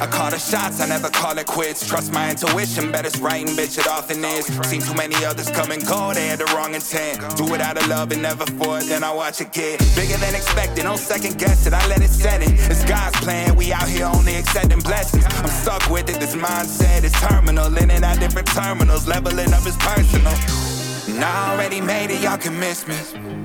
I 0.00 0.06
call 0.06 0.30
the 0.30 0.38
shots, 0.38 0.80
I 0.80 0.86
never 0.86 1.10
call 1.10 1.36
it 1.38 1.46
quits. 1.46 1.86
Trust 1.86 2.12
my 2.12 2.30
intuition, 2.30 2.92
bet 2.92 3.06
it's 3.06 3.18
right 3.18 3.46
and 3.46 3.56
bitch 3.56 3.78
it 3.78 3.86
often 3.86 4.24
is. 4.24 4.46
Seen 4.68 4.80
too 4.80 4.94
many 4.94 5.16
others 5.24 5.50
come 5.50 5.70
and 5.70 5.84
go, 5.86 6.12
they 6.14 6.28
had 6.28 6.38
the 6.38 6.46
wrong 6.54 6.74
intent. 6.74 7.20
Do 7.36 7.54
it 7.54 7.60
out 7.60 7.76
of 7.76 7.86
love 7.88 8.12
and 8.12 8.22
never 8.22 8.46
for 8.46 8.78
it, 8.78 8.84
then 8.84 9.04
I 9.04 9.12
watch 9.12 9.40
it 9.40 9.52
get 9.52 9.78
bigger 9.96 10.16
than 10.16 10.34
expected. 10.34 10.84
No 10.84 10.96
second 10.96 11.38
guess 11.38 11.66
it, 11.66 11.72
I 11.72 11.86
let 11.88 12.02
it 12.02 12.10
set 12.10 12.42
it. 12.42 12.50
It's 12.70 12.84
God's 12.84 13.16
plan, 13.20 13.56
we 13.56 13.72
out 13.72 13.88
here 13.88 14.06
only 14.06 14.36
accepting 14.36 14.80
blessings. 14.80 15.24
I'm 15.26 15.48
stuck 15.48 15.88
with 15.90 16.08
it, 16.08 16.20
this 16.20 16.34
mindset 16.34 17.04
is 17.04 17.12
terminal. 17.12 17.76
In 17.76 17.90
and 17.90 18.04
out 18.04 18.18
different 18.20 18.48
terminals, 18.48 19.06
leveling 19.06 19.52
up 19.52 19.66
is 19.66 19.76
personal. 19.76 20.77
And 21.08 21.24
I 21.24 21.52
already 21.52 21.80
made 21.80 22.10
it, 22.10 22.22
y'all 22.22 22.36
can 22.38 22.58
miss 22.60 22.86
me. 22.86 22.94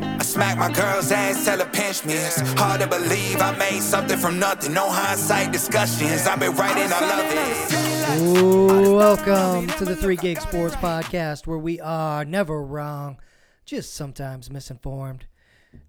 I 0.04 0.22
smack 0.24 0.58
my 0.58 0.72
girl's 0.72 1.12
ass, 1.12 1.46
tell 1.46 1.60
her 1.60 1.66
pinch 1.66 2.06
me. 2.06 2.14
It's 2.14 2.40
hard 2.54 2.82
to 2.82 2.88
believe 2.88 3.42
I 3.42 3.56
made 3.58 3.82
something 3.82 4.18
from 4.18 4.38
nothing. 4.38 4.74
No 4.74 4.90
hindsight 4.90 5.52
discussions. 5.52 6.28
I've 6.28 6.40
been 6.40 6.56
writing, 6.56 6.90
I 6.92 7.00
love 7.02 7.26
it. 7.26 8.22
Ooh, 8.22 8.96
welcome 8.96 9.68
to 9.78 9.86
the 9.86 9.96
Three 9.96 10.18
Gig 10.18 10.40
Sports 10.42 10.76
Podcast, 10.76 11.48
where 11.48 11.58
we 11.58 11.80
are 11.80 12.26
never 12.26 12.62
wrong, 12.62 13.18
just 13.66 13.94
sometimes 13.96 14.52
misinformed. 14.52 15.26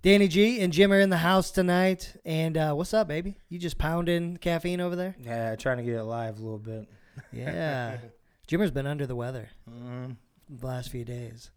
Danny 0.00 0.28
G 0.28 0.60
and 0.60 0.72
Jim 0.72 0.92
are 0.92 1.00
in 1.00 1.10
the 1.10 1.18
house 1.18 1.50
tonight. 1.50 2.14
And 2.24 2.56
uh, 2.56 2.72
what's 2.72 2.94
up, 2.94 3.08
baby? 3.08 3.36
You 3.50 3.58
just 3.58 3.76
pounding 3.76 4.36
caffeine 4.38 4.80
over 4.80 4.96
there? 4.96 5.16
Yeah, 5.20 5.56
trying 5.56 5.76
to 5.78 5.82
get 5.82 5.96
it 5.96 6.04
live 6.04 6.38
a 6.38 6.42
little 6.42 6.58
bit. 6.58 6.88
Yeah. 7.32 7.98
Jimmer's 8.46 8.70
been 8.70 8.86
under 8.86 9.06
the 9.06 9.16
weather 9.16 9.48
Mm, 9.70 10.16
the 10.48 10.66
last 10.66 10.90
few 10.90 11.04
days. 11.04 11.50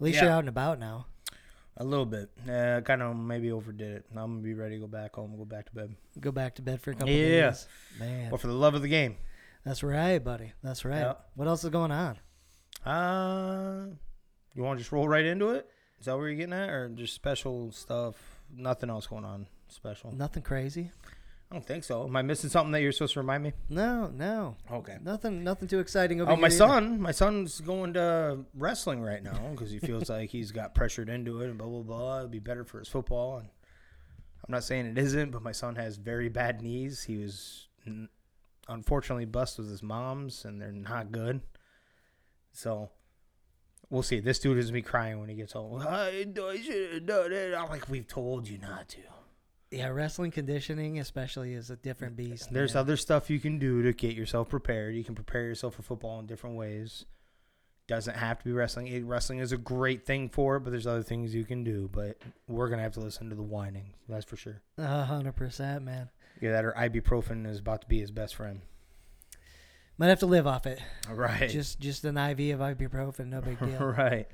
At 0.00 0.04
least 0.04 0.16
Yeah. 0.16 0.24
you're 0.24 0.32
out 0.32 0.38
and 0.40 0.48
about 0.48 0.78
now. 0.78 1.06
a 1.76 1.84
little 1.84 2.04
bit. 2.04 2.28
Yeah, 2.46 2.80
kind 2.82 3.00
of 3.00 3.16
maybe 3.16 3.50
overdid 3.52 3.90
it. 3.98 4.04
I'm 4.10 4.16
gonna 4.32 4.42
be 4.42 4.52
ready 4.52 4.74
to 4.74 4.80
go 4.80 4.86
back 4.86 5.14
home, 5.14 5.34
go 5.38 5.46
back 5.46 5.66
to 5.66 5.74
bed. 5.74 5.94
Go 6.18 6.30
back 6.30 6.54
to 6.56 6.62
bed 6.62 6.82
for 6.82 6.90
a 6.90 6.94
couple 6.94 7.08
Yeah. 7.08 7.50
days. 7.50 7.66
Man, 7.98 8.30
But 8.30 8.40
for 8.40 8.48
the 8.48 8.52
love 8.52 8.74
of 8.74 8.82
the 8.82 8.88
game, 8.88 9.16
that's 9.64 9.82
right, 9.82 10.18
buddy. 10.22 10.52
That's 10.62 10.84
right. 10.84 11.00
Yeah. 11.00 11.14
What 11.36 11.48
else 11.48 11.64
is 11.64 11.70
going 11.70 11.90
on? 11.92 12.18
uh, 12.84 13.86
you 14.54 14.62
want 14.62 14.78
to 14.78 14.82
just 14.82 14.92
roll 14.92 15.08
right 15.08 15.24
into 15.24 15.50
it? 15.50 15.68
Is 16.00 16.06
that 16.06 16.16
where 16.18 16.28
you're 16.28 16.36
getting 16.36 16.52
at, 16.52 16.68
or 16.68 16.88
just 16.90 17.14
special 17.14 17.72
stuff? 17.72 18.42
Nothing 18.54 18.90
else 18.90 19.06
going 19.06 19.24
on 19.24 19.46
special. 19.68 20.12
Nothing 20.12 20.42
crazy? 20.42 20.90
I 21.50 21.56
don't 21.56 21.66
think 21.66 21.82
so. 21.82 22.04
Am 22.04 22.14
I 22.14 22.22
missing 22.22 22.48
something 22.48 22.70
that 22.72 22.80
you're 22.80 22.92
supposed 22.92 23.14
to 23.14 23.20
remind 23.20 23.42
me? 23.42 23.52
No, 23.68 24.06
no. 24.14 24.56
Okay. 24.70 24.98
Nothing 25.02 25.42
nothing 25.42 25.66
too 25.66 25.80
exciting 25.80 26.20
over 26.20 26.30
here. 26.30 26.38
Oh, 26.38 26.40
my 26.40 26.46
either. 26.46 26.56
son, 26.56 27.00
my 27.00 27.10
son's 27.10 27.60
going 27.60 27.94
to 27.94 28.44
wrestling 28.54 29.02
right 29.02 29.22
now 29.22 29.48
because 29.50 29.72
he 29.72 29.80
feels 29.80 30.08
like 30.08 30.30
he's 30.30 30.52
got 30.52 30.76
pressured 30.76 31.08
into 31.08 31.40
it 31.40 31.48
and 31.48 31.58
blah 31.58 31.66
blah 31.66 31.82
blah. 31.82 32.18
It'd 32.20 32.30
be 32.30 32.38
better 32.38 32.64
for 32.64 32.78
his 32.78 32.86
football, 32.86 33.38
and 33.38 33.48
I'm 34.46 34.52
not 34.52 34.62
saying 34.62 34.86
it 34.86 34.96
isn't, 34.96 35.32
but 35.32 35.42
my 35.42 35.50
son 35.50 35.74
has 35.74 35.96
very 35.96 36.28
bad 36.28 36.62
knees. 36.62 37.02
He 37.02 37.16
was 37.16 37.66
unfortunately 38.68 39.24
busted 39.24 39.64
with 39.64 39.72
his 39.72 39.82
mom's, 39.82 40.44
and 40.44 40.62
they're 40.62 40.70
not 40.70 41.10
good. 41.10 41.40
So 42.52 42.90
we'll 43.90 44.04
see. 44.04 44.20
This 44.20 44.38
dude 44.38 44.58
is 44.58 44.70
me 44.70 44.82
crying 44.82 45.18
when 45.18 45.28
he 45.28 45.34
gets 45.34 45.54
home. 45.54 45.82
I, 45.84 46.26
I 46.40 46.60
should 46.62 46.94
have 46.94 47.06
done 47.06 47.32
it. 47.32 47.54
I'm 47.54 47.68
like, 47.68 47.88
we've 47.88 48.06
told 48.06 48.48
you 48.48 48.58
not 48.58 48.88
to. 48.90 49.00
Yeah, 49.70 49.88
wrestling 49.88 50.32
conditioning 50.32 50.98
especially 50.98 51.54
is 51.54 51.70
a 51.70 51.76
different 51.76 52.16
beast. 52.16 52.48
There's 52.52 52.74
man. 52.74 52.80
other 52.80 52.96
stuff 52.96 53.30
you 53.30 53.38
can 53.38 53.58
do 53.58 53.82
to 53.82 53.92
get 53.92 54.16
yourself 54.16 54.48
prepared. 54.48 54.94
You 54.96 55.04
can 55.04 55.14
prepare 55.14 55.42
yourself 55.44 55.76
for 55.76 55.82
football 55.82 56.18
in 56.18 56.26
different 56.26 56.56
ways. 56.56 57.04
Doesn't 57.86 58.16
have 58.16 58.38
to 58.40 58.44
be 58.44 58.52
wrestling. 58.52 58.88
It- 58.88 59.04
Wrestling 59.04 59.38
is 59.38 59.52
a 59.52 59.56
great 59.56 60.04
thing 60.06 60.28
for 60.28 60.56
it, 60.56 60.60
but 60.60 60.70
there's 60.70 60.86
other 60.88 61.02
things 61.04 61.34
you 61.34 61.44
can 61.44 61.62
do. 61.64 61.88
But 61.92 62.20
we're 62.48 62.68
gonna 62.68 62.82
have 62.82 62.94
to 62.94 63.00
listen 63.00 63.28
to 63.30 63.36
the 63.36 63.42
whining. 63.42 63.94
That's 64.08 64.24
for 64.24 64.36
sure. 64.36 64.60
A 64.78 65.04
hundred 65.04 65.36
percent, 65.36 65.84
man. 65.84 66.10
Yeah, 66.40 66.52
that 66.52 66.64
or 66.64 66.72
ibuprofen 66.72 67.46
is 67.46 67.58
about 67.60 67.82
to 67.82 67.86
be 67.88 68.00
his 68.00 68.10
best 68.10 68.34
friend. 68.36 68.62
Might 69.98 70.06
have 70.08 70.20
to 70.20 70.26
live 70.26 70.46
off 70.46 70.66
it. 70.66 70.80
All 71.08 71.14
right. 71.14 71.48
Just 71.50 71.78
just 71.80 72.04
an 72.04 72.16
IV 72.16 72.58
of 72.58 72.76
ibuprofen, 72.76 73.26
no 73.26 73.40
big 73.40 73.58
deal. 73.64 73.78
right. 73.78 74.26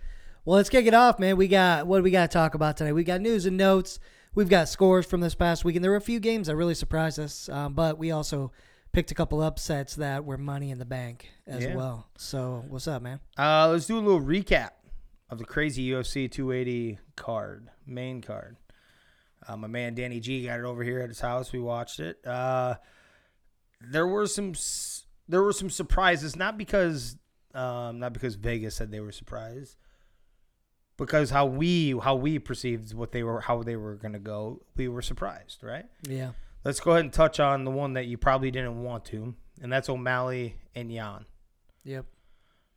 well, 0.44 0.56
let's 0.56 0.68
kick 0.70 0.86
it 0.86 0.94
off, 0.94 1.18
man. 1.18 1.36
We 1.36 1.48
got 1.48 1.86
what 1.86 1.98
do 1.98 2.02
we 2.04 2.10
got 2.10 2.30
to 2.30 2.34
talk 2.34 2.54
about 2.54 2.76
today. 2.76 2.92
We 2.92 3.04
got 3.04 3.20
news 3.20 3.44
and 3.46 3.56
notes. 3.56 3.98
We've 4.36 4.48
got 4.50 4.68
scores 4.68 5.06
from 5.06 5.20
this 5.20 5.34
past 5.34 5.64
week, 5.64 5.76
and 5.76 5.82
there 5.82 5.90
were 5.90 5.96
a 5.96 6.00
few 6.00 6.20
games 6.20 6.46
that 6.46 6.56
really 6.56 6.74
surprised 6.74 7.18
us. 7.18 7.48
Um, 7.48 7.72
but 7.72 7.96
we 7.96 8.10
also 8.10 8.52
picked 8.92 9.10
a 9.10 9.14
couple 9.14 9.40
upsets 9.42 9.96
that 9.96 10.26
were 10.26 10.36
money 10.36 10.70
in 10.70 10.78
the 10.78 10.84
bank 10.84 11.30
as 11.46 11.64
Yeah. 11.64 11.74
well. 11.74 12.06
So 12.18 12.62
what's 12.68 12.86
up, 12.86 13.00
man? 13.00 13.20
Uh, 13.38 13.70
let's 13.70 13.86
do 13.86 13.98
a 13.98 14.00
little 14.00 14.20
recap 14.20 14.72
of 15.30 15.38
the 15.38 15.44
crazy 15.46 15.88
UFC 15.90 16.28
280 16.30 16.98
card, 17.16 17.70
main 17.86 18.20
card. 18.20 18.58
Uh, 19.48 19.56
my 19.56 19.68
man 19.68 19.94
Danny 19.94 20.20
G 20.20 20.44
got 20.44 20.58
it 20.60 20.64
over 20.66 20.82
here 20.84 21.00
at 21.00 21.08
his 21.08 21.20
house. 21.20 21.50
We 21.52 21.58
watched 21.60 21.98
it. 21.98 22.18
Uh, 22.26 22.74
there 23.80 24.06
were 24.06 24.26
some 24.26 24.52
there 25.28 25.42
were 25.42 25.52
some 25.54 25.70
surprises, 25.70 26.36
not 26.36 26.58
because 26.58 27.16
um, 27.54 28.00
not 28.00 28.12
because 28.12 28.34
Vegas 28.34 28.74
said 28.74 28.90
they 28.90 29.00
were 29.00 29.12
surprised, 29.12 29.76
because 30.96 31.30
how 31.30 31.46
we 31.46 31.98
how 32.02 32.14
we 32.14 32.38
perceived 32.38 32.94
what 32.94 33.12
they 33.12 33.22
were 33.22 33.40
how 33.40 33.62
they 33.62 33.76
were 33.76 33.94
going 33.94 34.12
to 34.14 34.18
go. 34.18 34.62
We 34.76 34.88
were 34.88 35.02
surprised, 35.02 35.62
right? 35.62 35.86
Yeah. 36.02 36.32
Let's 36.64 36.80
go 36.80 36.92
ahead 36.92 37.04
and 37.04 37.12
touch 37.12 37.38
on 37.38 37.64
the 37.64 37.70
one 37.70 37.92
that 37.94 38.06
you 38.06 38.18
probably 38.18 38.50
didn't 38.50 38.82
want 38.82 39.04
to, 39.06 39.34
and 39.62 39.72
that's 39.72 39.88
O'Malley 39.88 40.56
and 40.74 40.90
Yan. 40.90 41.26
Yep. 41.84 42.06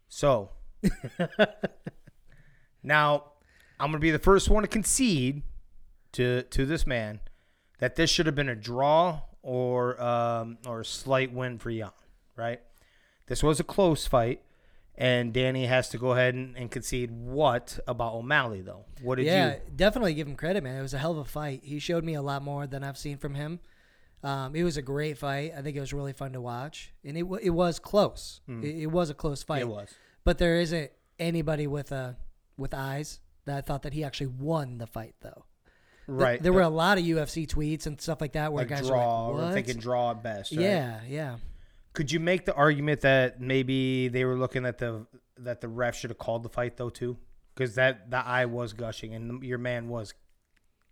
So 0.10 0.52
now 2.84 3.24
I'm 3.80 3.90
gonna 3.90 4.00
be 4.00 4.12
the 4.12 4.20
first 4.20 4.50
one 4.50 4.64
to 4.64 4.68
concede 4.68 5.42
to 6.14 6.44
to 6.44 6.66
this 6.66 6.86
man 6.86 7.20
that 7.80 7.96
this 7.96 8.10
should 8.10 8.26
have 8.26 8.36
been 8.36 8.50
a 8.50 8.56
draw 8.56 9.22
or 9.42 10.02
um, 10.02 10.58
or 10.66 10.82
a 10.82 10.86
slight 10.86 11.34
win 11.34 11.58
for 11.58 11.70
Yan, 11.70 11.92
right? 12.36 12.60
This 13.28 13.44
was 13.44 13.60
a 13.60 13.64
close 13.64 14.08
fight, 14.08 14.42
and 15.00 15.32
Danny 15.32 15.66
has 15.66 15.90
to 15.90 15.98
go 15.98 16.12
ahead 16.12 16.36
and, 16.36 16.56
and 16.58 16.70
concede 16.70 17.10
what 17.10 17.80
about 17.88 18.14
O'Malley 18.14 18.62
though? 18.62 18.86
What 19.02 19.16
did 19.16 19.26
yeah, 19.26 19.54
you? 19.54 19.62
definitely 19.76 20.14
give 20.14 20.28
him 20.28 20.36
credit, 20.36 20.62
man. 20.62 20.78
It 20.78 20.82
was 20.82 20.94
a 20.94 20.98
hell 20.98 21.14
of 21.14 21.18
a 21.20 21.26
fight. 21.26 21.62
He 21.64 21.80
showed 21.80 22.04
me 22.04 22.16
a 22.16 22.22
lot 22.22 22.44
more 22.44 22.68
than 22.68 22.84
I've 22.84 22.98
seen 22.98 23.18
from 23.18 23.34
him. 23.34 23.62
Um, 24.22 24.54
it 24.54 24.64
was 24.64 24.76
a 24.76 24.82
great 24.82 25.18
fight. 25.18 25.54
I 25.58 25.62
think 25.62 25.78
it 25.78 25.80
was 25.80 25.94
really 25.94 26.12
fun 26.12 26.34
to 26.34 26.42
watch, 26.42 26.94
and 27.06 27.18
it 27.18 27.26
it 27.42 27.52
was 27.52 27.80
close. 27.80 28.42
It, 28.48 28.66
it 28.66 28.88
was 28.88 29.10
a 29.10 29.14
close 29.14 29.42
fight. 29.42 29.62
It 29.62 29.70
was. 29.70 29.90
but 30.26 30.38
there 30.38 30.58
isn't 30.58 30.92
anybody 31.18 31.68
with 31.68 31.94
a 31.94 32.18
with 32.58 32.74
eyes 32.74 33.22
that 33.46 33.66
thought 33.66 33.84
that 33.84 33.94
he 33.94 34.04
actually 34.04 34.28
won 34.28 34.78
the 34.78 34.88
fight, 34.88 35.16
though. 35.22 35.46
Right. 36.08 36.42
there 36.42 36.52
were 36.52 36.62
a 36.62 36.70
lot 36.70 36.98
of 36.98 37.04
UFC 37.04 37.48
tweets 37.48 37.86
and 37.86 38.02
stuff 38.02 38.20
like 38.20 38.34
that 38.34 38.52
where 38.52 38.64
like 38.64 38.70
guys 38.70 38.88
draw 38.88 39.28
were 39.28 39.34
like, 39.34 39.42
or 39.42 39.46
"What?" 39.46 39.54
thinking 39.54 39.78
draw 39.78 40.12
at 40.12 40.24
best. 40.24 40.52
Right? 40.52 40.62
Yeah, 40.62 41.00
yeah. 41.08 41.36
Could 42.00 42.14
you 42.14 42.22
make 42.22 42.46
the 42.46 42.54
argument 42.54 43.02
that 43.02 43.42
maybe 43.42 44.08
they 44.08 44.24
were 44.24 44.38
looking 44.38 44.66
at 44.66 44.78
the 44.78 45.06
that 45.40 45.60
the 45.60 45.68
ref 45.68 45.98
should 45.98 46.12
have 46.12 46.18
called 46.18 46.44
the 46.44 46.50
fight 46.50 46.78
though 46.78 46.90
too, 46.90 47.18
because 47.54 47.76
that 47.76 48.10
the 48.10 48.26
eye 48.26 48.46
was 48.46 48.72
gushing 48.72 49.14
and 49.14 49.44
your 49.44 49.58
man 49.58 49.90
was 49.90 50.14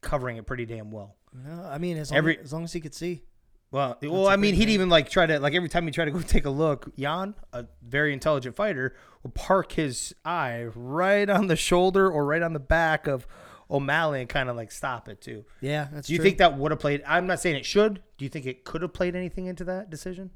covering 0.01 0.35
it 0.35 0.45
pretty 0.45 0.65
damn 0.65 0.91
well. 0.91 1.15
No, 1.33 1.63
I 1.63 1.77
mean 1.77 1.95
as 1.95 2.11
long, 2.11 2.17
Every- 2.17 2.37
as 2.39 2.51
long 2.51 2.65
as 2.65 2.73
he 2.73 2.81
could 2.81 2.93
see. 2.93 3.23
Well, 3.71 3.97
well, 4.01 4.27
I 4.27 4.35
mean, 4.35 4.53
he'd 4.55 4.65
thing. 4.65 4.73
even 4.73 4.89
like 4.89 5.09
try 5.09 5.25
to 5.25 5.39
like 5.39 5.53
every 5.53 5.69
time 5.69 5.85
he 5.85 5.91
tried 5.91 6.05
to 6.05 6.11
go 6.11 6.19
take 6.27 6.43
a 6.45 6.49
look. 6.49 6.91
Yan, 6.97 7.35
a 7.53 7.67
very 7.81 8.11
intelligent 8.11 8.57
fighter, 8.57 8.93
will 9.23 9.31
park 9.31 9.71
his 9.71 10.13
eye 10.25 10.65
right 10.75 11.29
on 11.29 11.47
the 11.47 11.55
shoulder 11.55 12.11
or 12.11 12.25
right 12.25 12.41
on 12.41 12.51
the 12.51 12.59
back 12.59 13.07
of 13.07 13.25
O'Malley 13.71 14.19
and 14.19 14.27
kind 14.29 14.49
of 14.49 14.57
like 14.57 14.73
stop 14.73 15.07
it 15.07 15.21
too. 15.21 15.45
Yeah, 15.61 15.87
that's 15.91 16.07
Do 16.07 16.13
you 16.13 16.19
true. 16.19 16.23
think 16.25 16.37
that 16.39 16.57
would 16.57 16.71
have 16.71 16.81
played? 16.81 17.01
I'm 17.07 17.27
not 17.27 17.39
saying 17.39 17.55
it 17.55 17.65
should. 17.65 18.01
Do 18.17 18.25
you 18.25 18.29
think 18.29 18.45
it 18.45 18.65
could 18.65 18.81
have 18.81 18.91
played 18.93 19.15
anything 19.15 19.45
into 19.45 19.63
that 19.65 19.89
decision? 19.89 20.31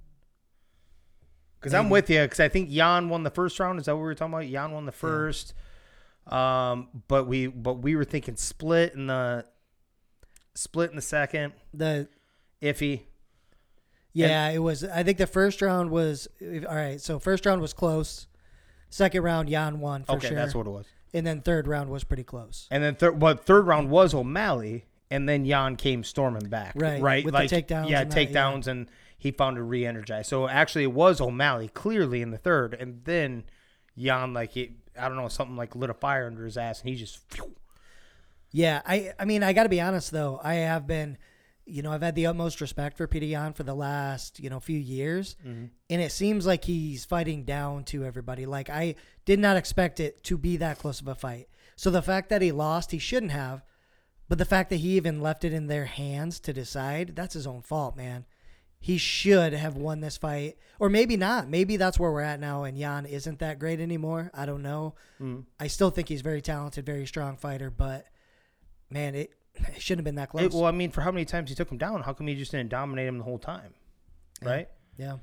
Because 1.61 1.75
I'm 1.75 1.89
with 1.91 2.09
you. 2.09 2.23
Because 2.23 2.39
I 2.39 2.49
think 2.49 2.69
Yan 2.71 3.07
won 3.07 3.21
the 3.23 3.29
first 3.29 3.59
round. 3.59 3.79
Is 3.79 3.85
that 3.85 3.93
what 3.93 4.01
we 4.01 4.05
were 4.05 4.15
talking 4.15 4.33
about? 4.33 4.47
Yan 4.47 4.71
won 4.71 4.85
the 4.87 4.91
first. 4.91 5.53
Um, 6.27 6.87
but 7.07 7.27
we 7.27 7.47
but 7.47 7.75
we 7.75 7.95
were 7.95 8.03
thinking 8.03 8.35
split 8.35 8.93
in 8.95 9.07
the 9.07 9.45
split 10.55 10.89
in 10.89 10.95
the 10.95 11.01
second. 11.01 11.53
the 11.73 12.07
Iffy. 12.61 13.01
Yeah, 14.13 14.49
it 14.49 14.59
was. 14.59 14.83
I 14.83 15.03
think 15.03 15.17
the 15.17 15.27
first 15.27 15.61
round 15.61 15.89
was 15.89 16.27
all 16.41 16.75
right. 16.75 16.99
So 16.99 17.19
first 17.19 17.45
round 17.45 17.61
was 17.61 17.73
close. 17.73 18.27
Second 18.89 19.23
round, 19.23 19.49
Yan 19.49 19.79
won 19.79 20.03
for 20.03 20.13
okay, 20.13 20.29
sure. 20.29 20.35
that's 20.35 20.53
what 20.53 20.67
it 20.67 20.71
was. 20.71 20.85
and 21.13 21.25
then 21.25 21.41
third 21.41 21.65
round 21.65 21.89
was 21.89 22.03
pretty 22.03 22.23
close. 22.23 22.67
And 22.69 22.83
then 22.83 22.95
third, 22.95 23.19
but 23.19 23.45
third 23.45 23.65
round 23.65 23.89
was 23.89 24.13
O'Malley, 24.13 24.85
and 25.09 25.29
then 25.29 25.45
Yan 25.45 25.77
came 25.77 26.03
storming 26.03 26.49
back. 26.49 26.73
Right, 26.75 27.01
right, 27.01 27.23
with 27.23 27.33
the 27.33 27.39
takedowns 27.39 27.89
Yeah, 27.89 28.01
and 28.01 28.11
that, 28.11 28.17
yeah. 28.17 28.25
takedowns, 28.33 28.67
and 28.67 28.89
he 29.21 29.31
found 29.31 29.55
to 29.55 29.63
re-energize. 29.63 30.27
So 30.27 30.47
actually, 30.47 30.83
it 30.83 30.93
was 30.93 31.21
O'Malley 31.21 31.67
clearly 31.69 32.21
in 32.21 32.31
the 32.31 32.37
third, 32.37 32.73
and 32.73 33.01
then 33.05 33.43
Yan 33.95 34.33
like 34.33 34.51
he, 34.51 34.77
I 34.99 35.07
don't 35.07 35.17
know, 35.17 35.27
something 35.27 35.55
like 35.55 35.75
lit 35.75 35.89
a 35.89 35.93
fire 35.93 36.25
under 36.27 36.43
his 36.43 36.57
ass, 36.57 36.81
and 36.81 36.89
he 36.89 36.95
just. 36.95 37.19
phew. 37.31 37.55
Yeah, 38.51 38.81
I 38.85 39.13
I 39.19 39.25
mean 39.25 39.43
I 39.43 39.53
got 39.53 39.63
to 39.63 39.69
be 39.69 39.79
honest 39.79 40.11
though. 40.11 40.39
I 40.43 40.55
have 40.55 40.85
been, 40.87 41.17
you 41.65 41.81
know, 41.81 41.91
I've 41.91 42.01
had 42.01 42.15
the 42.15 42.25
utmost 42.25 42.59
respect 42.59 42.97
for 42.97 43.07
Peter 43.07 43.25
Yan 43.25 43.53
for 43.53 43.63
the 43.63 43.73
last 43.75 44.39
you 44.39 44.49
know 44.49 44.59
few 44.59 44.79
years, 44.79 45.35
Mm-hmm. 45.47 45.65
and 45.89 46.01
it 46.01 46.11
seems 46.11 46.45
like 46.45 46.65
he's 46.65 47.05
fighting 47.05 47.43
down 47.45 47.83
to 47.85 48.03
everybody. 48.03 48.45
Like 48.45 48.69
I 48.69 48.95
did 49.25 49.39
not 49.39 49.55
expect 49.55 49.99
it 49.99 50.23
to 50.25 50.37
be 50.37 50.57
that 50.57 50.79
close 50.79 50.99
of 50.99 51.07
a 51.07 51.15
fight. 51.15 51.47
So 51.77 51.89
the 51.89 52.01
fact 52.01 52.29
that 52.29 52.41
he 52.41 52.51
lost, 52.51 52.91
he 52.91 52.99
shouldn't 52.99 53.31
have, 53.31 53.63
but 54.27 54.37
the 54.37 54.45
fact 54.45 54.69
that 54.69 54.77
he 54.77 54.97
even 54.97 55.21
left 55.21 55.43
it 55.45 55.53
in 55.53 55.67
their 55.67 55.85
hands 55.85 56.39
to 56.41 56.51
decide, 56.53 57.15
that's 57.15 57.33
his 57.33 57.47
own 57.47 57.61
fault, 57.61 57.95
man. 57.95 58.25
He 58.83 58.97
should 58.97 59.53
have 59.53 59.77
won 59.77 60.01
this 60.01 60.17
fight, 60.17 60.57
or 60.79 60.89
maybe 60.89 61.15
not. 61.15 61.47
Maybe 61.47 61.77
that's 61.77 61.99
where 61.99 62.11
we're 62.11 62.21
at 62.21 62.39
now, 62.39 62.63
and 62.63 62.75
Yan 62.75 63.05
isn't 63.05 63.37
that 63.39 63.59
great 63.59 63.79
anymore. 63.79 64.31
I 64.33 64.47
don't 64.47 64.63
know. 64.63 64.95
Mm. 65.21 65.45
I 65.59 65.67
still 65.67 65.91
think 65.91 66.09
he's 66.09 66.21
very 66.21 66.41
talented, 66.41 66.83
very 66.83 67.05
strong 67.05 67.37
fighter, 67.37 67.69
but 67.69 68.07
man, 68.89 69.13
it, 69.13 69.33
it 69.55 69.81
shouldn't 69.81 69.99
have 69.99 70.05
been 70.05 70.15
that 70.15 70.29
close. 70.29 70.45
It- 70.45 70.53
well, 70.53 70.65
I 70.65 70.71
mean, 70.71 70.89
for 70.89 71.01
how 71.01 71.11
many 71.11 71.25
times 71.25 71.49
he 71.49 71.55
took 71.55 71.71
him 71.71 71.77
down, 71.77 72.01
how 72.01 72.13
come 72.13 72.25
he 72.25 72.33
just 72.33 72.51
didn't 72.51 72.69
dominate 72.69 73.07
him 73.07 73.19
the 73.19 73.23
whole 73.23 73.39
time? 73.39 73.75
Right? 74.43 74.67
yeah, 74.97 75.17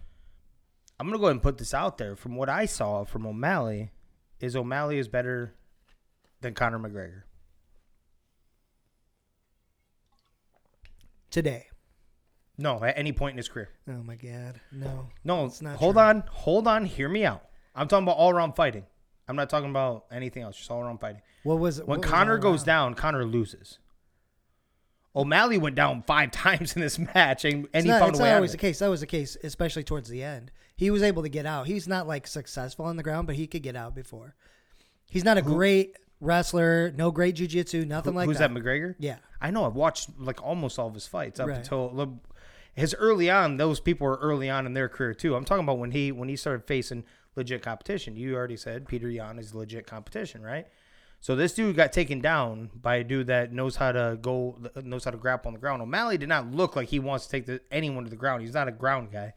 I'm 1.00 1.06
gonna 1.08 1.19
go 1.19 1.25
ahead 1.25 1.32
and 1.32 1.43
put 1.43 1.58
this 1.58 1.75
out 1.75 1.99
there. 1.99 2.14
From 2.14 2.37
what 2.37 2.49
I 2.49 2.66
saw 2.66 3.02
from 3.02 3.26
O'Malley, 3.26 3.90
is 4.38 4.54
O'Malley 4.54 4.99
is 4.99 5.08
better 5.08 5.54
than 6.40 6.54
Conor 6.54 6.78
McGregor. 6.78 7.22
today. 11.31 11.68
No, 12.58 12.82
at 12.82 12.99
any 12.99 13.12
point 13.12 13.32
in 13.34 13.37
his 13.38 13.49
career. 13.49 13.69
Oh 13.88 14.02
my 14.02 14.16
god, 14.16 14.60
no. 14.72 15.08
No, 15.25 15.44
It's 15.46 15.62
not 15.62 15.76
hold 15.76 15.94
true. 15.94 16.02
on, 16.02 16.25
hold 16.31 16.66
on, 16.66 16.84
hear 16.84 17.08
me 17.08 17.25
out. 17.25 17.44
I'm 17.75 17.87
talking 17.88 18.02
about 18.05 18.16
all 18.16 18.31
around 18.31 18.55
fighting. 18.56 18.84
I'm 19.28 19.37
not 19.37 19.49
talking 19.49 19.70
about 19.70 20.06
anything 20.10 20.43
else, 20.43 20.56
just 20.56 20.70
all 20.70 20.81
around 20.81 20.99
fighting. 20.99 21.22
What 21.44 21.58
was 21.60 21.78
it? 21.78 21.87
When 21.87 22.00
what 22.00 22.08
Conor 22.08 22.38
goes 22.38 22.64
down, 22.64 22.94
Conor 22.94 23.25
loses. 23.25 23.78
O'Malley 25.14 25.58
went 25.58 25.76
down 25.76 26.02
five 26.06 26.31
times 26.31 26.75
in 26.75 26.82
this 26.82 26.99
match, 26.99 27.44
and, 27.44 27.55
and 27.55 27.69
It's 27.75 27.84
he 27.84 27.90
not, 27.90 28.00
found 28.00 28.16
a 28.16 28.19
way 28.22 28.31
out 28.31 28.37
always 28.37 28.50
of 28.50 28.58
the 28.58 28.66
case. 28.66 28.78
That 28.81 28.88
was 28.88 29.00
the 29.00 29.06
case, 29.06 29.37
especially 29.43 29.84
towards 29.84 30.08
the 30.08 30.22
end. 30.22 30.50
He 30.76 30.90
was 30.90 31.02
able 31.02 31.22
to 31.22 31.28
get 31.28 31.44
out. 31.46 31.66
He's 31.66 31.88
not 31.88 32.06
like 32.06 32.26
successful 32.26 32.84
on 32.84 32.96
the 32.96 33.02
ground, 33.02 33.26
but 33.26 33.37
he 33.37 33.46
could 33.46 33.62
get 33.62 33.75
out 33.76 33.94
before. 33.94 34.34
He's 35.11 35.25
not 35.25 35.37
a 35.38 35.43
great 35.43 35.96
wrestler, 36.20 36.93
no 36.96 37.11
great 37.11 37.37
jujitsu, 37.37 37.87
nothing 37.87 38.14
like 38.14 38.26
Who's 38.26 38.38
that. 38.38 38.50
Who's 38.50 38.62
that, 38.62 38.64
McGregor? 38.69 38.94
Yeah, 38.99 39.16
I 39.40 39.50
know. 39.50 39.64
I've 39.64 39.75
watched 39.75 40.11
like 40.19 40.43
almost 40.43 40.78
all 40.78 40.87
of 40.88 40.94
his 40.94 41.06
fights 41.06 41.40
up 41.40 41.49
Right. 41.49 41.58
until 41.58 41.90
his 42.78 42.94
early 42.94 43.30
on. 43.30 43.56
Those 43.56 43.80
people 43.80 44.06
were 44.06 44.19
early 44.22 44.48
on 44.48 44.66
in 44.66 44.75
their 44.75 44.88
career 44.88 45.14
too. 45.14 45.34
I'm 45.34 45.44
talking 45.44 45.64
about 45.64 45.78
when 45.78 45.90
he 45.90 46.12
when 46.12 46.28
he 46.28 46.36
started 46.36 46.66
facing 46.66 47.04
legit 47.36 47.62
competition. 47.62 48.16
You 48.16 48.36
already 48.36 48.56
said 48.56 48.88
Peter 48.88 49.10
Yan 49.10 49.38
is 49.38 49.54
legit 49.54 49.86
competition, 49.86 50.42
right? 50.42 50.66
So 51.20 51.34
this 51.34 51.54
dude 51.54 51.75
got 51.75 51.92
taken 51.92 52.20
down 52.20 52.70
by 52.80 52.96
a 52.96 53.04
dude 53.04 53.26
that 53.26 53.52
knows 53.52 53.75
how 53.76 53.90
to 53.90 54.19
go, 54.22 54.56
knows 54.82 55.04
how 55.04 55.10
to 55.10 55.16
grapple 55.16 55.48
on 55.48 55.54
the 55.54 55.58
ground. 55.58 55.82
O'Malley 55.82 56.16
did 56.16 56.28
not 56.28 56.52
look 56.52 56.76
like 56.76 56.88
he 56.88 57.00
wants 57.00 57.25
to 57.26 57.30
take 57.30 57.46
the, 57.46 57.60
anyone 57.72 58.04
to 58.04 58.10
the 58.10 58.16
ground. 58.16 58.42
He's 58.42 58.54
not 58.54 58.69
a 58.69 58.72
ground 58.72 59.10
guy, 59.10 59.32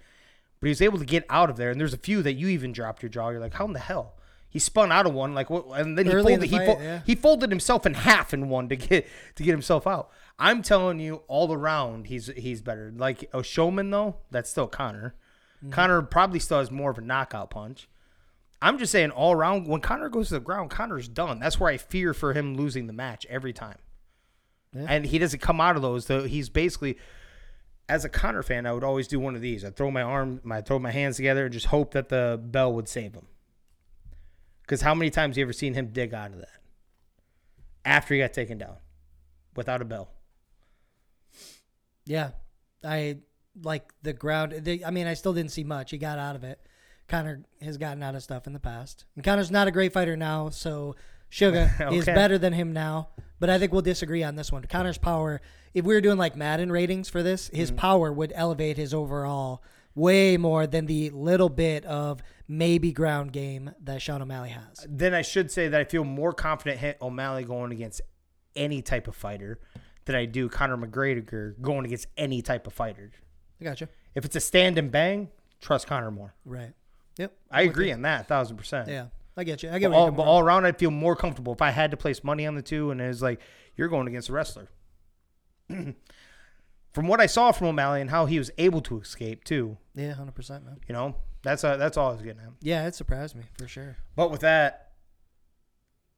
but 0.59 0.67
he 0.67 0.69
was 0.69 0.81
able 0.81 0.99
to 0.99 1.05
get 1.05 1.25
out 1.29 1.49
of 1.49 1.57
there. 1.57 1.71
And 1.71 1.79
there's 1.79 1.93
a 1.93 1.97
few 1.97 2.21
that 2.21 2.33
you 2.33 2.49
even 2.49 2.71
dropped 2.71 3.01
your 3.01 3.09
jaw. 3.09 3.29
You're 3.29 3.39
like, 3.39 3.55
how 3.55 3.65
in 3.65 3.73
the 3.73 3.79
hell? 3.79 4.13
He 4.51 4.59
spun 4.59 4.91
out 4.91 5.05
of 5.07 5.13
one, 5.13 5.33
like 5.33 5.49
what? 5.49 5.65
And 5.79 5.97
then 5.97 6.05
he 6.05 6.11
Early 6.11 6.33
folded. 6.33 6.41
the 6.41 6.45
He, 6.47 6.57
fight, 6.57 6.77
fo- 6.77 6.83
yeah. 6.83 7.01
he 7.05 7.15
folded 7.15 7.49
himself 7.49 7.85
in 7.85 7.93
half 7.95 8.33
in 8.33 8.49
one 8.49 8.67
to 8.69 8.75
get 8.75 9.07
to 9.35 9.43
get 9.43 9.51
himself 9.51 9.87
out. 9.87 10.11
I'm 10.37 10.61
telling 10.61 10.99
you, 10.99 11.21
all 11.27 11.51
around, 11.53 12.07
he's 12.07 12.27
he's 12.35 12.61
better. 12.61 12.91
Like 12.95 13.29
a 13.33 13.41
showman 13.43 13.89
though, 13.89 14.17
that's 14.29 14.49
still 14.49 14.67
Conor. 14.67 15.15
Mm-hmm. 15.63 15.71
Conor 15.71 16.01
probably 16.01 16.39
still 16.39 16.59
has 16.59 16.69
more 16.69 16.91
of 16.91 16.97
a 16.97 17.01
knockout 17.01 17.49
punch. 17.49 17.87
I'm 18.61 18.77
just 18.77 18.91
saying, 18.91 19.09
all 19.11 19.31
around, 19.31 19.67
when 19.67 19.81
Conor 19.81 20.09
goes 20.09 20.27
to 20.27 20.35
the 20.35 20.39
ground, 20.39 20.69
Conor's 20.69 21.07
done. 21.07 21.39
That's 21.39 21.59
where 21.59 21.71
I 21.71 21.77
fear 21.77 22.13
for 22.13 22.33
him 22.33 22.55
losing 22.55 22.85
the 22.87 22.93
match 22.93 23.25
every 23.29 23.53
time. 23.53 23.77
Yeah. 24.75 24.85
And 24.87 25.05
he 25.05 25.17
doesn't 25.17 25.39
come 25.39 25.59
out 25.61 25.75
of 25.75 25.81
those. 25.81 26.05
Though 26.07 26.23
he's 26.25 26.49
basically, 26.49 26.97
as 27.89 28.05
a 28.05 28.09
Conor 28.09 28.43
fan, 28.43 28.65
I 28.65 28.73
would 28.73 28.83
always 28.83 29.07
do 29.07 29.19
one 29.19 29.35
of 29.35 29.41
these. 29.41 29.63
I 29.65 29.69
throw 29.71 29.89
my 29.91 30.01
arm, 30.03 30.41
I 30.51 30.61
throw 30.61 30.77
my 30.77 30.91
hands 30.91 31.15
together, 31.15 31.45
and 31.45 31.53
just 31.53 31.67
hope 31.67 31.93
that 31.93 32.09
the 32.09 32.39
bell 32.43 32.73
would 32.73 32.87
save 32.87 33.13
him. 33.13 33.25
Because 34.61 34.81
how 34.81 34.93
many 34.95 35.09
times 35.09 35.37
you 35.37 35.43
ever 35.43 35.53
seen 35.53 35.73
him 35.73 35.87
dig 35.87 36.13
out 36.13 36.31
of 36.31 36.37
that 36.39 36.49
after 37.85 38.13
he 38.13 38.19
got 38.19 38.33
taken 38.33 38.57
down 38.57 38.77
without 39.55 39.81
a 39.81 39.85
bell? 39.85 40.09
yeah. 42.05 42.31
I 42.83 43.17
like 43.61 43.91
the 44.01 44.13
ground. 44.13 44.53
They, 44.53 44.83
I 44.83 44.89
mean, 44.91 45.05
I 45.07 45.13
still 45.13 45.33
didn't 45.33 45.51
see 45.51 45.63
much. 45.63 45.91
He 45.91 45.97
got 45.97 46.17
out 46.17 46.35
of 46.35 46.43
it. 46.43 46.59
Conor 47.07 47.43
has 47.61 47.77
gotten 47.77 48.01
out 48.01 48.15
of 48.15 48.23
stuff 48.23 48.47
in 48.47 48.53
the 48.53 48.59
past, 48.59 49.05
and 49.15 49.23
Conor's 49.23 49.51
not 49.51 49.67
a 49.67 49.71
great 49.71 49.91
fighter 49.93 50.15
now. 50.15 50.49
So 50.49 50.95
Sugar 51.29 51.71
is 51.91 52.05
better 52.05 52.37
than 52.37 52.53
him 52.53 52.73
now. 52.73 53.09
But 53.39 53.49
I 53.49 53.59
think 53.59 53.71
we'll 53.71 53.81
disagree 53.81 54.23
on 54.23 54.35
this 54.35 54.51
one. 54.51 54.63
Conor's 54.63 54.97
power. 54.97 55.41
If 55.73 55.83
we 55.85 55.93
were 55.93 56.01
doing 56.01 56.17
like 56.17 56.35
Madden 56.35 56.71
ratings 56.71 57.09
for 57.09 57.21
this, 57.23 57.49
his 57.53 57.69
Mm-hmm. 57.69 57.77
power 57.77 58.11
would 58.13 58.31
elevate 58.35 58.77
his 58.77 58.93
overall 58.93 59.63
way 59.93 60.37
more 60.37 60.65
than 60.67 60.85
the 60.85 61.09
little 61.09 61.49
bit 61.49 61.83
of 61.85 62.21
maybe 62.51 62.91
ground 62.91 63.31
game 63.31 63.71
that 63.81 64.01
Sean 64.01 64.21
O'Malley 64.21 64.49
has. 64.49 64.85
Then 64.89 65.13
I 65.13 65.21
should 65.21 65.49
say 65.49 65.69
that 65.69 65.79
I 65.79 65.85
feel 65.85 66.03
more 66.03 66.33
confident 66.33 66.79
hit 66.79 66.97
O'Malley 67.01 67.45
going 67.45 67.71
against 67.71 68.01
any 68.57 68.81
type 68.81 69.07
of 69.07 69.15
fighter 69.15 69.57
than 70.03 70.15
I 70.17 70.25
do 70.25 70.49
Conor 70.49 70.75
McGregor 70.75 71.59
going 71.61 71.85
against 71.85 72.07
any 72.17 72.41
type 72.41 72.67
of 72.67 72.73
fighter. 72.73 73.11
I 73.61 73.63
gotcha. 73.63 73.87
If 74.15 74.25
it's 74.25 74.35
a 74.35 74.41
stand 74.41 74.77
and 74.77 74.91
bang, 74.91 75.29
trust 75.61 75.87
Conor 75.87 76.11
more. 76.11 76.33
Right. 76.43 76.73
Yep. 77.17 77.31
I 77.49 77.61
agree 77.61 77.91
on 77.93 78.01
that, 78.01 78.27
thousand 78.27 78.57
percent. 78.57 78.89
Yeah. 78.89 79.07
I 79.37 79.45
get 79.45 79.63
you. 79.63 79.69
I 79.71 79.79
get 79.79 79.89
But 79.89 79.91
what 79.91 79.97
you're 79.97 80.05
all, 80.07 80.11
but 80.11 80.23
all 80.23 80.39
around, 80.41 80.65
I'd 80.65 80.77
feel 80.77 80.91
more 80.91 81.15
comfortable 81.15 81.53
if 81.53 81.61
I 81.61 81.69
had 81.71 81.91
to 81.91 81.97
place 81.97 82.21
money 82.21 82.45
on 82.45 82.55
the 82.55 82.61
two, 82.61 82.91
and 82.91 82.99
it 82.99 83.07
was 83.07 83.21
like 83.21 83.39
you're 83.77 83.87
going 83.87 84.07
against 84.07 84.27
a 84.27 84.33
wrestler. 84.33 84.67
from 85.69 87.07
what 87.07 87.21
I 87.21 87.27
saw 87.27 87.51
from 87.53 87.67
O'Malley 87.67 88.01
and 88.01 88.09
how 88.09 88.25
he 88.25 88.37
was 88.37 88.51
able 88.57 88.81
to 88.81 88.99
escape 88.99 89.45
too, 89.45 89.77
Yeah, 89.95 90.13
hundred 90.13 90.35
percent, 90.35 90.65
man. 90.65 90.79
you 90.87 90.93
know, 90.93 91.15
that's 91.43 91.63
uh, 91.63 91.77
that's 91.77 91.97
all 91.97 92.09
I 92.09 92.13
was 92.13 92.21
getting 92.21 92.41
at. 92.41 92.49
Yeah, 92.61 92.87
it 92.87 92.95
surprised 92.95 93.35
me 93.35 93.43
for 93.57 93.67
sure. 93.67 93.97
But 94.15 94.31
with 94.31 94.41
that, 94.41 94.91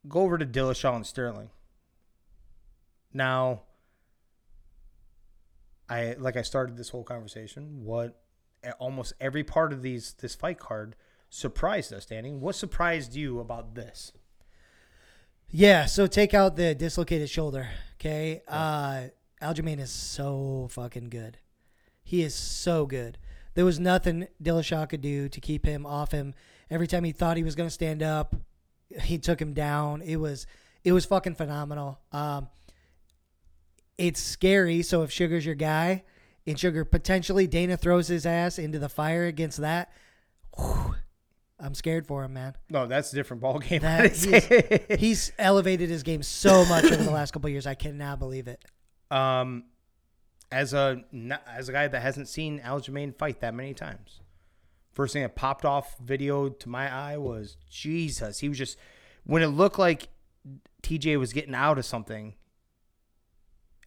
go 0.08 0.20
over 0.20 0.38
to 0.38 0.46
Dillashaw 0.46 0.96
and 0.96 1.06
Sterling. 1.06 1.50
Now, 3.12 3.62
I 5.88 6.14
like 6.18 6.36
I 6.36 6.42
started 6.42 6.76
this 6.76 6.90
whole 6.90 7.04
conversation. 7.04 7.84
What 7.84 8.20
almost 8.78 9.12
every 9.20 9.44
part 9.44 9.72
of 9.72 9.82
these 9.82 10.14
this 10.14 10.34
fight 10.34 10.58
card 10.58 10.96
surprised 11.28 11.92
us, 11.92 12.06
Danny. 12.06 12.32
What 12.32 12.54
surprised 12.54 13.14
you 13.14 13.40
about 13.40 13.74
this? 13.74 14.12
Yeah, 15.48 15.86
so 15.86 16.06
take 16.06 16.34
out 16.34 16.56
the 16.56 16.74
dislocated 16.74 17.30
shoulder. 17.30 17.68
Okay, 17.94 18.42
uh, 18.48 19.04
Aljamain 19.40 19.78
is 19.78 19.90
so 19.90 20.68
fucking 20.70 21.10
good. 21.10 21.38
He 22.02 22.22
is 22.22 22.34
so 22.34 22.86
good. 22.86 23.18
There 23.54 23.64
was 23.64 23.78
nothing 23.78 24.26
Dillashaw 24.42 24.88
could 24.88 25.00
do 25.00 25.28
to 25.28 25.40
keep 25.40 25.64
him 25.64 25.86
off 25.86 26.10
him. 26.12 26.34
Every 26.70 26.86
time 26.86 27.04
he 27.04 27.12
thought 27.12 27.36
he 27.36 27.42
was 27.44 27.54
gonna 27.54 27.70
stand 27.70 28.02
up, 28.02 28.34
he 29.02 29.18
took 29.18 29.40
him 29.40 29.54
down. 29.54 30.02
It 30.02 30.16
was 30.16 30.46
it 30.82 30.92
was 30.92 31.04
fucking 31.04 31.34
phenomenal. 31.36 32.00
Um, 32.12 32.48
it's 33.96 34.20
scary. 34.20 34.82
So 34.82 35.02
if 35.02 35.10
Sugar's 35.10 35.46
your 35.46 35.54
guy, 35.54 36.04
and 36.46 36.58
Sugar 36.58 36.84
potentially 36.84 37.46
Dana 37.46 37.76
throws 37.76 38.08
his 38.08 38.26
ass 38.26 38.58
into 38.58 38.78
the 38.78 38.88
fire 38.88 39.24
against 39.26 39.58
that, 39.58 39.92
whew, 40.56 40.96
I'm 41.58 41.74
scared 41.74 42.06
for 42.06 42.24
him, 42.24 42.34
man. 42.34 42.56
No, 42.68 42.86
that's 42.86 43.12
a 43.12 43.14
different 43.16 43.40
ball 43.40 43.60
game. 43.60 43.80
That 43.80 44.12
he's, 44.90 45.00
he's 45.00 45.32
elevated 45.38 45.88
his 45.88 46.02
game 46.02 46.22
so 46.22 46.64
much 46.66 46.84
over 46.84 47.02
the 47.02 47.10
last 47.10 47.30
couple 47.32 47.46
of 47.46 47.52
years. 47.52 47.66
I 47.66 47.74
cannot 47.74 48.18
believe 48.18 48.48
it. 48.48 48.62
um, 49.10 49.64
as 50.52 50.72
a 50.74 51.02
as 51.48 51.68
a 51.68 51.72
guy 51.72 51.88
that 51.88 52.00
hasn't 52.02 52.28
seen 52.28 52.60
Aljamain 52.60 53.14
fight 53.16 53.40
that 53.40 53.54
many 53.54 53.74
times, 53.74 54.20
first 54.92 55.12
thing 55.12 55.22
that 55.22 55.34
popped 55.34 55.64
off 55.64 55.96
video 55.98 56.48
to 56.48 56.68
my 56.68 56.92
eye 56.92 57.16
was 57.16 57.56
Jesus. 57.68 58.38
He 58.40 58.48
was 58.48 58.58
just 58.58 58.76
when 59.24 59.42
it 59.42 59.48
looked 59.48 59.78
like 59.78 60.08
TJ 60.82 61.18
was 61.18 61.32
getting 61.32 61.54
out 61.54 61.78
of 61.78 61.84
something. 61.84 62.34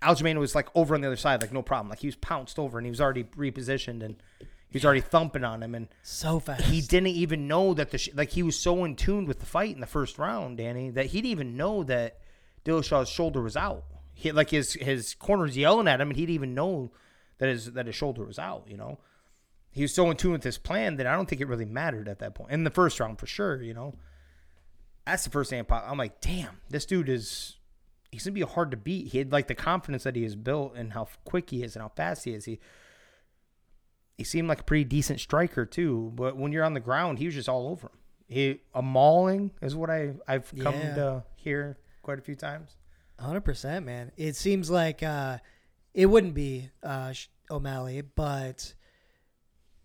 Aljamain 0.02 0.38
was 0.38 0.54
like 0.54 0.68
over 0.76 0.94
on 0.94 1.02
the 1.02 1.08
other 1.08 1.16
side, 1.16 1.42
like 1.42 1.52
no 1.54 1.62
problem. 1.64 1.90
Like 1.90 2.00
he 2.00 2.08
was 2.08 2.16
pounced 2.16 2.60
over 2.60 2.78
and 2.78 2.86
he 2.86 2.92
was 2.92 3.02
already 3.02 3.24
repositioned 3.24 4.04
and 4.04 4.22
he 4.70 4.76
was 4.78 4.86
already 4.86 5.02
thumping 5.02 5.44
on 5.44 5.64
him 5.64 5.74
and 5.74 5.88
So 6.04 6.40
fast. 6.40 6.66
he 6.66 6.82
didn't 6.82 7.08
even 7.08 7.48
know 7.48 7.74
that 7.74 7.90
the 7.92 7.98
sh- 7.98 8.10
like 8.14 8.30
he 8.32 8.44
was 8.44 8.60
so 8.60 8.84
in 8.84 8.96
tune 8.96 9.26
with 9.26 9.40
the 9.40 9.46
fight 9.48 9.74
in 9.74 9.80
the 9.82 9.88
first 9.88 10.20
round, 10.20 10.58
Danny, 10.58 10.92
that 10.92 11.08
he 11.08 11.20
didn't 11.22 11.32
even 11.32 11.58
know 11.58 11.84
that 11.84 12.20
Dillashaw's 12.64 13.10
shoulder 13.10 13.42
was 13.42 13.58
out. 13.58 13.86
He 14.20 14.32
like 14.32 14.50
his 14.50 14.74
his 14.74 15.14
corner's 15.14 15.56
yelling 15.56 15.88
at 15.88 16.02
him, 16.02 16.10
and 16.10 16.18
he 16.18 16.24
didn't 16.26 16.36
even 16.36 16.54
know 16.56 16.92
that 17.38 17.50
his 17.50 17.72
that 17.74 17.86
his 17.86 17.96
shoulder 17.96 18.26
was 18.26 18.40
out. 18.40 18.64
You 18.68 18.76
know, 18.78 18.98
he 19.70 19.84
was 19.84 19.94
so 19.94 20.10
in 20.10 20.18
tune 20.18 20.32
with 20.32 20.44
his 20.44 20.58
plan 20.58 20.96
that 20.98 21.06
I 21.06 21.14
don't 21.16 21.30
think 21.30 21.40
it 21.42 21.48
really 21.48 21.66
mattered 21.66 22.08
at 22.10 22.18
that 22.20 22.34
point 22.34 22.52
in 22.52 22.64
the 22.64 22.72
first 22.72 23.00
round 23.00 23.20
for 23.20 23.28
sure. 23.28 23.62
You 23.62 23.76
know, 23.76 23.94
that's 25.06 25.24
the 25.24 25.30
first 25.30 25.52
thing 25.52 25.60
I 25.60 25.64
pop. 25.64 25.86
I'm 25.88 25.98
like, 26.00 26.20
damn, 26.20 26.58
this 26.70 26.86
dude 26.86 27.10
is. 27.10 27.58
He's 28.12 28.24
gonna 28.24 28.34
be 28.34 28.42
hard 28.42 28.72
to 28.72 28.78
beat. 28.78 29.08
He 29.10 29.20
had 29.20 29.32
like 29.32 29.48
the 29.48 29.54
confidence 29.56 30.04
that 30.04 30.16
he 30.16 30.24
has 30.24 30.36
built 30.36 30.74
and 30.76 30.94
how 30.94 31.08
quick 31.26 31.50
he 31.52 31.62
is 31.62 31.76
and 31.76 31.84
how 31.84 31.90
fast 31.90 32.24
he 32.24 32.34
is. 32.34 32.46
He 32.46 32.60
he 34.18 34.24
seemed 34.24 34.48
like 34.48 34.62
a 34.62 34.64
pretty 34.64 34.86
decent 34.86 35.20
striker 35.20 35.66
too, 35.66 36.12
but 36.16 36.36
when 36.38 36.52
you're 36.52 36.64
on 36.64 36.74
the 36.74 36.80
ground, 36.80 37.20
he 37.20 37.26
was 37.26 37.36
just 37.36 37.50
all 37.50 37.68
over 37.68 37.88
him. 37.88 37.94
He 38.30 38.62
a 38.74 38.82
mauling 38.82 39.52
is 39.62 39.76
what 39.76 39.90
I 39.92 40.14
I've 40.28 40.52
come 40.60 40.74
Yeah. 40.74 40.96
to 40.96 41.24
hear 41.36 41.78
quite 42.02 42.18
a 42.18 42.22
few 42.22 42.36
times. 42.36 42.76
100%, 43.22 43.84
man. 43.84 44.12
It 44.18 44.36
seems 44.36 44.70
like 44.70 45.04
uh, 45.04 45.38
it 45.94 46.06
wouldn't 46.08 46.34
be 46.34 46.70
uh, 46.84 47.14
O'Malley, 47.50 48.02
but 48.02 48.74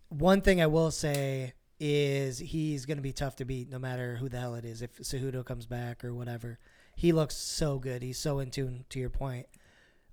one 0.09 0.41
thing 0.41 0.61
I 0.61 0.67
will 0.67 0.91
say 0.91 1.53
is 1.79 2.39
he's 2.39 2.85
going 2.85 2.97
to 2.97 3.03
be 3.03 3.11
tough 3.11 3.35
to 3.37 3.45
beat 3.45 3.69
no 3.69 3.79
matter 3.79 4.15
who 4.15 4.29
the 4.29 4.39
hell 4.39 4.55
it 4.55 4.63
is. 4.63 4.81
If 4.81 4.97
Cejudo 4.97 5.43
comes 5.43 5.65
back 5.65 6.03
or 6.03 6.13
whatever, 6.13 6.59
he 6.95 7.11
looks 7.11 7.35
so 7.35 7.79
good. 7.79 8.03
He's 8.03 8.19
so 8.19 8.39
in 8.39 8.51
tune, 8.51 8.85
to 8.89 8.99
your 8.99 9.09
point. 9.09 9.47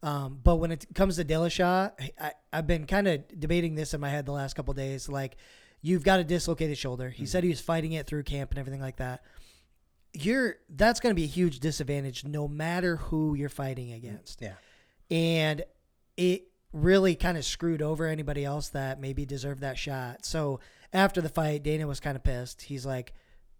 Um, 0.02 0.40
but 0.42 0.56
when 0.56 0.72
it 0.72 0.86
comes 0.94 1.16
to 1.16 1.24
Dillashaw, 1.24 1.92
I, 2.18 2.32
I've 2.52 2.66
been 2.66 2.86
kind 2.86 3.06
of 3.06 3.22
debating 3.38 3.74
this 3.74 3.92
in 3.92 4.00
my 4.00 4.08
head 4.08 4.24
the 4.24 4.32
last 4.32 4.54
couple 4.54 4.72
days. 4.72 5.08
Like, 5.08 5.36
you've 5.82 6.04
got 6.04 6.20
a 6.20 6.24
dislocated 6.24 6.78
shoulder. 6.78 7.10
He 7.10 7.26
said 7.26 7.44
he 7.44 7.50
was 7.50 7.60
fighting 7.60 7.92
it 7.92 8.06
through 8.06 8.22
camp 8.22 8.50
and 8.50 8.58
everything 8.58 8.80
like 8.80 8.96
that. 8.96 9.22
You're 10.12 10.56
that's 10.68 10.98
going 11.00 11.10
to 11.14 11.16
be 11.16 11.24
a 11.24 11.28
huge 11.28 11.60
disadvantage 11.60 12.24
no 12.24 12.48
matter 12.48 12.96
who 12.96 13.34
you're 13.34 13.48
fighting 13.48 13.88
mm, 13.90 13.96
against. 13.96 14.40
Yeah. 14.42 14.54
And 15.10 15.62
it 16.16 16.44
really 16.72 17.14
kind 17.14 17.36
of 17.38 17.44
screwed 17.44 17.82
over 17.82 18.06
anybody 18.06 18.44
else 18.44 18.68
that 18.70 19.00
maybe 19.00 19.24
deserved 19.24 19.60
that 19.60 19.78
shot. 19.78 20.24
So 20.24 20.60
after 20.92 21.20
the 21.20 21.28
fight, 21.28 21.62
Dana 21.62 21.86
was 21.86 22.00
kind 22.00 22.16
of 22.16 22.22
pissed. 22.24 22.62
He's 22.62 22.84
like, 22.86 23.12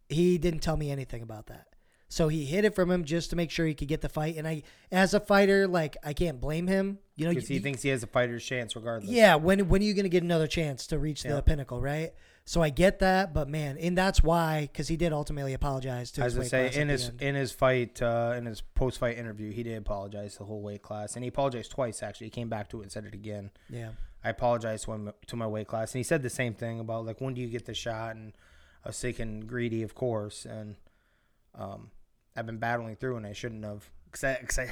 he 0.08 0.38
didn't 0.38 0.60
tell 0.60 0.76
me 0.76 0.90
anything 0.90 1.22
about 1.22 1.46
that. 1.46 1.66
So 2.08 2.26
he 2.26 2.44
hid 2.44 2.64
it 2.64 2.74
from 2.74 2.90
him 2.90 3.04
just 3.04 3.30
to 3.30 3.36
make 3.36 3.52
sure 3.52 3.64
he 3.66 3.74
could 3.74 3.86
get 3.86 4.00
the 4.00 4.08
fight. 4.08 4.36
And 4.36 4.46
I, 4.48 4.64
as 4.90 5.14
a 5.14 5.20
fighter, 5.20 5.68
like 5.68 5.96
I 6.04 6.12
can't 6.12 6.40
blame 6.40 6.66
him. 6.66 6.98
You 7.14 7.26
know, 7.26 7.30
Because 7.32 7.46
he 7.46 7.54
you- 7.54 7.60
thinks 7.60 7.82
he 7.82 7.90
has 7.90 8.02
a 8.02 8.08
fighter's 8.08 8.44
chance 8.44 8.74
regardless. 8.74 9.08
yeah. 9.10 9.36
When 9.36 9.68
when 9.68 9.80
are 9.80 9.84
you 9.84 9.94
going 9.94 10.02
to 10.04 10.08
get 10.08 10.24
another 10.24 10.48
chance 10.48 10.88
to 10.88 10.98
reach 10.98 11.24
Yeah. 11.24 11.36
the 11.36 11.42
pinnacle, 11.42 11.80
right? 11.80 12.12
So 12.50 12.64
I 12.64 12.70
get 12.70 12.98
that, 12.98 13.32
but 13.32 13.48
man, 13.48 13.78
and 13.78 13.96
that's 13.96 14.24
why 14.24 14.62
because 14.62 14.88
he 14.88 14.96
did 14.96 15.12
ultimately 15.12 15.54
apologize 15.54 16.10
to 16.10 16.22
As 16.22 16.32
his 16.32 16.36
I 16.36 16.40
weight 16.40 16.50
say, 16.50 16.62
class 16.64 16.76
in 16.78 16.88
his 16.88 17.08
end. 17.10 17.22
in 17.22 17.34
his 17.36 17.52
fight, 17.52 18.02
uh, 18.02 18.34
in 18.36 18.44
his 18.44 18.60
post 18.60 18.98
fight 18.98 19.18
interview, 19.18 19.52
he 19.52 19.62
did 19.62 19.78
apologize 19.78 20.32
to 20.32 20.38
the 20.40 20.44
whole 20.46 20.60
weight 20.60 20.82
class, 20.82 21.14
and 21.14 21.22
he 21.22 21.28
apologized 21.28 21.70
twice. 21.70 22.02
Actually, 22.02 22.26
he 22.26 22.32
came 22.32 22.48
back 22.48 22.68
to 22.70 22.80
it 22.80 22.82
and 22.82 22.90
said 22.90 23.04
it 23.04 23.14
again. 23.14 23.52
yeah. 23.68 23.90
I 24.24 24.30
apologized 24.30 24.86
to 24.86 24.92
him 24.94 25.12
to 25.28 25.36
my 25.36 25.46
weight 25.46 25.68
class, 25.68 25.94
and 25.94 26.00
he 26.00 26.02
said 26.02 26.24
the 26.24 26.28
same 26.28 26.54
thing 26.54 26.80
about 26.80 27.06
like 27.06 27.20
when 27.20 27.34
do 27.34 27.40
you 27.40 27.46
get 27.46 27.66
the 27.66 27.72
shot, 27.74 28.16
and 28.16 28.32
I 28.84 28.88
was 28.88 28.98
thinking 28.98 29.42
greedy, 29.42 29.84
of 29.84 29.94
course, 29.94 30.44
and 30.44 30.74
um, 31.54 31.92
I've 32.34 32.46
been 32.46 32.58
battling 32.58 32.96
through, 32.96 33.16
and 33.16 33.26
I 33.28 33.32
shouldn't 33.32 33.64
have, 33.64 33.88
cause 34.10 34.24
I, 34.24 34.34
cause 34.44 34.58
I, 34.58 34.70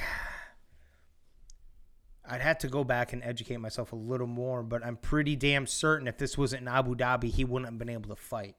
I'd 2.29 2.41
have 2.41 2.59
to 2.59 2.67
go 2.67 2.83
back 2.83 3.11
and 3.13 3.23
educate 3.23 3.57
myself 3.57 3.91
a 3.91 3.95
little 3.95 4.27
more, 4.27 4.61
but 4.63 4.85
I'm 4.85 4.95
pretty 4.97 5.35
damn 5.35 5.65
certain 5.65 6.07
if 6.07 6.17
this 6.17 6.37
wasn't 6.37 6.61
in 6.63 6.67
Abu 6.67 6.95
Dhabi, 6.95 7.31
he 7.31 7.43
wouldn't 7.43 7.69
have 7.71 7.79
been 7.79 7.89
able 7.89 8.09
to 8.09 8.15
fight. 8.15 8.55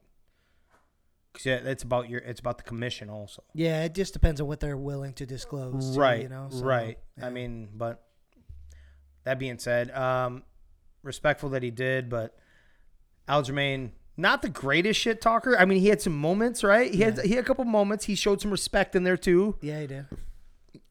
Cause 1.33 1.45
yeah, 1.45 1.55
it's 1.63 1.83
about 1.83 2.09
your, 2.09 2.19
it's 2.19 2.41
about 2.41 2.57
the 2.57 2.63
commission 2.65 3.09
also. 3.09 3.43
Yeah, 3.53 3.83
it 3.85 3.95
just 3.95 4.11
depends 4.11 4.41
on 4.41 4.47
what 4.47 4.59
they're 4.59 4.75
willing 4.75 5.13
to 5.13 5.25
disclose. 5.25 5.93
too, 5.95 5.99
right 6.01 6.23
you 6.23 6.27
know. 6.29 6.47
So, 6.51 6.65
right 6.65 6.97
yeah. 7.17 7.27
i 7.27 7.29
mean 7.29 7.69
but 7.73 8.03
that 9.23 9.39
being 9.39 9.57
said 9.57 9.91
um 9.91 10.43
respectful 11.03 11.49
that 11.51 11.63
he 11.63 11.71
did 11.71 12.09
but 12.09 12.35
aljamain 13.29 13.91
not 14.17 14.41
the 14.41 14.49
greatest 14.49 14.99
shit 14.99 15.21
talker 15.21 15.57
i 15.57 15.63
mean 15.63 15.79
he 15.79 15.87
had 15.87 16.01
some 16.01 16.15
moments 16.17 16.63
right 16.63 16.93
he 16.93 17.01
had 17.01 17.17
he 17.19 17.29
had 17.35 17.43
a 17.43 17.47
couple 17.47 17.63
moments 17.63 18.05
he 18.05 18.15
showed 18.15 18.41
some 18.41 18.51
respect 18.51 18.95
in 18.95 19.03
there 19.03 19.15
too 19.17 19.55
Yeah, 19.61 19.79
he 19.79 19.87
did. 19.87 20.05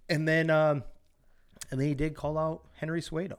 and 0.08 0.26
then 0.26 0.48
um 0.48 0.84
and 1.70 1.80
then 1.80 1.88
he 1.88 1.94
did 1.94 2.14
call 2.14 2.36
out 2.38 2.62
henry 2.74 3.00
Cejudo. 3.00 3.36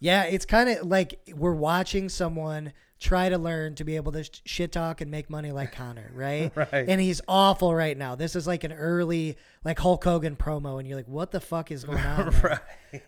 Yeah, 0.00 0.24
it's 0.24 0.44
kind 0.44 0.68
of 0.68 0.86
like 0.86 1.18
we're 1.34 1.54
watching 1.54 2.08
someone 2.10 2.72
try 3.00 3.28
to 3.28 3.38
learn 3.38 3.74
to 3.76 3.84
be 3.84 3.96
able 3.96 4.12
to 4.12 4.24
sh- 4.24 4.40
shit 4.44 4.72
talk 4.72 5.00
and 5.00 5.10
make 5.10 5.30
money 5.30 5.50
like 5.50 5.72
Conor, 5.72 6.10
right? 6.14 6.52
Right. 6.54 6.68
And 6.88 7.00
he's 7.00 7.20
awful 7.26 7.74
right 7.74 7.96
now. 7.96 8.14
This 8.14 8.36
is 8.36 8.46
like 8.46 8.64
an 8.64 8.72
early 8.72 9.36
like 9.64 9.78
Hulk 9.78 10.04
Hogan 10.04 10.36
promo, 10.36 10.78
and 10.78 10.86
you're 10.86 10.96
like, 10.96 11.08
what 11.08 11.30
the 11.30 11.40
fuck 11.40 11.70
is 11.70 11.84
going 11.84 11.98
on? 11.98 12.30
right 12.42 12.58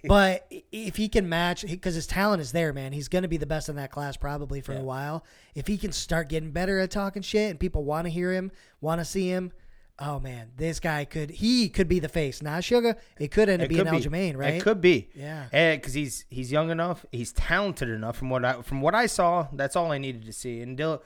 But 0.05 0.51
if 0.73 0.97
he 0.97 1.09
can 1.09 1.29
match, 1.29 1.67
because 1.67 1.95
his 1.95 2.07
talent 2.07 2.41
is 2.41 2.53
there, 2.53 2.73
man, 2.73 2.93
he's 2.93 3.09
going 3.09 3.23
to 3.23 3.29
be 3.29 3.37
the 3.37 3.47
best 3.47 3.69
in 3.69 3.77
that 3.77 3.91
class 3.91 4.17
probably 4.17 4.61
for 4.61 4.73
Yeah. 4.73 4.81
a 4.81 4.85
while. 4.85 5.25
If 5.55 5.67
he 5.67 5.77
can 5.77 5.93
start 5.93 6.29
getting 6.29 6.51
better 6.51 6.79
at 6.79 6.91
talking 6.91 7.23
shit 7.23 7.51
and 7.51 7.61
people 7.61 7.85
want 7.85 8.07
to 8.07 8.11
hear 8.11 8.33
him, 8.33 8.53
want 8.81 9.01
to 9.01 9.05
see 9.05 9.29
him, 9.29 9.53
oh 9.99 10.21
man, 10.21 10.51
this 10.57 10.81
guy 10.81 11.05
could, 11.05 11.31
he 11.31 11.69
could 11.69 11.89
be 11.89 11.99
the 12.01 12.09
face. 12.09 12.43
Not 12.43 12.65
Sugar. 12.65 12.97
It 13.19 13.31
could 13.31 13.49
end 13.49 13.63
up 13.63 13.67
It 13.67 13.69
being 13.71 13.85
could 13.87 13.91
be. 13.91 13.99
Aljamain, 14.09 14.37
right? 14.37 14.55
It 14.55 14.63
could 14.63 14.81
be. 14.81 15.09
Yeah. 15.15 15.47
because 15.77 15.95
he's 15.95 16.25
he's 16.29 16.53
young 16.53 16.71
enough, 16.71 17.05
he's 17.13 17.33
talented 17.33 17.89
enough. 17.89 18.17
From 18.17 18.31
what 18.31 18.45
I 18.45 18.63
from 18.63 18.81
what 18.81 18.95
I 18.95 19.07
saw, 19.07 19.49
that's 19.53 19.77
all 19.77 19.91
I 19.93 19.99
needed 19.99 20.25
to 20.27 20.33
see. 20.33 20.61
And 20.61 20.77
Dill, 20.77 21.03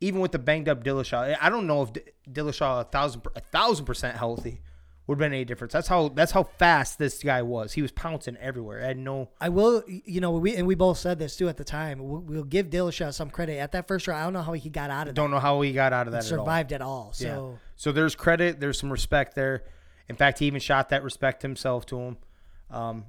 even 0.00 0.20
with 0.20 0.32
the 0.32 0.38
banged 0.38 0.68
up 0.68 0.82
Dillashaw, 0.82 1.36
I 1.40 1.48
don't 1.48 1.66
know 1.66 1.82
if 1.82 1.92
D- 1.92 2.00
Dillashaw 2.30 2.80
a 2.80 2.84
thousand 2.84 3.22
a 3.36 3.40
thousand 3.40 3.84
percent 3.86 4.16
healthy 4.16 4.60
would 5.06 5.16
have 5.16 5.18
been 5.18 5.32
any 5.32 5.44
difference. 5.44 5.72
That's 5.72 5.88
how 5.88 6.08
that's 6.10 6.32
how 6.32 6.44
fast 6.44 6.98
this 6.98 7.22
guy 7.22 7.42
was. 7.42 7.72
He 7.72 7.82
was 7.82 7.90
pouncing 7.90 8.36
everywhere. 8.36 8.82
I 8.84 8.88
had 8.88 8.98
no. 8.98 9.30
I 9.40 9.48
will, 9.48 9.82
you 9.88 10.20
know, 10.20 10.30
we 10.32 10.54
and 10.54 10.66
we 10.66 10.74
both 10.74 10.98
said 10.98 11.18
this 11.18 11.36
too 11.36 11.48
at 11.48 11.56
the 11.56 11.64
time. 11.64 11.98
We'll, 11.98 12.20
we'll 12.20 12.44
give 12.44 12.70
Dillashaw 12.70 13.12
some 13.12 13.28
credit 13.30 13.58
at 13.58 13.72
that 13.72 13.88
first 13.88 14.06
round. 14.06 14.20
I 14.20 14.24
don't 14.24 14.32
know 14.32 14.42
how 14.42 14.52
he 14.52 14.70
got 14.70 14.90
out 14.90 15.08
of 15.08 15.14
that, 15.14 15.20
Don't 15.20 15.30
know 15.30 15.40
how 15.40 15.60
he 15.60 15.72
got 15.72 15.92
out 15.92 16.06
of 16.06 16.12
that 16.12 16.24
at 16.24 16.32
all. 16.32 16.38
survived 16.38 16.72
at 16.72 16.82
all. 16.82 17.12
Yeah. 17.18 17.34
So 17.34 17.58
So 17.76 17.92
there's 17.92 18.14
credit. 18.14 18.60
There's 18.60 18.78
some 18.78 18.90
respect 18.92 19.34
there. 19.34 19.64
In 20.08 20.16
fact, 20.16 20.38
he 20.38 20.46
even 20.46 20.60
shot 20.60 20.90
that 20.90 21.02
respect 21.02 21.42
himself 21.42 21.86
to 21.86 21.98
him. 21.98 22.16
Um, 22.70 23.04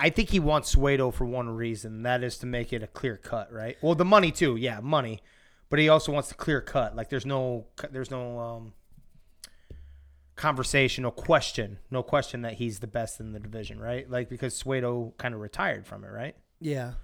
I 0.00 0.10
think 0.10 0.30
he 0.30 0.38
wants 0.40 0.74
Cejudo 0.74 1.12
for 1.12 1.24
one 1.24 1.48
reason. 1.50 2.02
That 2.02 2.22
is 2.22 2.38
to 2.38 2.46
make 2.46 2.72
it 2.72 2.82
a 2.82 2.86
clear 2.86 3.16
cut, 3.16 3.52
right? 3.52 3.76
Well, 3.82 3.94
the 3.94 4.04
money 4.04 4.30
too. 4.30 4.56
Yeah, 4.56 4.80
money. 4.80 5.22
But 5.70 5.78
he 5.80 5.88
also 5.88 6.12
wants 6.12 6.28
the 6.28 6.34
clear 6.34 6.60
cut. 6.60 6.96
Like 6.96 7.10
there's 7.10 7.26
no, 7.26 7.66
there's 7.90 8.10
no 8.10 8.38
um, 8.38 8.72
conversation, 10.38 11.02
no 11.02 11.10
question, 11.10 11.78
no 11.90 12.02
question 12.02 12.42
that 12.42 12.54
he's 12.54 12.78
the 12.78 12.86
best 12.86 13.20
in 13.20 13.32
the 13.32 13.40
division, 13.40 13.78
right? 13.78 14.10
Like 14.10 14.28
because 14.30 14.62
Cejudo 14.62 15.16
kind 15.18 15.34
of 15.34 15.40
retired 15.40 15.86
from 15.86 16.04
it, 16.04 16.08
right? 16.08 16.34
yeah, 16.60 16.94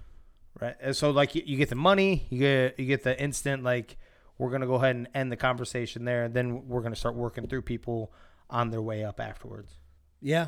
right? 0.59 0.75
And 0.81 0.95
so 0.95 1.11
like 1.11 1.35
you, 1.35 1.43
you 1.45 1.57
get 1.57 1.69
the 1.69 1.75
money, 1.75 2.25
you 2.29 2.39
get 2.39 2.79
you 2.79 2.85
get 2.85 3.03
the 3.03 3.19
instant 3.21 3.63
like 3.63 3.97
we're 4.37 4.49
gonna 4.49 4.65
go 4.67 4.75
ahead 4.75 4.95
and 4.95 5.07
end 5.13 5.31
the 5.31 5.37
conversation 5.37 6.03
there. 6.05 6.23
and 6.25 6.33
Then 6.33 6.67
we're 6.67 6.81
gonna 6.81 6.95
start 6.95 7.15
working 7.15 7.47
through 7.47 7.61
people 7.61 8.11
on 8.49 8.69
their 8.71 8.81
way 8.81 9.03
up 9.03 9.19
afterwards, 9.19 9.71
yeah, 10.21 10.47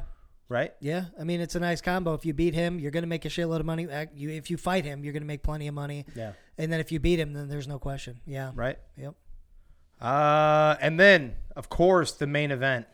right? 0.50 0.74
yeah. 0.80 1.06
I 1.20 1.24
mean, 1.24 1.42
it's 1.42 1.56
a 1.56 1.60
nice 1.60 1.82
combo. 1.82 2.14
If 2.14 2.26
you 2.26 2.34
beat 2.34 2.54
him, 2.54 2.80
you're 2.80 2.92
gonna 2.92 3.08
make 3.08 3.26
a 3.26 3.30
shitload 3.30 3.60
of 3.60 3.66
money. 3.66 3.90
Uh, 3.90 4.06
You, 4.14 4.30
if 4.30 4.50
you 4.52 4.58
fight 4.58 4.86
him, 4.86 5.04
you're 5.04 5.14
gonna 5.14 5.26
make 5.26 5.42
plenty 5.44 5.68
of 5.68 5.74
money. 5.74 6.06
Yeah, 6.16 6.34
And 6.58 6.72
then 6.72 6.80
if 6.80 6.92
you 6.92 7.00
beat 7.00 7.20
him, 7.20 7.34
then 7.34 7.48
there's 7.50 7.68
no 7.68 7.80
question. 7.80 8.20
Yeah. 8.26 8.52
right. 8.56 8.78
Yep. 8.98 9.16
Uh, 10.00 10.76
and 10.82 11.00
then 11.00 11.36
of 11.56 11.70
course 11.70 12.12
the 12.12 12.28
main 12.28 12.52
event. 12.52 12.86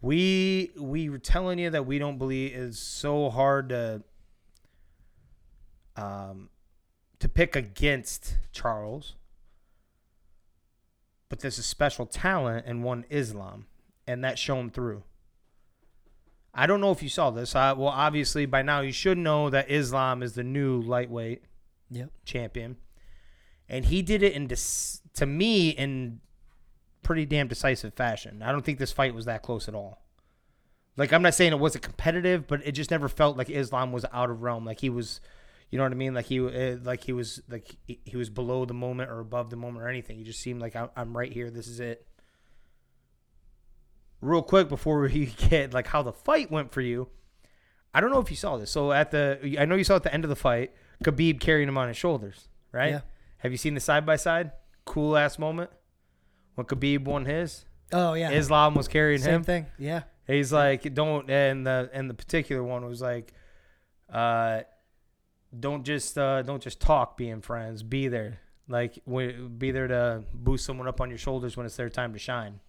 We 0.00 0.72
we 0.76 1.08
were 1.08 1.18
telling 1.18 1.58
you 1.60 1.70
that 1.70 1.86
we 1.86 1.98
don't 1.98 2.18
believe 2.18 2.52
is 2.52 2.78
so 2.78 3.30
hard 3.30 3.68
to 3.68 4.02
um 5.96 6.48
to 7.20 7.28
pick 7.28 7.54
against 7.54 8.36
Charles. 8.52 9.14
But 11.28 11.40
there's 11.40 11.58
a 11.58 11.62
special 11.62 12.04
talent 12.04 12.66
in 12.66 12.82
one 12.82 13.04
Islam, 13.08 13.66
and 14.06 14.24
that 14.24 14.38
shone 14.38 14.70
through. 14.70 15.04
I 16.52 16.66
don't 16.66 16.80
know 16.80 16.90
if 16.90 17.02
you 17.02 17.08
saw 17.08 17.30
this. 17.30 17.54
Uh, 17.54 17.74
well, 17.76 17.88
obviously 17.88 18.44
by 18.44 18.62
now 18.62 18.80
you 18.80 18.92
should 18.92 19.16
know 19.16 19.48
that 19.48 19.70
Islam 19.70 20.22
is 20.22 20.34
the 20.34 20.42
new 20.42 20.80
lightweight 20.82 21.44
Yep. 21.90 22.10
champion, 22.24 22.76
and 23.68 23.84
he 23.84 24.02
did 24.02 24.22
it 24.22 24.32
in 24.32 24.46
dis- 24.48 25.01
to 25.14 25.26
me 25.26 25.70
in 25.70 26.20
pretty 27.02 27.26
damn 27.26 27.48
decisive 27.48 27.94
fashion. 27.94 28.42
I 28.42 28.52
don't 28.52 28.64
think 28.64 28.78
this 28.78 28.92
fight 28.92 29.14
was 29.14 29.26
that 29.26 29.42
close 29.42 29.68
at 29.68 29.74
all. 29.74 30.02
Like 30.96 31.12
I'm 31.12 31.22
not 31.22 31.34
saying 31.34 31.52
it 31.52 31.58
wasn't 31.58 31.84
competitive, 31.84 32.46
but 32.46 32.66
it 32.66 32.72
just 32.72 32.90
never 32.90 33.08
felt 33.08 33.36
like 33.36 33.50
Islam 33.50 33.92
was 33.92 34.04
out 34.12 34.30
of 34.30 34.42
realm. 34.42 34.64
Like 34.64 34.80
he 34.80 34.90
was, 34.90 35.20
you 35.70 35.78
know 35.78 35.84
what 35.84 35.92
I 35.92 35.96
mean? 35.96 36.14
Like 36.14 36.26
he, 36.26 36.40
uh, 36.40 36.76
like 36.82 37.04
he 37.04 37.12
was, 37.12 37.42
like 37.48 37.76
he, 37.86 38.16
was 38.16 38.28
below 38.28 38.64
the 38.64 38.74
moment 38.74 39.10
or 39.10 39.20
above 39.20 39.50
the 39.50 39.56
moment 39.56 39.84
or 39.84 39.88
anything. 39.88 40.18
He 40.18 40.24
just 40.24 40.40
seemed 40.40 40.60
like 40.60 40.76
I'm 40.76 41.16
right 41.16 41.32
here. 41.32 41.50
This 41.50 41.66
is 41.66 41.80
it. 41.80 42.06
Real 44.20 44.42
quick 44.42 44.68
before 44.68 45.00
we 45.00 45.26
get 45.48 45.72
like 45.72 45.86
how 45.86 46.02
the 46.02 46.12
fight 46.12 46.50
went 46.50 46.72
for 46.72 46.82
you, 46.82 47.08
I 47.94 48.00
don't 48.00 48.10
know 48.10 48.20
if 48.20 48.30
you 48.30 48.36
saw 48.36 48.58
this. 48.58 48.70
So 48.70 48.92
at 48.92 49.10
the, 49.10 49.56
I 49.58 49.64
know 49.64 49.74
you 49.74 49.84
saw 49.84 49.96
at 49.96 50.02
the 50.02 50.12
end 50.12 50.24
of 50.24 50.30
the 50.30 50.36
fight, 50.36 50.72
Khabib 51.04 51.40
carrying 51.40 51.68
him 51.68 51.78
on 51.78 51.88
his 51.88 51.96
shoulders, 51.96 52.48
right? 52.70 52.90
Yeah. 52.90 53.00
Have 53.38 53.50
you 53.50 53.58
seen 53.58 53.74
the 53.74 53.80
side 53.80 54.06
by 54.06 54.16
side? 54.16 54.52
Cool 54.84 55.16
ass 55.16 55.38
moment 55.38 55.70
when 56.54 56.66
Khabib 56.66 57.04
won 57.04 57.24
his. 57.24 57.64
Oh 57.92 58.14
yeah. 58.14 58.30
Islam 58.30 58.74
was 58.74 58.88
carrying 58.88 59.20
Same 59.20 59.34
him. 59.36 59.44
thing. 59.44 59.66
Yeah. 59.78 60.02
He's 60.26 60.52
like, 60.52 60.94
don't, 60.94 61.28
and 61.30 61.66
the 61.66 61.90
and 61.92 62.08
the 62.08 62.14
particular 62.14 62.62
one 62.62 62.84
was 62.84 63.02
like, 63.02 63.32
uh, 64.12 64.62
don't 65.58 65.84
just 65.84 66.16
uh, 66.16 66.42
don't 66.42 66.62
just 66.62 66.80
talk 66.80 67.16
being 67.16 67.40
friends. 67.42 67.82
Be 67.82 68.08
there, 68.08 68.40
like, 68.68 68.98
be 69.58 69.70
there 69.72 69.88
to 69.88 70.24
boost 70.32 70.64
someone 70.64 70.88
up 70.88 71.00
on 71.00 71.08
your 71.10 71.18
shoulders 71.18 71.56
when 71.56 71.66
it's 71.66 71.76
their 71.76 71.90
time 71.90 72.12
to 72.12 72.18
shine. 72.18 72.60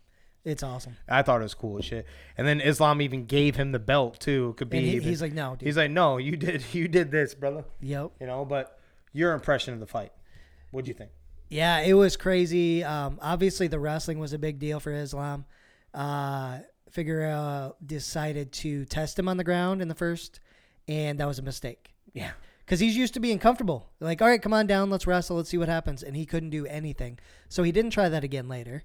It's 0.43 0.61
awesome. 0.63 0.97
I 1.07 1.21
thought 1.21 1.39
it 1.39 1.43
was 1.43 1.53
cool 1.53 1.77
as 1.77 1.85
shit. 1.85 2.05
And 2.37 2.45
then 2.45 2.59
Islam 2.59 3.01
even 3.01 3.25
gave 3.25 3.55
him 3.55 3.71
the 3.71 3.79
belt 3.79 4.19
too. 4.19 4.55
Khabib. 4.57 4.73
And 4.77 4.85
he, 4.85 4.99
he's 4.99 5.21
like, 5.21 5.31
no, 5.31 5.51
dude. 5.51 5.65
he's 5.67 5.77
like, 5.77 5.91
no, 5.91 6.17
you 6.17 6.35
did, 6.35 6.65
you 6.73 6.89
did 6.89 7.11
this, 7.11 7.33
brother. 7.33 7.63
yep. 7.79 8.11
You 8.19 8.27
know, 8.27 8.43
but 8.43 8.77
your 9.13 9.31
impression 9.33 9.73
of 9.73 9.79
the 9.79 9.85
fight, 9.87 10.11
what'd 10.71 10.87
you 10.87 10.93
think? 10.93 11.11
Yeah, 11.53 11.81
it 11.81 11.93
was 11.93 12.17
crazy. 12.17 12.83
Um, 12.83 13.19
obviously, 13.21 13.67
the 13.67 13.79
wrestling 13.79 14.19
was 14.19 14.33
a 14.33 14.39
big 14.39 14.57
deal 14.59 14.79
for 14.79 14.91
Islam. 14.91 15.45
Uh, 15.93 16.59
Figueroa 16.89 17.73
decided 17.85 18.51
to 18.53 18.85
test 18.85 19.17
him 19.19 19.27
on 19.27 19.37
the 19.37 19.43
ground 19.43 19.81
in 19.81 19.87
the 19.87 19.95
first, 19.95 20.39
and 20.87 21.19
that 21.19 21.27
was 21.27 21.37
a 21.39 21.43
mistake 21.43 21.93
Yeah. 22.13 22.31
because 22.65 22.79
he's 22.79 22.95
used 22.97 23.13
to 23.15 23.19
being 23.19 23.37
comfortable. 23.39 23.89
Like, 23.99 24.21
all 24.21 24.27
right, 24.27 24.41
come 24.41 24.53
on 24.53 24.65
down, 24.67 24.89
let's 24.89 25.05
wrestle, 25.05 25.37
let's 25.37 25.49
see 25.49 25.57
what 25.57 25.69
happens. 25.69 26.01
And 26.01 26.15
he 26.15 26.25
couldn't 26.25 26.49
do 26.49 26.65
anything. 26.65 27.19
So 27.49 27.61
he 27.63 27.71
didn't 27.71 27.91
try 27.91 28.09
that 28.09 28.23
again 28.23 28.47
later. 28.47 28.83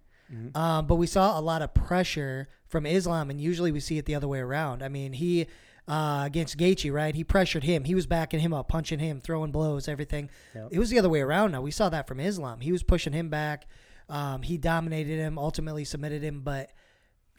Um, 0.54 0.86
but 0.86 0.96
we 0.96 1.06
saw 1.06 1.38
a 1.38 1.40
lot 1.40 1.62
of 1.62 1.72
pressure 1.72 2.48
from 2.66 2.84
Islam, 2.84 3.30
and 3.30 3.40
usually 3.40 3.72
we 3.72 3.80
see 3.80 3.96
it 3.96 4.04
the 4.04 4.14
other 4.14 4.28
way 4.28 4.40
around. 4.40 4.82
I 4.82 4.88
mean, 4.88 5.14
he 5.14 5.46
uh, 5.88 6.22
against 6.26 6.58
Gaethje, 6.58 6.92
right? 6.92 7.14
He 7.14 7.24
pressured 7.24 7.64
him. 7.64 7.84
He 7.84 7.94
was 7.94 8.06
backing 8.06 8.40
him 8.40 8.52
up, 8.52 8.68
punching 8.68 8.98
him, 8.98 9.20
throwing 9.20 9.50
blows, 9.50 9.88
everything. 9.88 10.28
Yep. 10.54 10.68
It 10.70 10.78
was 10.78 10.90
the 10.90 10.98
other 10.98 11.08
way 11.08 11.22
around. 11.22 11.52
Now 11.52 11.62
we 11.62 11.70
saw 11.70 11.88
that 11.88 12.06
from 12.06 12.20
Islam. 12.20 12.60
He 12.60 12.70
was 12.70 12.82
pushing 12.82 13.14
him 13.14 13.30
back. 13.30 13.66
Um, 14.10 14.42
he 14.42 14.58
dominated 14.58 15.18
him, 15.18 15.38
ultimately 15.38 15.84
submitted 15.84 16.22
him, 16.22 16.42
but 16.42 16.70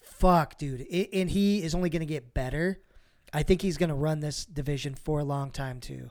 fuck, 0.02 0.58
dude, 0.58 0.82
it, 0.82 1.10
and 1.14 1.30
he 1.30 1.64
is 1.64 1.74
only 1.74 1.90
going 1.90 2.02
to 2.02 2.06
get 2.06 2.34
better. 2.34 2.80
I 3.34 3.44
think 3.44 3.62
he's 3.62 3.78
going 3.78 3.90
to 3.90 3.96
run 3.96 4.20
this 4.20 4.46
division 4.46 4.96
for 4.96 5.20
a 5.20 5.24
long 5.24 5.52
time 5.52 5.80
too. 5.80 6.10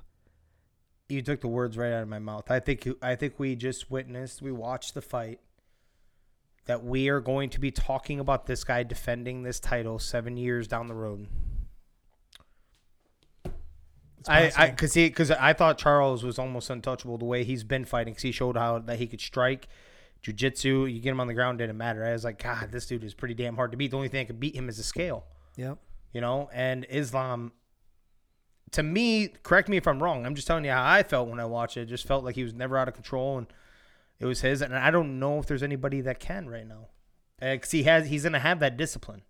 You 1.09 1.23
took 1.23 1.41
the 1.41 1.49
words 1.49 1.77
right 1.77 1.93
out 1.93 2.03
of 2.03 2.09
my 2.09 2.19
mouth. 2.19 2.51
I 2.51 2.61
think 2.61 2.87
I 3.03 3.15
think 3.15 3.39
we 3.39 3.57
just 3.57 3.91
witnessed, 3.91 4.43
we 4.43 4.53
watched 4.53 4.95
the 4.95 5.03
fight 5.03 5.41
that 6.67 6.85
we 6.85 7.09
are 7.09 7.21
going 7.21 7.51
to 7.51 7.61
be 7.61 7.71
talking 7.71 8.21
about 8.21 8.47
this 8.47 8.63
guy 8.63 8.83
defending 8.83 9.43
this 9.43 9.59
title 9.59 9.99
7 9.99 10.37
years 10.37 10.69
down 10.69 10.87
the 10.87 10.95
road. 10.95 11.27
I, 14.27 14.51
I, 14.57 14.71
cause 14.71 14.95
he, 14.95 15.09
cause 15.11 15.31
I 15.31 15.53
thought 15.53 15.79
Charles 15.79 16.25
was 16.25 16.39
almost 16.39 16.71
untouchable 16.71 17.19
the 17.19 17.25
way 17.25 17.45
he's 17.45 17.63
been 17.65 17.85
fighting. 17.85 18.15
Cause 18.15 18.23
he 18.23 18.33
showed 18.33 18.57
how 18.57 18.79
that 18.81 18.99
he 18.99 19.07
could 19.07 19.21
strike, 19.21 19.69
jujitsu. 20.23 20.93
You 20.93 21.01
get 21.01 21.11
him 21.11 21.21
on 21.21 21.27
the 21.29 21.35
ground, 21.35 21.59
didn't 21.59 21.77
matter. 21.79 22.05
I 22.05 22.13
was 22.13 22.25
like, 22.25 22.43
God, 22.43 22.73
this 22.73 22.87
dude 22.87 23.05
is 23.05 23.15
pretty 23.15 23.35
damn 23.35 23.57
hard 23.57 23.71
to 23.71 23.77
beat. 23.77 23.91
The 23.91 23.97
only 23.97 24.09
thing 24.09 24.21
that 24.23 24.27
could 24.27 24.41
beat 24.41 24.57
him 24.57 24.69
is 24.69 24.79
a 24.79 24.83
scale, 24.83 25.25
Yep. 25.57 25.79
you 26.13 26.21
know. 26.21 26.51
And 26.53 26.87
Islam, 26.91 27.53
to 28.73 28.83
me, 28.83 29.29
correct 29.43 29.69
me 29.69 29.77
if 29.77 29.87
I'm 29.87 30.03
wrong. 30.03 30.27
I'm 30.27 30.35
just 30.35 30.47
telling 30.47 30.65
you 30.65 30.73
how 30.73 30.85
I 30.85 31.03
felt 31.03 31.29
when 31.29 31.41
I 31.41 31.45
watched 31.47 31.77
it. 31.77 31.83
it 31.83 31.87
just 31.87 32.07
felt 32.07 32.25
like 32.25 32.35
he 32.35 32.43
was 32.43 32.55
never 32.55 32.77
out 32.77 32.89
of 32.89 32.95
control, 32.95 33.39
and 33.39 33.47
it 34.21 34.27
was 34.27 34.41
his. 34.41 34.61
And 34.63 34.75
I 34.75 34.91
don't 34.91 35.19
know 35.19 35.39
if 35.39 35.47
there's 35.47 35.63
anybody 35.63 36.01
that 36.03 36.19
can 36.21 36.49
right 36.51 36.67
now, 36.67 36.89
uh, 37.41 37.53
because 37.53 37.71
he 37.71 37.85
has. 37.85 38.09
He's 38.09 38.25
gonna 38.25 38.41
have 38.41 38.59
that 38.61 38.77
discipline. 38.77 39.23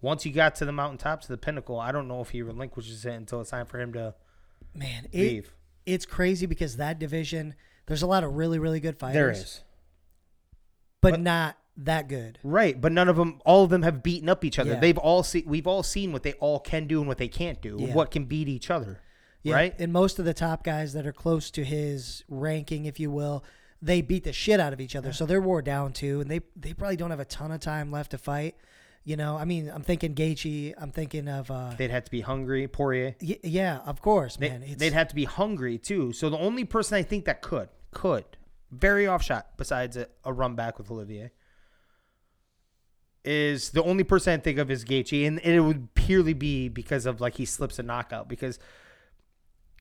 Once 0.00 0.22
he 0.22 0.30
got 0.30 0.54
to 0.56 0.64
the 0.64 0.72
mountaintop, 0.72 1.20
to 1.22 1.28
the 1.28 1.36
pinnacle, 1.36 1.78
I 1.80 1.90
don't 1.92 2.06
know 2.08 2.20
if 2.20 2.30
he 2.30 2.42
relinquishes 2.42 3.04
it 3.04 3.12
until 3.14 3.40
it's 3.40 3.50
time 3.50 3.66
for 3.66 3.80
him 3.80 3.92
to 3.94 4.14
Man, 4.74 5.06
it, 5.12 5.18
leave. 5.20 5.52
it's 5.86 6.06
crazy 6.06 6.46
because 6.46 6.76
that 6.76 6.98
division, 6.98 7.54
there's 7.86 8.02
a 8.02 8.06
lot 8.06 8.22
of 8.24 8.34
really, 8.34 8.58
really 8.58 8.80
good 8.80 8.96
fighters. 8.98 9.14
There 9.14 9.30
is. 9.30 9.60
but, 11.00 11.10
But- 11.12 11.20
not 11.20 11.56
that 11.76 12.08
good. 12.08 12.38
Right, 12.42 12.80
but 12.80 12.90
none 12.92 13.08
of 13.08 13.16
them, 13.16 13.40
all 13.44 13.64
of 13.64 13.70
them 13.70 13.82
have 13.82 14.02
beaten 14.02 14.28
up 14.28 14.44
each 14.44 14.58
other. 14.58 14.72
Yeah. 14.72 14.80
They've 14.80 14.98
all 14.98 15.22
seen, 15.22 15.44
we've 15.46 15.66
all 15.66 15.82
seen 15.82 16.12
what 16.12 16.22
they 16.24 16.32
all 16.34 16.58
can 16.58 16.86
do 16.86 16.98
and 17.00 17.06
what 17.08 17.18
they 17.18 17.28
can't 17.28 17.60
do, 17.62 17.76
Yeah. 17.78 17.94
what 17.94 18.10
can 18.10 18.24
beat 18.24 18.48
each 18.48 18.70
other. 18.70 19.00
Yeah, 19.44 19.54
Right? 19.54 19.74
And 19.78 19.92
most 19.92 20.18
of 20.18 20.24
the 20.24 20.34
top 20.34 20.64
guys 20.64 20.92
that 20.94 21.06
are 21.06 21.12
close 21.12 21.50
to 21.52 21.64
his 21.64 22.24
ranking, 22.28 22.86
if 22.86 22.98
you 22.98 23.10
will, 23.12 23.44
they 23.80 24.00
beat 24.02 24.24
the 24.24 24.32
shit 24.32 24.58
out 24.58 24.72
of 24.72 24.80
each 24.80 24.96
other. 24.96 25.12
So 25.12 25.24
they're 25.24 25.40
wore 25.40 25.62
down 25.62 25.92
too, 25.92 26.20
and 26.20 26.28
they 26.28 26.40
they 26.56 26.72
probably 26.74 26.96
don't 26.96 27.10
have 27.10 27.20
a 27.20 27.24
ton 27.24 27.52
of 27.52 27.60
time 27.60 27.92
left 27.92 28.10
to 28.10 28.18
fight. 28.18 28.56
You 29.08 29.16
know, 29.16 29.38
I 29.38 29.46
mean, 29.46 29.72
I'm 29.74 29.80
thinking 29.80 30.14
Gaethje. 30.14 30.74
I'm 30.76 30.92
thinking 30.92 31.28
of, 31.28 31.50
uh, 31.50 31.72
They'd 31.78 31.90
have 31.90 32.04
to 32.04 32.10
be 32.10 32.20
hungry. 32.20 32.68
Poirier, 32.68 33.16
y- 33.22 33.38
yeah, 33.42 33.78
of 33.86 34.02
course, 34.02 34.36
they, 34.36 34.50
man. 34.50 34.62
It's, 34.62 34.76
they'd 34.76 34.92
have 34.92 35.08
to 35.08 35.14
be 35.14 35.24
hungry 35.24 35.78
too. 35.78 36.12
So 36.12 36.28
the 36.28 36.36
only 36.36 36.64
person 36.64 36.98
I 36.98 37.02
think 37.02 37.24
that 37.24 37.40
could, 37.40 37.70
could, 37.90 38.26
very 38.70 39.06
off 39.06 39.22
shot, 39.22 39.56
besides 39.56 39.96
a, 39.96 40.08
a 40.26 40.32
run 40.34 40.56
back 40.56 40.76
with 40.76 40.90
Olivier, 40.90 41.30
is 43.24 43.70
the 43.70 43.82
only 43.82 44.04
person 44.04 44.34
I 44.34 44.42
think 44.42 44.58
of 44.58 44.70
is 44.70 44.84
Gaethje, 44.84 45.26
and 45.26 45.38
it 45.38 45.60
would 45.60 45.94
purely 45.94 46.34
be 46.34 46.68
because 46.68 47.06
of 47.06 47.18
like 47.18 47.36
he 47.36 47.46
slips 47.46 47.78
a 47.78 47.82
knockout 47.82 48.28
because. 48.28 48.58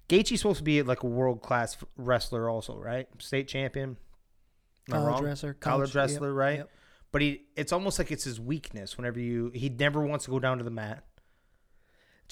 Gaethje's 0.07 0.39
supposed 0.39 0.59
to 0.59 0.63
be 0.63 0.81
like 0.83 1.03
a 1.03 1.05
world 1.05 1.41
class 1.41 1.75
wrestler, 1.97 2.49
also, 2.49 2.77
right? 2.77 3.09
State 3.17 3.49
champion. 3.49 3.97
Am 4.89 5.01
college 5.01 5.21
wrestler, 5.21 5.53
college 5.53 5.89
yep, 5.89 5.95
wrestler, 5.95 6.33
right? 6.33 6.59
yep. 6.59 6.69
But 7.11 7.21
he, 7.21 7.45
it's 7.55 7.71
almost 7.71 7.99
like 7.99 8.11
it's 8.11 8.25
his 8.25 8.39
weakness. 8.39 8.97
Whenever 8.97 9.19
you, 9.19 9.51
he 9.53 9.69
never 9.69 10.01
wants 10.01 10.25
to 10.25 10.31
go 10.31 10.39
down 10.39 10.57
to 10.57 10.63
the 10.63 10.71
mat. 10.71 11.03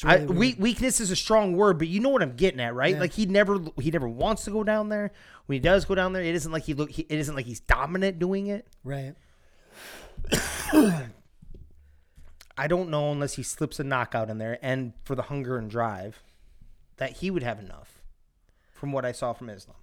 I, 0.03 0.15
really 0.15 0.35
we, 0.35 0.55
weakness 0.55 0.99
is 0.99 1.09
a 1.09 1.15
strong 1.15 1.55
word, 1.55 1.77
but 1.77 1.87
you 1.87 2.01
know 2.01 2.09
what 2.09 2.21
I'm 2.21 2.35
getting 2.35 2.59
at, 2.59 2.75
right? 2.75 2.95
Yeah. 2.95 2.99
Like 2.99 3.13
he 3.13 3.25
never, 3.25 3.59
he 3.79 3.91
never 3.91 4.09
wants 4.09 4.43
to 4.43 4.51
go 4.51 4.63
down 4.63 4.89
there. 4.89 5.11
When 5.45 5.55
he 5.55 5.59
does 5.59 5.85
go 5.85 5.95
down 5.95 6.11
there, 6.11 6.21
it 6.21 6.35
isn't 6.35 6.51
like 6.51 6.63
he 6.63 6.73
look. 6.73 6.91
He, 6.91 7.03
it 7.03 7.17
isn't 7.17 7.33
like 7.33 7.45
he's 7.45 7.61
dominant 7.61 8.19
doing 8.19 8.47
it. 8.47 8.67
right. 8.83 9.13
I 12.57 12.67
don't 12.67 12.89
know 12.89 13.11
unless 13.11 13.33
he 13.33 13.43
slips 13.43 13.79
a 13.79 13.83
knockout 13.83 14.29
in 14.29 14.37
there, 14.37 14.57
and 14.61 14.93
for 15.03 15.15
the 15.15 15.23
hunger 15.23 15.57
and 15.57 15.69
drive, 15.69 16.23
that 16.97 17.17
he 17.17 17.29
would 17.29 17.43
have 17.43 17.59
enough. 17.59 18.01
From 18.71 18.91
what 18.91 19.05
I 19.05 19.11
saw 19.13 19.33
from 19.33 19.49
Islam, 19.49 19.77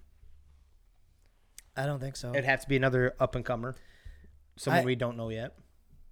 I 1.75 1.85
don't 1.85 1.99
think 1.99 2.15
so. 2.15 2.29
it'd 2.29 2.45
have 2.45 2.61
to 2.61 2.69
be 2.69 2.75
another 2.75 3.15
up 3.19 3.35
and 3.35 3.43
comer, 3.43 3.75
someone 4.55 4.81
I- 4.81 4.85
we 4.85 4.95
don't 4.95 5.17
know 5.17 5.29
yet. 5.29 5.55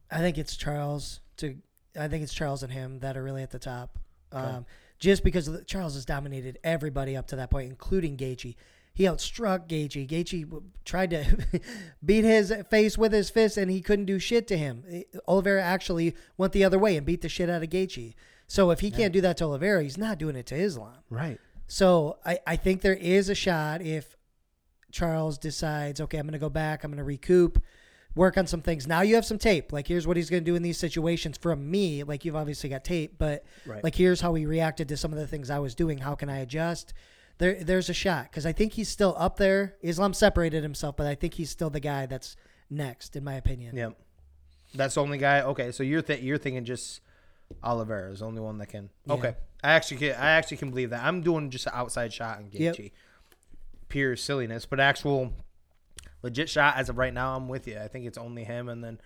I 0.09 0.17
think 0.19 0.37
it's 0.37 0.55
Charles 0.57 1.21
to. 1.37 1.55
I 1.97 2.07
think 2.07 2.23
it's 2.23 2.33
Charles 2.33 2.63
and 2.63 2.71
him 2.71 2.99
that 2.99 3.17
are 3.17 3.23
really 3.23 3.43
at 3.43 3.51
the 3.51 3.59
top. 3.59 3.97
Okay. 4.33 4.41
Um, 4.43 4.65
just 4.99 5.23
because 5.23 5.45
the, 5.45 5.63
Charles 5.63 5.95
has 5.95 6.05
dominated 6.05 6.59
everybody 6.63 7.17
up 7.17 7.27
to 7.27 7.35
that 7.37 7.49
point, 7.49 7.69
including 7.69 8.17
Gaethje. 8.17 8.55
He 8.93 9.03
outstruck 9.05 9.67
Gaethje. 9.67 10.07
Gaethje 10.07 10.63
tried 10.85 11.09
to 11.11 11.25
beat 12.05 12.23
his 12.23 12.53
face 12.69 12.97
with 12.97 13.13
his 13.13 13.29
fist, 13.29 13.57
and 13.57 13.71
he 13.71 13.81
couldn't 13.81 14.05
do 14.05 14.19
shit 14.19 14.47
to 14.47 14.57
him. 14.57 14.83
Oliveira 15.27 15.63
actually 15.63 16.15
went 16.37 16.53
the 16.53 16.63
other 16.63 16.77
way 16.77 16.97
and 16.97 17.05
beat 17.05 17.21
the 17.21 17.29
shit 17.29 17.49
out 17.49 17.63
of 17.63 17.69
Gaethje. 17.69 18.13
So 18.47 18.69
if 18.71 18.81
he 18.81 18.91
can't 18.91 19.13
do 19.13 19.21
that 19.21 19.37
to 19.37 19.45
Oliveira, 19.45 19.81
he's 19.81 19.97
not 19.97 20.17
doing 20.17 20.35
it 20.35 20.45
to 20.47 20.55
Islam. 20.55 20.97
Right. 21.09 21.39
So 21.67 22.17
I, 22.25 22.39
I 22.45 22.55
think 22.57 22.81
there 22.81 22.93
is 22.93 23.29
a 23.29 23.35
shot 23.35 23.81
if 23.81 24.17
Charles 24.91 25.37
decides, 25.37 26.01
okay, 26.01 26.17
I'm 26.17 26.25
going 26.25 26.33
to 26.33 26.39
go 26.39 26.49
back, 26.49 26.83
I'm 26.83 26.91
going 26.91 26.97
to 26.97 27.03
recoup, 27.05 27.63
work 28.15 28.37
on 28.37 28.45
some 28.47 28.61
things. 28.61 28.87
Now 28.87 29.01
you 29.01 29.15
have 29.15 29.25
some 29.25 29.37
tape. 29.37 29.71
Like, 29.71 29.87
here's 29.87 30.05
what 30.05 30.17
he's 30.17 30.29
going 30.29 30.43
to 30.43 30.49
do 30.51 30.55
in 30.55 30.63
these 30.63 30.77
situations 30.77 31.37
from 31.37 31.69
me. 31.71 32.03
Like, 32.03 32.25
you've 32.25 32.35
obviously 32.35 32.69
got 32.69 32.83
tape, 32.83 33.15
but 33.17 33.43
Right. 33.65 33.83
like, 33.83 33.95
here's 33.95 34.21
how 34.21 34.33
he 34.33 34.45
reacted 34.45 34.87
to 34.89 34.97
some 34.97 35.13
of 35.13 35.19
the 35.19 35.27
things 35.27 35.49
I 35.49 35.59
was 35.59 35.75
doing. 35.75 35.99
How 35.99 36.15
can 36.15 36.29
I 36.29 36.39
adjust? 36.39 36.93
There, 37.37 37.63
there's 37.63 37.89
a 37.89 37.93
shot 37.93 38.25
because 38.25 38.45
I 38.45 38.51
think 38.51 38.73
he's 38.73 38.89
still 38.89 39.15
up 39.17 39.37
there. 39.37 39.75
Islam 39.81 40.13
separated 40.13 40.61
himself, 40.61 40.95
but 40.97 41.07
I 41.07 41.15
think 41.15 41.35
he's 41.35 41.49
still 41.49 41.69
the 41.69 41.79
guy 41.79 42.05
that's 42.05 42.35
next, 42.69 43.15
in 43.15 43.23
my 43.23 43.33
opinion. 43.35 43.75
Yep. 43.75 43.97
That's 44.75 44.95
the 44.95 45.01
only 45.01 45.17
guy. 45.17 45.41
Okay, 45.41 45.71
so 45.71 45.81
you're 45.83 46.01
th- 46.01 46.21
you're 46.21 46.37
thinking 46.37 46.63
just 46.65 47.01
Oliveira 47.63 48.11
is 48.11 48.19
the 48.19 48.25
only 48.25 48.41
one 48.41 48.57
that 48.59 48.67
can. 48.67 48.89
Yeah. 49.05 49.13
Okay, 49.13 49.33
I 49.63 49.71
actually 49.71 49.97
can, 49.97 50.11
I 50.15 50.31
actually 50.31 50.57
can 50.57 50.69
believe 50.69 50.91
that. 50.91 51.03
I'm 51.03 51.21
doing 51.21 51.49
just 51.49 51.65
an 51.65 51.73
outside 51.75 52.13
shot 52.13 52.37
on 52.37 52.49
Yep. 52.51 52.75
Gaethje. 52.75 52.91
Pure 53.89 54.15
silliness, 54.17 54.65
but 54.65 54.79
actual 54.79 55.33
legit 56.23 56.49
shot 56.49 56.77
as 56.77 56.89
of 56.89 56.97
right 56.97 57.13
now. 57.13 57.35
I'm 57.35 57.47
with 57.47 57.67
you. 57.67 57.79
I 57.79 57.87
think 57.87 58.05
it's 58.05 58.17
only 58.17 58.43
him 58.43 58.69
and 58.69 58.83
then 58.83 58.99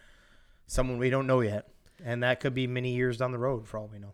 someone 0.68 0.98
we 0.98 1.10
don't 1.10 1.28
know 1.28 1.42
yet, 1.42 1.70
and 2.04 2.24
that 2.24 2.40
could 2.40 2.54
be 2.54 2.68
many 2.68 2.96
years 2.96 3.18
down 3.18 3.32
the 3.32 3.38
road 3.38 3.68
for 3.68 3.78
all 3.78 3.90
we 3.92 4.00
know. 4.00 4.14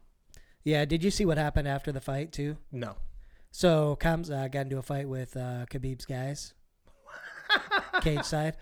Yeah. 0.64 0.86
Did 0.86 1.04
you 1.04 1.12
see 1.12 1.26
what 1.26 1.38
happened 1.38 1.68
after 1.68 1.92
the 1.92 2.02
fight 2.02 2.32
too? 2.32 2.58
No. 2.72 2.96
So 3.52 3.98
Kamza 4.00 4.50
got 4.52 4.62
into 4.62 4.78
a 4.78 4.82
fight 4.82 5.08
with 5.10 5.36
uh, 5.36 5.66
Khabib's 5.70 6.06
guys, 6.06 6.54
cage 8.02 8.24
side, 8.24 8.56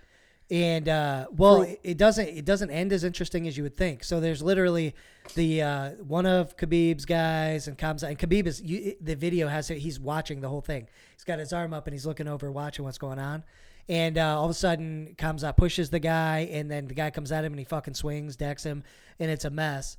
and 0.50 0.90
uh, 0.90 1.28
well, 1.36 1.62
it, 1.62 1.80
it 1.84 1.98
doesn't 1.98 2.28
it 2.28 2.44
doesn't 2.44 2.72
end 2.72 2.92
as 2.92 3.04
interesting 3.04 3.48
as 3.48 3.56
you 3.56 3.62
would 3.64 3.78
think. 3.78 4.04
So 4.04 4.20
there's 4.20 4.42
literally 4.42 4.96
the 5.36 5.62
uh, 5.62 5.90
one 6.08 6.26
of 6.26 6.58
Khabib's 6.58 7.06
guys 7.06 7.68
and 7.68 7.78
Kamza, 7.78 8.10
and 8.10 8.18
Khabib 8.18 8.48
is 8.48 8.62
you, 8.62 8.96
the 9.00 9.16
video 9.16 9.48
has. 9.48 9.68
He's 9.68 10.00
watching 10.00 10.42
the 10.42 10.50
whole 10.50 10.62
thing. 10.62 10.88
He's 11.14 11.24
got 11.24 11.38
his 11.38 11.54
arm 11.54 11.72
up 11.72 11.86
and 11.86 11.94
he's 11.94 12.08
looking 12.08 12.28
over, 12.28 12.52
watching 12.52 12.84
what's 12.84 12.98
going 12.98 13.20
on. 13.20 13.44
And 13.90 14.20
uh, 14.20 14.38
all 14.40 14.46
of 14.46 14.52
a 14.52 14.54
sudden, 14.54 15.16
Kamza 15.18 15.58
pushes 15.58 15.90
the 15.90 16.00
guy, 16.00 16.48
and 16.52 16.70
then 16.70 16.88
the 16.88 16.94
guy 16.94 17.10
comes 17.10 17.32
at 17.32 17.44
him 17.44 17.54
and 17.54 17.60
he 17.60 17.66
fucking 17.66 17.96
swings, 17.96 18.36
decks 18.36 18.64
him, 18.64 18.84
and 19.20 19.32
it's 19.32 19.46
a 19.46 19.50
mess. 19.50 19.98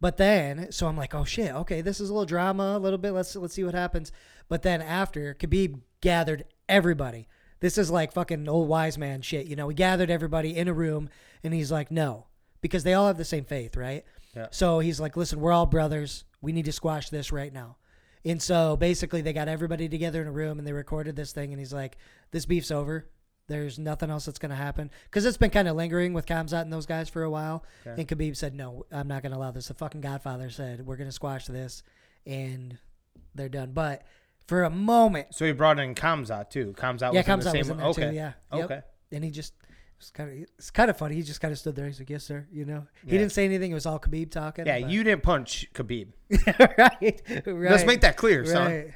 But 0.00 0.16
then, 0.16 0.70
so 0.70 0.86
I'm 0.86 0.96
like, 0.96 1.12
oh 1.12 1.24
shit, 1.24 1.52
okay, 1.52 1.80
this 1.80 2.00
is 2.00 2.08
a 2.08 2.12
little 2.12 2.24
drama, 2.26 2.76
a 2.76 2.78
little 2.78 2.98
bit. 2.98 3.10
Let's 3.10 3.34
let's 3.34 3.54
see 3.54 3.64
what 3.64 3.74
happens. 3.74 4.12
But 4.48 4.62
then 4.62 4.80
after, 4.80 5.34
Khabib 5.34 5.80
gathered 6.00 6.44
everybody. 6.68 7.26
This 7.58 7.78
is 7.78 7.90
like 7.90 8.12
fucking 8.12 8.48
old 8.48 8.68
wise 8.68 8.96
man 8.96 9.22
shit, 9.22 9.46
you 9.46 9.56
know. 9.56 9.68
He 9.68 9.74
gathered 9.74 10.10
everybody 10.10 10.56
in 10.56 10.68
a 10.68 10.74
room, 10.74 11.08
and 11.42 11.52
he's 11.52 11.72
like, 11.72 11.90
no, 11.90 12.26
because 12.60 12.84
they 12.84 12.94
all 12.94 13.08
have 13.08 13.18
the 13.18 13.24
same 13.24 13.44
faith, 13.44 13.76
right? 13.76 14.04
Yeah. 14.36 14.48
So 14.50 14.78
he's 14.78 15.00
like, 15.00 15.16
listen, 15.16 15.40
we're 15.40 15.52
all 15.52 15.66
brothers. 15.66 16.24
We 16.42 16.52
need 16.52 16.66
to 16.66 16.72
squash 16.72 17.08
this 17.08 17.32
right 17.32 17.52
now. 17.52 17.78
And 18.24 18.40
so 18.40 18.76
basically, 18.76 19.22
they 19.22 19.32
got 19.32 19.48
everybody 19.48 19.88
together 19.88 20.20
in 20.20 20.28
a 20.28 20.32
room, 20.32 20.58
and 20.58 20.66
they 20.66 20.72
recorded 20.72 21.16
this 21.16 21.32
thing. 21.32 21.52
And 21.52 21.58
he's 21.58 21.72
like, 21.72 21.96
this 22.30 22.44
beef's 22.44 22.70
over. 22.70 23.08
There's 23.48 23.78
nothing 23.78 24.10
else 24.10 24.24
that's 24.26 24.38
going 24.40 24.50
to 24.50 24.56
happen 24.56 24.90
because 25.04 25.24
it's 25.24 25.36
been 25.36 25.50
kind 25.50 25.68
of 25.68 25.76
lingering 25.76 26.12
with 26.12 26.26
Khamzat 26.26 26.62
and 26.62 26.72
those 26.72 26.86
guys 26.86 27.08
for 27.08 27.22
a 27.22 27.30
while. 27.30 27.64
Okay. 27.86 28.00
And 28.00 28.08
Khabib 28.08 28.36
said, 28.36 28.54
"No, 28.54 28.86
I'm 28.90 29.06
not 29.06 29.22
going 29.22 29.32
to 29.32 29.38
allow 29.38 29.52
this." 29.52 29.68
The 29.68 29.74
fucking 29.74 30.00
Godfather 30.00 30.50
said, 30.50 30.84
"We're 30.84 30.96
going 30.96 31.08
to 31.08 31.12
squash 31.12 31.46
this," 31.46 31.82
and 32.26 32.78
they're 33.34 33.48
done. 33.48 33.70
But 33.72 34.02
for 34.46 34.64
a 34.64 34.70
moment, 34.70 35.28
So 35.34 35.44
he 35.44 35.52
brought 35.52 35.78
in 35.78 35.94
Khamzat 35.94 36.50
too. 36.50 36.74
Khamzat 36.76 37.12
yeah, 37.14 37.20
was 37.20 37.28
in 37.28 37.38
the 37.38 37.42
same. 37.50 37.58
was 37.60 37.68
in 37.70 37.76
there 37.76 37.86
okay. 37.88 38.10
too. 38.10 38.14
Yeah, 38.16 38.32
Yep. 38.52 38.64
Okay. 38.64 38.80
And 39.12 39.22
he 39.24 39.30
just 39.30 39.54
it's 39.98 40.10
kind 40.10 40.30
of 40.30 40.48
it's 40.58 40.70
kind 40.72 40.90
of 40.90 40.98
funny. 40.98 41.14
He 41.14 41.22
just 41.22 41.40
kind 41.40 41.52
of 41.52 41.58
stood 41.58 41.76
there. 41.76 41.86
He's 41.86 42.00
like, 42.00 42.10
"Yes, 42.10 42.24
sir." 42.24 42.46
You 42.52 42.64
know, 42.64 42.86
he 43.04 43.12
Yeah. 43.12 43.18
didn't 43.20 43.32
say 43.32 43.44
anything. 43.44 43.70
It 43.70 43.74
was 43.74 43.86
all 43.86 44.00
Khabib 44.00 44.30
talking. 44.32 44.66
Yeah, 44.66 44.80
but- 44.80 44.90
you 44.90 45.04
didn't 45.04 45.22
punch 45.22 45.66
Khabib. 45.72 46.08
right, 46.78 47.22
right. 47.46 47.70
Let's 47.70 47.84
make 47.84 48.00
that 48.00 48.16
clear, 48.16 48.44
son. 48.44 48.92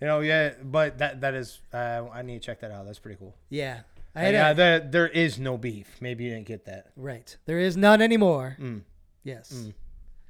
You 0.00 0.06
know, 0.06 0.20
yeah, 0.20 0.54
but 0.62 0.98
that 0.98 1.20
that 1.20 1.34
is. 1.34 1.60
Uh, 1.72 2.04
I 2.12 2.22
need 2.22 2.40
to 2.40 2.46
check 2.46 2.60
that 2.60 2.70
out. 2.70 2.86
That's 2.86 2.98
pretty 2.98 3.18
cool. 3.18 3.36
Yeah, 3.50 3.80
I 4.14 4.20
had 4.20 4.34
yeah, 4.34 4.50
a- 4.50 4.54
there 4.54 4.80
there 4.80 5.08
is 5.08 5.38
no 5.38 5.58
beef. 5.58 5.96
Maybe 6.00 6.24
you 6.24 6.30
didn't 6.30 6.46
get 6.46 6.64
that. 6.64 6.92
right. 6.96 7.36
There 7.46 7.58
is 7.58 7.76
none 7.76 8.00
anymore. 8.00 8.56
Mm. 8.58 8.82
Yes. 9.24 9.52
Mm. 9.52 9.74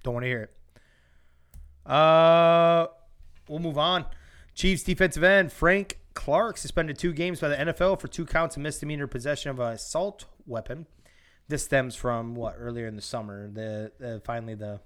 Don't 0.02 0.14
want 0.14 0.24
to 0.24 0.28
hear 0.28 0.42
it. 1.86 1.90
Uh, 1.90 2.86
we'll 3.48 3.58
move 3.58 3.78
on. 3.78 4.06
Chiefs 4.54 4.82
defensive 4.82 5.22
end 5.22 5.52
Frank 5.52 5.98
Clark 6.14 6.56
suspended 6.56 6.98
two 6.98 7.12
games 7.12 7.40
by 7.40 7.48
the 7.48 7.56
NFL 7.56 8.00
for 8.00 8.08
two 8.08 8.26
counts 8.26 8.56
of 8.56 8.62
misdemeanor 8.62 9.06
possession 9.06 9.50
of 9.50 9.60
an 9.60 9.72
assault 9.72 10.24
weapon. 10.46 10.86
This 11.48 11.64
stems 11.64 11.96
from 11.96 12.34
what 12.34 12.54
earlier 12.58 12.86
in 12.86 12.96
the 12.96 13.02
summer. 13.02 13.48
The, 13.50 13.92
the 13.98 14.20
finally 14.24 14.54
the 14.54 14.80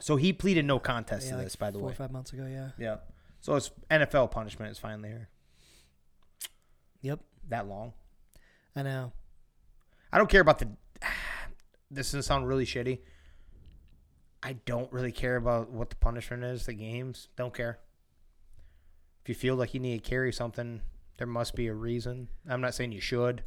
so 0.00 0.16
he 0.16 0.32
pleaded 0.32 0.64
no 0.64 0.78
contest 0.78 1.26
Yeah, 1.26 1.32
to 1.32 1.36
like 1.38 1.46
this. 1.46 1.56
By 1.56 1.70
the 1.70 1.78
four 1.78 1.88
way, 1.88 1.92
or 1.92 1.96
five 1.96 2.12
months 2.12 2.32
ago. 2.32 2.46
Yeah. 2.46 2.70
yeah. 2.78 2.96
So 3.40 3.54
it's 3.54 3.70
NFL 3.90 4.30
punishment 4.30 4.70
is 4.70 4.78
finally 4.78 5.08
here. 5.08 5.28
Yep. 7.02 7.20
That 7.48 7.66
long. 7.66 7.92
I 8.76 8.82
know. 8.82 9.12
I 10.12 10.18
don't 10.18 10.30
care 10.30 10.40
about 10.40 10.58
the. 10.58 10.68
This 11.90 12.08
is 12.08 12.12
gonna 12.12 12.22
sound 12.22 12.46
really 12.46 12.66
shitty. 12.66 12.98
I 14.42 14.52
don't 14.66 14.92
really 14.92 15.10
care 15.10 15.36
about 15.36 15.70
what 15.70 15.88
the 15.88 15.96
punishment 15.96 16.44
is. 16.44 16.66
The 16.66 16.74
games 16.74 17.28
don't 17.34 17.54
care. 17.54 17.78
If 19.22 19.28
you 19.30 19.34
feel 19.34 19.56
like 19.56 19.72
you 19.72 19.80
need 19.80 20.04
to 20.04 20.10
carry 20.10 20.30
something, 20.30 20.82
there 21.16 21.26
must 21.26 21.54
be 21.54 21.66
a 21.66 21.72
reason. 21.72 22.28
I'm 22.48 22.60
not 22.60 22.74
saying 22.74 22.92
you 22.92 23.00
should, 23.00 23.42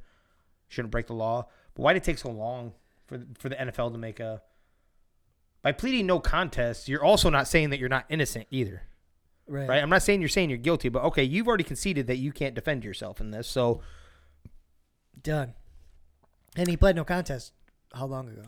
shouldn't 0.67 0.91
break 0.91 1.05
the 1.05 1.13
law. 1.13 1.47
But 1.75 1.83
why 1.83 1.93
did 1.93 2.01
it 2.01 2.05
take 2.05 2.17
so 2.17 2.31
long 2.31 2.73
for 3.05 3.19
for 3.37 3.49
the 3.49 3.55
NFL 3.55 3.91
to 3.91 3.97
make 3.97 4.19
a? 4.19 4.41
By 5.61 5.71
pleading 5.71 6.07
no 6.07 6.19
contest, 6.19 6.89
you're 6.89 7.03
also 7.03 7.29
not 7.29 7.47
saying 7.47 7.69
that 7.69 7.79
you're 7.79 7.89
not 7.89 8.05
innocent 8.09 8.47
either, 8.49 8.81
Right. 9.51 9.67
right? 9.67 9.83
I'm 9.83 9.89
not 9.89 10.01
saying 10.01 10.21
you're 10.21 10.29
saying 10.29 10.49
you're 10.49 10.57
guilty, 10.57 10.89
but 10.89 11.03
okay, 11.03 11.23
you've 11.23 11.47
already 11.47 11.63
conceded 11.63 12.07
that 12.07 12.17
you 12.17 12.31
can't 12.31 12.55
defend 12.55 12.83
yourself 12.83 13.19
in 13.19 13.31
this. 13.31 13.47
So 13.47 13.81
Done. 15.21 15.53
And 16.55 16.67
he 16.67 16.77
pled 16.77 16.95
no 16.95 17.03
contest. 17.03 17.53
How 17.93 18.05
long 18.05 18.29
ago? 18.29 18.43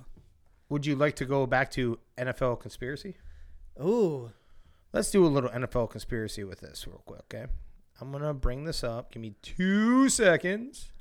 would 0.73 0.87
you 0.87 0.95
like 0.95 1.15
to 1.15 1.25
go 1.25 1.45
back 1.45 1.69
to 1.69 1.99
NFL 2.17 2.59
conspiracy? 2.59 3.15
Ooh. 3.79 4.31
Let's 4.91 5.11
do 5.11 5.25
a 5.25 5.27
little 5.27 5.51
NFL 5.51 5.91
conspiracy 5.91 6.43
with 6.43 6.61
this 6.61 6.87
real 6.87 7.03
quick, 7.05 7.21
okay? 7.31 7.45
I'm 8.01 8.11
gonna 8.11 8.33
bring 8.33 8.63
this 8.63 8.83
up. 8.83 9.11
Give 9.11 9.21
me 9.21 9.35
two 9.43 10.09
seconds. 10.09 10.91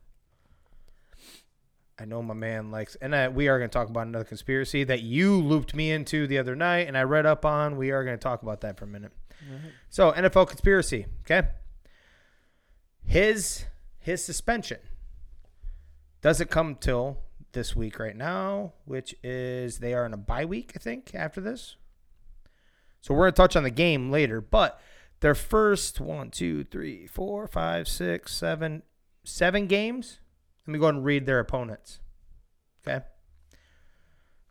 I 1.99 2.05
know 2.05 2.23
my 2.23 2.35
man 2.35 2.71
likes, 2.71 2.97
and 2.97 3.17
I, 3.17 3.29
we 3.29 3.49
are 3.49 3.59
gonna 3.59 3.69
talk 3.69 3.89
about 3.89 4.07
another 4.07 4.25
conspiracy 4.25 4.85
that 4.85 5.03
you 5.03 5.37
looped 5.37 5.75
me 5.75 5.91
into 5.91 6.27
the 6.27 6.39
other 6.39 6.55
night, 6.55 6.87
and 6.87 6.97
I 6.97 7.03
read 7.03 7.25
up 7.25 7.47
on. 7.47 7.79
We 7.79 7.93
are 7.93 8.05
gonna 8.05 8.19
talk 8.19 8.43
about 8.43 8.61
that 8.61 8.79
for 8.79 8.85
a 8.85 8.89
minute. 8.89 9.13
So 9.89 10.13
NFL 10.13 10.49
conspiracy, 10.49 11.07
okay? 11.23 11.49
His 13.05 13.67
his 13.99 14.25
suspension 14.25 14.79
doesn't 16.21 16.51
come 16.51 16.77
till 16.77 17.19
this 17.53 17.77
week 17.77 17.99
right 17.99 18.17
now, 18.17 18.73
which 18.85 19.15
is 19.23 19.79
they 19.79 19.95
are 19.95 20.07
in 20.07 20.15
a 20.15 20.19
bye 20.19 20.45
week, 20.45 20.73
I 20.75 20.79
think, 20.79 21.15
after 21.15 21.41
this. 21.41 21.77
So 23.01 23.15
we're 23.15 23.25
gonna 23.25 23.33
touch 23.33 23.57
on 23.57 23.65
the 23.65 23.71
game 23.71 24.11
later, 24.11 24.41
but 24.41 24.81
their 25.21 25.35
first 25.35 26.01
one, 26.01 26.31
two, 26.31 26.65
three, 26.65 27.07
four, 27.07 27.47
five, 27.47 27.87
six, 27.87 28.35
seven, 28.35 28.83
seven 29.25 29.67
games. 29.67 30.19
Let 30.67 30.73
me 30.73 30.79
go 30.79 30.87
ahead 30.87 30.97
and 30.97 31.05
read 31.05 31.27
their 31.27 31.39
opponents. 31.39 32.01
Okay. 32.87 33.05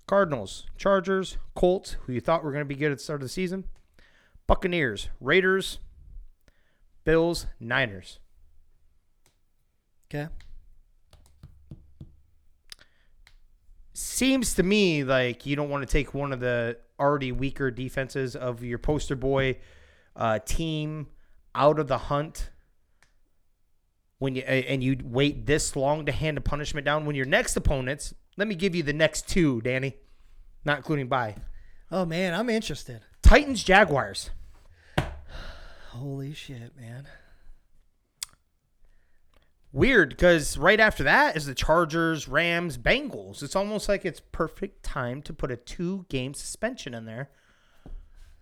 Cardinals, 0.07 0.65
Chargers, 0.77 1.37
Colts, 1.55 1.95
who 2.01 2.13
you 2.13 2.19
thought 2.19 2.43
were 2.43 2.51
going 2.51 2.61
to 2.61 2.65
be 2.65 2.75
good 2.75 2.91
at 2.91 2.97
the 2.97 3.03
start 3.03 3.21
of 3.21 3.25
the 3.25 3.29
season, 3.29 3.65
Buccaneers, 4.47 5.09
Raiders, 5.19 5.79
Bills, 7.03 7.47
Niners. 7.59 8.19
Okay. 10.13 10.27
Seems 13.93 14.53
to 14.55 14.63
me 14.63 15.03
like 15.03 15.45
you 15.45 15.55
don't 15.55 15.69
want 15.69 15.87
to 15.87 15.91
take 15.91 16.13
one 16.13 16.33
of 16.33 16.39
the 16.39 16.77
already 16.99 17.31
weaker 17.31 17.71
defenses 17.71 18.35
of 18.35 18.63
your 18.63 18.77
poster 18.77 19.15
boy 19.15 19.57
uh, 20.15 20.39
team 20.39 21.07
out 21.55 21.79
of 21.79 21.87
the 21.87 21.97
hunt 21.97 22.49
when 24.19 24.35
you 24.35 24.43
and 24.43 24.83
you 24.83 24.97
wait 25.03 25.45
this 25.45 25.75
long 25.75 26.05
to 26.05 26.11
hand 26.11 26.37
a 26.37 26.41
punishment 26.41 26.85
down 26.85 27.05
when 27.05 27.15
your 27.15 27.25
next 27.25 27.55
opponents. 27.57 28.13
Let 28.37 28.47
me 28.47 28.55
give 28.55 28.75
you 28.75 28.83
the 28.83 28.93
next 28.93 29.27
two, 29.27 29.61
Danny, 29.61 29.95
not 30.63 30.77
including 30.77 31.07
bye. 31.07 31.35
Oh 31.91 32.05
man, 32.05 32.33
I'm 32.33 32.49
interested. 32.49 33.01
Titans, 33.31 33.63
Jaguars. 33.63 34.29
Holy 35.91 36.33
shit, 36.33 36.75
man. 36.77 37.07
Weird 39.71 40.09
because 40.09 40.57
right 40.57 40.81
after 40.81 41.03
that 41.03 41.37
is 41.37 41.45
the 41.45 41.55
Chargers, 41.55 42.27
Rams, 42.27 42.77
Bengals. 42.77 43.41
It's 43.41 43.55
almost 43.55 43.87
like 43.87 44.03
it's 44.03 44.19
perfect 44.33 44.83
time 44.83 45.21
to 45.21 45.31
put 45.31 45.49
a 45.49 45.55
two 45.55 46.05
game 46.09 46.33
suspension 46.33 46.93
in 46.93 47.05
there 47.05 47.29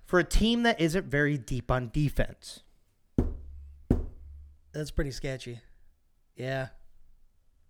for 0.08 0.18
a 0.18 0.24
team 0.24 0.64
that 0.64 0.82
isn't 0.82 1.06
very 1.06 1.38
deep 1.38 1.70
on 1.70 1.92
defense. 1.94 2.62
That's 4.74 4.90
pretty 4.90 5.12
sketchy. 5.12 5.60
Yeah. 6.36 6.70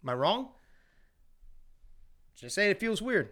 Am 0.03 0.10
I 0.10 0.13
wrong? 0.13 0.51
Just 2.34 2.55
say 2.55 2.69
it 2.69 2.79
feels 2.79 3.01
weird. 3.01 3.32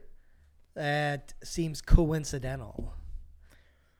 That 0.75 1.35
seems 1.41 1.81
coincidental. 1.81 2.93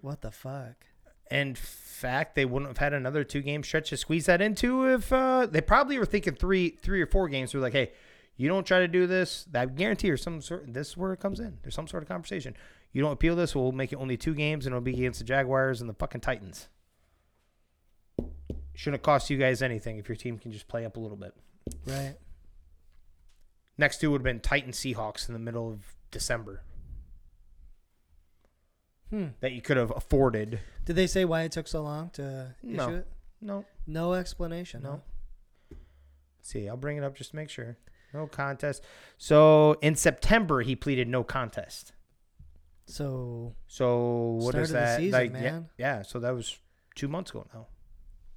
What 0.08 0.22
the 0.22 0.32
fuck? 0.32 0.86
In 1.30 1.54
fact, 1.54 2.36
they 2.36 2.46
wouldn't 2.46 2.70
have 2.70 2.78
had 2.78 2.94
another 2.94 3.26
two 3.26 3.42
game 3.42 3.62
stretch 3.62 3.90
to 3.90 3.98
squeeze 3.98 4.26
that 4.28 4.42
into 4.42 4.86
if 4.86 5.12
uh, 5.12 5.46
they 5.46 5.60
probably 5.60 6.00
were 6.00 6.06
thinking 6.06 6.34
three, 6.34 6.70
three 6.70 7.02
or 7.02 7.08
four 7.08 7.28
games. 7.28 7.52
They're 7.52 7.60
like, 7.60 7.74
hey, 7.74 7.92
you 8.38 8.48
don't 8.48 8.66
try 8.66 8.80
to 8.80 8.88
do 8.88 9.06
this. 9.06 9.46
I 9.54 9.66
guarantee 9.66 10.08
there's 10.08 10.22
some 10.22 10.40
sort. 10.40 10.74
This 10.74 10.88
is 10.92 10.98
where 10.98 11.12
it 11.12 11.20
comes 11.20 11.42
in. 11.42 11.58
There's 11.62 11.76
some 11.76 11.90
sort 11.90 12.04
of 12.04 12.08
conversation. 12.08 12.56
You 12.94 13.02
don't 13.02 13.12
appeal 13.12 13.36
this, 13.36 13.54
we'll 13.54 13.74
make 13.74 13.92
it 13.92 13.98
only 13.98 14.16
two 14.16 14.34
games, 14.34 14.66
and 14.66 14.72
it'll 14.72 14.80
be 14.80 14.94
against 14.94 15.20
the 15.20 15.26
Jaguars 15.26 15.82
and 15.82 15.90
the 15.90 15.94
fucking 15.94 16.22
Titans. 16.22 16.70
Shouldn't 18.76 19.04
cost 19.04 19.30
you 19.30 19.38
guys 19.38 19.62
anything 19.62 19.98
if 19.98 20.08
your 20.08 20.16
team 20.16 20.40
can 20.40 20.54
just 20.54 20.70
play 20.70 20.86
up 20.86 20.96
a 20.96 21.02
little 21.02 21.18
bit. 21.18 21.34
Right. 21.86 22.16
Next 23.78 24.00
two 24.00 24.10
would 24.12 24.22
have 24.22 24.24
been 24.24 24.40
Titans 24.40 24.78
Seahawks 24.78 25.28
in 25.28 25.34
the 25.34 25.40
middle 25.40 25.70
of 25.70 25.82
December 26.12 26.64
Hmm. 29.10 29.28
that 29.40 29.54
you 29.54 29.62
could 29.62 29.78
have 29.78 29.92
afforded. 29.96 30.60
Did 30.86 30.96
they 30.98 31.08
say 31.08 31.24
why 31.26 31.44
it 31.44 31.52
took 31.54 31.68
so 31.68 31.82
long 31.84 32.10
to 32.12 32.54
No. 32.62 32.88
issue 32.90 32.96
it? 32.98 33.08
No, 33.42 33.66
No 33.86 34.14
explanation. 34.16 34.84
No. 34.84 35.02
see, 36.42 36.68
I'll 36.68 36.78
bring 36.78 36.98
it 36.98 37.04
up 37.04 37.16
just 37.16 37.32
to 37.32 37.36
make 37.36 37.50
sure. 37.50 37.78
No 38.14 38.26
contest. 38.28 38.84
So 39.18 39.78
in 39.82 39.96
September, 39.96 40.62
he 40.62 40.76
pleaded 40.76 41.08
no 41.08 41.24
contest. 41.24 41.94
So 42.86 43.56
So 43.68 44.38
what 44.42 44.52
Start 44.52 44.64
is 44.64 44.70
of 44.72 44.74
the 44.74 44.80
that? 44.80 44.98
season, 44.98 45.12
like, 45.12 45.34
yeah, 45.34 45.42
man. 45.42 45.70
yeah. 45.78 46.02
So 46.04 46.20
that 46.20 46.32
was 46.34 46.58
two 46.96 47.08
months 47.08 47.32
ago 47.32 47.48
now 47.54 47.68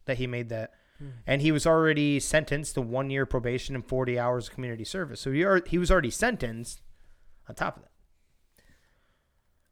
that 0.06 0.18
he 0.18 0.26
made 0.26 0.48
that, 0.48 0.72
Hmm. 0.98 1.10
and 1.26 1.40
he 1.40 1.52
was 1.52 1.66
already 1.66 2.18
sentenced 2.20 2.74
to 2.74 2.80
one 2.82 3.10
year 3.10 3.26
probation 3.26 3.74
and 3.76 3.86
forty 3.86 4.18
hours 4.18 4.48
of 4.48 4.54
community 4.54 4.84
service. 4.84 5.20
So 5.20 5.30
he 5.32 5.44
are, 5.44 5.62
he 5.66 5.78
was 5.78 5.90
already 5.90 6.10
sentenced. 6.10 6.82
On 7.48 7.54
top 7.54 7.76
of 7.76 7.82
that, 7.84 7.90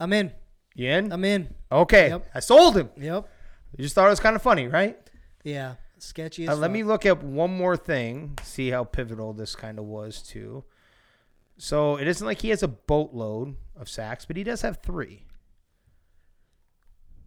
I'm 0.01 0.13
in. 0.13 0.33
You 0.79 0.91
in? 0.91 1.13
I'm 1.13 1.25
in. 1.25 1.55
okay, 1.71 2.09
Yep. 2.11 2.31
I 2.35 2.41
sold 2.41 2.77
him. 2.77 2.91
Yep. 2.97 3.29
You 3.77 3.83
just 3.83 3.95
thought 3.95 4.07
it 4.07 4.11
was 4.11 4.21
kind 4.21 4.37
of 4.37 4.43
funny, 4.43 4.67
right? 4.69 4.99
Yeah. 5.45 5.75
Sketchy 5.99 6.45
as 6.45 6.51
Uh, 6.51 6.57
let 6.57 6.71
me 6.71 6.83
look 6.85 7.05
up 7.07 7.23
one 7.23 7.51
more 7.57 7.77
thing, 7.77 8.39
see 8.43 8.71
how 8.71 8.85
pivotal 8.85 9.33
this 9.33 9.55
kind 9.57 9.79
of 9.79 9.85
was 9.85 10.23
too. 10.23 10.65
So 11.57 11.97
it 11.97 12.07
isn't 12.07 12.25
like 12.27 12.41
he 12.43 12.51
has 12.51 12.63
a 12.63 12.69
boatload 12.69 13.57
of 13.77 13.89
sacks, 13.89 14.25
but 14.25 14.37
he 14.37 14.45
does 14.45 14.63
have 14.63 14.79
three. 14.79 15.25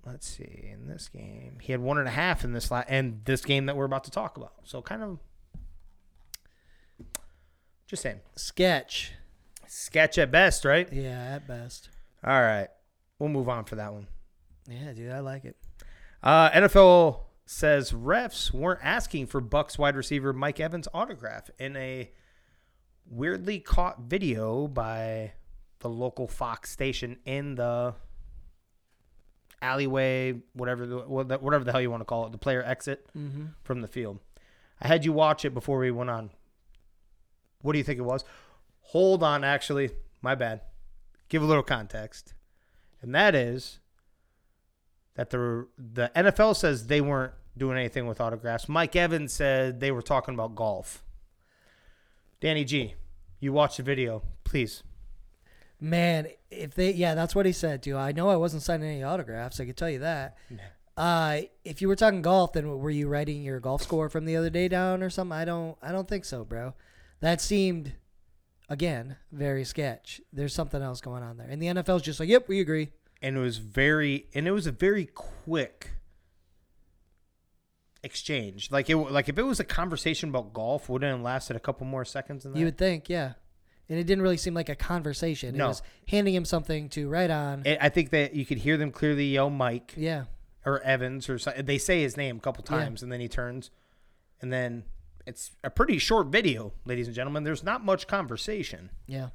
Let's 0.06 0.26
see. 0.28 0.70
In 0.72 0.88
this 0.88 1.10
game, 1.10 1.58
he 1.62 1.74
had 1.74 1.82
one 1.82 1.98
and 1.98 2.08
a 2.08 2.12
half 2.12 2.44
in 2.44 2.54
this 2.54 2.72
la- 2.72 2.86
and 2.88 3.22
this 3.26 3.44
game 3.44 3.66
that 3.68 3.76
we're 3.76 3.86
about 3.86 4.06
to 4.06 4.12
talk 4.12 4.38
about. 4.38 4.54
So 4.64 4.82
kind 4.82 5.04
of, 5.04 5.20
just 7.88 8.02
saying, 8.04 8.22
sketch. 8.36 9.12
sketch 9.68 10.18
at 10.18 10.32
best, 10.32 10.66
right? 10.66 10.92
Yeah, 10.92 11.36
at 11.36 11.48
best. 11.48 11.90
All 12.24 12.42
right, 12.42 12.70
we'll 13.22 13.30
move 13.30 13.48
on 13.48 13.64
for 13.66 13.76
that 13.76 13.94
one. 13.94 14.08
Yeah, 14.68 14.92
dude, 14.94 15.12
I 15.12 15.20
like 15.20 15.46
it. 15.46 15.56
Uh, 16.24 16.50
NFL 16.50 17.20
says 17.46 17.92
refs 17.92 18.52
weren't 18.52 18.80
asking 18.84 19.28
for 19.28 19.40
Bucks 19.42 19.78
wide 19.78 19.96
receiver 19.96 20.34
Mike 20.34 20.60
Evans' 20.60 20.88
autograph 20.94 21.50
in 21.60 21.76
a 21.78 22.10
weirdly 23.10 23.60
caught 23.60 24.02
video 24.02 24.68
by 24.68 25.34
the 25.80 25.90
local 25.90 26.28
Fox 26.28 26.72
station 26.72 27.18
in 27.26 27.56
the 27.56 27.94
alleyway, 29.62 30.42
whatever 30.54 30.86
the, 30.86 30.98
whatever 31.00 31.64
the 31.64 31.72
hell 31.72 31.82
you 31.82 31.92
want 31.92 32.02
to 32.02 32.06
call 32.06 32.26
it, 32.26 32.32
the 32.32 32.38
player 32.38 32.64
exit 32.64 33.06
Mm-hmm. 33.18 33.46
from 33.64 33.82
the 33.82 33.88
field. 33.88 34.20
I 34.82 34.88
had 34.88 35.06
you 35.06 35.14
watch 35.14 35.46
it 35.46 35.54
before 35.54 35.78
we 35.78 35.92
went 35.92 36.10
on. 36.10 36.32
What 37.62 37.74
do 37.74 37.78
you 37.78 37.84
think 37.84 38.00
it 38.00 38.04
was? 38.04 38.24
Hold 38.80 39.22
on, 39.22 39.44
actually, 39.44 39.92
my 40.22 40.34
bad. 40.34 40.62
Give 41.30 41.44
a 41.44 41.46
little 41.46 41.62
context, 41.64 42.34
and 43.02 43.14
that 43.16 43.36
is 43.36 43.80
that 45.16 45.30
the 45.30 45.68
the 45.78 46.12
NFL 46.16 46.56
says 46.56 46.88
they 46.88 47.02
weren't 47.02 47.34
doing 47.58 47.78
anything 47.78 48.08
with 48.08 48.22
autographs. 48.22 48.70
Mike 48.70 48.96
Evans 48.96 49.34
said 49.34 49.80
they 49.80 49.92
were 49.92 50.02
talking 50.02 50.34
about 50.34 50.56
golf. 50.56 51.04
Danny 52.40 52.64
G, 52.64 52.96
you 53.40 53.54
watch 53.54 53.78
the 53.78 53.84
video, 53.84 54.24
please. 54.44 54.84
Man, 55.80 56.28
if 56.50 56.76
they 56.76 56.92
yeah, 56.92 57.16
that's 57.16 57.36
what 57.36 57.46
he 57.46 57.52
said 57.52 57.84
too. 57.84 57.98
I 57.98 58.12
know 58.12 58.30
I 58.30 58.36
wasn't 58.36 58.64
signing 58.64 58.90
any 58.90 59.04
autographs. 59.04 59.60
I 59.60 59.66
could 59.66 59.78
tell 59.78 59.90
you 59.90 60.00
that. 60.00 60.38
Uh, 60.98 61.42
if 61.64 61.82
you 61.82 61.88
were 61.88 61.96
talking 61.96 62.22
golf, 62.22 62.54
then 62.54 62.68
were 62.68 62.90
you 62.90 63.08
writing 63.08 63.42
your 63.42 63.60
golf 63.60 63.82
score 63.82 64.10
from 64.10 64.26
the 64.26 64.36
other 64.36 64.50
day 64.50 64.68
down 64.68 65.02
or 65.02 65.10
something? 65.10 65.36
I 65.36 65.46
don't. 65.46 65.78
I 65.82 65.92
don't 65.92 66.08
think 66.08 66.26
so, 66.26 66.44
bro. 66.44 66.74
That 67.22 67.42
seemed, 67.42 67.94
again, 68.72 69.18
very 69.32 69.64
sketch. 69.66 70.22
There's 70.34 70.54
something 70.54 70.82
else 70.82 71.02
going 71.02 71.22
on 71.24 71.38
there, 71.38 71.48
and 71.48 71.62
the 71.62 71.68
NFL's 71.68 72.02
just 72.02 72.20
like, 72.20 72.30
"Yep, 72.30 72.48
we 72.48 72.60
agree." 72.60 72.90
and 73.24 73.38
it 73.38 73.40
was 73.40 73.58
very 73.58 74.26
and 74.34 74.48
it 74.48 74.52
was 74.52 74.66
a 74.66 74.72
very 74.72 75.06
quick 75.06 75.92
exchange. 78.04 78.72
Like 78.72 78.90
it 78.90 78.96
like 78.96 79.30
if 79.30 79.38
it 79.38 79.44
was 79.44 79.60
a 79.60 79.64
conversation 79.64 80.30
about 80.30 80.54
golf, 80.54 80.90
wouldn't 80.90 81.08
it 81.10 81.14
have 81.14 81.22
lasted 81.22 81.56
a 81.56 81.60
couple 81.60 81.86
more 81.86 82.06
seconds 82.06 82.44
than 82.44 82.54
that? 82.54 82.60
You 82.60 82.66
would 82.66 82.78
think, 82.78 83.10
yeah. 83.10 83.34
And 83.90 84.00
it 84.00 84.06
didn't 84.06 84.22
really 84.22 84.38
seem 84.38 84.54
like 84.54 84.70
a 84.70 84.76
conversation. 84.76 85.54
It 85.56 85.58
No. 85.58 85.68
was 85.68 85.82
handing 86.08 86.34
him 86.34 86.46
something 86.46 86.90
to 86.90 87.10
write 87.10 87.30
on. 87.30 87.64
It- 87.66 87.78
I 87.82 87.90
think 87.90 88.10
that 88.12 88.34
you 88.34 88.46
could 88.46 88.60
hear 88.60 88.78
them 88.78 88.92
clearly 88.92 89.26
yell 89.28 89.50
Mike 89.50 89.94
yeah. 89.98 90.26
or 90.66 90.80
Evans 90.82 91.30
or 91.30 91.38
something. 91.38 91.66
They 91.66 91.78
say 91.78 92.02
his 92.02 92.16
name 92.16 92.38
a 92.38 92.40
couple 92.40 92.64
Yeah. 92.70 92.78
times 92.84 93.04
and 93.04 93.12
then 93.12 93.20
he 93.20 93.28
turns 93.28 93.70
and 94.42 94.52
then 94.52 94.86
it's 95.26 95.52
a 95.64 95.70
pretty 95.70 95.98
short 95.98 96.28
video, 96.28 96.74
ladies 96.86 97.08
and 97.08 97.16
gentlemen. 97.16 97.44
There's 97.44 97.64
not 97.64 97.84
much 97.84 98.08
conversation. 98.08 98.90
Yeah. 99.08 99.30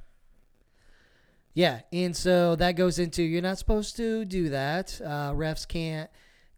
Yeah, 1.53 1.81
and 1.91 2.15
so 2.15 2.55
that 2.57 2.73
goes 2.73 2.99
into 2.99 3.23
you're 3.23 3.41
not 3.41 3.57
supposed 3.57 3.95
to 3.97 4.25
do 4.25 4.49
that. 4.49 5.01
Uh, 5.03 5.31
refs 5.31 5.67
can't 5.67 6.07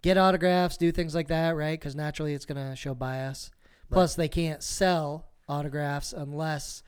get 0.02 0.18
autographs, 0.18 0.76
do 0.76 0.92
things 0.92 1.16
like 1.16 1.30
that, 1.30 1.56
right? 1.56 1.80
Because 1.80 1.96
naturally 1.96 2.34
it's 2.34 2.46
going 2.46 2.70
to 2.70 2.76
show 2.76 2.94
bias. 2.94 3.50
Plus, 3.90 4.16
they 4.16 4.28
can't 4.28 4.62
sell 4.62 5.30
autographs 5.48 6.14
unless 6.14 6.84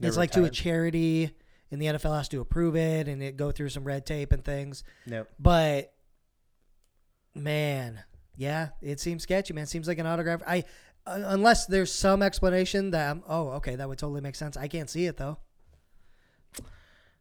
They're 0.00 0.08
it's 0.08 0.16
like 0.16 0.30
to 0.32 0.44
a 0.44 0.50
charity, 0.50 1.30
and 1.70 1.82
the 1.82 1.86
NFL 1.86 2.16
has 2.16 2.28
to 2.28 2.40
approve 2.40 2.76
it, 2.76 3.08
and 3.08 3.22
it 3.22 3.36
go 3.36 3.50
through 3.50 3.70
some 3.70 3.84
red 3.84 4.06
tape 4.06 4.32
and 4.32 4.44
things. 4.44 4.84
Nope. 5.04 5.28
But 5.38 5.92
man, 7.34 8.02
yeah, 8.36 8.68
it 8.80 9.00
seems 9.00 9.24
sketchy, 9.24 9.52
man. 9.52 9.66
Seems 9.66 9.88
like 9.88 9.98
an 9.98 10.06
autograph. 10.06 10.42
I 10.46 10.64
unless 11.06 11.66
there's 11.66 11.92
some 11.92 12.22
explanation 12.22 12.90
that 12.90 13.10
I'm, 13.10 13.22
oh, 13.28 13.50
okay, 13.52 13.76
that 13.76 13.88
would 13.88 13.98
totally 13.98 14.20
make 14.20 14.34
sense. 14.34 14.56
I 14.56 14.68
can't 14.68 14.90
see 14.90 15.06
it 15.06 15.16
though. 15.16 15.38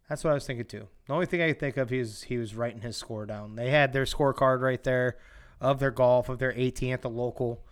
That's 0.09 0.23
what 0.23 0.31
I 0.31 0.33
was 0.33 0.45
thinking 0.45 0.65
too. 0.65 0.87
The 1.07 1.13
only 1.13 1.25
thing 1.25 1.41
I 1.41 1.47
could 1.47 1.59
think 1.59 1.77
of 1.77 1.91
is 1.91 2.23
he 2.23 2.37
was 2.37 2.55
writing 2.55 2.81
his 2.81 2.95
score 2.95 3.25
down. 3.25 3.55
They 3.55 3.71
had 3.71 3.91
their 3.91 4.05
scorecard 4.05 4.61
right 4.61 4.83
there 4.83 5.17
of 5.59 5.79
their 5.79 5.91
golf, 5.91 6.29
of 6.29 6.37
their 6.37 6.53
18 6.55 6.93
at 6.93 7.01
the 7.01 7.09
local. 7.09 7.63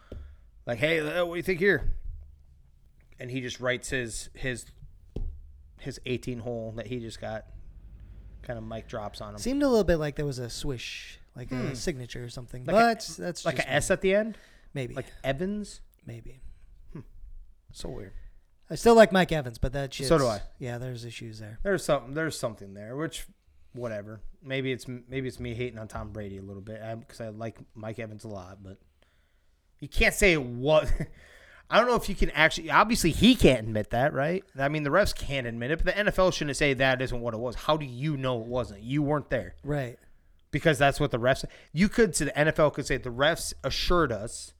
Like, 0.65 0.79
hey, 0.79 0.99
uh, 0.99 1.25
what 1.25 1.33
do 1.33 1.37
you 1.37 1.43
think 1.43 1.59
here? 1.59 1.93
And 3.19 3.29
he 3.29 3.41
just 3.41 3.59
writes 3.59 3.89
his 3.89 4.29
his 4.33 4.65
his 5.79 5.99
18 6.05 6.39
hole 6.39 6.73
that 6.77 6.87
he 6.87 6.99
just 6.99 7.21
got. 7.21 7.45
Kind 8.41 8.59
of 8.59 8.65
mic 8.65 8.89
drops 8.89 9.21
on 9.21 9.33
him, 9.35 9.39
Seemed 9.39 9.63
a 9.63 9.69
little 9.69 9.85
bit 9.85 9.95
like 9.97 10.17
there 10.17 10.25
was 10.25 10.37
a 10.37 10.49
swish, 10.49 11.17
like 11.33 11.49
a 11.49 11.77
signature 11.77 12.21
or 12.25 12.27
something. 12.27 12.63
Hmm. 12.63 12.71
Like 12.71 12.75
a- 12.75 12.95
but 12.95 13.15
that's 13.17 13.45
like 13.45 13.59
an 13.59 13.65
S 13.69 13.89
at 13.89 14.01
the 14.01 14.13
end, 14.13 14.37
maybe, 14.73 14.93
like 14.95 15.05
Evans. 15.23 15.79
Maybe. 16.05 16.41
Hmm. 16.93 16.99
So 17.71 17.89
weird. 17.89 18.13
I 18.69 18.75
still 18.75 18.95
like 18.95 19.11
Mike 19.11 19.31
Evans, 19.31 19.57
but 19.57 19.73
that 19.73 19.93
shit. 19.93 20.07
So 20.07 20.17
do 20.17 20.25
I. 20.25 20.41
Yeah, 20.57 20.77
there's 20.77 21.05
issues 21.05 21.39
there. 21.39 21.59
There's 21.63 21.83
something. 21.83 22.13
There's 22.13 22.37
something 22.39 22.73
there. 22.73 22.95
Which, 22.95 23.25
whatever. 23.73 24.21
Maybe 24.41 24.71
it's 24.71 24.87
maybe 24.87 25.27
it's 25.27 25.39
me 25.39 25.53
hating 25.53 25.77
on 25.79 25.87
Tom 25.87 26.11
Brady 26.11 26.37
a 26.37 26.41
little 26.41 26.61
bit 26.61 26.81
because 26.99 27.21
I 27.21 27.29
like 27.29 27.57
Mike 27.75 27.99
Evans 27.99 28.23
a 28.23 28.29
lot, 28.29 28.63
but 28.63 28.77
you 29.79 29.87
can't 29.87 30.13
say 30.15 30.37
what. 30.37 30.91
I 31.69 31.77
don't 31.79 31.87
know 31.87 31.95
if 31.95 32.07
you 32.09 32.15
can 32.15 32.29
actually. 32.31 32.69
Obviously, 32.71 33.11
he 33.11 33.35
can't 33.35 33.59
admit 33.61 33.89
that, 33.91 34.13
right? 34.13 34.43
I 34.59 34.69
mean, 34.69 34.83
the 34.83 34.89
refs 34.89 35.15
can't 35.15 35.47
admit 35.47 35.71
it, 35.71 35.83
but 35.83 35.95
the 35.95 36.11
NFL 36.11 36.33
shouldn't 36.33 36.57
say 36.57 36.73
that 36.75 37.01
isn't 37.01 37.19
what 37.19 37.33
it 37.33 37.39
was. 37.39 37.55
How 37.55 37.77
do 37.77 37.85
you 37.85 38.15
know 38.17 38.41
it 38.41 38.47
wasn't? 38.47 38.81
You 38.83 39.01
weren't 39.01 39.29
there 39.29 39.55
Right. 39.63 39.97
because 40.51 40.77
that's 40.77 40.99
what 40.99 41.11
the 41.11 41.19
refs. 41.19 41.45
You 41.71 41.89
could 41.89 42.13
to 42.15 42.25
the 42.25 42.31
NFL 42.31 42.73
could 42.73 42.85
say 42.85 42.97
the 42.97 43.09
refs 43.11 43.53
assured 43.63 44.11
us 44.11 44.52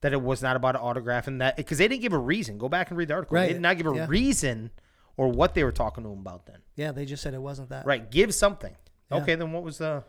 that 0.00 0.12
it 0.12 0.22
was 0.22 0.42
not 0.42 0.54
about 0.56 0.74
an 0.76 0.80
autograph 0.82 1.26
and 1.26 1.40
that 1.40 1.56
because 1.56 1.78
they 1.78 1.88
didn't 1.88 2.02
give 2.02 2.12
a 2.12 2.18
reason. 2.18 2.58
Go 2.58 2.68
back 2.68 2.90
and 2.90 2.98
read 2.98 3.08
the 3.08 3.14
article. 3.14 3.34
Right. 3.34 3.46
They 3.48 3.52
did 3.54 3.62
not 3.62 3.76
give 3.76 3.86
a 3.86 3.94
Yeah. 3.94 4.06
reason 4.08 4.70
or 5.16 5.28
what 5.28 5.54
they 5.54 5.64
were 5.64 5.72
talking 5.72 6.04
to 6.04 6.10
him 6.10 6.20
about 6.20 6.46
then. 6.46 6.58
Yeah, 6.76 6.92
they 6.92 7.04
just 7.04 7.22
said 7.22 7.34
it 7.34 7.42
wasn't 7.42 7.70
that. 7.70 7.84
Right. 7.86 8.08
Give 8.10 8.32
something. 8.34 8.76
Yeah. 9.10 9.18
Okay, 9.18 9.34
then 9.34 9.52
what 9.52 9.62
was 9.64 9.78
the 9.78 10.04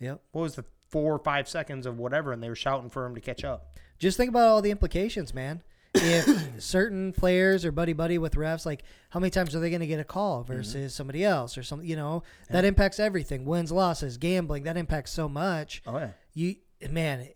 Yep. 0.00 0.20
what 0.32 0.42
was 0.42 0.54
the 0.56 0.64
four 0.88 1.14
or 1.14 1.18
five 1.18 1.48
seconds 1.48 1.86
of 1.86 1.98
whatever, 1.98 2.32
and 2.32 2.42
they 2.42 2.48
were 2.48 2.54
shouting 2.54 2.90
for 2.90 3.04
him 3.06 3.14
to 3.16 3.20
catch 3.20 3.42
up. 3.44 3.78
Just 3.98 4.16
think 4.16 4.28
about 4.28 4.48
all 4.48 4.62
the 4.62 4.70
implications, 4.70 5.34
man. 5.34 5.62
If 5.94 6.26
certain 6.62 7.12
players 7.12 7.64
are 7.64 7.72
buddy 7.72 7.92
buddy 7.92 8.18
with 8.18 8.34
refs, 8.34 8.66
like 8.66 8.84
how 9.10 9.18
many 9.20 9.30
times 9.30 9.54
are 9.56 9.60
they 9.60 9.70
going 9.70 9.80
to 9.80 9.86
get 9.86 9.98
a 10.00 10.04
call 10.04 10.42
versus 10.44 10.74
Mm-hmm. 10.74 10.88
somebody 10.88 11.24
else 11.24 11.56
or 11.58 11.62
something? 11.64 11.88
You 11.88 11.96
know, 11.96 12.22
that 12.50 12.64
impacts 12.64 13.00
everything. 13.00 13.44
Wins, 13.44 13.72
losses, 13.72 14.16
gambling. 14.18 14.64
That 14.64 14.76
impacts 14.76 15.10
so 15.12 15.28
much. 15.28 15.82
Oh 15.86 15.98
yeah. 15.98 16.10
You 16.34 16.56
man, 16.90 17.28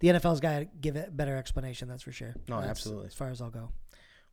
the 0.00 0.08
NFL's 0.08 0.40
got 0.40 0.60
to 0.60 0.64
give 0.80 0.96
it 0.96 1.08
a 1.08 1.10
better 1.10 1.36
explanation. 1.36 1.88
That's 1.88 2.02
for 2.02 2.12
sure. 2.12 2.34
No, 2.48 2.58
That's 2.58 2.70
absolutely. 2.70 3.06
As 3.06 3.14
far 3.14 3.30
as 3.30 3.40
I'll 3.40 3.50
go. 3.50 3.70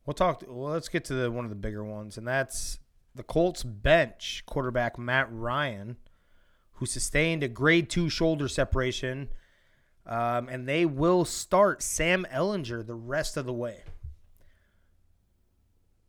We'll 0.04 0.14
talk. 0.14 0.44
Well, 0.46 0.70
let's 0.70 0.88
get 0.88 1.04
to 1.06 1.14
the 1.14 1.30
one 1.30 1.44
of 1.44 1.50
the 1.50 1.56
bigger 1.56 1.82
ones, 1.82 2.16
and 2.16 2.26
that's 2.26 2.78
the 3.14 3.24
Colts 3.24 3.64
bench 3.64 4.44
quarterback 4.46 4.98
Matt 4.98 5.28
Ryan, 5.30 5.96
who 6.74 6.86
sustained 6.86 7.42
a 7.42 7.48
grade 7.48 7.90
two 7.90 8.08
shoulder 8.08 8.46
separation, 8.46 9.30
um, 10.06 10.48
and 10.48 10.68
they 10.68 10.86
will 10.86 11.24
start 11.24 11.82
Sam 11.82 12.24
Ehlinger 12.32 12.86
the 12.86 12.94
rest 12.94 13.36
of 13.36 13.46
the 13.46 13.52
way. 13.52 13.82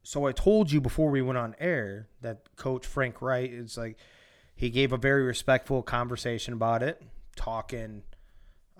So 0.03 0.25
I 0.25 0.31
told 0.31 0.71
you 0.71 0.79
before 0.79 1.09
we 1.09 1.21
went 1.21 1.37
on 1.37 1.55
air 1.59 2.07
that 2.21 2.55
Coach 2.55 2.85
Frank 2.85 3.21
Reich 3.21 3.51
is 3.51 3.77
like 3.77 3.97
he 4.55 4.69
gave 4.69 4.93
a 4.93 4.97
very 4.97 5.23
respectful 5.23 5.81
conversation 5.81 6.53
about 6.53 6.83
it, 6.83 7.01
talking 7.35 8.03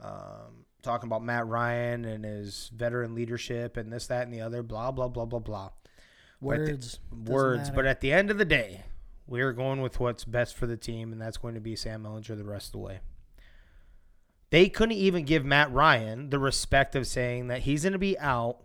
um, 0.01 0.65
talking 0.87 1.07
about 1.07 1.23
Matt 1.23 1.47
Ryan 1.47 2.05
and 2.05 2.23
his 2.25 2.71
veteran 2.75 3.13
leadership 3.13 3.77
and 3.77 3.91
this, 3.91 4.07
that, 4.07 4.23
and 4.23 4.33
the 4.33 4.41
other, 4.41 4.63
blah, 4.63 4.91
blah, 4.91 5.07
blah, 5.07 5.25
blah, 5.25 5.39
blah. 5.39 5.69
But 6.41 6.57
the- 6.57 6.71
Words. 6.71 6.99
words. 7.25 7.59
matter. 7.59 7.73
But 7.75 7.85
at 7.85 8.01
the 8.01 8.13
end 8.13 8.31
of 8.31 8.37
the 8.37 8.45
day, 8.45 8.83
we're 9.27 9.53
going 9.53 9.81
with 9.81 9.99
what's 9.99 10.23
best 10.23 10.55
for 10.55 10.65
the 10.65 10.77
team, 10.77 11.11
and 11.11 11.21
that's 11.21 11.37
going 11.37 11.55
to 11.55 11.59
be 11.59 11.75
Sam 11.75 12.03
Ehlinger 12.03 12.37
the 12.37 12.43
rest 12.43 12.67
of 12.67 12.71
the 12.73 12.77
way. 12.79 12.99
They 14.49 14.69
couldn't 14.69 14.95
even 14.95 15.25
give 15.25 15.43
Matt 15.43 15.71
Ryan 15.73 16.29
the 16.29 16.39
respect 16.39 16.95
of 16.95 17.05
saying 17.05 17.47
that 17.47 17.63
he's 17.63 17.83
going 17.83 17.93
to 17.93 17.99
be 17.99 18.17
out 18.17 18.59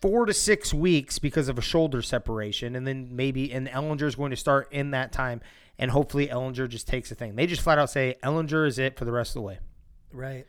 four 0.00 0.26
to 0.26 0.32
six 0.32 0.72
weeks 0.72 1.18
because 1.18 1.48
of 1.48 1.58
a 1.58 1.62
shoulder 1.62 2.02
separation, 2.02 2.76
and 2.76 2.86
then 2.86 3.08
maybe 3.16 3.52
and 3.52 3.68
Ehlinger 3.68 4.02
is 4.02 4.14
going 4.14 4.30
to 4.30 4.36
start 4.36 4.68
in 4.70 4.92
that 4.92 5.10
time, 5.12 5.40
and 5.76 5.90
hopefully 5.90 6.28
Ehlinger 6.28 6.68
just 6.68 6.86
takes 6.86 7.08
the 7.08 7.16
thing. 7.16 7.34
They 7.34 7.46
just 7.46 7.62
flat 7.62 7.78
out 7.78 7.90
say 7.90 8.16
Ehlinger 8.22 8.66
is 8.66 8.78
it 8.78 8.96
for 8.96 9.04
the 9.04 9.12
rest 9.12 9.30
of 9.30 9.34
the 9.34 9.42
way. 9.42 9.58
Right. 10.12 10.46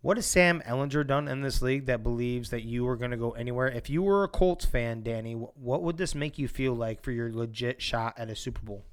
What 0.00 0.16
has 0.16 0.26
Sam 0.26 0.62
Ehlinger 0.64 1.06
done 1.06 1.26
in 1.26 1.40
this 1.42 1.60
league 1.60 1.86
that 1.86 2.04
believes 2.04 2.50
that 2.50 2.62
you 2.62 2.86
are 2.86 2.96
going 2.96 3.10
to 3.10 3.16
go 3.16 3.32
anywhere? 3.32 3.66
If 3.68 3.90
you 3.90 4.02
were 4.02 4.22
a 4.22 4.28
Colts 4.28 4.64
fan, 4.64 5.02
Danny, 5.02 5.32
what 5.32 5.82
would 5.82 5.96
this 5.96 6.14
make 6.14 6.38
you 6.38 6.46
feel 6.46 6.74
like 6.74 7.02
for 7.02 7.10
your 7.10 7.32
legit 7.32 7.82
shot 7.82 8.14
at 8.16 8.30
a 8.30 8.36
Super 8.36 8.62
Bowl? 8.62 8.84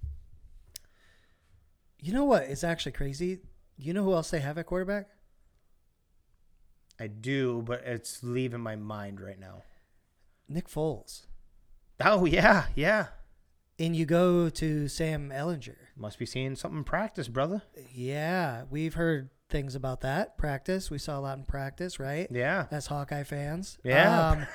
You 1.99 2.11
know 2.13 2.25
what? 2.25 2.43
It's 2.43 2.63
actually 2.63 2.93
crazy. 2.93 3.39
You 3.77 3.93
know 3.93 4.03
who 4.03 4.13
else 4.13 4.31
they 4.31 4.39
have 4.39 4.57
at 4.57 4.65
quarterback? 4.65 5.07
I 6.99 7.07
do, 7.07 7.61
but 7.65 7.83
it's 7.85 8.23
leaving 8.23 8.61
my 8.61 8.75
mind 8.75 9.19
right 9.19 9.39
now. 9.39 9.63
Nick 10.47 10.67
Foles. 10.67 11.25
Oh 12.03 12.25
yeah, 12.25 12.65
yeah. 12.75 13.07
And 13.77 13.95
you 13.95 14.05
go 14.05 14.49
to 14.49 14.87
Sam 14.87 15.29
Ehlinger. 15.29 15.75
Must 15.97 16.17
be 16.17 16.25
seeing 16.25 16.55
something 16.55 16.79
in 16.79 16.83
practice, 16.83 17.27
brother. 17.27 17.63
Yeah, 17.93 18.63
we've 18.69 18.93
heard 18.93 19.29
things 19.49 19.75
about 19.75 20.01
that. 20.01 20.37
Practice. 20.37 20.89
We 20.91 20.97
saw 20.97 21.19
a 21.19 21.21
lot 21.21 21.37
in 21.37 21.43
practice, 21.45 21.99
right? 21.99 22.27
Yeah. 22.31 22.65
As 22.71 22.87
Hawkeye 22.87 23.23
fans. 23.23 23.77
Yeah. 23.83 24.29
Um, 24.31 24.47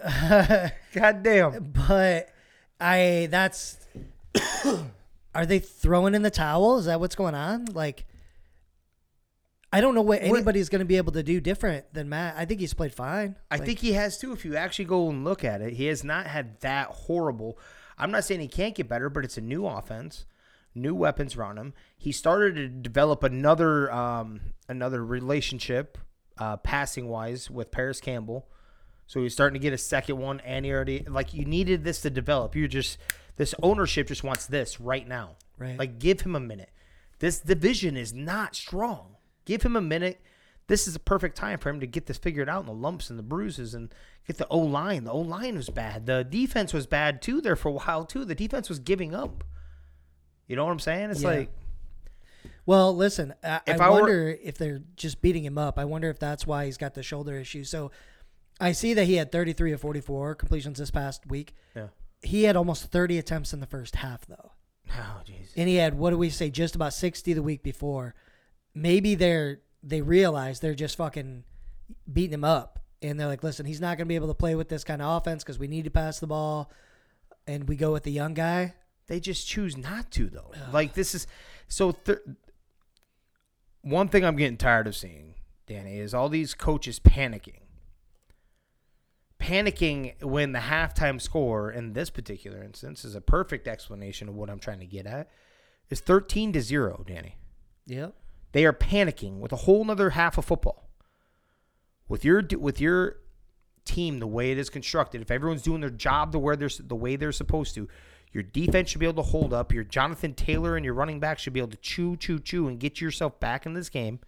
God 0.92 1.22
damn. 1.22 1.72
but 1.88 2.28
I 2.80 3.28
that's 3.30 3.78
are 5.34 5.46
they 5.46 5.58
throwing 5.58 6.14
in 6.14 6.22
the 6.22 6.30
towel? 6.30 6.78
Is 6.78 6.86
that 6.86 7.00
what's 7.00 7.14
going 7.14 7.34
on? 7.34 7.66
Like 7.66 8.06
I 9.72 9.80
don't 9.80 9.94
know 9.96 10.02
what 10.02 10.22
anybody's 10.22 10.68
going 10.68 10.80
to 10.80 10.84
be 10.84 10.98
able 10.98 11.12
to 11.12 11.22
do 11.24 11.40
different 11.40 11.92
than 11.92 12.08
Matt. 12.08 12.36
I 12.36 12.44
think 12.44 12.60
he's 12.60 12.74
played 12.74 12.94
fine. 12.94 13.34
I 13.50 13.56
Like, 13.56 13.66
think 13.66 13.78
he 13.80 13.94
has 13.94 14.18
too. 14.18 14.32
If 14.32 14.44
you 14.44 14.54
actually 14.56 14.84
go 14.84 15.08
and 15.10 15.24
look 15.24 15.42
at 15.42 15.60
it, 15.62 15.72
he 15.72 15.86
has 15.86 16.04
not 16.04 16.26
had 16.28 16.60
that 16.60 16.88
horrible. 16.88 17.58
I'm 17.98 18.12
not 18.12 18.22
saying 18.24 18.40
he 18.40 18.46
can't 18.46 18.74
get 18.74 18.88
better, 18.88 19.08
but 19.10 19.24
it's 19.24 19.36
a 19.36 19.40
new 19.40 19.66
offense, 19.66 20.26
new 20.74 20.94
weapons 20.94 21.36
around 21.36 21.58
him. 21.58 21.74
He 21.96 22.12
started 22.12 22.54
to 22.56 22.68
develop 22.68 23.22
another 23.22 23.92
um, 23.92 24.40
another 24.68 25.04
relationship, 25.04 25.98
uh, 26.38 26.56
passing 26.58 27.08
wise, 27.08 27.50
with 27.50 27.70
Parris 27.70 28.00
Campbell. 28.00 28.48
So 29.06 29.22
he's 29.22 29.34
starting 29.34 29.60
to 29.60 29.62
get 29.62 29.72
a 29.72 29.78
second 29.78 30.18
one, 30.18 30.40
and 30.40 30.64
he 30.64 30.72
already 30.72 31.04
like 31.08 31.34
you 31.34 31.44
needed 31.44 31.84
this 31.84 32.00
to 32.02 32.10
develop. 32.10 32.56
You 32.56 32.68
just 32.68 32.98
this 33.36 33.54
ownership 33.62 34.08
just 34.08 34.24
wants 34.24 34.46
this 34.46 34.80
right 34.80 35.06
now. 35.06 35.36
Right. 35.58 35.78
Like 35.78 35.98
give 35.98 36.20
him 36.22 36.34
a 36.34 36.40
minute. 36.40 36.70
This 37.18 37.40
division 37.40 37.96
is 37.96 38.12
not 38.12 38.54
strong. 38.54 39.16
Give 39.44 39.62
him 39.62 39.76
a 39.76 39.80
minute. 39.80 40.20
This 40.66 40.88
is 40.88 40.96
a 40.96 41.00
perfect 41.00 41.36
time 41.36 41.58
for 41.58 41.68
him 41.68 41.80
to 41.80 41.86
get 41.86 42.06
this 42.06 42.16
figured 42.16 42.48
out 42.48 42.60
and 42.60 42.68
the 42.68 42.72
lumps 42.72 43.10
and 43.10 43.18
the 43.18 43.22
bruises 43.22 43.74
and 43.74 43.94
get 44.26 44.38
the 44.38 44.48
O 44.48 44.58
line. 44.58 45.04
The 45.04 45.12
O 45.12 45.18
line 45.18 45.56
was 45.56 45.68
bad. 45.68 46.06
The 46.06 46.24
defense 46.24 46.72
was 46.72 46.86
bad 46.86 47.20
too 47.20 47.40
there 47.40 47.56
for 47.56 47.68
a 47.68 47.72
while 47.72 48.04
too. 48.04 48.24
The 48.24 48.34
defense 48.34 48.68
was 48.68 48.78
giving 48.78 49.14
up. 49.14 49.44
You 50.46 50.56
know 50.56 50.64
what 50.64 50.72
I'm 50.72 50.78
saying? 50.78 51.10
It's 51.10 51.22
Yeah. 51.22 51.28
like 51.28 51.50
Well, 52.66 52.96
listen, 52.96 53.34
I, 53.42 53.60
I 53.66 53.72
I 53.72 53.88
were- 53.88 53.94
wonder 54.00 54.38
if 54.42 54.56
they're 54.58 54.82
just 54.96 55.20
beating 55.20 55.44
him 55.44 55.58
up. 55.58 55.78
I 55.78 55.84
wonder 55.84 56.08
if 56.08 56.18
that's 56.18 56.46
why 56.46 56.64
he's 56.66 56.78
got 56.78 56.94
the 56.94 57.02
shoulder 57.02 57.36
issue. 57.38 57.64
So 57.64 57.90
I 58.60 58.72
see 58.72 58.94
that 58.94 59.04
he 59.04 59.14
had 59.14 59.30
33 59.32 59.72
of 59.72 59.80
44 59.80 60.34
completions 60.34 60.78
this 60.78 60.90
past 60.90 61.26
week. 61.26 61.54
yeah. 61.74 61.88
He 62.22 62.44
had 62.44 62.56
almost 62.56 62.86
30 62.86 63.18
attempts 63.18 63.52
in 63.52 63.60
the 63.60 63.66
first 63.66 63.96
half, 63.96 64.24
though. 64.26 64.52
Oh 64.90 65.20
jeez. 65.26 65.52
And 65.56 65.68
he 65.68 65.74
had, 65.76 65.94
what 65.94 66.08
do 66.10 66.16
we 66.18 66.30
say, 66.30 66.48
just 66.48 66.74
about 66.74 66.94
60 66.94 67.34
the 67.34 67.42
week 67.42 67.62
before. 67.62 68.14
Maybe 68.74 69.14
they're, 69.14 69.60
they 69.82 70.00
realize 70.00 70.60
they're 70.60 70.74
just 70.74 70.96
fucking 70.96 71.44
beating 72.10 72.32
him 72.32 72.44
up. 72.44 72.78
And 73.02 73.20
they're 73.20 73.26
like, 73.26 73.42
listen, 73.44 73.66
he's 73.66 73.80
not 73.80 73.98
going 73.98 74.06
to 74.06 74.08
be 74.08 74.14
able 74.14 74.28
to 74.28 74.34
play 74.34 74.54
with 74.54 74.70
this 74.70 74.84
kind 74.84 75.02
of 75.02 75.20
offense 75.20 75.44
because 75.44 75.58
we 75.58 75.68
need 75.68 75.84
to 75.84 75.90
pass 75.90 76.18
the 76.20 76.26
ball. 76.26 76.70
And 77.46 77.68
we 77.68 77.76
go 77.76 77.92
with 77.92 78.04
the 78.04 78.12
young 78.12 78.32
guy. 78.32 78.72
They 79.06 79.20
just 79.20 79.46
choose 79.46 79.76
not 79.76 80.10
to 80.12 80.28
though. 80.28 80.52
Like 80.72 80.94
this 80.94 81.14
is 81.14 81.26
so. 81.68 81.92
Th- 81.92 82.18
one 83.82 84.08
thing 84.08 84.24
I'm 84.24 84.36
getting 84.36 84.56
tired 84.56 84.86
of 84.86 84.96
seeing, 84.96 85.34
Danny, 85.66 85.98
is 85.98 86.14
all 86.14 86.30
these 86.30 86.54
coaches 86.54 86.98
panicking. 86.98 87.60
Panicking 89.38 90.22
when 90.22 90.52
the 90.52 90.60
halftime 90.60 91.20
score 91.20 91.70
in 91.70 91.92
this 91.92 92.08
particular 92.08 92.62
instance 92.62 93.04
is 93.04 93.14
a 93.14 93.20
perfect 93.20 93.68
explanation 93.68 94.26
of 94.28 94.34
what 94.34 94.48
I'm 94.48 94.58
trying 94.58 94.80
to 94.80 94.86
get 94.86 95.06
at. 95.06 95.28
Is 95.90 96.00
13 96.00 96.54
to 96.54 96.62
0, 96.62 97.04
Danny. 97.06 97.36
Yep. 97.86 98.14
They 98.52 98.64
are 98.64 98.72
panicking 98.72 99.40
with 99.40 99.52
a 99.52 99.56
whole 99.56 99.84
nother 99.84 100.10
half 100.10 100.38
of 100.38 100.46
football. 100.46 100.88
With 102.08 102.24
your 102.24 102.42
with 102.58 102.80
your 102.80 103.16
team 103.84 104.18
the 104.18 104.26
way 104.26 104.52
it 104.52 104.58
is 104.58 104.70
constructed, 104.70 105.20
if 105.20 105.30
everyone's 105.30 105.62
doing 105.62 105.82
their 105.82 105.90
job 105.90 106.32
the 106.32 106.38
way 106.38 106.56
they're 106.56 106.70
the 106.78 106.96
way 106.96 107.16
they're 107.16 107.32
supposed 107.32 107.74
to, 107.74 107.88
your 108.34 108.42
defense 108.42 108.90
should 108.90 108.98
be 108.98 109.06
able 109.06 109.22
to 109.22 109.30
hold 109.30 109.54
up. 109.54 109.72
Your 109.72 109.84
Jonathan 109.84 110.34
Taylor 110.34 110.74
and 110.74 110.84
your 110.84 110.92
running 110.92 111.20
back 111.20 111.38
should 111.38 111.52
be 111.52 111.60
able 111.60 111.70
to 111.70 111.76
chew, 111.76 112.16
chew, 112.16 112.40
chew, 112.40 112.66
and 112.66 112.80
get 112.80 113.00
yourself 113.00 113.38
back 113.38 113.64
in 113.64 113.74
this 113.74 113.88
game 113.88 114.18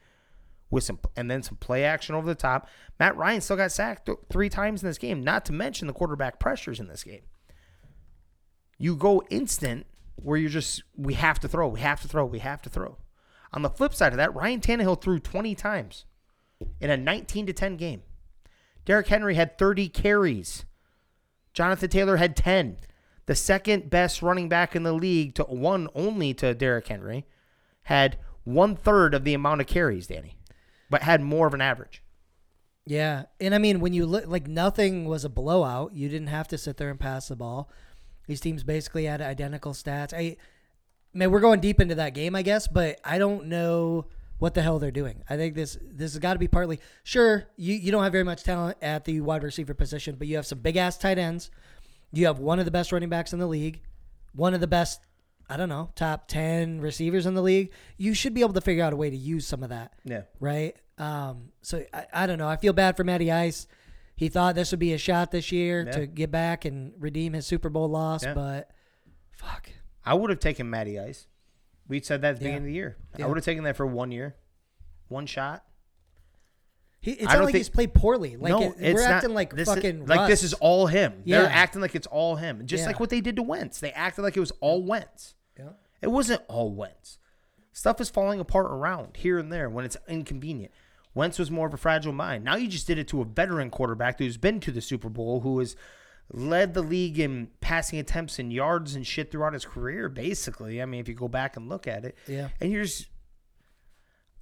with 0.71 0.85
some 0.85 1.01
and 1.17 1.29
then 1.29 1.43
some 1.43 1.57
play 1.57 1.85
action 1.85 2.15
over 2.15 2.27
the 2.27 2.37
top. 2.37 2.69
Matt 3.01 3.17
Ryan 3.17 3.41
still 3.41 3.57
got 3.57 3.73
sacked 3.73 4.07
th- 4.07 4.19
three 4.31 4.49
times 4.49 4.81
in 4.81 4.89
this 4.89 4.97
game. 4.97 5.25
Not 5.25 5.45
to 5.47 5.53
mention 5.53 5.89
the 5.89 5.93
quarterback 5.93 6.39
pressures 6.39 6.79
in 6.79 6.87
this 6.87 7.03
game. 7.03 7.23
You 8.79 8.95
go 8.95 9.25
instant 9.29 9.87
where 10.15 10.39
you're 10.39 10.51
just 10.51 10.85
we 10.97 11.15
have 11.15 11.41
to 11.41 11.49
throw, 11.49 11.67
we 11.67 11.81
have 11.81 12.01
to 12.03 12.09
throw, 12.09 12.25
we 12.25 12.39
have 12.39 12.63
to 12.63 12.71
throw. 12.71 12.99
On 13.53 13.63
the 13.63 13.71
flip 13.71 13.93
side 13.93 14.13
of 14.13 14.19
that, 14.19 14.35
Ryan 14.35 14.61
Tannehill 14.61 15.01
threw 15.01 15.19
20 15.19 15.57
times 15.57 16.05
in 16.81 16.91
a 16.91 16.97
19 16.97 17.47
to 17.47 17.53
10 17.53 17.77
game. 17.77 18.03
Derrick 18.85 19.09
Henry 19.09 19.35
had 19.35 19.59
30 19.59 19.89
carries. 19.89 20.65
Jonathan 21.53 21.91
Taylor 21.91 22.19
had 22.19 22.37
10. 22.37 22.77
The 23.27 23.35
second 23.35 23.91
best 23.91 24.23
running 24.23 24.49
back 24.49 24.77
in 24.77 24.85
the 24.85 24.93
league, 24.93 25.35
to 25.35 25.43
one 25.45 25.89
only 25.95 26.33
to 26.35 26.55
Derrick 26.55 26.89
Henry, 26.89 27.27
had 27.83 28.19
one 28.45 28.77
third 28.77 29.15
of 29.15 29.25
the 29.25 29.35
amount 29.35 29.61
of 29.61 29.67
carries, 29.67 30.07
Danny, 30.07 30.37
but 30.89 31.03
had 31.03 31.21
more 31.21 31.47
of 31.47 31.55
an 31.55 31.61
average. 31.61 32.03
Yeah, 32.85 33.25
and 33.41 33.53
I 33.53 33.59
mean 33.59 33.81
when 33.81 33.93
you 33.93 34.07
look 34.07 34.29
like 34.29 34.47
nothing 34.47 35.07
was 35.07 35.25
a 35.25 35.29
blowout. 35.29 35.93
You 35.93 36.09
didn't 36.09 36.29
have 36.29 36.47
to 36.49 36.59
sit 36.59 36.77
there 36.77 36.89
and 36.89 37.01
pass 37.01 37.29
the 37.29 37.37
ball. 37.37 37.69
These 38.29 38.41
teams 38.41 38.63
basically 38.63 39.05
had 39.05 39.21
identical 39.21 39.73
stats. 39.73 40.15
I 40.17 40.37
man, 41.13 41.33
we're 41.33 41.41
going 41.41 41.61
deep 41.61 41.81
into 41.81 41.97
that 41.97 42.15
game, 42.15 42.37
I 42.37 42.43
guess, 42.43 42.69
but 42.69 43.01
I 43.05 43.19
don't 43.19 43.47
know 43.47 44.07
what 44.39 44.55
the 44.55 44.63
hell 44.63 44.79
they're 44.79 44.91
doing. 44.93 45.25
I 45.29 45.37
think 45.37 45.57
this 45.57 45.77
this 45.83 46.13
has 46.13 46.21
got 46.21 46.35
to 46.35 46.39
be 46.39 46.47
partly 46.47 46.79
sure 47.03 47.45
you 47.57 47.75
you 47.75 47.91
don't 47.91 48.05
have 48.05 48.13
very 48.13 48.25
much 48.25 48.45
talent 48.45 48.79
at 48.81 49.05
the 49.05 49.21
wide 49.21 49.43
receiver 49.43 49.75
position, 49.75 50.15
but 50.17 50.29
you 50.29 50.37
have 50.37 50.47
some 50.47 50.61
big 50.61 50.77
ass 50.77 50.97
tight 50.97 51.19
ends. 51.19 51.51
You 52.17 52.27
have 52.27 52.39
one 52.39 52.59
of 52.59 52.65
the 52.65 52.71
best 52.71 52.93
running 52.93 53.09
backs 53.09 53.33
in 53.33 53.39
the 53.39 53.47
league, 53.47 53.81
one 54.35 54.55
of 54.55 54.61
the 54.61 54.67
best 54.67 55.01
I 55.49 55.57
don't 55.57 55.69
know 55.69 55.91
top 55.95 56.27
ten 56.29 56.81
receivers 56.81 57.27
in 57.27 57.35
the 57.35 57.43
league. 57.43 57.71
You 57.99 58.15
should 58.15 58.35
be 58.35 58.41
able 58.41 58.55
to 58.55 58.61
figure 58.61 58.83
out 58.83 58.93
a 58.93 58.97
way 58.97 59.11
to 59.11 59.17
use 59.17 59.47
some 59.47 59.63
of 59.63 59.69
that 59.69 59.93
Yeah. 60.05 60.23
right? 60.41 60.75
Um, 60.99 61.51
so 61.63 61.85
I, 61.93 62.07
I 62.13 62.27
don't 62.27 62.39
know. 62.39 62.49
I 62.49 62.57
feel 62.57 62.73
bad 62.73 62.97
for 62.97 63.05
Matty 63.05 63.31
Ice. 63.31 63.67
He 64.17 64.29
thought 64.29 64.55
this 64.55 64.71
would 64.73 64.81
be 64.81 64.93
a 64.95 64.99
shot 64.99 65.31
this 65.31 65.53
year 65.53 65.85
Yeah. 65.87 65.93
to 65.93 66.07
get 66.07 66.31
back 66.31 66.65
and 66.65 66.95
redeem 66.99 67.35
his 67.35 67.47
Super 67.47 67.69
Bowl 67.69 67.87
loss, 67.89 68.25
Yeah. 68.25 68.35
but 68.35 68.71
fuck. 69.33 69.69
I 70.05 70.15
would 70.15 70.31
have 70.31 70.41
taken 70.41 70.69
Matty 70.71 70.99
Ice. 70.99 71.27
We 71.87 72.01
said 72.01 72.23
that 72.23 72.31
at 72.31 72.39
the 72.39 72.45
Yeah. 72.45 72.49
beginning 72.53 72.63
of 72.63 72.67
the 72.67 72.73
year. 72.75 72.97
Yeah. 73.19 73.27
I 73.27 73.29
would 73.29 73.37
have 73.37 73.45
taken 73.45 73.63
that 73.65 73.77
for 73.77 73.87
one 73.87 74.11
year, 74.11 74.37
one 75.09 75.27
shot. 75.27 75.65
He, 77.01 77.13
it's 77.13 77.25
not 77.25 77.37
like 77.39 77.47
think- 77.47 77.57
he's 77.59 77.69
played 77.69 77.95
poorly. 77.95 78.37
Like 78.37 78.51
no, 78.51 78.63
it- 78.63 78.75
it's 78.79 78.95
we're 78.95 79.03
not, 79.03 79.11
acting 79.13 79.35
like 79.35 79.55
this 79.55 79.69
is- 79.69 79.75
fucking 79.75 80.07
like 80.07 80.29
this 80.29 80.43
is 80.43 80.55
all 80.55 80.87
him. 80.87 81.23
They're 81.25 81.43
Yeah. 81.43 81.49
acting 81.49 81.81
like 81.81 81.95
it's 81.95 82.07
all 82.09 82.37
him, 82.37 82.67
just 82.67 82.83
Yeah. 82.83 82.87
like 82.89 83.01
what 83.01 83.11
they 83.11 83.21
did 83.21 83.37
to 83.37 83.43
Wentz. 83.43 83.79
They 83.81 83.93
acted 83.93 84.23
like 84.23 84.37
it 84.37 84.41
was 84.41 84.53
all 84.61 84.83
Wentz. 84.83 85.35
Yeah. 85.59 85.71
It 86.03 86.09
wasn't 86.09 86.43
all 86.49 86.71
Wentz. 86.73 87.19
Stuff 87.73 88.01
is 88.01 88.09
falling 88.11 88.41
apart 88.41 88.67
around 88.67 89.19
here 89.19 89.39
and 89.39 89.53
there 89.53 89.69
when 89.71 89.85
it's 89.85 89.97
inconvenient. 90.09 90.73
Wentz 91.15 91.39
was 91.39 91.51
more 91.51 91.67
of 91.67 91.75
a 91.75 91.77
fragile 91.79 92.13
mind. 92.13 92.45
Now 92.45 92.57
you 92.57 92.69
just 92.69 92.87
did 92.87 92.99
it 92.99 93.09
to 93.09 93.21
a 93.21 93.25
veteran 93.25 93.71
quarterback 93.71 94.19
who's 94.19 94.37
been 94.37 94.61
to 94.61 94.71
the 94.71 94.81
Super 94.81 95.09
Bowl, 95.09 95.41
who 95.41 95.59
has 95.61 95.77
led 96.33 96.75
the 96.75 96.83
league 96.83 97.19
in 97.21 97.49
passing 97.61 97.99
attempts 97.99 98.39
and 98.39 98.53
yards 98.53 98.95
and 98.97 99.07
shit 99.07 99.31
throughout 99.31 99.53
his 99.53 99.65
career, 99.65 100.09
basically. 100.09 100.83
I 100.83 100.87
mean, 100.87 101.01
if 101.01 101.09
you 101.09 101.15
go 101.15 101.29
back 101.29 101.57
and 101.57 101.69
look 101.69 101.87
at 101.87 102.05
it. 102.05 102.17
Yeah. 102.27 102.49
And 102.61 102.73
you're 102.73 102.85
just 102.85 103.07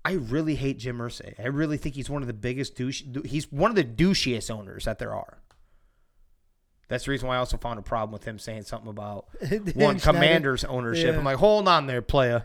I 0.05 0.13
really 0.13 0.55
hate 0.55 0.79
Jim 0.79 0.99
Irsay. 0.99 1.39
I 1.43 1.47
really 1.49 1.77
think 1.79 1.95
he's 1.95 2.11
one 2.11 2.23
of 2.23 2.27
the 2.29 2.35
biggest 2.35 2.77
douche. 2.77 3.03
He's 3.25 3.51
one 3.51 3.71
of 3.71 3.75
the 3.77 3.85
douchiest 3.85 4.51
owners 4.51 4.85
that 4.85 4.99
there 4.99 5.15
are. 5.15 5.39
That's 6.89 7.07
the 7.07 7.13
reason 7.13 7.29
why 7.29 7.37
I 7.37 7.39
also 7.39 7.57
found 7.57 7.79
a 7.79 7.83
problem 7.83 8.13
with 8.13 8.25
him 8.25 8.39
saying 8.39 8.65
something 8.65 8.91
about 8.91 9.27
one 9.41 9.63
Schneider. 9.73 9.99
commander's 10.01 10.65
ownership. 10.65 11.13
Yeah. 11.13 11.19
I'm 11.19 11.25
like, 11.25 11.39
hold 11.39 11.67
on 11.67 11.87
there, 11.87 12.03
playa. 12.03 12.43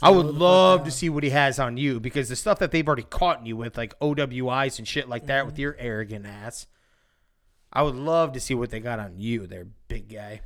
I 0.00 0.08
would 0.10 0.22
Slow 0.22 0.26
the 0.28 0.32
fuck 0.32 0.40
love 0.40 0.84
to 0.84 0.90
see 0.90 1.10
what 1.10 1.22
he 1.24 1.30
has 1.30 1.58
on 1.58 1.76
you 1.76 2.00
because 2.00 2.30
the 2.30 2.36
stuff 2.36 2.58
that 2.60 2.70
they've 2.70 2.86
already 2.86 3.02
caught 3.02 3.46
you 3.46 3.54
with, 3.58 3.76
like 3.76 3.98
OWIs 4.00 4.78
and 4.78 4.88
shit 4.88 5.08
like 5.08 5.26
that, 5.26 5.40
Mm-hmm. 5.40 5.46
with 5.46 5.58
your 5.58 5.76
arrogant 5.78 6.24
ass. 6.26 6.66
I 7.70 7.82
would 7.82 7.94
love 7.96 8.32
to 8.32 8.40
see 8.40 8.54
what 8.54 8.70
they 8.70 8.80
got 8.80 8.98
on 8.98 9.18
you, 9.18 9.46
there, 9.46 9.66
big 9.88 10.08
guy. 10.08 10.40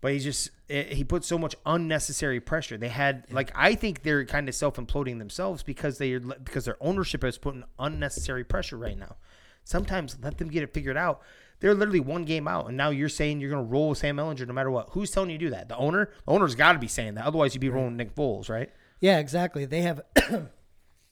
But 0.00 0.12
he's 0.12 0.24
just 0.24 0.50
eh, 0.70 0.94
he 0.94 1.02
put 1.02 1.24
so 1.24 1.38
much 1.38 1.56
unnecessary 1.66 2.40
pressure. 2.40 2.76
They 2.78 2.88
had 2.88 3.26
like 3.30 3.50
I 3.54 3.74
think 3.74 4.02
they're 4.02 4.24
kind 4.24 4.48
of 4.48 4.54
self 4.54 4.76
imploding 4.76 5.18
themselves 5.18 5.62
because 5.62 5.98
they 5.98 6.18
because 6.18 6.64
their 6.64 6.76
ownership 6.80 7.24
is 7.24 7.36
putting 7.38 7.64
unnecessary 7.78 8.44
pressure 8.44 8.76
right 8.76 8.96
now. 8.98 9.16
Sometimes 9.64 10.16
let 10.22 10.38
them 10.38 10.48
get 10.48 10.62
it 10.62 10.72
figured 10.72 10.96
out. 10.96 11.20
They're 11.60 11.74
literally 11.74 12.00
one 12.00 12.24
game 12.24 12.46
out, 12.46 12.68
and 12.68 12.76
now 12.76 12.90
you're 12.90 13.08
saying 13.08 13.40
you're 13.40 13.50
going 13.50 13.66
to 13.66 13.70
roll 13.70 13.88
with 13.88 13.98
Sam 13.98 14.16
Ehlinger 14.16 14.46
no 14.46 14.52
matter 14.54 14.70
what. 14.70 14.90
Who's 14.92 15.10
telling 15.10 15.30
you 15.30 15.38
to 15.38 15.44
do 15.46 15.50
that? 15.50 15.68
The 15.68 15.76
owner. 15.76 16.10
The 16.24 16.32
owner's 16.32 16.54
got 16.54 16.74
to 16.74 16.78
be 16.78 16.86
saying 16.86 17.14
that. 17.14 17.26
Otherwise, 17.26 17.52
you'd 17.54 17.60
be 17.60 17.68
rolling 17.68 17.96
Nick 17.96 18.14
Foles, 18.14 18.48
right? 18.48 18.70
Yeah, 19.00 19.18
exactly. 19.18 19.64
They 19.64 19.82
have 19.82 20.00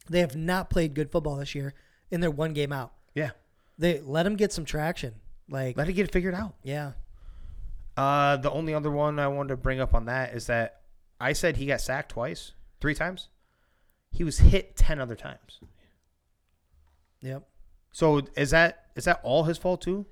they 0.08 0.20
have 0.20 0.36
not 0.36 0.70
played 0.70 0.94
good 0.94 1.10
football 1.10 1.36
this 1.36 1.54
year 1.54 1.74
in 2.10 2.20
their 2.20 2.30
one 2.30 2.52
game 2.52 2.72
out. 2.72 2.92
Yeah. 3.14 3.30
They 3.78 4.00
let 4.00 4.22
them 4.22 4.36
get 4.36 4.52
some 4.52 4.64
traction. 4.64 5.14
Like 5.48 5.76
Let 5.76 5.88
it 5.88 5.92
get 5.94 6.04
it 6.08 6.12
figured 6.12 6.34
out. 6.34 6.54
yeah. 6.62 6.92
Uh, 7.96 8.36
the 8.36 8.50
only 8.50 8.74
other 8.74 8.90
one 8.90 9.18
I 9.18 9.28
wanted 9.28 9.48
to 9.50 9.56
bring 9.56 9.80
up 9.80 9.94
on 9.94 10.04
that 10.06 10.34
is 10.34 10.46
that 10.46 10.82
I 11.20 11.32
said 11.32 11.56
he 11.56 11.66
got 11.66 11.80
sacked 11.80 12.10
twice, 12.10 12.52
three 12.80 12.94
times. 12.94 13.28
He 14.10 14.22
was 14.24 14.38
hit 14.38 14.76
ten 14.76 15.00
other 15.00 15.14
times. 15.14 15.60
Yep. 17.22 17.48
So 17.92 18.22
is 18.36 18.50
that 18.50 18.86
is 18.94 19.04
that 19.04 19.20
all 19.22 19.44
his 19.44 19.56
fault 19.58 19.80
too? 19.80 20.06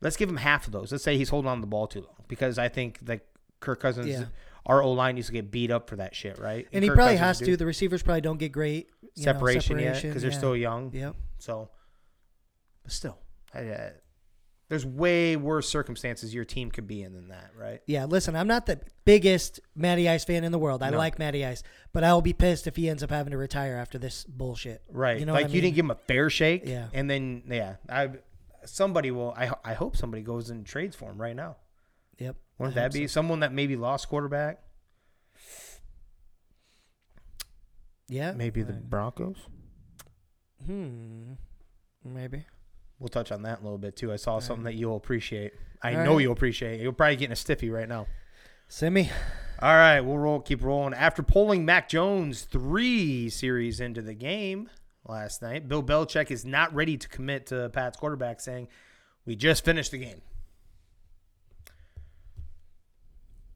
Let's 0.00 0.16
give 0.16 0.28
him 0.28 0.36
half 0.36 0.66
of 0.66 0.72
those. 0.72 0.92
Let's 0.92 1.02
say 1.02 1.16
he's 1.16 1.30
holding 1.30 1.50
on 1.50 1.58
to 1.58 1.60
the 1.62 1.66
ball 1.66 1.86
too 1.86 2.00
long 2.02 2.24
because 2.28 2.58
I 2.58 2.68
think 2.68 3.00
that 3.06 3.26
Kirk 3.60 3.80
Cousins, 3.80 4.06
Yeah. 4.08 4.24
our 4.66 4.82
O 4.82 4.92
line 4.92 5.14
needs 5.16 5.28
to 5.28 5.32
get 5.32 5.50
beat 5.50 5.70
up 5.70 5.88
for 5.88 5.96
that 5.96 6.14
shit, 6.14 6.38
right? 6.38 6.68
And 6.72 6.84
he 6.84 6.88
Kirk 6.88 6.96
probably 6.96 7.16
Cousins 7.16 7.26
has 7.26 7.38
do- 7.40 7.46
to. 7.46 7.56
The 7.56 7.66
receivers 7.66 8.02
probably 8.02 8.20
don't 8.20 8.38
get 8.38 8.52
great 8.52 8.90
you 9.02 9.08
know, 9.16 9.32
separation, 9.32 9.78
yet 9.78 10.02
because 10.02 10.22
they're 10.22 10.30
yeah. 10.30 10.36
still 10.38 10.56
young. 10.56 10.92
Yep. 10.92 11.16
So, 11.38 11.70
but 12.82 12.92
still, 12.92 13.18
I, 13.52 13.66
uh, 13.66 13.90
there's 14.68 14.86
way 14.86 15.36
worse 15.36 15.68
circumstances 15.68 16.34
your 16.34 16.44
team 16.44 16.70
could 16.70 16.86
be 16.86 17.02
in 17.02 17.12
than 17.12 17.28
that, 17.28 17.50
right? 17.58 17.80
Yeah, 17.86 18.06
listen, 18.06 18.34
I'm 18.34 18.46
not 18.46 18.66
the 18.66 18.80
biggest 19.04 19.60
Matty 19.74 20.08
Ice 20.08 20.24
fan 20.24 20.42
in 20.44 20.52
the 20.52 20.58
world. 20.58 20.82
I 20.82 20.90
No. 20.90 20.96
like 20.98 21.18
Matty 21.18 21.44
Ice, 21.44 21.62
but 21.92 22.02
I 22.04 22.12
will 22.14 22.22
be 22.22 22.32
pissed 22.32 22.66
if 22.66 22.76
he 22.76 22.88
ends 22.88 23.02
up 23.02 23.10
having 23.10 23.30
to 23.32 23.36
retire 23.38 23.76
after 23.76 23.98
this 23.98 24.24
bullshit. 24.24 24.82
Right. 24.88 25.20
You 25.20 25.26
know 25.26 25.32
like 25.34 25.44
what 25.44 25.50
I 25.50 25.54
you 25.54 25.60
didn't 25.60 25.74
give 25.76 25.84
him 25.84 25.90
a 25.90 25.94
fair 25.96 26.30
shake. 26.30 26.62
Yeah. 26.66 26.88
And 26.94 27.08
then 27.10 27.42
yeah, 27.48 27.76
I 27.88 28.10
somebody 28.64 29.10
will. 29.10 29.32
I 29.36 29.50
I 29.64 29.74
hope 29.74 29.96
somebody 29.96 30.22
goes 30.22 30.48
and 30.50 30.64
trades 30.64 30.96
for 30.96 31.10
him 31.10 31.20
right 31.20 31.36
now. 31.36 31.56
Yep. 32.18 32.36
Wouldn't 32.58 32.76
I 32.78 32.80
that 32.80 32.86
hope 32.86 32.92
be 32.94 33.06
so. 33.06 33.12
someone 33.12 33.40
that 33.40 33.52
maybe 33.52 33.76
lost 33.76 34.08
quarterback? 34.08 34.60
Yeah. 38.08 38.32
Maybe 38.32 38.62
the 38.62 38.72
Broncos. 38.74 39.36
Hmm. 40.64 41.32
Maybe. 42.04 42.46
We'll 43.04 43.10
touch 43.10 43.32
on 43.32 43.42
that 43.42 43.58
in 43.58 43.64
a 43.64 43.66
little 43.66 43.76
bit 43.76 43.96
too. 43.96 44.10
I 44.14 44.16
saw 44.16 44.38
something 44.38 44.64
that 44.64 44.76
you'll 44.76 44.96
appreciate. 44.96 45.52
I 45.82 45.94
All 45.94 46.04
know 46.04 46.14
right. 46.14 46.22
you'll 46.22 46.32
appreciate. 46.32 46.80
You're 46.80 46.94
probably 46.94 47.16
getting 47.16 47.34
a 47.34 47.36
stiffy 47.36 47.68
right 47.68 47.86
now. 47.86 48.06
Semi. 48.68 49.10
All 49.60 49.74
right, 49.74 50.00
we'll 50.00 50.16
roll. 50.16 50.40
Keep 50.40 50.62
rolling. 50.62 50.94
After 50.94 51.22
pulling 51.22 51.66
Mac 51.66 51.86
Jones 51.86 52.44
three 52.44 53.28
series 53.28 53.78
into 53.78 54.00
the 54.00 54.14
game, 54.14 54.70
last 55.06 55.42
night. 55.42 55.68
Bill 55.68 55.82
Belichick 55.82 56.30
is 56.30 56.46
not 56.46 56.74
ready 56.74 56.96
to 56.96 57.06
commit 57.10 57.48
to 57.48 57.68
Pat's 57.68 57.98
quarterback, 57.98 58.40
saying, 58.40 58.68
"We 59.26 59.36
just 59.36 59.66
finished 59.66 59.90
the 59.90 59.98
game." 59.98 60.22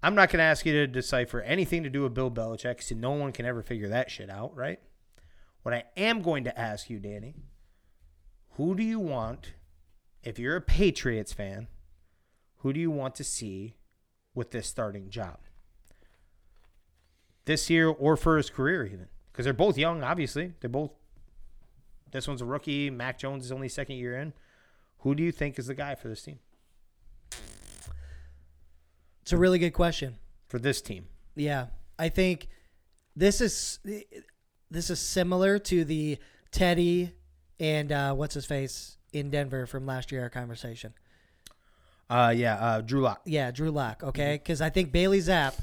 I'm 0.02 0.14
not 0.14 0.28
going 0.28 0.40
to 0.40 0.44
ask 0.44 0.66
you 0.66 0.74
to 0.74 0.86
decipher 0.86 1.40
anything 1.40 1.84
to 1.84 1.88
do 1.88 2.02
with 2.02 2.12
Bill 2.12 2.30
Belichick 2.30 2.76
because 2.76 2.92
no 2.92 3.12
one 3.12 3.32
can 3.32 3.46
ever 3.46 3.62
figure 3.62 3.88
that 3.88 4.10
shit 4.10 4.28
out, 4.28 4.54
right? 4.54 4.78
What 5.62 5.72
I 5.72 5.84
am 5.96 6.20
going 6.20 6.44
to 6.44 6.60
ask 6.60 6.90
you, 6.90 6.98
Danny, 7.00 7.34
who 8.58 8.74
do 8.74 8.82
you 8.82 8.98
want, 8.98 9.52
if 10.24 10.36
you're 10.36 10.56
a 10.56 10.60
Patriots 10.60 11.32
fan, 11.32 11.68
who 12.56 12.72
do 12.72 12.80
you 12.80 12.90
want 12.90 13.14
to 13.14 13.24
see 13.24 13.76
with 14.34 14.50
this 14.50 14.66
starting 14.66 15.10
job? 15.10 15.38
This 17.44 17.70
year 17.70 17.88
or 17.88 18.16
for 18.16 18.36
his 18.36 18.50
career, 18.50 18.84
even? 18.84 19.06
Because 19.30 19.44
they're 19.44 19.54
both 19.54 19.78
young, 19.78 20.02
obviously. 20.02 20.54
They're 20.58 20.68
both. 20.68 20.90
This 22.10 22.26
one's 22.26 22.42
a 22.42 22.44
rookie. 22.44 22.90
Mac 22.90 23.16
Jones 23.16 23.44
is 23.44 23.52
only 23.52 23.68
second 23.68 23.94
year 23.94 24.18
in. 24.18 24.32
Who 24.98 25.14
do 25.14 25.22
you 25.22 25.30
think 25.30 25.56
is 25.60 25.68
the 25.68 25.74
guy 25.74 25.94
for 25.94 26.08
this 26.08 26.22
team? 26.22 26.40
It's 29.22 29.32
a 29.32 29.36
really 29.36 29.60
good 29.60 29.72
question. 29.72 30.16
For 30.48 30.58
this 30.58 30.82
team. 30.82 31.06
Yeah, 31.36 31.66
I 31.96 32.08
think 32.08 32.48
this 33.14 33.40
is 33.40 33.78
this 34.68 34.90
is 34.90 34.98
similar 34.98 35.60
to 35.60 35.84
the 35.84 36.18
Teddy 36.50 37.12
and 37.60 37.92
uh, 37.92 38.14
what's 38.14 38.34
his 38.34 38.46
face 38.46 38.96
in 39.12 39.30
Denver 39.30 39.66
from 39.66 39.86
last 39.86 40.12
year. 40.12 40.22
Our 40.22 40.30
conversation. 40.30 40.94
Uh, 42.10 42.32
yeah, 42.34 42.54
uh, 42.54 42.80
Drew 42.80 43.00
Lock. 43.00 43.20
Yeah, 43.24 43.50
Drew 43.50 43.70
Lock. 43.70 44.02
Okay, 44.02 44.40
because 44.42 44.60
I 44.60 44.70
think 44.70 44.92
Bailey 44.92 45.18
Zappe 45.18 45.58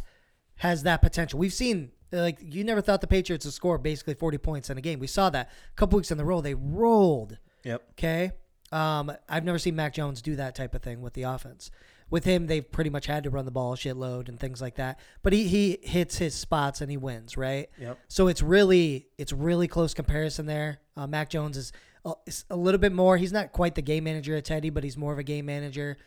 has 0.58 0.84
that 0.84 1.02
potential. 1.02 1.39
We've 1.39 1.54
seen 1.54 1.91
like 2.12 2.38
you 2.41 2.64
never 2.64 2.82
thought 2.82 3.02
the 3.02 3.08
Patriots 3.08 3.46
would 3.46 3.54
score 3.54 3.78
basically 3.78 4.14
forty 4.14 4.38
points 4.38 4.70
in 4.70 4.78
a 4.78 4.82
game. 4.82 5.00
We 5.00 5.08
saw 5.08 5.30
that 5.32 5.50
a 5.72 5.76
couple 5.76 5.98
weeks 5.98 6.12
in 6.12 6.18
the 6.18 6.26
row. 6.26 6.41
They 6.41 6.54
rolled. 6.54 7.38
Yep. 7.64 7.84
Okay. 7.91 8.32
Um, 8.72 9.12
I've 9.30 9.43
never 9.43 9.60
seen 9.60 9.76
Mac 9.76 9.93
Jones 9.93 10.22
do 10.22 10.36
that 10.36 10.56
type 10.56 10.76
of 10.76 10.82
thing 10.82 11.02
with 11.02 11.14
the 11.14 11.24
offense. 11.24 11.72
With 12.10 12.24
him, 12.24 12.47
they've 12.47 12.70
pretty 12.70 12.89
much 12.89 13.08
had 13.08 13.24
to 13.24 13.30
run 13.30 13.45
the 13.45 13.51
ball 13.51 13.74
a 13.74 13.76
shitload 13.76 14.30
and 14.30 14.39
things 14.39 14.62
like 14.62 14.76
that. 14.76 14.99
But 15.24 15.34
he, 15.34 15.47
he 15.47 15.80
hits 15.82 16.18
his 16.18 16.36
spots 16.36 16.82
and 16.82 16.89
he 16.91 16.97
wins, 16.97 17.36
right? 17.36 17.70
Yep. 17.80 17.97
So 18.08 18.28
it's 18.28 18.41
really 18.41 19.08
it's 19.18 19.34
really 19.34 19.68
close 19.68 19.93
comparison 19.93 20.45
there. 20.45 20.80
Uh, 20.95 21.08
Mac 21.08 21.30
Jones 21.30 21.58
is 21.58 21.74
a, 22.06 22.14
is 22.28 22.45
a 22.49 22.56
little 22.56 22.80
bit 22.80 22.93
more. 22.93 23.18
He's 23.18 23.34
not 23.34 23.51
quite 23.51 23.76
the 23.76 23.82
game 23.82 24.03
manager 24.03 24.36
at 24.36 24.45
Teddy, 24.45 24.70
but 24.70 24.84
he's 24.84 24.97
more 24.97 25.14
of 25.14 25.20
a 25.20 25.24
game 25.24 25.47
manager. 25.47 25.97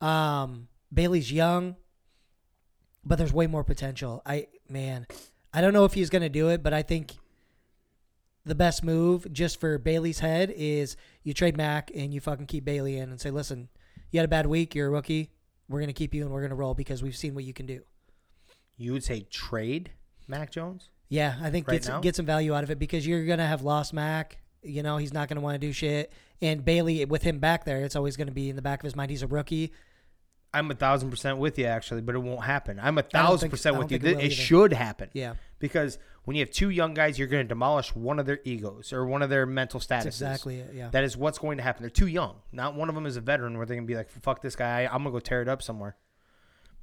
Um, 0.00 0.68
Bailey's 0.92 1.30
young, 1.32 1.76
but 3.04 3.16
there's 3.16 3.32
way 3.32 3.46
more 3.46 3.64
potential. 3.64 4.22
I 4.26 4.48
man, 4.68 5.06
I 5.54 5.60
don't 5.60 5.72
know 5.72 5.84
if 5.84 5.94
he's 5.94 6.10
gonna 6.10 6.28
do 6.28 6.48
it, 6.48 6.62
but 6.62 6.74
I 6.74 6.82
think 6.82 7.14
the 8.46 8.54
best 8.54 8.84
move 8.84 9.30
just 9.32 9.58
for 9.60 9.76
Bailey's 9.76 10.20
head 10.20 10.52
is 10.56 10.96
you 11.24 11.34
trade 11.34 11.56
Mac 11.56 11.90
and 11.94 12.14
you 12.14 12.20
fucking 12.20 12.46
keep 12.46 12.64
Bailey 12.64 12.96
in 12.96 13.10
and 13.10 13.20
say, 13.20 13.30
listen, 13.30 13.68
you 14.12 14.20
had 14.20 14.24
a 14.24 14.28
bad 14.28 14.46
week, 14.46 14.74
you're 14.74 14.86
a 14.86 14.90
rookie, 14.90 15.30
we're 15.68 15.80
gonna 15.80 15.92
keep 15.92 16.14
you 16.14 16.22
and 16.22 16.32
we're 16.32 16.42
gonna 16.42 16.54
roll 16.54 16.74
because 16.74 17.02
we've 17.02 17.16
seen 17.16 17.34
what 17.34 17.44
you 17.44 17.52
can 17.52 17.66
do. 17.66 17.82
You 18.76 18.92
would 18.92 19.04
say 19.04 19.26
trade 19.30 19.90
Mac 20.28 20.50
Jones? 20.50 20.90
Yeah, 21.08 21.36
I 21.40 21.50
think 21.50 21.68
Right 21.68 21.74
get 21.74 21.84
some, 21.84 22.00
get 22.00 22.16
some 22.16 22.26
value 22.26 22.54
out 22.54 22.64
of 22.64 22.70
it 22.70 22.78
because 22.78 23.06
you're 23.06 23.24
gonna 23.24 23.46
have 23.46 23.62
lost 23.62 23.92
Mac. 23.92 24.38
You 24.62 24.82
know 24.82 24.96
he's 24.96 25.12
not 25.12 25.28
gonna 25.28 25.40
want 25.40 25.60
to 25.60 25.66
do 25.66 25.72
shit. 25.72 26.12
And 26.42 26.64
Bailey 26.64 27.04
with 27.04 27.22
him 27.22 27.38
back 27.38 27.64
there, 27.64 27.84
it's 27.84 27.96
always 27.96 28.16
gonna 28.16 28.32
be 28.32 28.50
in 28.50 28.56
the 28.56 28.62
back 28.62 28.80
of 28.80 28.84
his 28.84 28.96
mind. 28.96 29.10
He's 29.10 29.22
a 29.22 29.26
rookie. 29.26 29.72
I'm 30.56 30.70
a 30.70 30.74
thousand 30.74 31.10
percent 31.10 31.38
with 31.38 31.58
you 31.58 31.66
actually, 31.66 32.00
but 32.00 32.14
it 32.14 32.18
won't 32.18 32.44
happen. 32.44 32.78
I'm 32.82 32.98
a 32.98 33.02
thousand 33.02 33.50
think- 33.50 33.52
percent 33.52 33.78
with 33.78 33.90
you. 33.90 33.96
it 33.96 34.04
It, 34.04 34.18
it 34.18 34.24
either. 34.24 34.34
should 34.34 34.72
happen. 34.72 35.10
Yeah, 35.12 35.34
Because 35.58 35.98
when 36.24 36.36
you 36.36 36.42
have 36.42 36.50
two 36.50 36.70
young 36.70 36.92
guys, 36.94 37.18
you're 37.18 37.28
going 37.28 37.44
to 37.44 37.48
demolish 37.48 37.94
one 37.94 38.18
of 38.18 38.26
their 38.26 38.40
egos 38.44 38.92
or 38.92 39.06
one 39.06 39.22
of 39.22 39.30
their 39.30 39.46
mental 39.46 39.78
statuses. 39.78 39.88
that's 39.88 40.06
exactly 40.06 40.58
it. 40.60 40.74
Yeah, 40.74 40.88
That 40.90 41.04
is 41.04 41.16
what's 41.16 41.38
going 41.38 41.58
to 41.58 41.62
happen. 41.62 41.82
They're 41.82 41.90
too 41.90 42.08
young. 42.08 42.36
Not 42.50 42.74
one 42.74 42.88
of 42.88 42.94
them 42.96 43.06
is 43.06 43.16
a 43.16 43.20
veteran 43.20 43.56
where 43.56 43.64
they're 43.66 43.76
going 43.76 43.86
to 43.86 43.90
be 43.92 43.96
like, 43.96 44.10
fuck 44.10 44.42
this 44.42 44.56
guy. 44.56 44.82
I'm 44.86 45.02
going 45.02 45.04
to 45.04 45.10
go 45.12 45.18
tear 45.20 45.42
it 45.42 45.48
up 45.48 45.62
somewhere. 45.62 45.96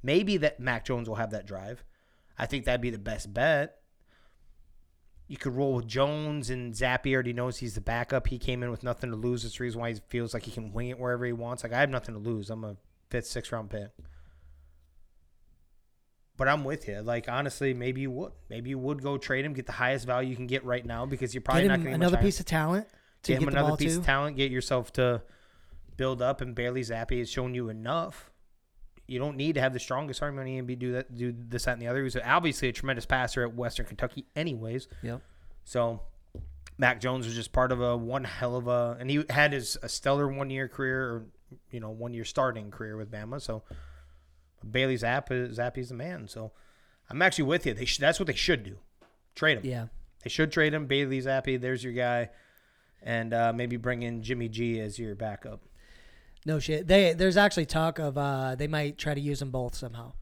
Maybe 0.02 0.38
that 0.38 0.60
Mac 0.60 0.84
Jones 0.86 1.08
will 1.08 1.16
have 1.16 1.30
that 1.32 1.46
drive. 1.46 1.84
I 2.38 2.46
think 2.46 2.64
that'd 2.64 2.80
be 2.80 2.90
the 2.90 2.98
best 2.98 3.32
bet. 3.34 3.76
You 5.26 5.36
could 5.38 5.54
roll 5.56 5.74
with 5.74 5.86
Jones 5.86 6.50
and 6.50 6.74
Zappe 6.74 7.10
already 7.12 7.32
knows 7.32 7.56
he's 7.58 7.74
the 7.74 7.80
backup. 7.80 8.26
He 8.26 8.38
came 8.38 8.62
in 8.62 8.70
with 8.70 8.82
nothing 8.82 9.10
to 9.10 9.16
lose. 9.16 9.42
That's 9.42 9.56
the 9.56 9.64
reason 9.64 9.80
why 9.80 9.92
he 9.92 10.00
feels 10.08 10.34
like 10.34 10.42
he 10.42 10.50
can 10.50 10.72
wing 10.72 10.88
it 10.90 10.98
wherever 10.98 11.24
he 11.24 11.32
wants. 11.32 11.62
Like 11.64 11.72
I 11.72 11.80
have 11.80 11.88
nothing 11.88 12.14
to 12.14 12.20
lose. 12.20 12.50
I'm 12.50 12.62
a 12.64 12.76
fifth, 13.14 13.26
sixth 13.26 13.52
round 13.52 13.70
pick. 13.70 13.90
But 16.36 16.48
I'm 16.48 16.64
with 16.64 16.88
you. 16.88 17.00
Like 17.00 17.28
honestly, 17.28 17.72
maybe 17.72 18.00
you 18.00 18.10
would. 18.10 18.32
Maybe 18.50 18.70
you 18.70 18.78
would 18.78 19.02
go 19.02 19.18
trade 19.18 19.44
him, 19.44 19.52
get 19.52 19.66
the 19.66 19.72
highest 19.72 20.04
value 20.04 20.30
you 20.30 20.36
can 20.36 20.48
get 20.48 20.64
right 20.64 20.84
now 20.84 21.06
because 21.06 21.32
you're 21.32 21.40
probably 21.40 21.62
get 21.62 21.68
not 21.68 21.76
going 21.76 21.90
to 21.90 21.94
another 21.94 22.16
piece 22.16 22.40
of 22.40 22.46
talent 22.46 22.88
to 23.22 23.32
get 23.32 23.38
get, 23.38 23.48
him 23.48 23.54
the 23.54 23.60
another 23.60 23.76
piece 23.76 23.94
to. 23.94 24.00
of 24.00 24.06
talent, 24.06 24.36
get 24.36 24.50
yourself 24.50 24.92
to 24.94 25.22
build 25.96 26.20
up, 26.22 26.40
and 26.40 26.56
Bailey 26.56 26.80
Zappe 26.80 27.16
has 27.20 27.30
shown 27.30 27.54
you 27.54 27.68
enough. 27.68 28.32
You 29.06 29.20
don't 29.20 29.36
need 29.36 29.54
to 29.54 29.60
have 29.60 29.72
the 29.72 29.78
strongest 29.78 30.22
arm 30.22 30.38
in 30.40 30.66
the 30.66 30.74
NBA 30.74 30.78
do 30.80 30.92
that, 30.92 31.14
do 31.14 31.32
this, 31.36 31.66
that, 31.66 31.74
and 31.74 31.82
the 31.82 31.86
other. 31.86 32.02
He's 32.02 32.16
obviously 32.16 32.68
a 32.68 32.72
tremendous 32.72 33.06
passer 33.06 33.44
at 33.44 33.54
Western 33.54 33.86
Kentucky, 33.86 34.26
anyways. 34.34 34.88
Yep. 35.02 35.22
So 35.62 36.00
Mac 36.78 37.00
Jones 37.00 37.26
was 37.26 37.36
just 37.36 37.52
part 37.52 37.70
of 37.70 37.80
a 37.80 37.96
one 37.96 38.24
hell 38.24 38.56
of 38.56 38.66
a, 38.66 38.96
and 38.98 39.08
he 39.08 39.24
had 39.30 39.52
his 39.52 39.78
a 39.84 39.88
stellar 39.88 40.26
one 40.26 40.50
year 40.50 40.66
career, 40.66 41.00
or 41.00 41.26
you 41.70 41.80
know, 41.80 41.90
one 41.90 42.14
year 42.14 42.24
starting 42.24 42.70
career 42.70 42.96
with 42.96 43.10
Bama. 43.10 43.40
So 43.40 43.62
Bailey 44.68 44.96
Zappe, 44.96 45.54
Zappe's 45.54 45.88
the 45.88 45.94
man. 45.94 46.28
So 46.28 46.52
I'm 47.10 47.20
actually 47.22 47.44
with 47.44 47.66
you. 47.66 47.74
They 47.74 47.84
sh- 47.84 47.98
that's 47.98 48.18
what 48.18 48.26
they 48.26 48.34
should 48.34 48.64
do. 48.64 48.78
Trade 49.34 49.58
him. 49.58 49.66
Yeah. 49.66 49.86
They 50.22 50.30
should 50.30 50.52
trade 50.52 50.72
him. 50.72 50.86
Bailey 50.86 51.20
Zappe, 51.20 51.60
there's 51.60 51.84
your 51.84 51.92
guy. 51.92 52.30
And 53.02 53.34
uh, 53.34 53.52
maybe 53.52 53.76
bring 53.76 54.02
in 54.02 54.22
Jimmy 54.22 54.48
G 54.48 54.80
as 54.80 54.98
your 54.98 55.14
backup. 55.14 55.60
No 56.46 56.58
shit. 56.58 56.86
They 56.86 57.12
there's 57.12 57.36
actually 57.36 57.66
talk 57.66 57.98
of 57.98 58.16
uh 58.18 58.54
they 58.54 58.66
might 58.66 58.98
try 58.98 59.14
to 59.14 59.20
use 59.20 59.38
them 59.40 59.50
both 59.50 59.74
somehow. 59.74 60.12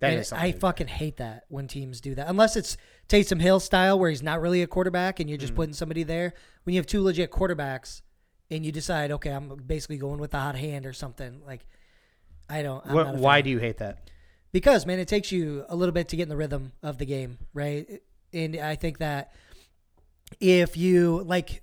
That 0.00 0.14
is 0.14 0.32
I 0.32 0.52
fucking 0.52 0.88
hate 0.88 1.18
that 1.18 1.44
when 1.48 1.68
teams 1.68 2.00
do 2.00 2.14
that. 2.16 2.28
Unless 2.28 2.56
it's 2.56 2.76
Taysom 3.08 3.40
Hill 3.40 3.60
style 3.60 3.98
where 3.98 4.10
he's 4.10 4.22
not 4.22 4.40
really 4.40 4.62
a 4.62 4.66
quarterback 4.66 5.20
and 5.20 5.28
you're 5.28 5.38
just 5.38 5.54
putting 5.54 5.74
somebody 5.74 6.02
there. 6.02 6.34
When 6.64 6.74
you 6.74 6.80
have 6.80 6.86
two 6.86 7.02
legit 7.02 7.30
quarterbacks 7.30 8.02
and 8.52 8.64
you 8.66 8.70
decide, 8.70 9.10
okay, 9.12 9.30
I'm 9.30 9.48
basically 9.66 9.96
going 9.96 10.20
with 10.20 10.32
the 10.32 10.38
hot 10.38 10.56
hand 10.56 10.86
or 10.86 10.92
something. 10.92 11.40
Like 11.46 11.66
I 12.48 12.62
don't 12.62 12.84
I'm 12.86 12.94
What, 12.94 13.14
why 13.16 13.40
do 13.40 13.50
you 13.50 13.58
hate 13.58 13.78
that? 13.78 13.98
because 14.52 14.84
man, 14.84 14.98
it 14.98 15.08
takes 15.08 15.32
you 15.32 15.64
a 15.68 15.74
little 15.74 15.94
bit 15.94 16.08
to 16.08 16.16
get 16.16 16.24
in 16.24 16.28
the 16.28 16.36
rhythm 16.36 16.72
of 16.82 16.98
the 16.98 17.06
game, 17.06 17.38
right? 17.54 18.02
And 18.34 18.56
I 18.56 18.76
think 18.76 18.98
that 18.98 19.32
if 20.40 20.76
you 20.76 21.22
like 21.24 21.62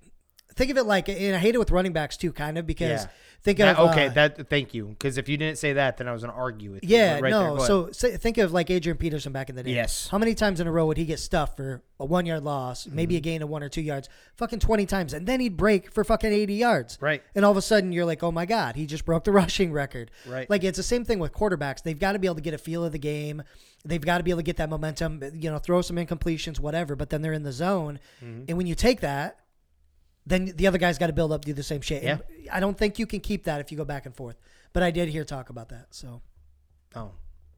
think 0.60 0.72
of 0.72 0.78
it 0.78 0.84
like 0.84 1.08
and 1.10 1.36
I 1.36 1.40
hate 1.40 1.56
it 1.56 1.58
with 1.58 1.72
running 1.72 1.94
backs 1.94 2.18
too, 2.18 2.32
kind 2.34 2.58
of 2.58 2.68
because 2.68 3.04
Yeah. 3.04 3.10
think 3.42 3.58
That- 3.60 3.78
of 3.78 3.92
okay, 3.92 4.08
uh, 4.08 4.10
that 4.12 4.50
thank 4.50 4.74
you. 4.74 4.88
Because 4.88 5.18
if 5.18 5.30
you 5.30 5.38
didn't 5.38 5.58
say 5.58 5.72
that, 5.74 5.96
then 5.98 6.08
I 6.08 6.12
was 6.12 6.22
going 6.22 6.34
to 6.34 6.38
argue 6.40 6.72
with 6.72 6.84
you. 6.84 6.90
Yeah, 6.98 7.16
But 7.16 7.24
right 7.24 7.30
no. 7.32 7.58
so 7.60 7.92
say, 7.92 8.18
think 8.18 8.38
of 8.38 8.52
like 8.52 8.70
Adrian 8.70 8.98
Peterson 8.98 9.32
back 9.32 9.50
in 9.50 9.56
the 9.56 9.64
day. 9.64 9.72
Yes. 9.72 10.10
How 10.10 10.18
many 10.18 10.36
times 10.36 10.60
in 10.60 10.68
a 10.68 10.72
row 10.72 10.86
would 10.88 10.98
he 10.98 11.06
get 11.06 11.20
stuffed 11.20 11.56
for 11.56 11.82
a 12.00 12.06
one 12.06 12.26
yard 12.26 12.44
loss, 12.44 12.86
maybe 12.88 13.16
Mm-hmm. 13.16 13.18
a 13.18 13.22
gain 13.22 13.42
of 13.42 13.50
one 13.50 13.64
or 13.64 13.70
two 13.70 13.82
yards, 13.82 14.10
fucking 14.36 14.60
20 14.60 14.86
times, 14.86 15.14
and 15.14 15.26
then 15.26 15.40
he'd 15.40 15.56
break 15.58 15.92
for 15.94 16.04
fucking 16.04 16.32
80 16.34 16.54
yards. 16.56 16.98
Right. 17.00 17.24
And 17.34 17.46
all 17.46 17.52
of 17.52 17.58
a 17.58 17.62
sudden 17.62 17.92
you're 17.94 18.06
like, 18.06 18.22
oh 18.22 18.32
my 18.32 18.46
God, 18.46 18.76
he 18.76 18.86
just 18.86 19.06
broke 19.06 19.24
the 19.24 19.32
rushing 19.42 19.72
record. 19.72 20.12
Right. 20.28 20.50
Like 20.50 20.64
it's 20.66 20.78
the 20.78 20.84
same 20.84 21.06
thing 21.06 21.20
with 21.20 21.32
quarterbacks. 21.34 21.82
They've 21.82 21.98
got 21.98 22.12
to 22.14 22.20
be 22.20 22.28
able 22.28 22.36
to 22.36 22.42
get 22.42 22.54
a 22.54 22.58
feel 22.60 22.84
of 22.84 22.92
the 22.92 23.00
game. 23.00 23.44
They've 23.86 24.02
got 24.02 24.18
to 24.18 24.24
be 24.26 24.32
able 24.32 24.40
to 24.40 24.44
get 24.44 24.58
that 24.58 24.70
momentum, 24.70 25.24
you 25.36 25.50
know, 25.50 25.58
throw 25.58 25.82
some 25.82 25.96
incompletions, 25.96 26.60
whatever, 26.60 26.98
but 26.98 27.10
then 27.10 27.22
they're 27.22 27.32
in 27.32 27.44
the 27.44 27.54
zone. 27.54 28.00
Mm-hmm. 28.22 28.44
And 28.50 28.58
when 28.58 28.68
you 28.68 28.76
take 28.76 29.00
that, 29.00 29.38
then 30.30 30.54
the 30.56 30.68
other 30.68 30.78
guy's 30.78 30.98
got 30.98 31.08
to 31.08 31.14
build 31.14 31.32
up, 31.32 31.44
do 31.44 31.54
the 31.54 31.64
same 31.64 31.82
shit. 31.82 32.04
And 32.04 32.22
I 32.52 32.60
don't 32.60 32.78
think 32.78 33.00
you 33.00 33.06
can 33.06 33.20
keep 33.20 33.44
that 33.46 33.60
if 33.60 33.72
you 33.72 33.78
go 33.78 33.86
back 33.86 34.06
and 34.06 34.16
forth. 34.16 34.38
But 34.72 34.84
I 34.84 34.92
did 34.92 35.10
hear 35.10 35.24
talk 35.24 35.50
about 35.50 35.70
that. 35.70 35.88
So 35.92 36.22
Oh. 36.96 37.12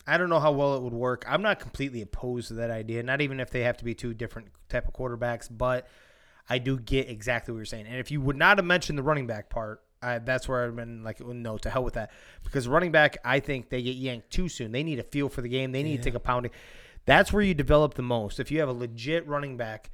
I 0.07 0.17
don't 0.17 0.30
know 0.30 0.39
how 0.39 0.51
well 0.51 0.76
it 0.76 0.82
would 0.82 0.93
work. 0.93 1.26
I'm 1.28 1.43
not 1.43 1.59
completely 1.59 2.01
opposed 2.01 2.47
to 2.47 2.55
that 2.55 2.72
idea, 2.72 3.03
not 3.03 3.22
even 3.22 3.39
if 3.39 3.51
they 3.51 3.61
have 3.61 3.78
to 3.78 3.86
be 3.86 3.93
two 3.93 4.13
different 4.15 4.47
type 4.67 4.88
of 4.88 4.93
quarterbacks, 4.93 5.47
but 5.49 5.88
I 6.49 6.57
do 6.57 6.80
get 6.80 7.07
exactly 7.07 7.51
what 7.53 7.59
you're 7.59 7.65
saying. 7.65 7.86
And 7.86 7.97
if 7.97 8.09
you 8.09 8.19
would 8.19 8.36
not 8.36 8.57
have 8.57 8.65
mentioned 8.65 8.97
the 8.97 9.03
running 9.03 9.28
back 9.28 9.49
part, 9.49 9.84
I, 10.01 10.17
that's 10.17 10.47
where 10.47 10.65
I've 10.65 10.76
been 10.76 11.03
like, 11.03 11.22
oh, 11.22 11.34
no, 11.34 11.57
to 11.59 11.69
hell 11.69 11.84
with 11.84 11.93
that. 11.93 12.09
Because 12.43 12.67
running 12.67 12.91
back, 12.91 13.19
I 13.24 13.39
think 13.39 13.69
they 13.69 13.84
get 13.84 13.95
yanked 13.95 14.32
too 14.32 14.49
soon. 14.49 14.72
They 14.72 14.82
need 14.82 14.97
a 14.97 15.03
feel 15.03 15.30
for 15.30 15.41
the 15.41 15.49
game. 15.49 15.72
They 15.72 15.84
need 15.84 15.97
to 15.97 16.03
take 16.03 16.15
a 16.15 16.19
pounding. 16.19 16.51
That's 17.05 17.32
where 17.32 17.43
you 17.43 17.53
develop 17.53 17.93
the 17.93 18.01
most. 18.01 18.39
If 18.39 18.49
you 18.49 18.59
have 18.59 18.69
a 18.69 18.74
legit 18.74 19.28
running 19.28 19.55
back 19.57 19.91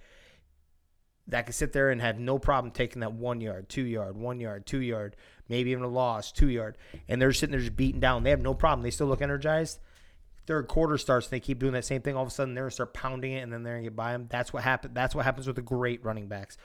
that 1.27 1.45
can 1.45 1.53
sit 1.53 1.73
there 1.73 1.89
and 1.89 2.01
have 2.01 2.19
no 2.19 2.39
problem 2.39 2.71
taking 2.71 3.01
that 3.01 3.13
one 3.13 3.41
yard, 3.41 3.69
two 3.69 3.83
yard, 3.83 4.15
one 4.15 4.39
yard, 4.39 4.65
two 4.65 4.81
yard, 4.81 5.15
maybe 5.49 5.71
even 5.71 5.83
a 5.83 5.89
loss, 5.89 6.31
two 6.31 6.49
yard, 6.49 6.77
and 7.07 7.21
they're 7.21 7.33
sitting 7.33 7.51
there 7.51 7.59
just 7.59 7.75
beating 7.75 7.99
down. 7.99 8.23
They 8.23 8.29
have 8.29 8.41
no 8.41 8.53
problem. 8.53 8.83
They 8.83 8.91
still 8.91 9.07
look 9.07 9.21
energized. 9.21 9.79
Third 10.45 10.69
quarter 10.69 10.97
starts, 10.97 11.27
and 11.27 11.31
they 11.31 11.39
keep 11.41 11.59
doing 11.59 11.73
that 11.73 11.83
same 11.83 12.01
thing. 12.01 12.15
All 12.15 12.23
of 12.23 12.29
a 12.29 12.31
sudden, 12.31 12.53
they're 12.53 12.63
gonna 12.63 12.71
start 12.71 12.93
pounding 12.93 13.33
it, 13.33 13.41
and 13.41 13.51
then 13.51 13.63
they're 13.63 13.73
gonna 13.73 13.83
get 13.83 13.95
by 13.95 14.13
them. 14.13 14.27
That's 14.29 14.53
what 14.53 14.63
happened. 14.63 14.95
That's 14.95 15.13
what 15.13 15.25
happens 15.25 15.45
with 15.47 15.57
the 15.57 15.61
great 15.61 16.03
running 16.05 16.27
backs. 16.27 16.57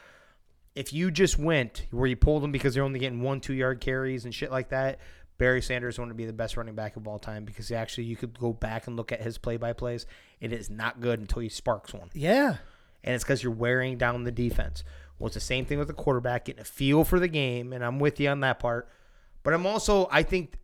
If 0.75 0.93
you 0.93 1.11
just 1.11 1.39
went 1.39 1.87
where 1.91 2.07
you 2.07 2.17
pulled 2.17 2.43
them 2.43 2.53
because 2.53 2.75
they're 2.75 2.85
only 2.85 3.01
getting 3.01 3.21
one, 3.21 3.41
two 3.41 3.55
yard 3.55 3.81
carries 3.81 4.25
and 4.25 4.35
shit 4.35 4.51
like 4.51 4.69
that, 4.71 5.01
Barry 5.39 5.61
Sanders 5.61 5.97
to 5.97 6.07
be 6.15 6.25
the 6.25 6.33
best 6.33 6.57
running 6.57 6.77
back 6.77 6.97
of 6.97 7.09
all 7.09 7.19
time 7.19 7.45
because 7.45 7.73
actually 7.73 8.05
you 8.05 8.15
could 8.15 8.39
go 8.39 8.53
back 8.53 8.87
and 8.87 8.97
look 8.97 9.11
at 9.11 9.21
his 9.21 9.39
play 9.39 9.57
by 9.57 9.73
plays. 9.73 10.07
It 10.41 10.53
is 10.53 10.71
not 10.71 11.01
good 11.01 11.19
until 11.19 11.43
he 11.43 11.49
sparks 11.49 11.93
one. 11.93 12.11
yeah. 12.15 12.59
And 13.05 13.15
it's 13.15 13.25
because 13.25 13.43
you're 13.43 13.53
wearing 13.53 13.99
down 13.99 14.25
the 14.25 14.33
defense. 14.33 14.85
Well, 15.19 15.27
it's 15.29 15.35
the 15.35 15.41
same 15.41 15.65
thing 15.65 15.79
with 15.79 15.89
the 15.89 15.95
quarterback, 15.95 16.47
getting 16.47 16.63
a 16.63 16.65
feel 16.65 17.05
for 17.05 17.21
the 17.21 17.29
game, 17.29 17.73
and 17.73 17.85
I'm 17.85 17.99
with 17.99 18.19
you 18.19 18.29
on 18.29 18.41
that 18.41 18.59
part. 18.59 18.89
But 19.43 19.55
I'm 19.55 19.67
also, 19.67 20.09
I 20.11 20.23
think 20.23 20.59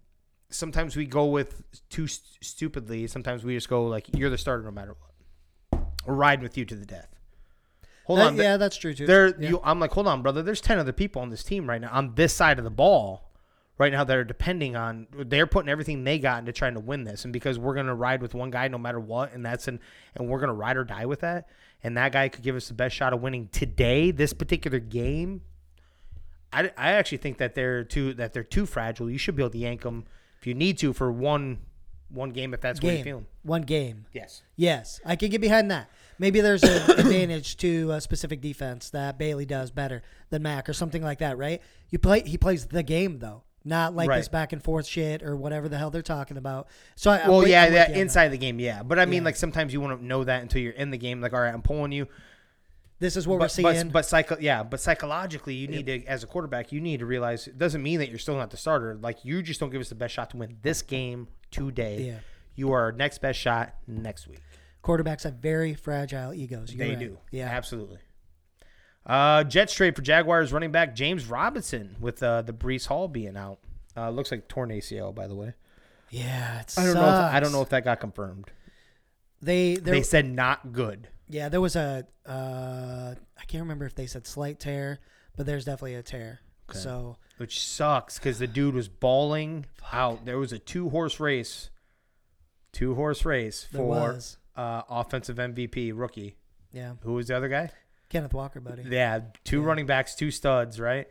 sometimes 0.50 0.96
we 0.96 1.04
go 1.06 1.26
with 1.26 1.62
too 1.90 2.06
st- 2.06 2.42
stupidly. 2.44 3.06
Sometimes 3.06 3.44
we 3.44 3.54
just 3.54 3.68
go 3.68 3.86
like, 3.86 4.06
"You're 4.16 4.30
the 4.30 4.38
starter 4.38 4.62
no 4.64 4.70
matter 4.70 4.94
what." 4.98 5.82
We're 6.06 6.14
riding 6.14 6.42
with 6.42 6.56
you 6.56 6.64
to 6.64 6.74
the 6.74 6.86
death. 6.86 7.08
Hold 8.06 8.20
That- 8.20 8.26
on, 8.28 8.36
yeah, 8.36 8.56
that's 8.56 8.76
true 8.76 8.94
too. 8.94 9.06
there, 9.06 9.28
Yeah. 9.38 9.50
you, 9.50 9.60
I'm 9.62 9.78
like, 9.78 9.90
hold 9.92 10.06
on, 10.08 10.22
brother. 10.22 10.42
There's 10.42 10.60
ten 10.62 10.78
other 10.78 10.92
people 10.92 11.20
on 11.22 11.28
this 11.30 11.44
team 11.44 11.68
right 11.68 11.80
now 11.80 11.90
on 11.92 12.14
this 12.14 12.32
side 12.32 12.58
of 12.58 12.64
the 12.64 12.70
ball, 12.70 13.27
right 13.78 13.92
now 13.92 14.04
that 14.04 14.16
are 14.16 14.24
depending 14.24 14.76
on. 14.76 15.06
They're 15.12 15.46
putting 15.46 15.68
everything 15.68 16.04
they 16.04 16.18
got 16.18 16.40
into 16.40 16.52
trying 16.52 16.74
to 16.74 16.80
win 16.80 17.04
this, 17.04 17.24
and 17.24 17.32
because 17.32 17.58
we're 17.58 17.74
gonna 17.74 17.94
ride 17.94 18.20
with 18.20 18.34
one 18.34 18.50
guy 18.50 18.68
no 18.68 18.78
matter 18.78 19.00
what, 19.00 19.32
and 19.32 19.44
that's 19.44 19.68
an, 19.68 19.80
and 20.14 20.28
we're 20.28 20.40
gonna 20.40 20.54
ride 20.54 20.76
or 20.76 20.84
die 20.84 21.06
with 21.06 21.20
that, 21.20 21.48
and 21.82 21.96
that 21.96 22.12
guy 22.12 22.28
could 22.28 22.42
give 22.42 22.56
us 22.56 22.68
the 22.68 22.74
best 22.74 22.94
shot 22.94 23.12
of 23.12 23.22
winning 23.22 23.48
today, 23.52 24.10
this 24.10 24.32
particular 24.32 24.78
game. 24.78 25.42
I, 26.52 26.70
I 26.76 26.92
actually 26.92 27.18
think 27.18 27.38
that 27.38 27.54
they're 27.54 27.84
too 27.84 28.14
that 28.14 28.32
they're 28.32 28.42
too 28.42 28.66
fragile. 28.66 29.10
You 29.10 29.18
should 29.18 29.36
be 29.36 29.42
able 29.42 29.50
to 29.50 29.58
yank 29.58 29.82
them 29.82 30.04
if 30.40 30.46
you 30.46 30.54
need 30.54 30.78
to 30.78 30.92
for 30.92 31.12
one 31.12 31.58
one 32.10 32.30
game 32.30 32.54
if 32.54 32.60
that's 32.60 32.80
what 32.80 32.94
you're 32.94 33.04
feeling. 33.04 33.26
one 33.42 33.62
game. 33.62 34.06
Yes. 34.12 34.42
Yes, 34.56 35.00
I 35.04 35.16
can 35.16 35.30
get 35.30 35.40
behind 35.40 35.70
that. 35.70 35.90
Maybe 36.18 36.40
there's 36.40 36.62
an 36.62 36.90
advantage 36.98 37.56
to 37.58 37.92
a 37.92 38.00
specific 38.00 38.40
defense 38.40 38.90
that 38.90 39.18
Bailey 39.18 39.44
does 39.44 39.70
better 39.70 40.02
than 40.30 40.42
Mac 40.42 40.68
or 40.68 40.72
something 40.72 41.02
like 41.02 41.18
that, 41.18 41.36
right? 41.38 41.60
You 41.90 41.98
play 41.98 42.22
he 42.22 42.38
plays 42.38 42.66
the 42.66 42.82
game 42.82 43.18
though, 43.18 43.42
not 43.68 43.94
like 43.94 44.08
this 44.08 44.28
back 44.28 44.52
and 44.52 44.62
forth 44.62 44.86
shit 44.86 45.22
or 45.22 45.36
whatever 45.36 45.68
the 45.68 45.78
hell 45.78 45.90
they're 45.90 46.02
talking 46.02 46.36
about. 46.36 46.68
So 46.96 47.10
I, 47.10 47.28
Well, 47.28 47.46
yeah, 47.46 47.70
that 47.70 47.90
inside 47.92 48.28
the 48.28 48.38
game, 48.38 48.58
yeah. 48.58 48.82
But 48.82 48.98
I 48.98 49.04
mean, 49.04 49.22
Yeah. 49.22 49.26
like 49.26 49.36
sometimes 49.36 49.72
you 49.72 49.80
want 49.80 50.00
to 50.00 50.04
know 50.04 50.24
that 50.24 50.42
until 50.42 50.60
you're 50.62 50.72
in 50.72 50.90
the 50.90 50.98
game. 50.98 51.20
Like, 51.20 51.32
all 51.32 51.40
right, 51.40 51.52
I'm 51.54 51.62
pulling 51.62 51.92
you. 51.92 52.08
This 53.00 53.16
is 53.16 53.28
what 53.28 53.34
we're 53.34 53.44
but, 53.44 53.50
seeing. 53.52 53.84
but, 53.88 53.92
but 53.92 54.04
psycho, 54.06 54.38
yeah, 54.40 54.64
but 54.64 54.80
psychologically, 54.80 55.54
you 55.54 55.68
need 55.68 55.86
to, 55.86 56.04
as 56.06 56.24
a 56.24 56.26
quarterback, 56.26 56.72
you 56.72 56.80
need 56.80 56.98
to 56.98 57.06
realize 57.06 57.46
it 57.46 57.56
doesn't 57.56 57.80
mean 57.82 58.00
that 58.00 58.08
you're 58.08 58.18
still 58.18 58.34
not 58.34 58.50
the 58.50 58.56
starter. 58.56 58.96
Like 59.00 59.24
you 59.24 59.40
just 59.42 59.60
don't 59.60 59.70
give 59.70 59.80
us 59.80 59.88
the 59.88 59.94
best 59.94 60.14
shot 60.14 60.30
to 60.30 60.36
win 60.36 60.56
this 60.62 60.82
game 60.82 61.28
today. 61.52 62.02
Yeah. 62.08 62.18
You 62.56 62.72
are 62.72 62.82
our 62.82 62.92
next 62.92 63.18
best 63.18 63.38
shot 63.38 63.74
next 63.86 64.26
week. 64.26 64.40
Quarterbacks 64.82 65.22
have 65.22 65.34
very 65.34 65.74
fragile 65.74 66.34
egos. 66.34 66.74
You're 66.74 66.86
they 66.86 66.94
right. 66.94 66.98
do. 66.98 67.18
Yeah. 67.30 67.46
absolutely. 67.46 67.98
Uh, 69.08 69.42
Jets 69.44 69.72
trade 69.72 69.96
for 69.96 70.02
Jaguars 70.02 70.52
running 70.52 70.70
back 70.70 70.94
James 70.94 71.26
Robinson 71.26 71.96
with 71.98 72.22
uh, 72.22 72.42
the 72.42 72.52
Breece 72.52 72.86
Hall 72.86 73.08
being 73.08 73.36
out. 73.36 73.58
Uh, 73.96 74.10
looks 74.10 74.30
like 74.30 74.46
torn 74.48 74.68
ACL, 74.70 75.14
by 75.14 75.26
the 75.26 75.34
way. 75.34 75.54
Yeah, 76.10 76.62
I 76.76 76.84
don't 76.84 76.94
know. 76.94 77.00
If, 77.08 77.34
I 77.34 77.40
don't 77.40 77.52
know 77.52 77.62
if 77.62 77.70
that 77.70 77.84
got 77.84 78.00
confirmed. 78.00 78.50
they 79.42 79.76
there, 79.76 79.94
They 79.94 80.02
said 80.02 80.26
not 80.26 80.72
good. 80.72 81.08
yeah 81.28 81.48
there 81.48 81.60
was 81.60 81.76
a 81.76 82.06
uh, 82.26 83.14
I 83.38 83.44
can't 83.46 83.62
remember 83.62 83.86
if 83.86 83.94
they 83.94 84.06
said 84.06 84.26
slight 84.26 84.60
tear, 84.60 85.00
but 85.36 85.46
there's 85.46 85.64
definitely 85.64 85.94
a 85.94 86.02
tear. 86.02 86.40
Okay. 86.70 86.78
So 86.78 87.16
which 87.38 87.60
sucks 87.62 88.18
because 88.18 88.38
the 88.38 88.46
dude 88.46 88.74
was 88.74 88.88
bawling 88.88 89.66
out. 89.92 90.24
There 90.26 90.38
was 90.38 90.52
a 90.52 90.58
two 90.58 90.90
horse 90.90 91.18
race, 91.18 91.70
two 92.72 92.94
horse 92.94 93.24
race 93.24 93.66
for 93.72 94.18
uh, 94.56 94.82
offensive 94.88 95.36
MVP 95.36 95.92
rookie. 95.94 96.36
yeah, 96.72 96.94
Who 97.02 97.14
was 97.14 97.28
the 97.28 97.36
other 97.36 97.48
guy? 97.48 97.70
Kenneth 98.08 98.32
Walker, 98.34 98.60
buddy. 98.60 98.84
Yeah, 98.88 99.20
two 99.44 99.60
running 99.62 99.86
backs, 99.86 100.14
two 100.14 100.30
studs, 100.30 100.80
right? 100.80 101.06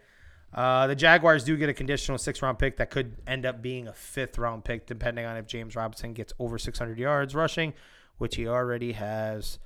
Uh, 0.53 0.87
the 0.87 0.95
Jaguars 0.95 1.43
do 1.43 1.55
get 1.57 1.69
a 1.69 1.73
conditional 1.73 2.17
six 2.17 2.41
round 2.41 2.57
pick 2.57 2.77
that 2.77 2.89
could 2.89 3.17
end 3.27 3.45
up 3.45 3.61
being 3.61 3.87
a 3.87 3.93
fifth 3.93 4.37
round 4.37 4.63
pick, 4.63 4.87
depending 4.87 5.25
on 5.25 5.37
if 5.37 5.45
James 5.45 5.75
Robinson 5.75 6.13
gets 6.13 6.33
over 6.39 6.57
600 6.57 6.97
yards 6.97 7.35
rushing, 7.35 7.73
which 8.17 8.35
he 8.37 8.47
already 8.47 8.93
has 8.93 9.59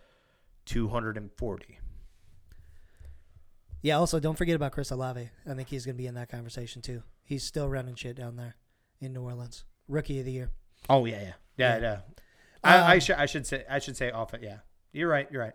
240. 0.66 1.80
Yeah. 3.82 3.98
Also, 3.98 4.20
don't 4.20 4.38
forget 4.38 4.56
about 4.56 4.72
Chris 4.72 4.92
Olave. 4.92 5.30
I 5.50 5.54
think 5.54 5.70
he's 5.70 5.86
gonna 5.86 5.96
be 5.98 6.08
in 6.08 6.16
that 6.16 6.30
conversation 6.30 6.82
too. 6.82 7.04
He's 7.24 7.44
still 7.44 7.70
running 7.70 7.96
shit 7.96 8.16
down 8.18 8.36
there 8.36 8.56
in 9.00 9.14
New 9.14 9.22
Orleans. 9.22 9.64
Rookie 9.88 10.20
of 10.20 10.26
the 10.26 10.32
year. 10.32 10.52
Oh 10.90 11.06
yeah, 11.06 11.22
yeah, 11.22 11.34
yeah, 11.58 11.76
Yeah. 11.78 11.82
yeah. 11.82 12.00
I, 12.64 12.78
I 12.78 12.94
Um, 12.96 13.00
should 13.00 13.16
I 13.16 13.26
should 13.26 13.48
say 13.48 13.66
I 13.70 13.80
should 13.80 13.98
say 13.98 14.12
off 14.12 14.34
it. 14.34 14.42
Yeah, 14.44 14.58
you're 14.94 15.10
right. 15.10 15.28
You're 15.32 15.42
right. 15.42 15.54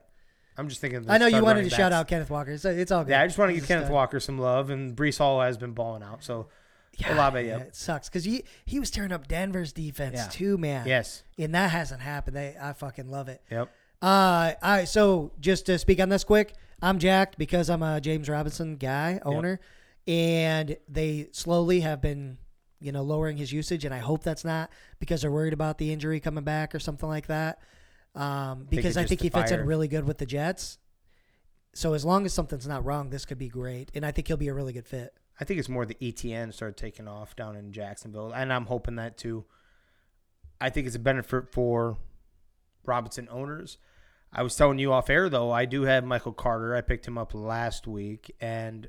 I'm 0.59 0.69
just 0.69 0.81
thinking. 0.81 1.05
I 1.09 1.19
know 1.19 1.27
you 1.27 1.43
wanted 1.43 1.65
to 1.65 1.71
shout 1.71 1.93
out 1.93 2.09
Kenneth 2.09 2.31
Walker. 2.31 2.51
It's, 2.53 2.65
it's 2.65 2.91
all 2.91 3.05
good. 3.05 3.11
Yeah, 3.11 3.23
I 3.23 3.27
just 3.27 3.39
want 3.39 3.51
to 3.51 3.55
give 3.55 3.67
Kenneth 3.67 3.87
stud. 3.87 3.95
Walker 3.95 4.21
some 4.21 4.39
love, 4.39 4.71
and 4.71 4.97
Breece 4.97 5.19
Hall 5.19 5.41
has 5.41 5.57
been 5.59 5.73
balling 5.73 6.03
out. 6.03 6.25
So 6.25 6.49
Yeah, 6.97 7.15
Olave, 7.15 7.41
yeah, 7.43 7.59
yeah. 7.59 7.63
it 7.65 7.77
sucks 7.77 8.09
because 8.09 8.25
he 8.25 8.45
he 8.65 8.79
was 8.81 8.91
tearing 8.91 9.13
up 9.13 9.29
Denver's 9.29 9.73
defense 9.73 10.17
Yeah. 10.17 10.29
too, 10.29 10.57
man. 10.59 10.87
yes, 10.87 11.23
and 11.39 11.55
that 11.55 11.71
hasn't 11.71 12.01
happened. 12.01 12.37
They, 12.37 12.57
I 12.61 12.73
fucking 12.73 13.11
love 13.11 13.29
it. 13.29 13.43
yep. 13.51 13.71
Uh, 14.03 14.53
I 14.63 14.85
so 14.85 15.33
just 15.41 15.67
to 15.67 15.79
speak 15.79 16.01
on 16.01 16.09
this 16.09 16.25
quick, 16.25 16.55
I'm 16.83 16.99
jacked 16.99 17.37
because 17.39 17.69
I'm 17.71 17.83
a 17.83 18.01
James 18.01 18.29
Robinson 18.29 18.77
guy 18.77 19.21
owner, 19.25 19.61
and 20.07 20.77
they 20.89 21.29
slowly 21.33 21.81
have 21.81 22.01
been, 22.01 22.39
you 22.81 22.93
know, 22.93 23.03
lowering 23.03 23.37
his 23.37 23.53
usage, 23.53 23.85
and 23.85 23.95
I 23.95 23.99
hope 23.99 24.23
that's 24.23 24.45
not 24.45 24.71
because 24.99 25.23
they're 25.23 25.31
worried 25.31 25.53
about 25.55 25.79
the 25.79 25.93
injury 25.93 26.21
coming 26.21 26.45
back 26.45 26.75
or 26.75 26.79
something 26.79 27.09
like 27.09 27.27
that. 27.27 27.59
Um, 28.17 28.67
because 28.69 28.97
I 28.97 29.05
think 29.05 29.21
he 29.21 29.29
fits 29.29 29.51
in 29.51 29.67
really 29.67 29.89
good 29.89 30.07
with 30.07 30.19
the 30.19 30.27
Jets. 30.27 30.79
So 31.75 31.93
as 31.93 32.05
long 32.05 32.25
as 32.25 32.33
something's 32.33 32.67
not 32.67 32.85
wrong, 32.87 33.11
this 33.11 33.27
could 33.27 33.39
be 33.39 33.49
great, 33.49 33.91
and 33.95 34.05
I 34.07 34.11
think 34.11 34.29
he'll 34.29 34.39
be 34.39 34.49
a 34.49 34.55
really 34.55 34.73
good 34.73 34.87
fit. 34.87 35.13
I 35.39 35.45
think 35.45 35.61
it's 35.61 35.69
more 35.69 35.85
the 35.85 35.97
ETN 35.97 36.55
started 36.55 36.79
taking 36.79 37.07
off 37.07 37.37
down 37.37 37.55
in 37.55 37.73
Jacksonville, 37.73 38.33
and 38.33 38.51
I'm 38.51 38.65
hoping 38.65 38.97
that 38.97 39.19
too. 39.19 39.45
I 40.59 40.71
think 40.71 40.87
it's 40.87 40.97
a 40.97 41.01
benefit 41.01 41.53
for 41.53 41.99
Robinson 42.87 43.29
owners. 43.31 43.77
I 44.33 44.43
was 44.43 44.57
telling 44.57 44.79
you 44.79 44.93
off 44.93 45.11
air 45.11 45.29
though, 45.29 45.51
I 45.51 45.67
do 45.67 45.83
have 45.83 46.03
Michael 46.05 46.33
Carter. 46.33 46.75
I 46.75 46.81
picked 46.81 47.07
him 47.07 47.19
up 47.19 47.35
last 47.35 47.87
week, 47.87 48.35
and 48.41 48.89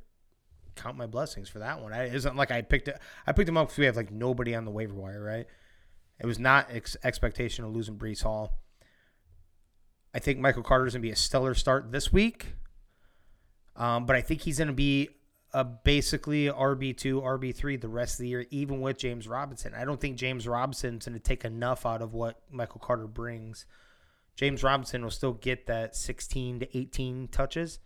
count 0.77 0.95
my 0.95 1.07
blessings 1.07 1.49
for 1.49 1.59
that 1.59 1.81
one. 1.81 1.91
I, 1.91 2.05
it 2.05 2.15
isn't 2.15 2.37
like 2.37 2.51
I 2.51 2.61
picked 2.61 2.87
it. 2.87 2.97
I 3.25 3.33
picked 3.33 3.49
him 3.49 3.57
up 3.57 3.67
because 3.67 3.79
we 3.79 3.85
have 3.85 3.97
like 3.97 4.11
nobody 4.11 4.55
on 4.55 4.63
the 4.63 4.71
waiver 4.71 4.93
wire, 4.93 5.21
right? 5.21 5.47
It 6.19 6.25
was 6.25 6.39
not 6.39 6.67
ex- 6.71 6.95
expectation 7.03 7.65
of 7.65 7.75
losing 7.75 7.97
Breece 7.97 8.23
Hall. 8.23 8.57
I 10.17 10.19
think 10.19 10.39
Michael 10.39 10.63
Carter's 10.63 10.95
gonna 10.95 11.01
be 11.03 11.11
a 11.11 11.15
stellar 11.15 11.53
start 11.53 11.93
this 11.93 12.11
week. 12.11 12.55
Um, 13.77 14.05
but 14.05 14.15
I 14.15 14.21
think 14.21 14.41
he's 14.41 14.57
going 14.57 14.69
to 14.69 14.73
be 14.73 15.09
a 15.53 15.63
basically 15.63 16.47
RB 16.47 16.97
two, 16.97 17.21
RB 17.21 17.55
three 17.55 17.77
the 17.77 17.87
rest 17.87 18.15
of 18.15 18.23
the 18.23 18.29
year, 18.29 18.47
even 18.49 18.81
with 18.81 18.97
James 18.97 19.27
Robinson. 19.27 19.73
I 19.75 19.85
don't 19.85 20.01
think 20.01 20.17
James 20.17 20.47
Robinson's 20.47 21.05
going 21.05 21.13
to 21.13 21.23
take 21.23 21.45
enough 21.45 21.85
out 21.85 22.01
of 22.01 22.13
what 22.13 22.41
Michael 22.51 22.79
Carter 22.79 23.07
brings. 23.07 23.65
James 24.35 24.63
Robinson 24.63 25.03
will 25.03 25.11
still 25.11 25.33
get 25.33 25.67
that 25.67 25.95
sixteen 25.95 26.59
to 26.59 26.77
eighteen 26.77 27.27
touches. 27.27 27.79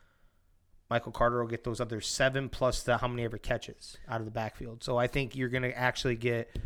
Michael 0.90 1.12
Carter 1.12 1.42
will 1.42 1.50
get 1.50 1.64
those 1.64 1.80
other 1.80 2.02
seven 2.02 2.50
plus 2.50 2.84
the 2.84 2.98
how 2.98 3.08
many 3.08 3.24
ever 3.24 3.38
catches 3.38 3.98
out 4.10 4.20
of 4.20 4.26
the 4.26 4.32
backfield. 4.32 4.84
So 4.84 4.98
I 4.98 5.08
think 5.08 5.36
you're 5.36 5.50
going 5.50 5.64
to 5.64 5.78
actually 5.78 6.16
get 6.16 6.58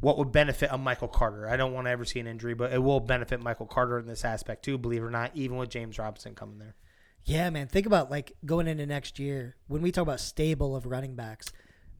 what 0.00 0.18
would 0.18 0.30
benefit 0.32 0.68
a 0.72 0.78
Michael 0.78 1.08
Carter. 1.08 1.48
I 1.48 1.56
don't 1.56 1.72
want 1.72 1.86
to 1.86 1.90
ever 1.90 2.04
see 2.04 2.20
an 2.20 2.26
injury, 2.26 2.54
but 2.54 2.72
it 2.72 2.82
will 2.82 3.00
benefit 3.00 3.40
Michael 3.42 3.66
Carter 3.66 3.98
in 3.98 4.06
this 4.06 4.24
aspect 4.24 4.64
too, 4.64 4.76
believe 4.78 5.02
it 5.02 5.06
or 5.06 5.10
not, 5.10 5.30
even 5.34 5.56
with 5.56 5.70
James 5.70 5.98
Robinson 5.98 6.34
coming 6.34 6.58
there. 6.58 6.74
Yeah, 7.24 7.50
man. 7.50 7.66
Think 7.66 7.86
about 7.86 8.10
like 8.10 8.32
going 8.44 8.68
into 8.68 8.86
next 8.86 9.18
year 9.18 9.56
when 9.66 9.82
we 9.82 9.90
talk 9.90 10.02
about 10.02 10.20
stable 10.20 10.76
of 10.76 10.86
running 10.86 11.14
backs, 11.16 11.46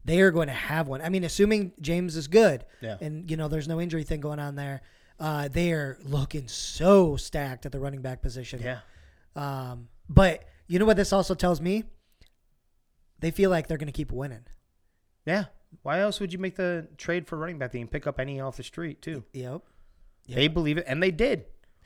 they 0.05 0.20
are 0.20 0.30
going 0.30 0.47
to 0.49 0.53
have 0.55 0.86
one. 0.86 1.01
I 1.03 1.09
mean, 1.09 1.24
assuming 1.24 1.72
James 1.80 2.16
is 2.16 2.28
good, 2.28 2.64
Yeah. 2.80 2.97
and 3.01 3.28
you 3.30 3.36
know 3.36 3.49
there's 3.49 3.66
no 3.66 3.80
injury 3.80 4.05
thing 4.05 4.20
going 4.20 4.38
on 4.38 4.55
there, 4.55 4.82
uh, 5.18 5.49
they 5.49 5.72
are 5.72 5.99
looking 6.05 6.47
so 6.47 7.16
stacked 7.16 7.66
at 7.66 7.72
the 7.72 7.80
running 7.80 8.03
back 8.03 8.22
position. 8.22 8.61
Yeah. 8.62 8.80
Um, 9.34 9.88
but 10.09 10.44
you 10.68 10.78
know 10.78 10.84
what 10.84 10.97
this 10.97 11.12
also 11.12 11.34
tells 11.34 11.61
me? 11.61 11.84
They 13.18 13.30
feel 13.30 13.51
like 13.51 13.66
they're 13.66 13.78
going 13.78 13.86
to 13.86 13.92
keep 13.92 14.12
winning. 14.12 14.44
Yeah. 15.24 15.47
Why 15.82 16.00
else 16.00 16.20
would 16.20 16.32
you 16.32 16.38
make 16.38 16.56
the 16.56 16.88
trade 16.96 17.26
for 17.26 17.36
running 17.36 17.58
back? 17.58 17.72
They 17.72 17.78
can 17.78 17.88
pick 17.88 18.06
up 18.06 18.18
any 18.20 18.40
off 18.40 18.56
the 18.56 18.62
street 18.62 19.02
too. 19.02 19.24
Yep. 19.32 19.62
They 20.28 20.48
believe 20.48 20.78
it, 20.78 20.84
and 20.88 21.00
they 21.02 21.10
did. 21.12 21.44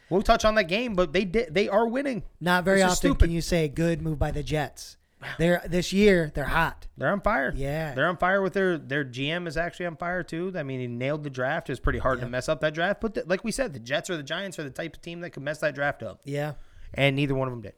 We'll 0.08 0.22
touch 0.22 0.44
on 0.44 0.54
that 0.56 0.64
game, 0.64 0.94
but 0.94 1.12
they 1.12 1.24
did. 1.24 1.54
They 1.54 1.68
are 1.68 1.86
winning. 1.86 2.22
Not 2.40 2.64
very 2.64 2.82
often 2.82 2.96
stupid. 2.96 3.24
can 3.26 3.30
you 3.30 3.40
say 3.42 3.68
good 3.68 4.00
move 4.02 4.18
by 4.18 4.30
the 4.30 4.42
Jets. 4.42 4.96
They're 5.38 5.60
this 5.68 5.92
year 5.92 6.32
they're 6.34 6.44
hot. 6.44 6.86
They're 6.96 7.12
on 7.12 7.20
fire. 7.20 7.52
Yeah. 7.54 7.92
they're 7.92 8.08
on 8.08 8.16
fire 8.16 8.40
with 8.40 8.54
their 8.54 8.78
their 8.78 9.04
GM 9.04 9.46
is 9.46 9.58
actually 9.58 9.84
on 9.86 9.96
fire 9.96 10.22
too. 10.22 10.50
I 10.56 10.62
mean, 10.62 10.80
he 10.80 10.86
nailed 10.86 11.24
the 11.24 11.30
draft. 11.30 11.68
It's 11.68 11.78
pretty 11.78 11.98
hard 11.98 12.20
to 12.20 12.26
mess 12.28 12.48
up 12.48 12.60
that 12.62 12.72
draft, 12.72 13.02
but 13.02 13.12
the, 13.12 13.24
like 13.26 13.44
we 13.44 13.52
said, 13.52 13.74
the 13.74 13.78
Jets 13.80 14.08
or 14.08 14.16
the 14.16 14.22
Giants 14.22 14.58
are 14.58 14.64
the 14.64 14.70
type 14.70 14.96
of 14.96 15.02
team 15.02 15.20
that 15.20 15.30
could 15.30 15.42
mess 15.42 15.58
that 15.58 15.74
draft 15.74 16.02
up, 16.02 16.22
Yeah. 16.24 16.54
and 16.94 17.14
neither 17.16 17.34
one 17.34 17.48
of 17.48 17.52
them 17.52 17.60
did. 17.60 17.74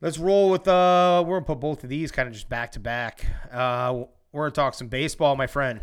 Let's 0.00 0.18
roll 0.18 0.50
with 0.50 0.66
uh. 0.66 1.22
We're 1.26 1.36
gonna 1.36 1.46
put 1.46 1.60
both 1.60 1.84
of 1.84 1.90
these 1.90 2.10
kind 2.10 2.28
of 2.28 2.34
just 2.34 2.48
back 2.48 2.72
to 2.72 2.80
back. 2.80 3.26
Uh, 3.52 4.04
we're 4.34 4.42
gonna 4.42 4.50
talk 4.50 4.74
some 4.74 4.88
baseball, 4.88 5.36
my 5.36 5.46
friend. 5.46 5.80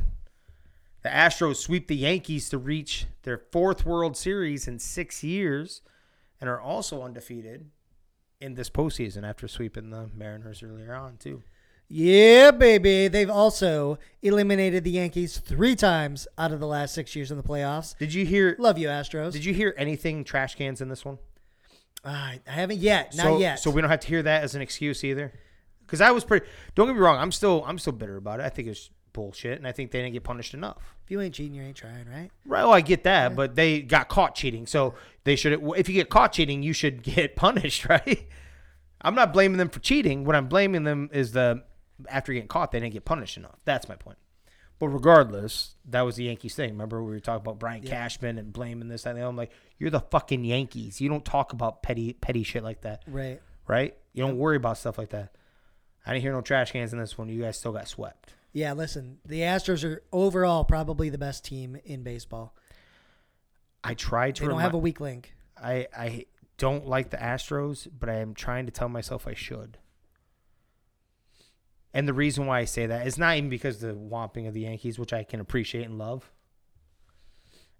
The 1.04 1.10
Astros 1.10 1.56
sweep 1.56 1.88
the 1.88 1.96
Yankees 1.96 2.50
to 2.50 2.58
reach 2.58 3.06
their 3.24 3.38
fourth 3.38 3.86
World 3.86 4.18
Series 4.18 4.68
in 4.68 4.78
six 4.78 5.24
years, 5.24 5.82
and 6.40 6.50
are 6.50 6.60
also 6.60 7.02
undefeated 7.02 7.72
in 8.42 8.56
this 8.56 8.70
postseason 8.70 9.28
after 9.28 9.48
sweeping 9.48 9.90
the 9.90 10.10
Mariners 10.14 10.62
earlier 10.62 10.94
on 10.94 11.16
too. 11.18 11.42
Yeah, 11.88 12.52
baby. 12.52 13.08
They've 13.08 13.30
also 13.30 13.98
eliminated 14.22 14.84
the 14.84 14.92
Yankees 14.92 15.40
three 15.40 15.76
times 15.76 16.28
out 16.38 16.52
of 16.52 16.60
the 16.60 16.68
last 16.68 16.94
six 16.94 17.16
years 17.16 17.32
in 17.32 17.38
the 17.38 17.44
playoffs. 17.44 17.98
Did 17.98 18.14
you 18.14 18.26
hear? 18.26 18.56
Love 18.60 18.78
you, 18.78 18.90
Astros. 18.90 19.32
Did 19.32 19.46
you 19.46 19.54
hear 19.54 19.74
anything 19.78 20.24
trash 20.26 20.56
cans 20.56 20.82
in 20.82 20.90
this 20.90 21.06
one? 21.06 21.20
I 22.04 22.42
I 22.46 22.52
haven't 22.52 22.80
yet. 22.80 23.16
Not 23.16 23.24
so, 23.24 23.40
yet. 23.40 23.60
So 23.60 23.72
we 23.72 23.82
don't 23.82 23.90
have 23.90 24.02
to 24.02 24.08
hear 24.08 24.24
that 24.24 24.44
as 24.44 24.56
an 24.56 24.62
excuse 24.62 25.06
either. 25.06 25.32
Because 25.92 26.02
I 26.02 26.12
was 26.12 26.24
pretty. 26.24 26.46
Don't 26.76 26.88
get 26.88 26.94
me 26.94 27.00
wrong. 27.02 27.18
I'm 27.18 27.32
still 27.32 27.64
I'm 27.68 27.78
still 27.78 27.94
bitter 27.94 28.16
about 28.18 28.40
it. 28.40 28.44
I 28.44 28.50
think 28.50 28.68
it's 28.70 28.90
bullshit, 29.14 29.58
and 29.58 29.68
I 29.68 29.74
think 29.74 29.92
they 29.92 30.00
didn't 30.02 30.14
get 30.14 30.24
punished 30.24 30.54
enough. 30.54 30.78
if 31.04 31.12
you 31.12 31.20
ain't 31.20 31.34
cheating, 31.36 31.54
you 31.54 31.64
ain't 31.64 31.76
trying, 31.76 32.08
right? 32.10 32.32
Right. 32.46 32.64
Well, 32.64 32.72
I 32.72 32.80
get 32.80 33.04
that, 33.04 33.36
but 33.36 33.56
they 33.56 33.82
got 33.82 34.08
caught 34.08 34.36
cheating, 34.36 34.66
so 34.68 34.94
they 35.26 35.36
should. 35.36 35.62
If 35.76 35.90
you 35.90 35.96
get 35.96 36.10
caught 36.10 36.32
cheating, 36.32 36.64
you 36.64 36.72
should 36.72 37.04
get 37.16 37.36
punished, 37.36 37.90
right? 37.90 38.26
I'm 39.02 39.16
not 39.16 39.34
blaming 39.34 39.58
them 39.58 39.68
for 39.70 39.80
cheating. 39.82 40.24
What 40.24 40.36
I'm 40.36 40.48
blaming 40.48 40.84
them 40.86 41.10
is 41.12 41.34
the 41.34 41.64
after 42.10 42.32
getting 42.34 42.48
caught, 42.48 42.72
they 42.72 42.80
didn't 42.80 42.94
get 42.94 43.04
punished 43.06 43.36
enough. 43.38 43.58
That's 43.66 43.90
my 43.90 43.96
point. 43.96 44.18
But 44.80 44.88
regardless, 44.88 45.76
that 45.90 46.02
was 46.02 46.16
the 46.16 46.24
Yankees 46.24 46.56
thing. 46.56 46.72
Remember 46.72 47.04
we 47.04 47.12
were 47.12 47.20
talking 47.20 47.42
about 47.42 47.60
Brian 47.60 47.84
Cashman 47.84 48.40
and 48.40 48.52
blaming 48.52 48.88
this 48.88 49.06
and 49.06 49.18
the. 49.18 49.28
I'm 49.28 49.36
like, 49.36 49.52
you're 49.78 49.92
the 49.92 50.00
fucking 50.00 50.44
Yankees. 50.44 51.00
You 51.02 51.10
don't 51.10 51.24
talk 51.26 51.54
about 51.54 51.84
petty 51.84 52.14
petty 52.14 52.42
shit 52.44 52.64
like 52.64 52.82
that, 52.82 53.04
Right. 53.08 53.40
right? 53.68 53.96
You 54.14 54.26
don't 54.26 54.38
worry 54.38 54.56
about 54.56 54.78
stuff 54.78 54.98
like 54.98 55.10
that. 55.10 55.36
I 56.06 56.14
didn't 56.14 56.24
hear 56.24 56.34
no 56.34 56.42
trash 56.42 56.72
cans 56.72 56.94
in 56.94 57.00
this 57.00 57.18
one. 57.18 57.30
You 57.30 57.42
guys 57.42 57.58
still 57.58 57.72
got 57.74 57.88
swept. 57.88 58.34
Yeah. 58.54 58.74
Listen, 58.74 59.20
the 59.26 59.42
Astros 59.42 59.84
are 59.84 60.02
overall 60.12 60.64
probably 60.64 61.10
the 61.10 61.18
best 61.18 61.46
team 61.46 61.78
in 61.86 62.04
baseball. 62.04 62.56
I 63.84 63.94
tried 63.94 64.36
to. 64.36 64.42
They 64.42 64.48
don't 64.48 64.58
remi- 64.58 64.64
have 64.64 64.74
a 64.74 64.80
weak 64.80 65.00
link. 65.00 65.34
I 65.62 65.88
I 65.96 66.26
don't 66.58 66.88
like 66.88 67.10
the 67.10 67.18
Astros, 67.18 67.88
but 67.98 68.10
I 68.10 68.16
am 68.16 68.34
trying 68.34 68.66
to 68.66 68.72
tell 68.72 68.90
myself 68.90 69.28
I 69.28 69.34
should. 69.34 69.78
And 71.94 72.08
the 72.08 72.14
reason 72.14 72.46
why 72.46 72.60
I 72.60 72.66
say 72.66 72.86
that 72.86 73.06
is 73.06 73.18
not 73.18 73.36
even 73.38 73.50
because 73.50 73.84
of 73.84 73.90
the 73.90 74.00
whomping 74.00 74.48
of 74.48 74.54
the 74.54 74.62
Yankees, 74.62 74.98
which 74.98 75.12
I 75.12 75.24
can 75.24 75.40
appreciate 75.40 75.86
and 75.86 75.98
love. 75.98 76.32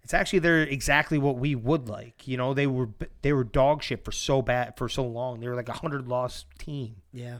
It's 0.02 0.12
actually 0.12 0.40
they're 0.40 0.62
exactly 0.62 1.16
what 1.16 1.38
we 1.38 1.54
would 1.54 1.88
like. 1.88 2.26
You 2.26 2.36
know, 2.36 2.54
they 2.54 2.66
were 2.66 2.90
they 3.22 3.32
were 3.32 3.44
dog 3.44 3.82
shit 3.82 4.04
for 4.04 4.12
so 4.12 4.42
bad 4.42 4.76
for 4.76 4.88
so 4.88 5.04
long. 5.04 5.40
They 5.40 5.48
were 5.48 5.54
like 5.54 5.68
a 5.68 5.74
hundred 5.74 6.08
loss 6.08 6.44
team. 6.58 6.96
Yeah. 7.12 7.38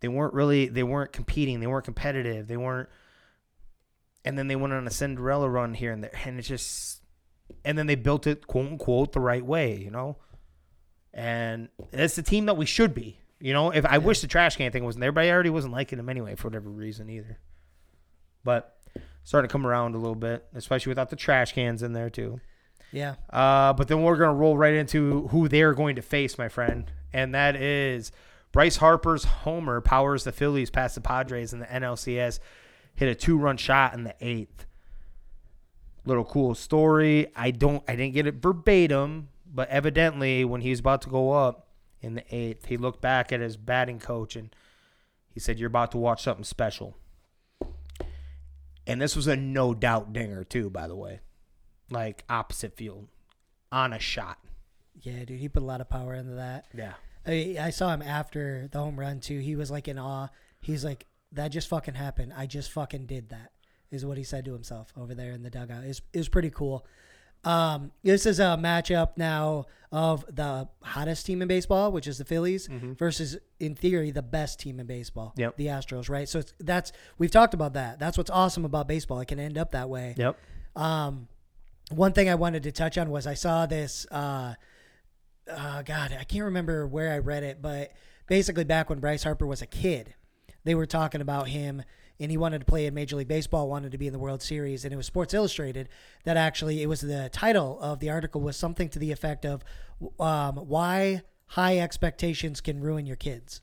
They 0.00 0.08
weren't 0.08 0.34
really 0.34 0.68
they 0.68 0.82
weren't 0.82 1.12
competing. 1.12 1.60
They 1.60 1.66
weren't 1.66 1.84
competitive. 1.84 2.46
They 2.48 2.56
weren't. 2.56 2.88
And 4.24 4.38
then 4.38 4.48
they 4.48 4.56
went 4.56 4.72
on 4.72 4.86
a 4.86 4.90
Cinderella 4.90 5.48
run 5.48 5.74
here 5.74 5.92
and 5.92 6.04
there, 6.04 6.10
and 6.24 6.38
it's 6.38 6.48
just, 6.48 7.02
and 7.64 7.78
then 7.78 7.86
they 7.86 7.94
built 7.94 8.26
it 8.26 8.46
quote 8.46 8.66
unquote 8.66 9.12
the 9.12 9.20
right 9.20 9.44
way, 9.44 9.76
you 9.76 9.90
know. 9.90 10.16
And 11.14 11.68
it's 11.92 12.16
the 12.16 12.22
team 12.22 12.46
that 12.46 12.56
we 12.56 12.66
should 12.66 12.94
be, 12.94 13.20
you 13.40 13.52
know. 13.52 13.70
If 13.70 13.86
I 13.86 13.98
wish 13.98 14.20
the 14.20 14.26
trash 14.26 14.56
can 14.56 14.70
thing 14.70 14.84
wasn't 14.84 15.00
there, 15.00 15.12
but 15.12 15.24
I 15.24 15.30
already 15.30 15.50
wasn't 15.50 15.72
liking 15.72 15.96
them 15.96 16.08
anyway 16.08 16.34
for 16.34 16.48
whatever 16.48 16.68
reason 16.68 17.08
either. 17.08 17.38
But 18.44 18.76
starting 19.24 19.48
to 19.48 19.52
come 19.52 19.66
around 19.66 19.94
a 19.94 19.98
little 19.98 20.14
bit, 20.14 20.46
especially 20.54 20.90
without 20.90 21.10
the 21.10 21.16
trash 21.16 21.52
cans 21.52 21.82
in 21.82 21.92
there 21.92 22.10
too. 22.10 22.40
Yeah. 22.92 23.16
Uh, 23.30 23.72
but 23.72 23.88
then 23.88 24.02
we're 24.02 24.16
going 24.16 24.30
to 24.30 24.34
roll 24.34 24.56
right 24.56 24.74
into 24.74 25.28
who 25.28 25.48
they're 25.48 25.74
going 25.74 25.96
to 25.96 26.02
face, 26.02 26.38
my 26.38 26.48
friend. 26.48 26.90
And 27.12 27.34
that 27.34 27.56
is 27.56 28.12
Bryce 28.52 28.76
Harper's 28.76 29.24
homer 29.24 29.80
powers 29.80 30.24
the 30.24 30.32
Phillies 30.32 30.70
past 30.70 30.94
the 30.94 31.00
Padres 31.00 31.52
in 31.52 31.60
the 31.60 31.66
NLCS. 31.66 32.40
Hit 32.94 33.08
a 33.08 33.14
two 33.14 33.38
run 33.38 33.56
shot 33.56 33.94
in 33.94 34.04
the 34.04 34.14
eighth. 34.20 34.66
Little 36.04 36.24
cool 36.24 36.54
story. 36.54 37.28
I 37.36 37.50
don't 37.50 37.82
I 37.86 37.96
didn't 37.96 38.14
get 38.14 38.26
it 38.26 38.36
verbatim, 38.36 39.28
but 39.46 39.68
evidently 39.68 40.44
when 40.44 40.62
he 40.62 40.70
was 40.70 40.80
about 40.80 41.02
to 41.02 41.10
go 41.10 41.32
up 41.32 41.68
in 42.00 42.14
the 42.14 42.34
eighth, 42.34 42.66
he 42.66 42.76
looked 42.76 43.00
back 43.00 43.32
at 43.32 43.40
his 43.40 43.56
batting 43.56 43.98
coach 43.98 44.36
and 44.36 44.54
he 45.30 45.40
said, 45.40 45.58
You're 45.58 45.68
about 45.68 45.92
to 45.92 45.98
watch 45.98 46.22
something 46.22 46.44
special. 46.44 46.96
And 48.86 49.02
this 49.02 49.14
was 49.14 49.26
a 49.26 49.36
no 49.36 49.74
doubt 49.74 50.12
dinger 50.12 50.44
too, 50.44 50.70
by 50.70 50.88
the 50.88 50.96
way. 50.96 51.20
Like 51.90 52.24
opposite 52.28 52.74
field. 52.74 53.08
On 53.70 53.92
a 53.92 53.98
shot. 53.98 54.38
Yeah, 55.02 55.24
dude. 55.24 55.38
He 55.38 55.48
put 55.48 55.62
a 55.62 55.66
lot 55.66 55.82
of 55.82 55.90
power 55.90 56.14
into 56.14 56.32
that. 56.32 56.66
Yeah. 56.74 56.94
I, 57.28 57.56
I 57.60 57.70
saw 57.70 57.92
him 57.92 58.02
after 58.02 58.68
the 58.72 58.78
home 58.78 58.98
run 58.98 59.20
too. 59.20 59.38
He 59.38 59.54
was 59.56 59.70
like 59.70 59.86
in 59.88 59.98
awe. 59.98 60.28
He's 60.60 60.84
like, 60.84 61.06
"That 61.32 61.48
just 61.48 61.68
fucking 61.68 61.94
happened. 61.94 62.32
I 62.36 62.46
just 62.46 62.70
fucking 62.72 63.06
did 63.06 63.28
that." 63.28 63.52
Is 63.90 64.04
what 64.04 64.18
he 64.18 64.24
said 64.24 64.44
to 64.46 64.52
himself 64.52 64.92
over 64.96 65.14
there 65.14 65.32
in 65.32 65.42
the 65.42 65.50
dugout. 65.50 65.84
Is 65.84 66.02
is 66.12 66.28
pretty 66.28 66.50
cool. 66.50 66.84
Um, 67.44 67.92
this 68.02 68.26
is 68.26 68.40
a 68.40 68.58
matchup 68.60 69.10
now 69.16 69.66
of 69.92 70.24
the 70.28 70.68
hottest 70.82 71.24
team 71.24 71.40
in 71.40 71.46
baseball, 71.48 71.92
which 71.92 72.08
is 72.08 72.18
the 72.18 72.24
Phillies, 72.24 72.68
versus 72.98 73.38
in 73.60 73.76
theory 73.76 74.10
the 74.10 74.22
best 74.22 74.58
team 74.58 74.80
in 74.80 74.86
baseball, 74.86 75.32
Yep. 75.36 75.56
the 75.56 75.66
Astros. 75.66 76.10
Right. 76.10 76.28
So 76.28 76.40
it's, 76.40 76.52
that's 76.58 76.90
we've 77.16 77.30
talked 77.30 77.54
about 77.54 77.74
that. 77.74 78.00
That's 78.00 78.18
what's 78.18 78.28
awesome 78.30 78.64
about 78.64 78.88
baseball. 78.88 79.20
It 79.20 79.28
can 79.28 79.38
end 79.38 79.56
up 79.56 79.70
that 79.70 79.88
way. 79.88 80.14
Yep. 80.18 80.36
Um, 80.74 81.28
one 81.90 82.12
thing 82.12 82.28
I 82.28 82.34
wanted 82.34 82.64
to 82.64 82.72
touch 82.72 82.98
on 82.98 83.08
was 83.08 83.26
I 83.26 83.34
saw 83.34 83.66
this. 83.66 84.04
Uh, 84.10 84.54
uh, 85.50 85.82
God, 85.82 86.16
I 86.18 86.24
can't 86.24 86.44
remember 86.44 86.86
where 86.86 87.12
I 87.12 87.18
read 87.18 87.42
it, 87.42 87.60
but 87.62 87.92
basically 88.26 88.64
back 88.64 88.90
when 88.90 89.00
Bryce 89.00 89.22
Harper 89.22 89.46
was 89.46 89.62
a 89.62 89.66
kid, 89.66 90.14
they 90.64 90.74
were 90.74 90.86
talking 90.86 91.20
about 91.20 91.48
him 91.48 91.82
and 92.20 92.30
he 92.30 92.36
wanted 92.36 92.58
to 92.58 92.64
play 92.64 92.86
in 92.86 92.94
Major 92.94 93.16
League 93.16 93.28
Baseball, 93.28 93.68
wanted 93.68 93.92
to 93.92 93.98
be 93.98 94.06
in 94.06 94.12
the 94.12 94.18
World 94.18 94.42
Series, 94.42 94.84
and 94.84 94.92
it 94.92 94.96
was 94.96 95.06
Sports 95.06 95.34
Illustrated 95.34 95.88
that 96.24 96.36
actually 96.36 96.82
it 96.82 96.86
was 96.86 97.00
the 97.00 97.30
title 97.32 97.78
of 97.80 98.00
the 98.00 98.10
article 98.10 98.40
was 98.40 98.56
something 98.56 98.88
to 98.88 98.98
the 98.98 99.12
effect 99.12 99.46
of 99.46 99.62
um, 100.18 100.56
why 100.56 101.22
high 101.46 101.78
expectations 101.78 102.60
can 102.60 102.80
ruin 102.80 103.06
your 103.06 103.16
kids. 103.16 103.60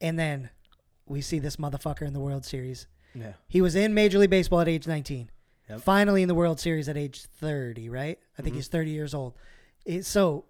And 0.00 0.18
then 0.18 0.50
we 1.06 1.20
see 1.20 1.38
this 1.38 1.56
motherfucker 1.56 2.02
in 2.02 2.12
the 2.12 2.20
World 2.20 2.44
Series. 2.44 2.88
Yeah. 3.14 3.34
He 3.46 3.60
was 3.60 3.76
in 3.76 3.94
Major 3.94 4.18
League 4.18 4.30
Baseball 4.30 4.60
at 4.60 4.68
age 4.68 4.86
19. 4.86 5.30
Yep. 5.70 5.80
Finally 5.80 6.22
in 6.22 6.28
the 6.28 6.34
World 6.34 6.60
Series 6.60 6.88
at 6.88 6.96
age 6.96 7.22
30, 7.22 7.88
right? 7.88 8.18
I 8.38 8.42
think 8.42 8.54
he's 8.54 8.68
30 8.68 8.90
years 8.90 9.14
old. 9.14 9.34
It's 9.84 10.08
so 10.08 10.44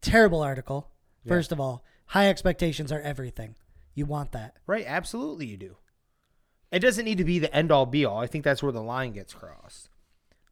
terrible 0.00 0.42
article. 0.42 0.88
First 1.26 1.52
of 1.52 1.60
all, 1.60 1.84
high 2.06 2.28
expectations 2.28 2.90
are 2.90 3.00
everything. 3.00 3.54
You 3.94 4.06
want 4.06 4.32
that. 4.32 4.56
Right. 4.66 4.84
Absolutely, 4.86 5.46
you 5.46 5.56
do. 5.56 5.76
It 6.70 6.78
doesn't 6.80 7.04
need 7.04 7.18
to 7.18 7.24
be 7.24 7.38
the 7.38 7.54
end 7.54 7.70
all 7.72 7.86
be 7.86 8.04
all. 8.04 8.18
I 8.20 8.26
think 8.26 8.44
that's 8.44 8.62
where 8.62 8.72
the 8.72 8.82
line 8.82 9.12
gets 9.12 9.34
crossed. 9.34 9.90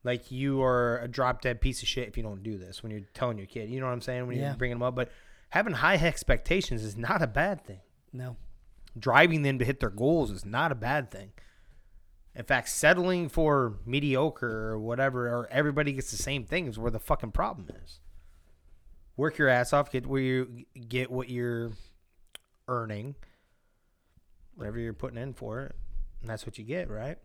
Like 0.04 0.30
you 0.30 0.62
are 0.62 0.98
a 1.00 1.08
drop 1.08 1.40
dead 1.42 1.60
piece 1.60 1.82
of 1.82 1.88
shit 1.88 2.08
if 2.08 2.16
you 2.16 2.22
don't 2.22 2.42
do 2.42 2.58
this 2.58 2.82
when 2.82 2.90
you're 2.92 3.02
telling 3.14 3.38
your 3.38 3.46
kid. 3.46 3.70
You 3.70 3.80
know 3.80 3.86
what 3.86 3.92
I'm 3.92 4.00
saying? 4.00 4.26
When 4.26 4.36
Yeah. 4.36 4.48
you're 4.48 4.56
bringing 4.56 4.76
them 4.76 4.82
up. 4.82 4.94
But 4.94 5.10
having 5.50 5.74
high 5.74 5.94
expectations 5.96 6.82
is 6.84 6.96
not 6.96 7.22
a 7.22 7.26
bad 7.26 7.64
thing. 7.64 7.80
No. 8.12 8.36
Driving 8.98 9.42
them 9.42 9.58
to 9.58 9.64
hit 9.64 9.80
their 9.80 9.90
goals 9.90 10.30
is 10.30 10.44
not 10.44 10.72
a 10.72 10.76
bad 10.76 11.10
thing. 11.10 11.32
In 12.34 12.44
fact, 12.44 12.68
settling 12.68 13.28
for 13.28 13.78
mediocre 13.86 14.70
or 14.72 14.78
whatever, 14.78 15.26
or 15.28 15.48
everybody 15.50 15.92
gets 15.92 16.10
the 16.10 16.16
same 16.18 16.44
thing 16.44 16.66
is 16.66 16.78
where 16.78 16.90
the 16.90 16.98
fucking 16.98 17.32
problem 17.32 17.68
is. 17.82 18.00
Work 19.16 19.38
your 19.38 19.48
ass 19.48 19.72
off, 19.72 19.90
get 19.90 20.06
where 20.06 20.20
you 20.20 20.64
get 20.88 21.10
what 21.10 21.28
you're 21.30 21.72
earning, 22.68 23.14
whatever 24.54 24.78
you're 24.78 24.92
putting 24.92 25.18
in 25.18 25.32
for 25.32 25.62
it, 25.62 25.76
and 26.20 26.28
that's 26.30 26.44
what 26.44 26.58
you 26.58 26.64
get, 26.64 26.90
right? 26.90 27.18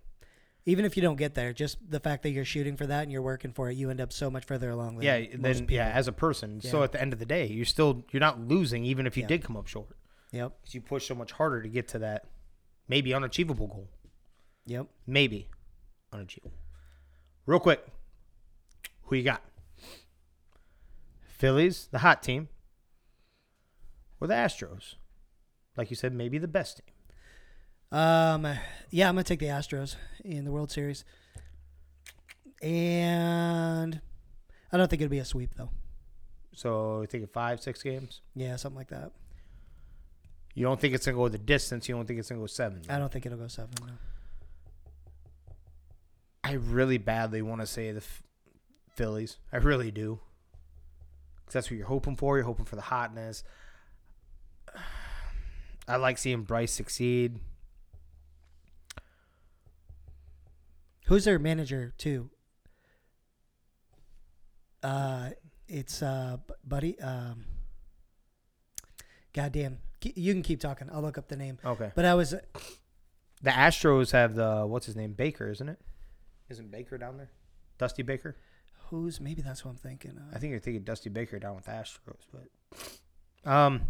Even 0.65 0.85
if 0.85 0.95
you 0.95 1.01
don't 1.01 1.15
get 1.15 1.33
there, 1.33 1.51
just 1.53 1.77
the 1.89 1.99
fact 1.99 2.21
that 2.23 2.29
you're 2.29 2.45
shooting 2.45 2.77
for 2.77 2.85
that 2.85 3.01
and 3.03 3.11
you're 3.11 3.21
working 3.23 3.51
for 3.51 3.69
it, 3.69 3.73
you 3.75 3.89
end 3.89 3.99
up 3.99 4.13
so 4.13 4.29
much 4.29 4.45
further 4.45 4.69
along. 4.69 4.97
Than 4.97 5.03
Yeah, 5.05 5.25
then 5.35 5.55
people. 5.61 5.75
yeah, 5.75 5.89
as 5.89 6.07
a 6.07 6.11
person. 6.11 6.61
So 6.61 6.83
at 6.83 6.91
the 6.91 7.01
end 7.01 7.13
of 7.13 7.19
the 7.19 7.25
day, 7.25 7.47
you're 7.47 7.65
still 7.65 8.03
you're 8.11 8.19
not 8.19 8.39
losing 8.39 8.85
even 8.85 9.07
if 9.07 9.17
you 9.17 9.21
Yeah. 9.23 9.27
did 9.27 9.43
come 9.43 9.57
up 9.57 9.67
short 9.67 9.97
Yep. 10.31 10.59
because 10.61 10.75
you 10.75 10.81
push 10.81 11.07
so 11.07 11.15
much 11.15 11.31
harder 11.31 11.61
to 11.63 11.67
get 11.67 11.87
to 11.89 11.99
that 11.99 12.27
maybe 12.87 13.11
unachievable 13.13 13.67
goal. 13.67 13.89
Yep. 14.67 14.87
Maybe 15.07 15.49
unachievable. 16.13 16.53
Real 17.47 17.59
quick, 17.59 17.83
who 19.05 19.15
you 19.15 19.23
got? 19.23 19.41
Phillies, 21.41 21.87
the 21.91 21.97
hot 21.97 22.21
team, 22.21 22.49
or 24.19 24.27
the 24.27 24.35
Astros? 24.35 24.93
Like 25.75 25.89
you 25.89 25.95
said, 25.95 26.13
maybe 26.13 26.37
the 26.37 26.47
best 26.47 26.77
team. 26.77 27.97
Um, 27.99 28.43
yeah, 28.91 29.09
I'm 29.09 29.15
gonna 29.15 29.23
take 29.23 29.39
the 29.39 29.47
Astros 29.47 29.95
in 30.23 30.45
the 30.45 30.51
World 30.51 30.69
Series, 30.69 31.03
and 32.61 33.99
I 34.71 34.77
don't 34.77 34.87
think 34.87 35.01
it'll 35.01 35.09
be 35.09 35.17
a 35.17 35.25
sweep 35.25 35.55
though. 35.55 35.71
So 36.53 37.01
you 37.01 37.07
think 37.07 37.33
five, 37.33 37.59
six 37.59 37.81
games. 37.81 38.21
Yeah, 38.35 38.55
something 38.57 38.77
like 38.77 38.89
that. 38.89 39.11
You 40.53 40.63
don't 40.63 40.79
think 40.79 40.93
it's 40.93 41.07
gonna 41.07 41.17
go 41.17 41.27
the 41.27 41.39
distance. 41.39 41.89
You 41.89 41.95
don't 41.95 42.05
think 42.05 42.19
it's 42.19 42.29
gonna 42.29 42.41
go 42.41 42.45
seven. 42.45 42.83
I 42.87 42.99
don't 42.99 43.11
think 43.11 43.25
it'll 43.25 43.39
go 43.39 43.47
seven. 43.47 43.71
No. 43.81 43.93
I 46.43 46.53
really 46.53 46.99
badly 46.99 47.41
want 47.41 47.61
to 47.61 47.67
say 47.67 47.91
the 47.91 47.97
F- 47.97 48.21
Phillies. 48.95 49.37
I 49.51 49.57
really 49.57 49.89
do. 49.89 50.19
Because 51.51 51.65
that's 51.65 51.71
what 51.71 51.77
you're 51.79 51.87
hoping 51.87 52.15
for. 52.15 52.37
You're 52.37 52.45
hoping 52.45 52.63
for 52.63 52.77
the 52.77 52.81
hotness. 52.81 53.43
I 55.85 55.97
like 55.97 56.17
seeing 56.17 56.43
Bryce 56.43 56.71
succeed. 56.71 57.39
Who's 61.07 61.25
their 61.25 61.39
manager 61.39 61.93
too? 61.97 62.29
Uh, 64.81 65.31
it's 65.67 66.01
uh, 66.01 66.37
buddy. 66.65 66.97
Um, 67.01 67.43
goddamn, 69.33 69.79
you 70.01 70.31
can 70.31 70.43
keep 70.43 70.61
talking. 70.61 70.89
I'll 70.89 71.01
look 71.01 71.17
up 71.17 71.27
the 71.27 71.35
name. 71.35 71.57
Okay. 71.65 71.91
But 71.93 72.05
I 72.05 72.13
was 72.13 72.29
The 72.29 73.49
Astros 73.49 74.11
have 74.13 74.35
the 74.35 74.65
what's 74.65 74.85
his 74.85 74.95
name 74.95 75.11
Baker, 75.11 75.49
isn't 75.49 75.67
it? 75.67 75.81
Isn't 76.47 76.71
Baker 76.71 76.97
down 76.97 77.17
there? 77.17 77.31
Dusty 77.77 78.03
Baker. 78.03 78.37
Who's 78.91 79.19
maybe 79.19 79.41
that's 79.41 79.65
what 79.65 79.71
I'm 79.71 79.77
thinking. 79.77 80.11
Of. 80.11 80.35
I 80.35 80.37
think 80.37 80.51
you're 80.51 80.59
thinking 80.59 80.83
Dusty 80.83 81.09
Baker 81.09 81.39
down 81.39 81.55
with 81.55 81.65
Astros, 81.65 82.27
but 82.31 83.49
um, 83.49 83.81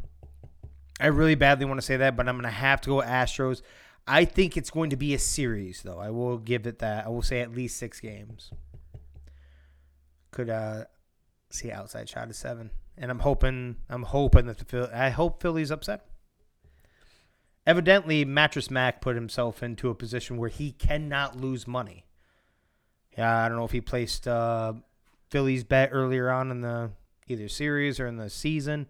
I 1.00 1.08
really 1.08 1.36
badly 1.36 1.66
want 1.66 1.80
to 1.80 1.86
say 1.86 1.98
that, 1.98 2.16
but 2.16 2.30
I'm 2.30 2.38
gonna 2.38 2.50
have 2.50 2.80
to 2.82 2.90
go 2.90 3.02
Astros. 3.02 3.62
I 4.08 4.26
think 4.26 4.58
it's 4.58 4.70
going 4.70 4.92
to 4.92 4.96
be 4.96 5.14
a 5.14 5.20
series, 5.20 5.84
though. 5.84 6.00
I 6.00 6.10
will 6.10 6.38
give 6.38 6.66
it 6.66 6.80
that. 6.80 7.06
I 7.06 7.10
will 7.10 7.22
say 7.22 7.42
at 7.42 7.54
least 7.54 7.78
six 7.78 8.00
games. 8.00 8.52
Could 10.32 10.50
uh 10.50 10.86
see 11.50 11.72
outside 11.72 12.08
shot 12.08 12.30
of 12.30 12.36
seven, 12.36 12.72
and 12.98 13.12
I'm 13.12 13.20
hoping 13.20 13.78
I'm 13.90 14.04
hoping 14.04 14.46
that 14.46 14.60
the 14.60 14.66
Phil- 14.66 14.90
I 14.94 15.10
hope 15.10 15.42
Philly's 15.42 15.72
upset. 15.72 16.06
Evidently, 17.68 18.26
Mattress 18.26 18.72
Mac 18.72 19.02
put 19.02 19.16
himself 19.16 19.62
into 19.62 19.90
a 19.90 19.96
position 19.96 20.38
where 20.38 20.50
he 20.50 20.72
cannot 20.72 21.40
lose 21.40 21.68
money. 21.68 22.06
Yeah, 23.18 23.44
I 23.44 23.50
don't 23.50 23.58
know 23.58 23.66
if 23.66 23.72
he 23.72 23.82
placed 23.82 24.28
uh, 24.28 24.74
Philly's 25.32 25.64
bet 25.64 25.90
earlier 25.92 26.30
on 26.30 26.52
in 26.52 26.62
the 26.62 26.92
either 27.28 27.48
series 27.48 28.00
or 28.00 28.06
in 28.06 28.18
the 28.18 28.30
season, 28.30 28.90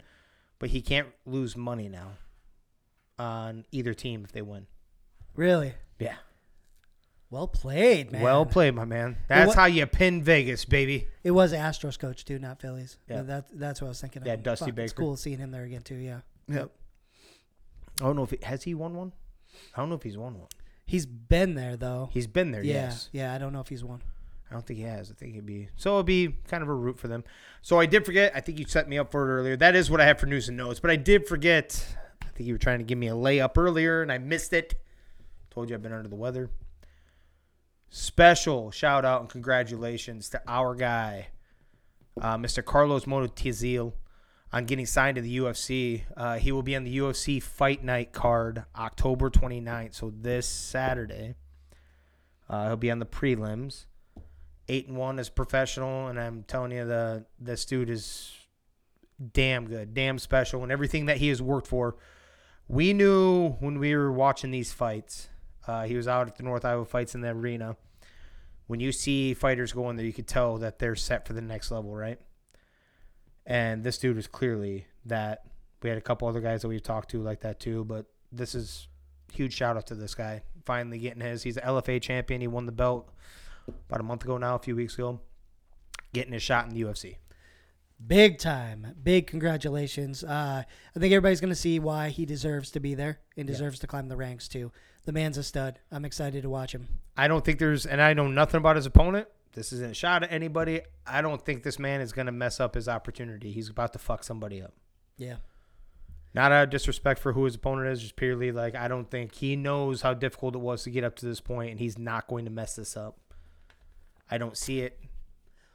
but 0.58 0.70
he 0.70 0.82
can't 0.82 1.08
lose 1.24 1.56
money 1.56 1.88
now 1.88 2.12
on 3.18 3.64
either 3.72 3.94
team 3.94 4.24
if 4.24 4.32
they 4.32 4.42
win. 4.42 4.66
Really? 5.34 5.74
Yeah. 5.98 6.16
Well 7.30 7.46
played, 7.46 8.12
man. 8.12 8.20
Well 8.20 8.44
played, 8.44 8.74
my 8.74 8.84
man. 8.84 9.16
That's 9.28 9.48
wa- 9.48 9.54
how 9.54 9.64
you 9.66 9.86
pin 9.86 10.22
Vegas, 10.22 10.66
baby. 10.66 11.08
It 11.24 11.30
was 11.30 11.54
Astros 11.54 11.98
coach 11.98 12.26
too, 12.26 12.38
not 12.38 12.60
Phillies. 12.60 12.98
Yeah. 13.08 13.22
That, 13.22 13.46
that's 13.58 13.80
what 13.80 13.86
I 13.86 13.88
was 13.90 14.00
thinking. 14.00 14.22
Yeah, 14.26 14.34
of. 14.34 14.42
Dusty 14.42 14.66
Fuck, 14.66 14.78
It's 14.80 14.92
Baker. 14.92 15.02
cool 15.02 15.16
seeing 15.16 15.38
him 15.38 15.50
there 15.50 15.62
again 15.62 15.80
too. 15.80 15.94
Yeah. 15.94 16.20
Yep. 16.48 16.70
I 18.00 18.04
don't 18.04 18.16
know 18.16 18.24
if 18.24 18.30
he, 18.30 18.38
has 18.42 18.64
he 18.64 18.74
won 18.74 18.94
one. 18.94 19.12
I 19.74 19.80
don't 19.80 19.88
know 19.88 19.94
if 19.94 20.02
he's 20.02 20.18
won 20.18 20.38
one. 20.38 20.48
He's 20.84 21.06
been 21.06 21.54
there 21.54 21.76
though. 21.76 22.10
He's 22.12 22.26
been 22.26 22.50
there, 22.50 22.62
yeah. 22.62 22.74
yes. 22.74 23.08
Yeah. 23.12 23.32
I 23.32 23.38
don't 23.38 23.52
know 23.52 23.60
if 23.60 23.68
he's 23.68 23.84
won. 23.84 24.02
I 24.52 24.54
don't 24.54 24.66
think 24.66 24.80
he 24.80 24.84
has. 24.84 25.10
I 25.10 25.14
think 25.14 25.32
he'd 25.32 25.46
be 25.46 25.68
so 25.76 25.94
it'd 25.94 26.04
be 26.04 26.36
kind 26.46 26.62
of 26.62 26.68
a 26.68 26.74
root 26.74 26.98
for 26.98 27.08
them. 27.08 27.24
So 27.62 27.80
I 27.80 27.86
did 27.86 28.04
forget. 28.04 28.32
I 28.34 28.40
think 28.40 28.58
you 28.58 28.66
set 28.66 28.86
me 28.86 28.98
up 28.98 29.10
for 29.10 29.26
it 29.26 29.32
earlier. 29.32 29.56
That 29.56 29.74
is 29.74 29.90
what 29.90 29.98
I 29.98 30.04
have 30.04 30.20
for 30.20 30.26
news 30.26 30.46
and 30.48 30.58
notes. 30.58 30.78
But 30.78 30.90
I 30.90 30.96
did 30.96 31.26
forget. 31.26 31.96
I 32.20 32.26
think 32.34 32.46
you 32.46 32.52
were 32.52 32.58
trying 32.58 32.78
to 32.80 32.84
give 32.84 32.98
me 32.98 33.08
a 33.08 33.14
layup 33.14 33.56
earlier, 33.56 34.02
and 34.02 34.12
I 34.12 34.18
missed 34.18 34.52
it. 34.52 34.74
Told 35.50 35.70
you 35.70 35.74
I've 35.74 35.80
been 35.80 35.94
under 35.94 36.06
the 36.06 36.16
weather. 36.16 36.50
Special 37.88 38.70
shout 38.70 39.06
out 39.06 39.22
and 39.22 39.30
congratulations 39.30 40.28
to 40.28 40.42
our 40.46 40.74
guy, 40.74 41.28
uh, 42.20 42.36
Mr. 42.36 42.62
Carlos 42.62 43.06
Monotizil, 43.06 43.94
on 44.52 44.66
getting 44.66 44.84
signed 44.84 45.14
to 45.14 45.22
the 45.22 45.38
UFC. 45.38 46.02
Uh, 46.14 46.36
he 46.36 46.52
will 46.52 46.62
be 46.62 46.76
on 46.76 46.84
the 46.84 46.98
UFC 46.98 47.42
Fight 47.42 47.82
Night 47.82 48.12
card 48.12 48.66
October 48.76 49.30
29th. 49.30 49.94
So 49.94 50.12
this 50.14 50.46
Saturday, 50.46 51.36
uh, 52.50 52.66
he'll 52.66 52.76
be 52.76 52.90
on 52.90 52.98
the 52.98 53.06
prelims 53.06 53.86
eight 54.68 54.88
and 54.88 54.96
one 54.96 55.18
as 55.18 55.28
professional, 55.28 56.08
and 56.08 56.18
I'm 56.18 56.44
telling 56.44 56.72
you, 56.72 56.84
the 56.84 57.24
this 57.38 57.64
dude 57.64 57.90
is 57.90 58.32
damn 59.32 59.66
good, 59.66 59.94
damn 59.94 60.18
special, 60.18 60.62
and 60.62 60.72
everything 60.72 61.06
that 61.06 61.18
he 61.18 61.28
has 61.28 61.40
worked 61.40 61.66
for. 61.66 61.96
We 62.68 62.92
knew 62.92 63.50
when 63.60 63.78
we 63.78 63.94
were 63.94 64.12
watching 64.12 64.50
these 64.50 64.72
fights. 64.72 65.28
Uh, 65.66 65.84
he 65.84 65.94
was 65.94 66.08
out 66.08 66.26
at 66.26 66.36
the 66.36 66.42
North 66.42 66.64
Iowa 66.64 66.84
fights 66.84 67.14
in 67.14 67.20
the 67.20 67.28
arena. 67.28 67.76
When 68.66 68.80
you 68.80 68.90
see 68.90 69.34
fighters 69.34 69.72
go 69.72 69.90
in 69.90 69.96
there, 69.96 70.06
you 70.06 70.12
could 70.12 70.26
tell 70.26 70.58
that 70.58 70.78
they're 70.78 70.96
set 70.96 71.26
for 71.26 71.34
the 71.34 71.40
next 71.40 71.70
level, 71.70 71.94
right? 71.94 72.18
And 73.46 73.84
this 73.84 73.98
dude 73.98 74.16
was 74.16 74.26
clearly 74.26 74.86
that. 75.04 75.44
We 75.82 75.88
had 75.88 75.98
a 75.98 76.02
couple 76.02 76.28
other 76.28 76.40
guys 76.40 76.62
that 76.62 76.68
we've 76.68 76.82
talked 76.82 77.10
to 77.10 77.20
like 77.20 77.40
that 77.40 77.58
too, 77.58 77.84
but 77.84 78.06
this 78.30 78.54
is 78.54 78.86
huge 79.32 79.52
shout 79.52 79.76
out 79.76 79.88
to 79.88 79.96
this 79.96 80.14
guy 80.14 80.42
finally 80.64 80.98
getting 80.98 81.20
his. 81.20 81.42
He's 81.42 81.56
an 81.56 81.64
LFA 81.64 82.00
champion. 82.00 82.40
He 82.40 82.46
won 82.46 82.66
the 82.66 82.72
belt 82.72 83.10
about 83.68 84.00
a 84.00 84.04
month 84.04 84.24
ago 84.24 84.38
now, 84.38 84.54
a 84.54 84.58
few 84.58 84.76
weeks 84.76 84.94
ago, 84.94 85.20
getting 86.12 86.32
his 86.32 86.42
shot 86.42 86.66
in 86.66 86.74
the 86.74 86.82
UFC. 86.82 87.16
Big 88.04 88.38
time. 88.38 88.94
Big 89.02 89.26
congratulations. 89.26 90.24
Uh, 90.24 90.64
I 90.64 90.98
think 90.98 91.12
everybody's 91.12 91.40
going 91.40 91.52
to 91.52 91.56
see 91.56 91.78
why 91.78 92.08
he 92.08 92.26
deserves 92.26 92.70
to 92.72 92.80
be 92.80 92.94
there 92.94 93.20
and 93.36 93.46
deserves 93.46 93.78
to 93.80 93.86
climb 93.86 94.08
the 94.08 94.16
ranks 94.16 94.48
too. 94.48 94.72
The 95.04 95.12
man's 95.12 95.38
a 95.38 95.42
stud. 95.42 95.78
I'm 95.90 96.04
excited 96.04 96.42
to 96.42 96.50
watch 96.50 96.74
him. 96.74 96.88
I 97.16 97.28
don't 97.28 97.44
think 97.44 97.58
there's, 97.58 97.86
and 97.86 98.00
I 98.00 98.14
know 98.14 98.26
nothing 98.26 98.58
about 98.58 98.76
his 98.76 98.86
opponent. 98.86 99.28
This 99.52 99.72
isn't 99.72 99.90
a 99.90 99.94
shot 99.94 100.22
at 100.22 100.32
anybody. 100.32 100.80
I 101.06 101.20
don't 101.20 101.44
think 101.44 101.62
this 101.62 101.78
man 101.78 102.00
is 102.00 102.12
going 102.12 102.26
to 102.26 102.32
mess 102.32 102.58
up 102.58 102.74
his 102.74 102.88
opportunity. 102.88 103.52
He's 103.52 103.68
about 103.68 103.92
to 103.92 103.98
fuck 103.98 104.24
somebody 104.24 104.62
up. 104.62 104.72
Yeah. 105.16 105.36
Not 106.34 106.50
out 106.50 106.64
of 106.64 106.70
disrespect 106.70 107.20
for 107.20 107.34
who 107.34 107.44
his 107.44 107.54
opponent 107.54 107.88
is, 107.88 108.00
just 108.00 108.16
purely 108.16 108.52
like 108.52 108.74
I 108.74 108.88
don't 108.88 109.10
think 109.10 109.34
he 109.34 109.54
knows 109.54 110.00
how 110.00 110.14
difficult 110.14 110.54
it 110.54 110.60
was 110.60 110.84
to 110.84 110.90
get 110.90 111.04
up 111.04 111.14
to 111.16 111.26
this 111.26 111.40
point, 111.40 111.70
and 111.70 111.78
he's 111.78 111.98
not 111.98 112.26
going 112.26 112.46
to 112.46 112.50
mess 112.50 112.74
this 112.76 112.96
up. 112.96 113.18
I 114.30 114.38
don't 114.38 114.56
see 114.56 114.80
it. 114.80 114.98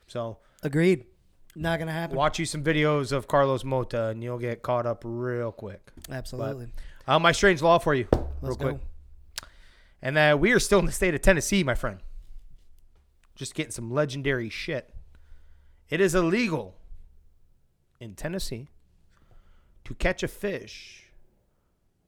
So 0.07 0.37
Agreed. 0.63 1.05
Not 1.55 1.77
going 1.79 1.87
to 1.87 1.93
happen. 1.93 2.15
watch 2.15 2.37
you 2.37 2.45
some 2.45 2.63
videos 2.63 3.11
of 3.11 3.27
Carlos 3.27 3.63
Mota, 3.63 4.05
and 4.07 4.23
you'll 4.23 4.37
get 4.37 4.61
caught 4.61 4.85
up 4.85 5.01
real 5.03 5.51
quick. 5.51 5.91
Absolutely. 6.11 6.67
Uh, 7.07 7.17
my 7.17 7.31
strange 7.31 7.61
law 7.63 7.79
for 7.79 7.95
you, 7.95 8.07
real 8.11 8.37
Let's 8.41 8.57
quick. 8.57 8.75
go. 8.75 9.47
And 10.01 10.17
uh, 10.17 10.37
we 10.39 10.51
are 10.51 10.59
still 10.59 10.77
in 10.79 10.85
the 10.85 10.91
state 10.91 11.15
of 11.15 11.21
Tennessee, 11.21 11.63
my 11.63 11.73
friend. 11.73 11.99
Just 13.35 13.55
getting 13.55 13.71
some 13.71 13.89
legendary 13.91 14.49
shit. 14.49 14.93
It 15.89 15.99
is 15.99 16.13
illegal 16.13 16.75
in 17.99 18.13
Tennessee 18.13 18.67
to 19.85 19.95
catch 19.95 20.21
a 20.21 20.27
fish 20.27 21.05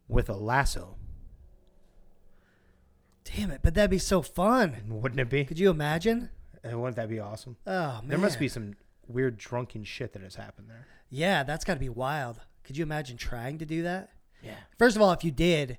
with 0.07 0.29
a 0.29 0.35
lasso. 0.35 0.95
Damn 3.36 3.51
it. 3.51 3.61
But 3.63 3.73
that'd 3.75 3.89
be 3.91 3.97
so 3.99 4.21
fun. 4.21 4.75
Wouldn't 4.88 5.19
it 5.19 5.30
be? 5.30 5.45
Could 5.45 5.59
you 5.59 5.69
imagine? 5.69 6.30
Uh, 6.65 6.77
Wouldn't 6.77 6.95
that 6.97 7.09
be 7.09 7.19
awesome? 7.19 7.57
Oh, 7.67 7.71
man. 8.01 8.07
There 8.07 8.17
must 8.17 8.39
be 8.39 8.47
some 8.47 8.73
weird 9.07 9.38
drunken 9.38 9.84
shit 9.84 10.13
that 10.13 10.21
has 10.23 10.36
happened 10.36 10.69
there. 10.69 10.88
Yeah, 11.09 11.43
that's 11.43 11.63
got 11.65 11.75
to 11.75 11.80
be 11.80 11.89
wild. 11.89 12.41
Could 12.63 12.77
you 12.77 12.84
imagine 12.84 13.17
trying 13.17 13.57
to 13.59 13.65
do 13.65 13.84
that? 13.84 14.09
Yeah. 14.43 14.55
First 14.77 14.95
of 14.95 15.01
all, 15.01 15.11
if 15.11 15.23
you 15.23 15.32
did, 15.32 15.77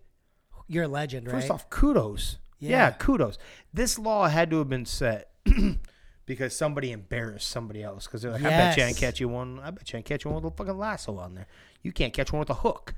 you're 0.68 0.84
a 0.84 0.88
legend, 0.88 1.26
right? 1.26 1.34
First 1.40 1.50
off, 1.50 1.68
kudos. 1.70 2.38
Yeah. 2.58 2.90
Kudos. 2.92 3.38
This 3.72 3.98
law 3.98 4.28
had 4.28 4.50
to 4.50 4.58
have 4.58 4.68
been 4.68 4.84
set 4.86 5.30
because 6.26 6.54
somebody 6.56 6.92
embarrassed 6.92 7.48
somebody 7.48 7.82
else. 7.82 8.06
Because 8.06 8.22
they're 8.22 8.32
like, 8.32 8.42
I 8.44 8.48
bet 8.50 8.76
you 8.76 8.82
ain't 8.84 8.92
Yes. 8.92 9.00
catch 9.00 9.20
you 9.20 9.28
one. 9.28 9.58
I 9.60 9.70
bet 9.70 9.92
you 9.92 9.96
i 9.96 9.98
ain't 9.98 10.06
catch 10.06 10.24
you 10.24 10.30
one 10.30 10.42
with 10.42 10.52
a 10.52 10.56
fucking 10.56 10.78
lasso 10.78 11.16
on 11.18 11.34
there. 11.34 11.46
You 11.82 11.92
can't 11.92 12.12
catch 12.12 12.32
one 12.32 12.40
with 12.40 12.50
a 12.50 12.54
hook. 12.54 12.94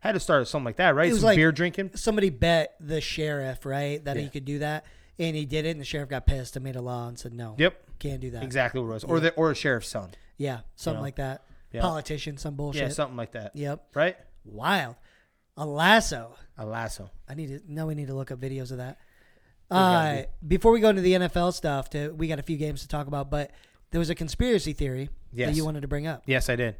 Had 0.00 0.12
to 0.12 0.20
start 0.20 0.40
with 0.40 0.48
something 0.48 0.64
like 0.66 0.76
that, 0.76 0.94
right? 0.94 1.08
It 1.08 1.12
was 1.12 1.20
Some 1.20 1.26
like- 1.28 1.36
beer 1.36 1.52
drinking. 1.52 1.90
Somebody 1.94 2.30
bet 2.30 2.74
the 2.80 3.00
sheriff, 3.00 3.64
right, 3.66 4.02
that 4.04 4.16
Yeah. 4.16 4.22
he 4.22 4.28
could 4.28 4.44
do 4.44 4.58
that, 4.60 4.84
and 5.18 5.36
he 5.36 5.44
did 5.46 5.66
it, 5.66 5.70
and 5.70 5.80
the 5.80 5.84
sheriff 5.84 6.08
got 6.08 6.26
pissed 6.26 6.56
and 6.56 6.64
made 6.64 6.76
a 6.76 6.80
law 6.80 7.06
and 7.08 7.18
said, 7.18 7.32
no, 7.34 7.54
Yep, 7.58 7.98
can't 7.98 8.20
do 8.20 8.30
that. 8.30 8.42
exactly 8.42 8.80
what 8.80 8.88
it 8.88 8.92
was. 8.94 9.04
Or 9.04 9.20
the 9.20 9.32
or 9.34 9.50
a 9.50 9.54
sheriff's 9.54 9.88
son. 9.88 10.10
Yeah, 10.38 10.60
something 10.74 11.02
like 11.02 11.16
that. 11.16 11.44
Yeah. 11.70 11.82
Politician, 11.82 12.36
some 12.38 12.54
bullshit. 12.56 12.82
Yeah, 12.82 12.88
something 12.88 13.16
like 13.16 13.32
that. 13.32 13.54
Yep. 13.54 13.88
Right? 13.94 14.16
Wild. 14.44 14.96
A 15.56 15.66
lasso. 15.66 16.34
A 16.56 16.64
lasso. 16.64 17.10
I 17.28 17.34
need 17.34 17.48
to 17.48 17.60
now 17.72 17.86
we 17.86 17.94
need 17.94 18.06
to 18.08 18.14
look 18.14 18.30
up 18.30 18.40
videos 18.40 18.70
of 18.72 18.78
that. 18.78 18.98
gotta 19.70 20.22
Uh, 20.22 20.24
before 20.48 20.72
we 20.72 20.80
go 20.80 20.88
into 20.88 21.02
the 21.02 21.12
NFL 21.14 21.52
stuff, 21.52 21.90
to, 21.90 22.08
we 22.10 22.26
got 22.26 22.38
a 22.38 22.42
few 22.42 22.56
games 22.56 22.80
to 22.82 22.88
talk 22.88 23.06
about, 23.06 23.30
but 23.30 23.50
there 23.90 23.98
was 23.98 24.10
a 24.10 24.14
conspiracy 24.14 24.72
theory 24.72 25.10
Yes. 25.32 25.50
that 25.50 25.56
you 25.56 25.64
wanted 25.64 25.82
to 25.82 25.88
bring 25.88 26.06
up. 26.06 26.22
Yes, 26.26 26.48
I 26.48 26.56
did. 26.56 26.76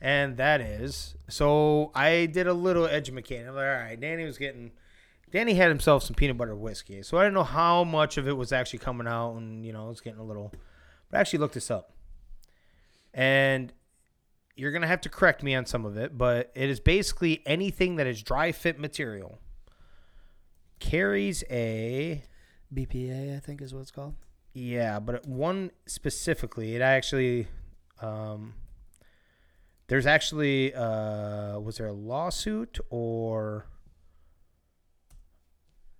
And 0.00 0.36
that 0.36 0.60
is 0.60 1.14
so 1.28 1.90
I 1.94 2.26
did 2.26 2.46
a 2.46 2.54
little 2.54 2.86
educating. 2.86 3.48
I'm 3.48 3.54
like, 3.54 3.64
all 3.64 3.70
right, 3.70 4.00
Danny 4.00 4.24
was 4.24 4.38
getting 4.38 4.72
Danny 5.30 5.54
had 5.54 5.68
himself 5.68 6.02
some 6.02 6.14
peanut 6.14 6.36
butter 6.36 6.54
whiskey. 6.54 7.02
So 7.02 7.18
I 7.18 7.22
didn't 7.24 7.34
know 7.34 7.44
how 7.44 7.84
much 7.84 8.16
of 8.16 8.28
it 8.28 8.36
was 8.36 8.52
actually 8.52 8.78
coming 8.80 9.06
out 9.06 9.32
and 9.32 9.64
you 9.64 9.72
know, 9.72 9.90
it's 9.90 10.00
getting 10.00 10.20
a 10.20 10.24
little 10.24 10.52
but 11.10 11.18
I 11.18 11.20
actually 11.20 11.38
looked 11.40 11.54
this 11.54 11.70
up. 11.70 11.92
And 13.14 13.72
you're 14.54 14.72
gonna 14.72 14.86
have 14.86 15.00
to 15.02 15.08
correct 15.08 15.42
me 15.42 15.54
on 15.54 15.66
some 15.66 15.84
of 15.84 15.96
it, 15.96 16.16
but 16.16 16.52
it 16.54 16.68
is 16.68 16.80
basically 16.80 17.42
anything 17.46 17.96
that 17.96 18.06
is 18.06 18.22
dry 18.22 18.52
fit 18.52 18.78
material 18.78 19.38
carries 20.78 21.42
a 21.50 22.22
BPA, 22.72 23.36
I 23.36 23.40
think 23.40 23.62
is 23.62 23.72
what 23.72 23.80
it's 23.80 23.90
called. 23.90 24.14
yeah, 24.52 24.98
but 24.98 25.26
one 25.26 25.70
specifically, 25.86 26.74
it 26.74 26.82
actually, 26.82 27.46
um, 28.00 28.54
there's 29.88 30.06
actually, 30.06 30.74
uh, 30.74 31.58
was 31.58 31.76
there 31.76 31.86
a 31.86 31.92
lawsuit 31.92 32.78
or, 32.90 33.66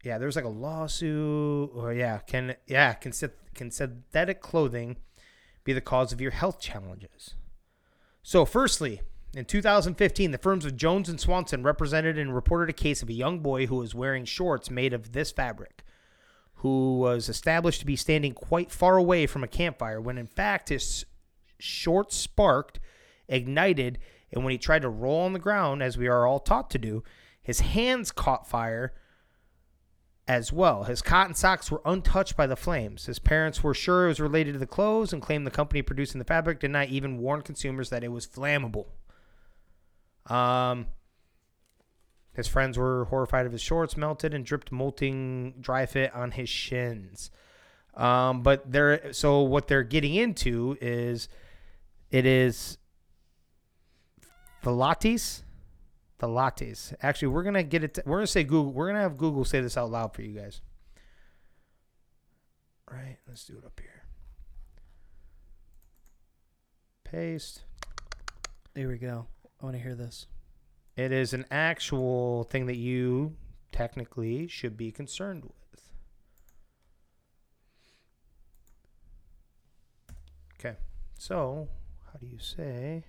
yeah, 0.05 0.19
there's 0.19 0.37
like 0.37 0.45
a 0.45 0.49
lawsuit 0.49 1.71
or 1.75 1.93
yeah, 1.93 2.19
can 2.19 2.57
yeah, 2.67 2.95
can 2.95 3.13
can 3.55 3.71
synthetic 3.71 4.41
clothing 4.41 4.97
be 5.65 5.73
the 5.73 5.81
cause 5.81 6.13
of 6.13 6.21
your 6.21 6.31
health 6.31 6.61
challenges? 6.61 7.35
So, 8.23 8.45
firstly, 8.45 9.01
in 9.35 9.45
2015, 9.45 10.31
the 10.31 10.39
firms 10.39 10.65
of 10.65 10.77
Jones 10.77 11.09
and 11.09 11.21
Swanson 11.21 11.63
represented 11.63 12.19
and 12.19 12.35
reported 12.35 12.71
a 12.71 12.73
case 12.73 13.03
of 13.03 13.09
a 13.09 13.13
young 13.13 13.41
boy 13.41 13.67
who 13.67 13.77
was 13.77 13.95
wearing 13.95 14.25
shorts 14.25 14.71
made 14.71 14.93
of 14.93 15.13
this 15.13 15.31
fabric 15.31 15.83
who 16.61 16.99
was 16.99 17.29
established 17.29 17.81
to 17.81 17.87
be 17.87 17.97
standing 17.97 18.33
quite 18.33 18.71
far 18.71 18.97
away 18.97 19.27
from 19.27 19.45
a 19.45 19.49
campfire 19.49 20.01
when 20.01 20.17
in 20.17 20.27
fact 20.27 20.71
his 20.71 21.05
shorts 21.59 22.17
sparked, 22.17 22.81
ignited, 23.29 23.99
and 24.33 24.45
when 24.45 24.53
he 24.53 24.59
tried 24.59 24.83
to 24.83 24.89
roll 24.89 25.21
on 25.21 25.33
the 25.33 25.39
ground, 25.39 25.83
as 25.83 25.99
we 25.99 26.09
are 26.09 26.27
all 26.27 26.41
taught 26.41 26.71
to 26.71 26.79
do, 26.79 27.03
his 27.43 27.61
hands 27.61 28.11
caught 28.13 28.49
fire 28.49 28.93
as 30.29 30.53
well. 30.53 30.85
His 30.85 31.03
cotton 31.03 31.35
socks 31.35 31.71
were 31.71 31.83
untouched 31.85 32.37
by 32.37 32.47
the 32.47 32.57
flames. 32.57 33.07
His 33.07 33.19
parents 33.19 33.63
were 33.63 33.75
sure 33.75 34.07
it 34.07 34.09
was 34.09 34.21
related 34.21 34.55
to 34.55 34.59
the 34.59 34.67
clothes 34.67 35.13
and 35.13 35.23
claimed 35.23 35.47
the 35.47 35.53
company 35.53 35.83
producing 35.83 36.19
the 36.19 36.25
fabric 36.25 36.59
did 36.59 36.73
not 36.73 36.89
even 36.89 37.19
warn 37.19 37.43
consumers 37.43 37.91
that 37.91 38.03
it 38.03 38.11
was 38.11 38.27
flammable. 38.27 38.87
Um, 40.27 40.89
his 42.35 42.49
friends 42.49 42.77
were 42.77 43.05
horrified 43.07 43.47
of 43.47 43.53
his 43.53 43.63
shorts 43.63 43.97
melted 43.97 44.35
and 44.35 44.45
dripped 44.45 44.73
molting 44.73 45.55
dry 45.61 45.87
fit 45.87 46.13
on 46.15 46.33
his 46.33 46.49
shins. 46.49 47.31
Um, 47.95 48.43
but 48.43 48.71
they're 48.71 49.13
so 49.13 49.41
what 49.41 49.69
they're 49.69 49.83
getting 49.83 50.15
into 50.15 50.77
is 50.81 51.29
it 52.11 52.27
is 52.27 52.77
the 54.67 54.73
lattes. 54.73 55.43
The 56.19 56.27
lattes. 56.27 56.93
Actually, 57.01 57.29
we're 57.29 57.45
gonna 57.45 57.63
get 57.63 57.85
it. 57.85 58.01
we're 58.05 58.17
gonna 58.17 58.27
say 58.27 58.43
Google. 58.43 58.73
We're 58.73 58.89
gonna 58.89 59.01
have 59.01 59.17
Google 59.17 59.45
say 59.45 59.61
this 59.61 59.77
out 59.77 59.93
loud 59.93 60.13
for 60.13 60.23
you 60.23 60.37
guys. 60.37 60.61
Right. 62.91 63.17
Let's 63.29 63.45
do 63.45 63.57
it 63.59 63.65
up 63.65 63.79
here. 63.81 64.03
Paste. 67.05 67.63
There 68.75 68.89
we 68.89 68.99
go. 68.99 69.27
I 69.63 69.65
want 69.65 69.77
to 69.77 69.83
hear 69.83 69.95
this. 69.95 70.27
It 70.97 71.13
is 71.13 71.33
an 71.33 71.47
actual 71.49 72.43
thing 72.43 72.67
that 72.67 72.77
you 72.77 73.37
technically 73.71 74.49
should 74.49 74.77
be 74.77 74.91
concerned 74.91 75.45
with. 75.45 75.93
Okay. 80.59 80.77
So, 81.19 81.69
how 82.13 82.19
do 82.19 82.27
you 82.27 82.41
say? 82.41 83.05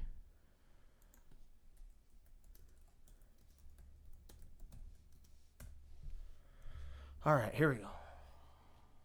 All 7.28 7.36
right, 7.36 7.54
here 7.54 7.68
we 7.68 7.76
go. 7.76 7.90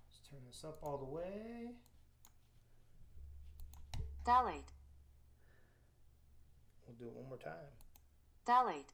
Let's 0.07 0.31
turn 0.31 0.39
this 0.47 0.63
up 0.65 0.79
all 0.81 0.97
the 0.97 1.05
way. 1.05 1.73
Phthalate. 4.25 4.63
We'll 6.87 6.97
do 7.01 7.07
it 7.07 7.15
one 7.17 7.29
more 7.29 7.39
time. 7.39 7.73
Phthalate. 8.47 8.85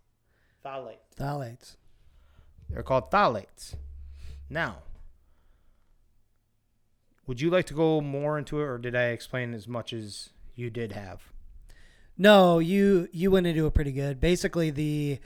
Phthalate. 0.64 0.96
Phthalates. 1.20 1.76
They're 2.70 2.82
called 2.82 3.10
phthalates. 3.10 3.74
Now, 4.48 4.78
would 7.26 7.42
you 7.42 7.50
like 7.50 7.66
to 7.66 7.74
go 7.74 8.00
more 8.00 8.38
into 8.38 8.60
it, 8.60 8.64
or 8.64 8.78
did 8.78 8.96
I 8.96 9.08
explain 9.08 9.52
as 9.52 9.68
much 9.68 9.92
as 9.92 10.30
you 10.54 10.70
did 10.70 10.92
have? 10.92 11.20
No, 12.16 12.60
you 12.60 13.10
you 13.12 13.30
went 13.30 13.46
into 13.46 13.66
it 13.66 13.74
pretty 13.74 13.92
good. 13.92 14.20
Basically, 14.20 14.70
the 14.70 15.18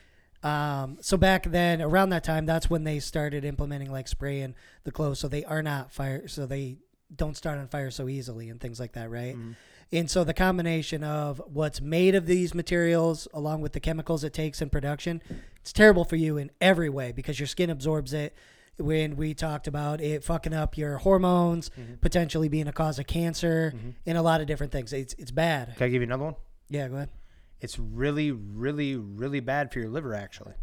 um, 0.42 0.98
so 1.00 1.16
back 1.16 1.44
then, 1.44 1.80
around 1.80 2.10
that 2.10 2.24
time, 2.24 2.46
that's 2.46 2.68
when 2.68 2.84
they 2.84 2.98
started 2.98 3.44
implementing 3.44 3.90
like 3.90 4.08
spraying 4.08 4.54
the 4.84 4.90
clothes, 4.90 5.20
so 5.20 5.28
they 5.28 5.44
are 5.44 5.62
not 5.62 5.92
fire, 5.92 6.26
so 6.26 6.46
they 6.46 6.78
don't 7.14 7.36
start 7.36 7.58
on 7.58 7.68
fire 7.68 7.90
so 7.90 8.08
easily 8.08 8.48
and 8.48 8.60
things 8.60 8.80
like 8.80 8.92
that, 8.92 9.10
right? 9.10 9.36
Mm-hmm. 9.36 9.52
And 9.92 10.10
so 10.10 10.24
the 10.24 10.34
combination 10.34 11.04
of 11.04 11.40
what's 11.46 11.80
made 11.80 12.14
of 12.14 12.24
these 12.26 12.54
materials, 12.54 13.28
along 13.34 13.60
with 13.60 13.72
the 13.72 13.80
chemicals 13.80 14.24
it 14.24 14.32
takes 14.32 14.62
in 14.62 14.70
production, 14.70 15.22
it's 15.60 15.72
terrible 15.72 16.04
for 16.04 16.16
you 16.16 16.38
in 16.38 16.50
every 16.60 16.88
way 16.88 17.12
because 17.12 17.38
your 17.38 17.46
skin 17.46 17.68
absorbs 17.68 18.12
it. 18.14 18.34
When 18.78 19.16
we 19.16 19.34
talked 19.34 19.66
about 19.66 20.00
it 20.00 20.24
fucking 20.24 20.54
up 20.54 20.78
your 20.78 20.96
hormones, 20.96 21.68
mm-hmm. 21.70 21.96
potentially 22.00 22.48
being 22.48 22.68
a 22.68 22.72
cause 22.72 22.98
of 22.98 23.06
cancer, 23.06 23.74
mm-hmm. 23.76 23.90
and 24.06 24.16
a 24.16 24.22
lot 24.22 24.40
of 24.40 24.46
different 24.46 24.72
things, 24.72 24.94
it's 24.94 25.14
it's 25.18 25.30
bad. 25.30 25.76
Can 25.76 25.84
I 25.84 25.88
give 25.90 26.00
you 26.00 26.06
another 26.06 26.24
one? 26.24 26.34
Yeah, 26.70 26.88
go 26.88 26.96
ahead. 26.96 27.10
It's 27.62 27.78
really, 27.78 28.32
really, 28.32 28.96
really 28.96 29.38
bad 29.38 29.72
for 29.72 29.78
your 29.78 29.88
liver, 29.88 30.14
actually. 30.14 30.54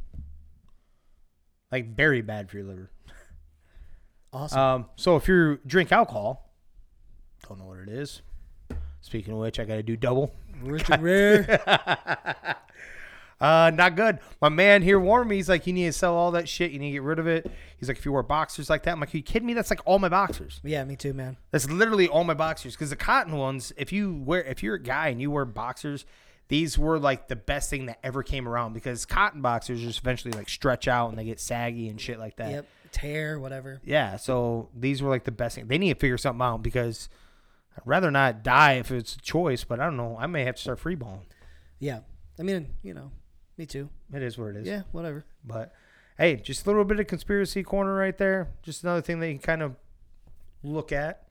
Like 1.72 1.96
very 1.96 2.22
bad 2.22 2.50
for 2.50 2.58
your 2.58 2.66
liver. 2.68 2.92
Awesome. 4.34 4.60
Um, 4.60 4.86
so 4.98 5.16
if 5.16 5.28
you 5.28 5.60
drink 5.66 5.92
alcohol, 5.92 6.52
don't 7.48 7.58
know 7.58 7.66
what 7.66 7.80
it 7.80 7.90
is. 7.90 8.22
Speaking 9.02 9.34
of 9.34 9.40
which, 9.40 9.60
I 9.60 9.64
got 9.64 9.76
to 9.76 9.84
do 9.84 9.96
double. 9.96 10.36
Rich 10.62 10.90
and 10.90 11.02
rare. 11.02 12.56
Uh, 13.42 13.72
not 13.74 13.96
good. 13.96 14.20
My 14.42 14.50
man 14.50 14.82
here 14.82 15.00
warned 15.00 15.30
me. 15.30 15.38
He's 15.38 15.48
like, 15.48 15.66
you 15.66 15.72
need 15.72 15.86
to 15.86 15.94
sell 15.94 16.14
all 16.14 16.32
that 16.32 16.50
shit. 16.50 16.72
You 16.72 16.80
need 16.80 16.90
to 16.90 16.94
get 16.94 17.04
rid 17.04 17.20
of 17.20 17.28
it. 17.28 17.50
He's 17.78 17.88
like, 17.88 17.98
if 17.98 18.04
you 18.04 18.12
wear 18.12 18.22
boxers 18.22 18.70
like 18.70 18.84
that, 18.84 18.92
I'm 18.92 19.00
like, 19.00 19.14
are 19.14 19.18
you 19.18 19.24
kidding 19.24 19.48
me? 19.48 19.54
That's 19.54 19.70
like 19.70 19.80
all 19.86 19.98
my 19.98 20.10
boxers. 20.10 20.60
Yeah, 20.62 20.84
me 20.84 20.98
too, 20.98 21.14
man. 21.14 21.38
That's 21.52 21.70
literally 21.70 22.10
all 22.10 22.26
my 22.26 22.34
boxers. 22.34 22.76
Because 22.76 22.90
the 22.90 22.98
cotton 22.98 23.38
ones, 23.38 23.72
if 23.78 23.94
you 23.94 24.14
wear, 24.14 24.44
if 24.44 24.62
you're 24.62 24.76
a 24.76 24.82
guy 24.82 25.08
and 25.08 25.22
you 25.22 25.32
wear 25.32 25.46
boxers, 25.46 26.06
these 26.50 26.78
were 26.78 27.00
like 27.00 27.30
the 27.30 27.36
best 27.38 27.70
thing 27.70 27.86
that 27.86 28.00
ever 28.04 28.22
came 28.22 28.48
around. 28.48 28.74
Because 28.74 29.06
cotton 29.06 29.42
boxers 29.42 29.82
just 29.82 30.00
eventually 30.00 30.34
like 30.34 30.50
stretch 30.50 30.88
out 30.88 31.10
and 31.10 31.18
they 31.18 31.24
get 31.24 31.40
saggy 31.40 31.88
and 31.88 32.00
shit 32.00 32.20
like 32.20 32.36
that. 32.36 32.52
Yep. 32.52 32.68
Tear, 32.92 33.40
whatever. 33.40 33.80
Yeah. 33.86 34.18
So 34.18 34.70
these 34.76 35.02
were 35.02 35.10
like 35.10 35.24
the 35.24 35.32
best 35.32 35.56
thing. 35.56 35.68
They 35.68 35.78
need 35.78 35.94
to 35.94 36.00
figure 36.00 36.18
something 36.18 36.42
out 36.42 36.62
because 36.62 37.08
I'd 37.78 37.88
rather 37.88 38.12
not 38.12 38.44
die 38.44 38.74
if 38.74 38.92
it's 38.92 39.16
a 39.16 39.20
choice. 39.20 39.64
But 39.64 39.80
I 39.80 39.86
don't 39.86 39.98
know. 39.98 40.18
I 40.20 40.28
may 40.28 40.44
have 40.44 40.56
to 40.56 40.62
start 40.62 40.82
freeballing. 40.82 41.26
Yeah. 41.80 42.02
I 42.40 42.44
mean, 42.44 42.70
you 42.84 42.94
know, 42.94 43.12
me 43.58 43.66
too. 43.66 43.90
It 44.14 44.24
is 44.24 44.38
what 44.38 44.50
it 44.50 44.58
is. 44.58 44.68
Yeah, 44.68 44.84
whatever. 44.92 45.26
But 45.44 45.74
hey, 46.18 46.38
just 46.38 46.66
a 46.66 46.70
little 46.70 46.86
bit 46.86 47.00
of 47.00 47.08
conspiracy 47.08 47.64
corner 47.64 47.94
right 47.94 48.18
there. 48.18 48.50
Just 48.64 48.84
another 48.84 49.02
thing 49.02 49.20
that 49.20 49.28
you 49.28 49.34
can 49.34 49.42
kind 49.42 49.62
of 49.62 49.76
look 50.64 50.92
at. 50.92 51.29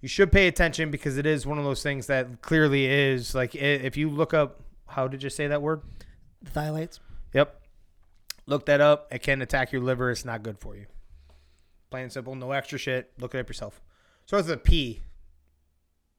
You 0.00 0.08
should 0.08 0.32
pay 0.32 0.46
attention 0.48 0.90
because 0.90 1.18
it 1.18 1.26
is 1.26 1.46
one 1.46 1.58
of 1.58 1.64
those 1.64 1.82
things 1.82 2.06
that 2.06 2.40
clearly 2.40 2.86
is 2.86 3.34
like 3.34 3.54
if 3.54 3.96
you 3.96 4.08
look 4.08 4.32
up 4.32 4.62
how 4.86 5.06
did 5.06 5.22
you 5.22 5.30
say 5.30 5.46
that 5.46 5.62
word? 5.62 5.82
The 6.42 6.50
phthalates. 6.50 6.98
Yep. 7.32 7.60
Look 8.46 8.66
that 8.66 8.80
up. 8.80 9.08
It 9.12 9.20
can 9.22 9.40
attack 9.40 9.72
your 9.72 9.82
liver. 9.82 10.10
It's 10.10 10.24
not 10.24 10.42
good 10.42 10.58
for 10.58 10.74
you. 10.74 10.86
Plain 11.90 12.04
and 12.04 12.12
simple. 12.12 12.34
No 12.34 12.50
extra 12.52 12.78
shit. 12.78 13.12
Look 13.18 13.34
it 13.34 13.38
up 13.38 13.48
yourself. 13.48 13.80
So 14.26 14.36
it's 14.36 14.48
a 14.48 14.56
P. 14.56 15.02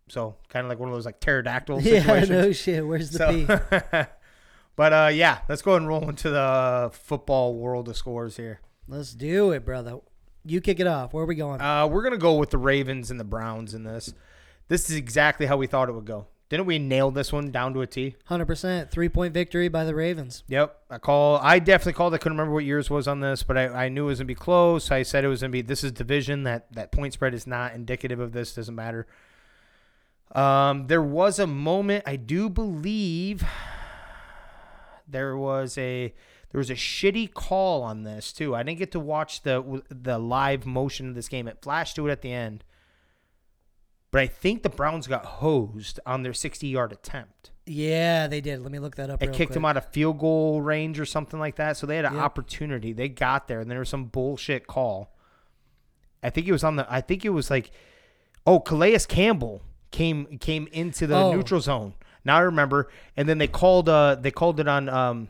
So 0.07 0.35
kind 0.47 0.65
of 0.65 0.69
like 0.69 0.79
one 0.79 0.89
of 0.89 0.95
those 0.95 1.05
like 1.05 1.19
pterodactyl 1.19 1.81
Yeah, 1.81 2.23
no 2.25 2.51
shit. 2.51 2.85
Where's 2.85 3.11
the 3.11 3.67
P? 3.91 4.07
But 4.75 4.93
uh, 4.93 5.09
yeah, 5.13 5.39
let's 5.49 5.61
go 5.61 5.71
ahead 5.71 5.81
and 5.81 5.89
roll 5.89 6.09
into 6.09 6.29
the 6.29 6.89
football 6.93 7.55
world 7.55 7.89
of 7.89 7.97
scores 7.97 8.37
here. 8.37 8.61
Let's 8.87 9.13
do 9.13 9.51
it, 9.51 9.65
brother. 9.65 9.99
You 10.43 10.61
kick 10.61 10.79
it 10.79 10.87
off. 10.87 11.13
Where 11.13 11.23
are 11.23 11.27
we 11.27 11.35
going? 11.35 11.61
Uh, 11.61 11.87
we're 11.87 12.03
gonna 12.03 12.17
go 12.17 12.35
with 12.35 12.49
the 12.49 12.57
Ravens 12.57 13.11
and 13.11 13.19
the 13.19 13.23
Browns 13.23 13.73
in 13.73 13.83
this. 13.83 14.13
This 14.67 14.89
is 14.89 14.95
exactly 14.95 15.45
how 15.45 15.57
we 15.57 15.67
thought 15.67 15.89
it 15.89 15.91
would 15.91 16.05
go. 16.05 16.27
Didn't 16.51 16.65
we 16.65 16.79
nail 16.79 17.11
this 17.11 17.31
one 17.31 17.49
down 17.49 17.73
to 17.75 17.81
a 17.81 17.87
T? 17.87 18.15
Hundred 18.25 18.45
percent. 18.45 18.91
Three 18.91 19.07
point 19.07 19.33
victory 19.33 19.69
by 19.69 19.85
the 19.85 19.95
Ravens. 19.95 20.43
Yep. 20.49 20.77
I 20.89 20.97
call. 20.97 21.37
I 21.37 21.59
definitely 21.59 21.93
called. 21.93 22.13
I 22.13 22.17
couldn't 22.17 22.37
remember 22.37 22.53
what 22.53 22.65
yours 22.65 22.89
was 22.89 23.07
on 23.07 23.21
this, 23.21 23.41
but 23.43 23.57
I, 23.57 23.85
I 23.85 23.89
knew 23.89 24.03
it 24.03 24.07
was 24.07 24.19
gonna 24.19 24.25
be 24.27 24.35
close. 24.35 24.91
I 24.91 25.03
said 25.03 25.23
it 25.23 25.29
was 25.29 25.41
gonna 25.41 25.51
be. 25.51 25.61
This 25.61 25.83
is 25.83 25.93
division. 25.93 26.43
That 26.43 26.69
that 26.73 26.91
point 26.91 27.13
spread 27.13 27.33
is 27.33 27.47
not 27.47 27.73
indicative 27.73 28.19
of 28.19 28.33
this. 28.33 28.53
Doesn't 28.53 28.75
matter. 28.75 29.07
Um, 30.33 30.87
there 30.87 31.01
was 31.01 31.39
a 31.39 31.47
moment. 31.47 32.03
I 32.05 32.17
do 32.17 32.49
believe 32.49 33.45
there 35.07 35.37
was 35.37 35.77
a 35.77 36.13
there 36.51 36.59
was 36.59 36.69
a 36.69 36.75
shitty 36.75 37.33
call 37.33 37.83
on 37.83 38.03
this 38.03 38.31
too. 38.33 38.55
I 38.55 38.63
didn't 38.63 38.79
get 38.79 38.91
to 38.91 38.99
watch 38.99 39.41
the 39.43 39.81
the 39.89 40.17
live 40.19 40.65
motion 40.65 41.09
of 41.09 41.15
this 41.15 41.27
game. 41.27 41.47
It 41.47 41.59
flashed 41.61 41.95
to 41.97 42.07
it 42.07 42.11
at 42.11 42.21
the 42.21 42.31
end. 42.31 42.63
But 44.11 44.21
I 44.21 44.27
think 44.27 44.63
the 44.63 44.69
Browns 44.69 45.07
got 45.07 45.25
hosed 45.25 45.99
on 46.05 46.23
their 46.23 46.33
60 46.33 46.67
yard 46.67 46.91
attempt. 46.91 47.51
Yeah, 47.65 48.27
they 48.27 48.41
did. 48.41 48.61
Let 48.61 48.71
me 48.71 48.79
look 48.79 48.95
that 48.97 49.09
up. 49.09 49.23
It 49.23 49.27
kicked 49.27 49.35
quick. 49.37 49.49
them 49.51 49.63
out 49.65 49.77
of 49.77 49.85
field 49.85 50.19
goal 50.19 50.61
range 50.61 50.99
or 50.99 51.05
something 51.05 51.39
like 51.39 51.55
that. 51.55 51.77
So 51.77 51.87
they 51.87 51.95
had 51.95 52.03
an 52.05 52.15
Yep. 52.15 52.23
opportunity. 52.23 52.91
They 52.91 53.07
got 53.07 53.47
there, 53.47 53.61
and 53.61 53.71
there 53.71 53.79
was 53.79 53.87
some 53.87 54.05
bullshit 54.05 54.67
call. 54.67 55.15
I 56.21 56.29
think 56.29 56.45
it 56.47 56.51
was 56.51 56.63
on 56.63 56.75
the. 56.75 56.85
I 56.91 56.99
think 56.99 57.23
it 57.23 57.29
was 57.29 57.49
like, 57.49 57.71
oh, 58.45 58.59
Calais 58.59 58.99
Campbell 59.07 59.61
came 59.91 60.37
came 60.39 60.67
into 60.73 61.07
the 61.07 61.15
Oh. 61.15 61.33
neutral 61.33 61.61
zone. 61.61 61.93
Now 62.25 62.35
I 62.37 62.41
remember. 62.41 62.89
And 63.15 63.29
then 63.29 63.37
they 63.37 63.47
called. 63.47 63.87
Uh, 63.87 64.15
they 64.15 64.31
called 64.31 64.59
it 64.59 64.67
on 64.67 64.89
um, 64.89 65.29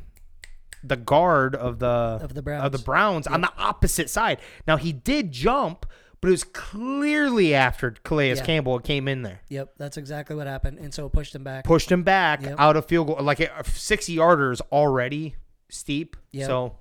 the 0.83 0.95
guard 0.97 1.55
of 1.55 1.79
the 1.79 1.85
Of 1.85 2.33
the 2.33 2.39
of 2.53 2.71
the 2.71 2.77
Browns. 2.79 2.81
Browns 2.83 3.27
on 3.27 3.41
the 3.41 3.51
opposite 3.57 4.09
side. 4.09 4.39
Now 4.67 4.77
he 4.77 4.91
did 4.91 5.31
jump, 5.31 5.85
but 6.19 6.27
it 6.29 6.31
was 6.31 6.43
clearly 6.43 7.53
after 7.53 7.91
Calais 7.91 8.35
Yeah. 8.35 8.43
Campbell 8.45 8.79
came 8.79 9.07
in 9.07 9.21
there 9.23 9.41
Yep, 9.49 9.73
that's 9.77 9.97
exactly 9.97 10.35
what 10.35 10.47
happened, 10.47 10.79
and 10.79 10.93
so 10.93 11.05
it 11.05 11.13
pushed 11.13 11.35
him 11.35 11.43
back. 11.43 11.63
pushed 11.65 11.91
him 11.91 12.03
back 12.03 12.41
Yep. 12.43 12.55
out 12.59 12.75
of 12.77 12.85
field 12.85 13.07
goal. 13.07 13.17
Like 13.21 13.41
uh, 13.41 13.63
60 13.63 14.13
yarder 14.13 14.51
is 14.51 14.61
already 14.71 15.35
steep. 15.69 16.15
Yep. 16.31 16.47
So 16.47 16.75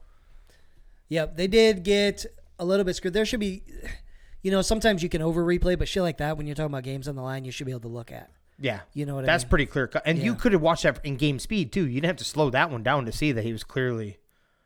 Yep, 1.08 1.36
they 1.36 1.46
did 1.46 1.82
get 1.82 2.24
a 2.58 2.64
little 2.64 2.84
bit 2.84 2.94
screwed. 2.96 3.14
There 3.14 3.24
should 3.24 3.40
be, 3.40 3.62
you 4.42 4.50
know, 4.50 4.62
sometimes 4.62 5.02
you 5.02 5.08
can 5.08 5.22
over 5.22 5.44
replay, 5.44 5.76
but 5.78 5.88
shit 5.88 6.02
like 6.02 6.18
that 6.18 6.36
when 6.36 6.46
you're 6.46 6.54
talking 6.54 6.72
about 6.72 6.84
games 6.84 7.08
on 7.08 7.16
the 7.16 7.22
line, 7.22 7.44
you 7.44 7.50
should 7.50 7.66
be 7.66 7.72
able 7.72 7.80
to 7.80 7.88
look 7.88 8.12
at. 8.12 8.30
Yeah, 8.60 8.80
You 8.92 9.06
know 9.06 9.14
what 9.14 9.24
I 9.24 9.26
that's 9.26 9.44
mean? 9.44 9.48
pretty 9.48 9.66
clear. 9.66 9.86
cut. 9.88 10.02
And 10.04 10.18
you 10.18 10.34
could 10.34 10.52
have 10.52 10.60
watched 10.60 10.82
that 10.82 11.00
in 11.04 11.16
game 11.16 11.38
speed 11.38 11.72
too. 11.72 11.86
You 11.86 11.94
didn't 12.00 12.06
have 12.10 12.16
to 12.16 12.24
slow 12.24 12.50
that 12.50 12.70
one 12.70 12.82
down 12.82 13.06
to 13.06 13.12
see 13.12 13.32
that 13.32 13.42
he 13.44 13.52
was 13.52 13.64
clearly. 13.64 14.18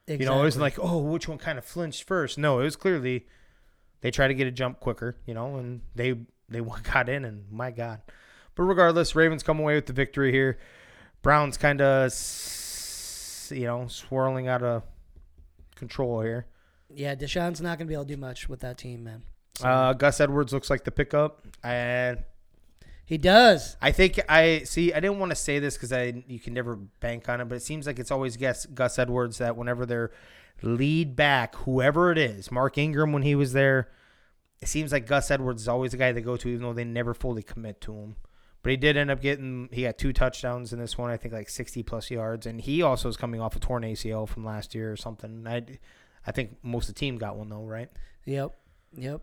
Exactly. 0.07 0.25
You 0.27 0.31
know, 0.31 0.41
it 0.41 0.45
wasn't 0.45 0.63
like 0.63 0.79
oh, 0.79 0.99
which 0.99 1.29
one 1.29 1.39
kind 1.39 1.57
of 1.57 1.65
flinched 1.65 2.03
first. 2.03 2.37
No, 2.37 2.59
it 2.61 2.65
was 2.65 2.77
clearly 2.77 3.27
they 4.01 4.11
tried 4.11 4.29
to 4.29 4.35
get 4.35 4.47
a 4.47 4.51
jump 4.51 4.81
quicker. 4.81 5.17
You 5.27 5.33
know, 5.35 5.57
and 5.57 5.81
they 5.95 6.15
they 6.49 6.61
got 6.93 7.09
in, 7.09 7.25
and 7.25 7.51
my 7.51 7.71
God. 7.71 8.01
But 8.55 8.65
regardless, 8.65 9.15
Ravens 9.17 9.43
come 9.43 9.59
away 9.59 9.77
with 9.77 9.87
the 9.87 9.93
victory 9.93 10.31
here. 10.33 10.59
Browns 11.23 11.57
kind 11.57 11.81
of, 11.81 12.13
you 13.51 13.67
know, 13.67 13.87
swirling 13.89 14.47
out 14.49 14.63
of 14.63 14.83
control 15.75 16.21
here. 16.21 16.47
Yeah, 16.91 17.15
Deshaun's 17.15 17.61
not 17.61 17.79
going 17.79 17.87
to 17.87 17.91
be 17.91 17.95
able 17.95 18.05
to 18.05 18.15
do 18.15 18.21
much 18.21 18.49
with 18.49 18.61
that 18.61 18.79
team, 18.79 19.05
man. 19.05 19.23
Uh, 19.63 19.93
Gus 19.95 20.21
Edwards 20.21 20.53
looks 20.53 20.69
like 20.71 20.85
the 20.85 20.91
pickup, 20.91 21.47
and 21.63 22.23
He 23.07 23.19
does. 23.19 23.77
I 23.83 23.93
think 23.93 24.19
I 24.29 24.61
see. 24.61 24.93
I 24.93 25.01
didn't 25.01 25.19
want 25.19 25.31
to 25.31 25.37
say 25.37 25.59
this 25.59 25.75
because 25.75 25.93
I 25.93 26.25
you 26.27 26.41
can 26.41 26.55
never 26.55 26.77
bank 26.77 27.29
on 27.29 27.41
it, 27.41 27.49
but 27.49 27.57
it 27.57 27.63
seems 27.63 27.87
like 27.87 27.99
it's 27.99 28.11
always 28.11 28.37
Gus 28.37 28.67
Gus 28.67 28.99
Edwards 28.99 29.39
that 29.39 29.57
whenever 29.57 29.85
they're 29.85 30.11
lead 30.63 31.15
back, 31.15 31.55
whoever 31.57 32.11
it 32.11 32.19
is, 32.19 32.51
Mark 32.51 32.79
Ingram 32.79 33.13
when 33.13 33.23
he 33.23 33.35
was 33.35 33.53
there, 33.53 33.91
it 34.61 34.69
seems 34.69 34.93
like 34.93 35.07
Gus 35.07 35.31
Edwards 35.31 35.63
is 35.63 35.69
always 35.69 35.91
the 35.91 35.99
guy 35.99 36.13
they 36.13 36.23
go 36.23 36.37
to, 36.39 36.49
even 36.49 36.63
though 36.63 36.73
they 36.73 36.85
never 36.85 37.13
fully 37.13 37.43
commit 37.43 37.81
to 37.83 37.93
him. 37.93 38.17
But 38.63 38.71
he 38.71 38.77
did 38.79 38.97
end 38.97 39.11
up 39.11 39.21
getting. 39.21 39.69
He 39.71 39.83
got 39.83 39.99
two 39.99 40.15
touchdowns 40.15 40.73
in 40.73 40.79
this 40.79 40.97
one. 40.97 41.11
I 41.11 41.19
think 41.19 41.35
like 41.35 41.51
sixty 41.51 41.83
plus 41.83 42.11
yards, 42.11 42.47
and 42.47 42.59
he 42.59 42.81
also 42.81 43.11
is 43.11 43.19
coming 43.19 43.39
off 43.39 43.55
a 43.55 43.59
torn 43.59 43.83
ACL 43.83 44.27
from 44.27 44.47
last 44.47 44.75
year 44.75 44.91
or 44.91 44.97
something. 44.97 45.47
I, 45.47 45.63
I 46.27 46.33
think 46.33 46.57
most 46.63 46.89
of 46.89 46.95
the 46.95 46.99
team 46.99 47.19
got 47.19 47.37
one 47.37 47.51
though, 47.51 47.65
right? 47.65 47.91
Yep. 48.25 48.57
Yep. 48.97 49.21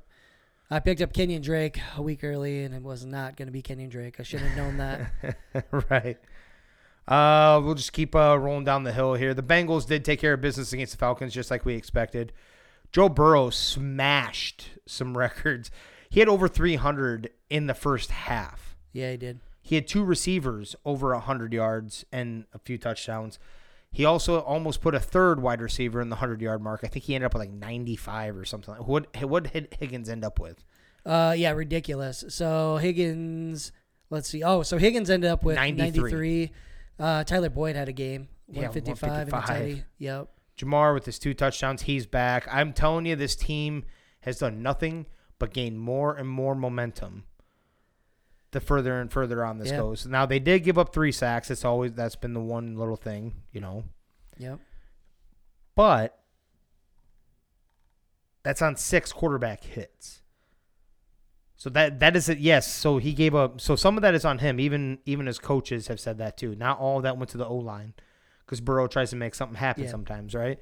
I 0.74 0.80
picked 0.80 1.02
up 1.02 1.12
Kenyon 1.12 1.42
Drake 1.42 1.82
a 1.98 2.02
week 2.02 2.24
early, 2.24 2.64
and 2.64 2.74
it 2.74 2.82
was 2.82 3.06
not 3.06 3.36
going 3.36 3.48
to 3.48 3.52
be 3.52 3.62
Kenyon 3.62 3.90
Drake. 3.90 4.22
I 4.22 4.24
should 4.24 4.40
have 4.40 4.56
known 4.56 4.78
that. 4.78 5.66
right. 5.90 6.18
Uh, 7.06 7.60
we'll 7.62 7.76
just 7.76 7.92
keep 7.92 8.16
uh, 8.16 8.40
rolling 8.40 8.64
down 8.64 8.86
the 8.86 8.94
hill 8.94 9.16
here. 9.16 9.34
The 9.34 9.44
Bengals 9.44 9.86
did 9.86 10.06
take 10.06 10.22
care 10.22 10.32
of 10.34 10.40
business 10.40 10.72
against 10.72 10.94
the 10.94 10.98
Falcons, 10.98 11.34
just 11.34 11.52
like 11.52 11.66
we 11.66 11.76
expected. 11.76 12.32
Joe 12.94 13.10
Burrow 13.10 13.50
smashed 13.50 14.70
some 14.86 15.18
records. 15.18 15.72
He 16.10 16.22
had 16.22 16.30
over 16.30 16.48
300 16.48 17.32
in 17.50 17.68
the 17.68 17.74
first 17.74 18.12
half. 18.12 18.78
yeah, 18.94 19.12
he 19.12 19.18
did. 19.18 19.42
He 19.62 19.76
had 19.76 19.88
two 19.88 20.04
receivers 20.04 20.76
over 20.86 21.12
100 21.14 21.54
yards 21.54 22.06
and 22.12 22.46
a 22.54 22.60
few 22.60 22.78
touchdowns. 22.78 23.40
He 23.92 24.06
also 24.06 24.40
almost 24.40 24.82
put 24.82 24.96
a 24.96 25.00
third 25.00 25.42
wide 25.42 25.62
receiver 25.62 26.00
in 26.02 26.10
the 26.10 26.16
100 26.16 26.42
yard 26.42 26.62
mark. 26.62 26.82
I 26.84 26.88
think 26.88 27.06
he 27.06 27.14
ended 27.16 27.26
up 27.26 27.34
with 27.34 27.42
like 27.42 27.52
95 27.52 28.38
or 28.38 28.46
something. 28.46 28.74
What 28.76 29.08
what 29.24 29.52
did 29.52 29.76
Higgins 29.80 30.08
end 30.10 30.24
up 30.24 30.40
with? 30.40 30.64
Uh, 31.06 31.34
yeah, 31.38 31.52
ridiculous. 31.52 32.24
So 32.30 32.78
Higgins, 32.78 33.72
let's 34.10 34.30
see. 34.30 34.44
Oh, 34.44 34.64
so 34.64 34.78
Higgins 34.78 35.10
ended 35.10 35.30
up 35.30 35.44
with 35.44 35.56
93. 35.56 36.02
93. 36.02 36.52
Uh, 37.00 37.24
Tyler 37.24 37.50
Boyd 37.50 37.76
had 37.76 37.90
a 37.90 37.94
game, 37.94 38.28
Yeah, 38.48 38.70
155. 38.70 39.10
and 39.10 39.30
a 39.30 39.36
155. 39.36 39.86
Yep. 39.98 40.28
Ja'Marr 40.58 40.94
with 40.94 41.06
his 41.06 41.18
two 41.18 41.34
touchdowns, 41.34 41.82
he's 41.84 42.06
back. 42.06 42.48
I'm 42.52 42.72
telling 42.74 43.06
you, 43.08 43.16
this 43.16 43.36
team 43.36 43.84
has 44.22 44.38
done 44.38 44.62
nothing 44.62 45.08
but 45.40 45.52
gain 45.54 45.76
more 45.78 46.16
and 46.16 46.30
more 46.30 46.54
momentum 46.54 47.24
the 48.52 48.60
further 48.60 49.00
and 49.00 49.12
further 49.12 49.44
on 49.46 49.58
this 49.60 49.70
Yeah. 49.72 49.78
goes. 49.78 50.06
Now 50.06 50.26
they 50.26 50.40
did 50.40 50.64
give 50.64 50.78
up 50.78 50.94
three 50.94 51.12
sacks. 51.12 51.50
It's 51.50 51.64
always 51.66 51.94
that's 51.94 52.16
been 52.16 52.34
the 52.34 52.42
one 52.42 52.76
little 52.78 52.96
thing, 52.98 53.36
you 53.52 53.62
know. 53.62 53.86
Yep. 54.38 54.60
But 55.76 56.18
that's 58.44 58.62
on 58.62 58.76
six 58.76 59.12
quarterback 59.14 59.64
hits. 59.64 60.22
So 61.56 61.70
that 61.70 62.00
that 62.00 62.16
is 62.16 62.28
it. 62.28 62.40
Yes. 62.40 62.72
So 62.72 62.98
he 62.98 63.14
gave 63.14 63.36
up. 63.36 63.62
So 63.62 63.76
some 63.76 63.98
of 63.98 64.02
that 64.02 64.16
is 64.16 64.26
on 64.26 64.40
him. 64.40 64.60
Even 64.60 65.00
even 65.06 65.28
his 65.28 65.38
coaches 65.40 65.88
have 65.88 66.00
said 66.00 66.18
that 66.18 66.38
too. 66.38 66.56
Not 66.56 66.80
all 66.80 66.98
of 66.98 67.04
that 67.04 67.18
went 67.18 67.30
to 67.32 67.38
the 67.38 67.46
O 67.46 67.56
line 67.56 67.94
because 68.46 68.60
Burrow 68.62 68.88
tries 68.88 69.12
to 69.12 69.16
make 69.16 69.36
something 69.36 69.58
happen 69.58 69.84
Yeah. 69.84 69.92
sometimes, 69.92 70.34
right? 70.34 70.60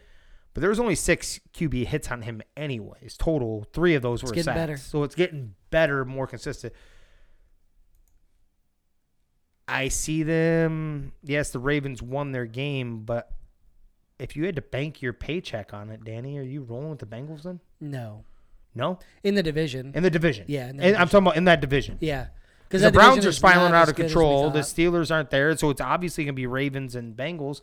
But 0.53 0.61
there 0.61 0.69
was 0.69 0.79
only 0.79 0.95
six 0.95 1.39
QB 1.53 1.85
hits 1.85 2.11
on 2.11 2.23
him, 2.23 2.41
anyways. 2.57 3.15
Total. 3.17 3.63
Three 3.71 3.93
of 3.95 4.01
those 4.01 4.21
It's 4.23 4.31
were 4.31 4.35
sacks. 4.43 4.55
better. 4.55 4.77
So 4.77 5.03
it's 5.03 5.15
getting 5.15 5.55
better, 5.69 6.03
more 6.03 6.27
consistent. 6.27 6.73
I 9.69 9.87
see 9.89 10.23
them. 10.23 11.13
Yes, 11.23 11.51
the 11.51 11.59
Ravens 11.59 12.01
won 12.01 12.31
their 12.31 12.45
game, 12.45 13.01
but 13.05 13.31
if 14.17 14.35
you 14.35 14.45
had 14.45 14.55
to 14.57 14.61
bank 14.61 15.01
your 15.01 15.13
paycheck 15.13 15.73
on 15.73 15.89
it, 15.89 16.03
Danny, 16.03 16.37
are 16.37 16.43
you 16.43 16.63
rolling 16.63 16.89
with 16.89 16.99
the 16.99 17.05
Bengals 17.05 17.43
then? 17.43 17.59
No. 17.79 18.23
No, 18.75 18.99
In 19.23 19.33
the 19.33 19.41
division. 19.43 19.91
in 19.95 20.03
the 20.03 20.11
division. 20.11 20.45
Yeah, 20.47 20.71
the 20.71 20.83
and 20.83 20.95
I'm 20.95 21.07
talking 21.09 21.25
about 21.25 21.37
in 21.37 21.45
that 21.45 21.59
division. 21.59 21.97
yeah. 22.01 22.27
Because 22.67 22.83
the 22.83 22.91
Browns 22.91 23.25
are 23.25 23.31
spiraling 23.31 23.73
out 23.73 23.89
of 23.89 23.95
good 23.95 24.05
as 24.05 24.09
we 24.11 24.13
control. 24.13 24.51
The. 24.51 24.59
Steelers 24.59 25.09
aren't 25.11 25.31
there, 25.31 25.57
so 25.57 25.71
it's 25.71 25.81
obviously 25.81 26.23
going 26.25 26.35
to 26.35 26.39
be 26.39 26.45
Ravens 26.45 26.95
and 26.95 27.17
Bengals. 27.17 27.61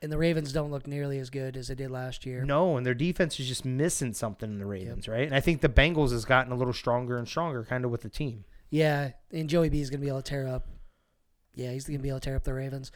and 0.00 0.10
the 0.10 0.16
Ravens 0.16 0.50
don't 0.54 0.70
look 0.70 0.86
nearly 0.86 1.18
as 1.18 1.28
good 1.28 1.54
as 1.54 1.68
they 1.68 1.74
did 1.74 1.90
last 1.90 2.24
year. 2.24 2.44
No, 2.46 2.78
and 2.78 2.86
their 2.86 2.94
defense 2.94 3.38
is 3.38 3.46
just 3.46 3.66
missing 3.66 4.14
something 4.14 4.50
in 4.50 4.58
the 4.58 4.64
Ravens, 4.64 5.06
right? 5.06 5.26
And 5.26 5.34
I 5.34 5.40
think 5.40 5.60
the 5.60 5.68
Bengals 5.68 6.12
has 6.12 6.24
gotten 6.24 6.50
a 6.50 6.54
little 6.56 6.72
stronger 6.72 7.18
and 7.18 7.28
stronger, 7.28 7.62
kind 7.62 7.84
of 7.84 7.90
with 7.90 8.00
the 8.00 8.08
team. 8.08 8.44
Yeah, 8.70 9.10
and 9.30 9.50
Joey 9.50 9.68
B 9.68 9.82
is 9.82 9.90
going 9.90 10.00
to 10.00 10.04
be 10.04 10.08
able 10.08 10.22
to 10.22 10.30
tear 10.30 10.48
up. 10.48 10.66
Yeah, 11.58 11.72
he's 11.72 11.86
going 11.86 11.98
to 11.98 12.02
be 12.02 12.08
able 12.08 12.20
to 12.20 12.24
tear 12.24 12.36
up 12.36 12.44
the 12.44 12.54
Ravens. 12.54 12.92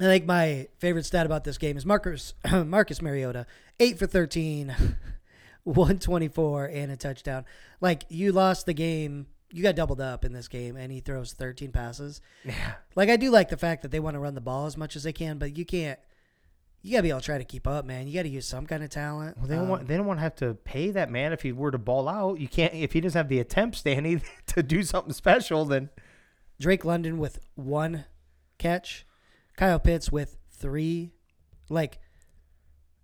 I 0.00 0.04
think 0.04 0.26
my 0.26 0.66
favorite 0.78 1.06
stat 1.06 1.24
about 1.24 1.44
this 1.44 1.56
game 1.56 1.76
is 1.76 1.86
Marcus 1.86 2.34
Marcus 2.52 3.00
Mariota, 3.00 3.46
eight 3.78 3.98
for 3.98 4.06
13, 4.06 4.74
124, 5.64 6.64
and 6.66 6.90
a 6.92 6.96
touchdown. 6.96 7.44
Like 7.80 8.04
you 8.08 8.32
lost 8.32 8.66
the 8.66 8.72
game, 8.72 9.26
you 9.52 9.62
got 9.62 9.76
doubled 9.76 10.00
up 10.00 10.24
in 10.24 10.32
this 10.32 10.48
game, 10.48 10.76
and 10.76 10.90
he 10.90 11.00
throws 11.00 11.32
13 11.32 11.70
passes. 11.70 12.20
Yeah. 12.44 12.72
Like 12.96 13.08
I 13.08 13.16
do 13.16 13.30
like 13.30 13.50
the 13.50 13.56
fact 13.56 13.82
that 13.82 13.90
they 13.90 14.00
want 14.00 14.14
to 14.14 14.20
run 14.20 14.34
the 14.34 14.40
ball 14.40 14.66
as 14.66 14.76
much 14.76 14.96
as 14.96 15.02
they 15.02 15.12
can, 15.12 15.38
but 15.38 15.56
you 15.56 15.64
can't. 15.64 15.98
You 16.82 16.92
gotta 16.92 17.02
be 17.02 17.10
able 17.10 17.20
to 17.20 17.26
try 17.26 17.36
to 17.36 17.44
keep 17.44 17.66
up, 17.66 17.84
man. 17.84 18.08
You 18.08 18.14
got 18.14 18.22
to 18.22 18.30
use 18.30 18.46
some 18.48 18.64
kind 18.66 18.82
of 18.82 18.88
talent. 18.88 19.36
Well, 19.36 19.46
they 19.46 19.54
don't 19.54 19.64
Um, 19.64 19.68
want 19.70 19.86
they 19.86 19.98
don't 19.98 20.06
want 20.06 20.16
to 20.18 20.22
have 20.22 20.34
to 20.36 20.54
pay 20.54 20.90
that 20.92 21.10
man 21.10 21.34
if 21.34 21.42
he 21.42 21.52
were 21.52 21.70
to 21.70 21.76
ball 21.76 22.08
out. 22.08 22.40
You 22.40 22.48
can't 22.48 22.72
if 22.72 22.94
he 22.94 23.02
doesn't 23.02 23.18
have 23.18 23.28
the 23.28 23.38
attempts, 23.38 23.82
Danny, 23.84 24.22
to 24.46 24.62
do 24.62 24.82
something 24.82 25.12
special. 25.12 25.66
Then 25.66 25.90
Drake 26.60 26.84
London 26.84 27.18
with 27.18 27.40
one 27.56 28.04
catch, 28.58 29.04
Kyle 29.56 29.80
Pitts 29.80 30.12
with 30.12 30.36
three. 30.52 31.10
Like, 31.68 31.98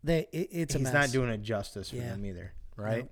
they 0.05 0.29
it, 0.33 0.49
it's 0.53 0.75
a 0.75 0.79
he's 0.79 0.85
mess. 0.85 0.93
not 0.95 1.11
doing 1.11 1.31
it 1.31 1.43
justice 1.43 1.91
for 1.91 1.97
Yeah. 1.97 2.11
them 2.11 2.25
either, 2.27 2.53
right? 2.77 3.09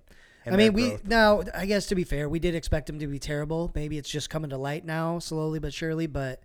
And 0.47 0.55
I 0.55 0.59
their 0.59 0.67
mean, 0.67 0.75
we 0.75 0.89
growth. 0.91 1.05
now 1.07 1.43
I 1.55 1.65
guess 1.67 1.87
to 1.87 1.95
be 1.95 2.05
fair, 2.05 2.29
we 2.29 2.39
did 2.39 2.55
expect 2.55 2.89
him 2.91 2.99
to 2.99 3.07
be 3.07 3.19
terrible. 3.19 3.73
Maybe 3.75 3.97
it's 3.99 4.11
just 4.11 4.29
coming 4.31 4.51
to 4.51 4.59
light 4.59 4.85
now, 4.85 5.19
slowly 5.19 5.59
but 5.59 5.73
surely. 5.73 6.07
But 6.07 6.43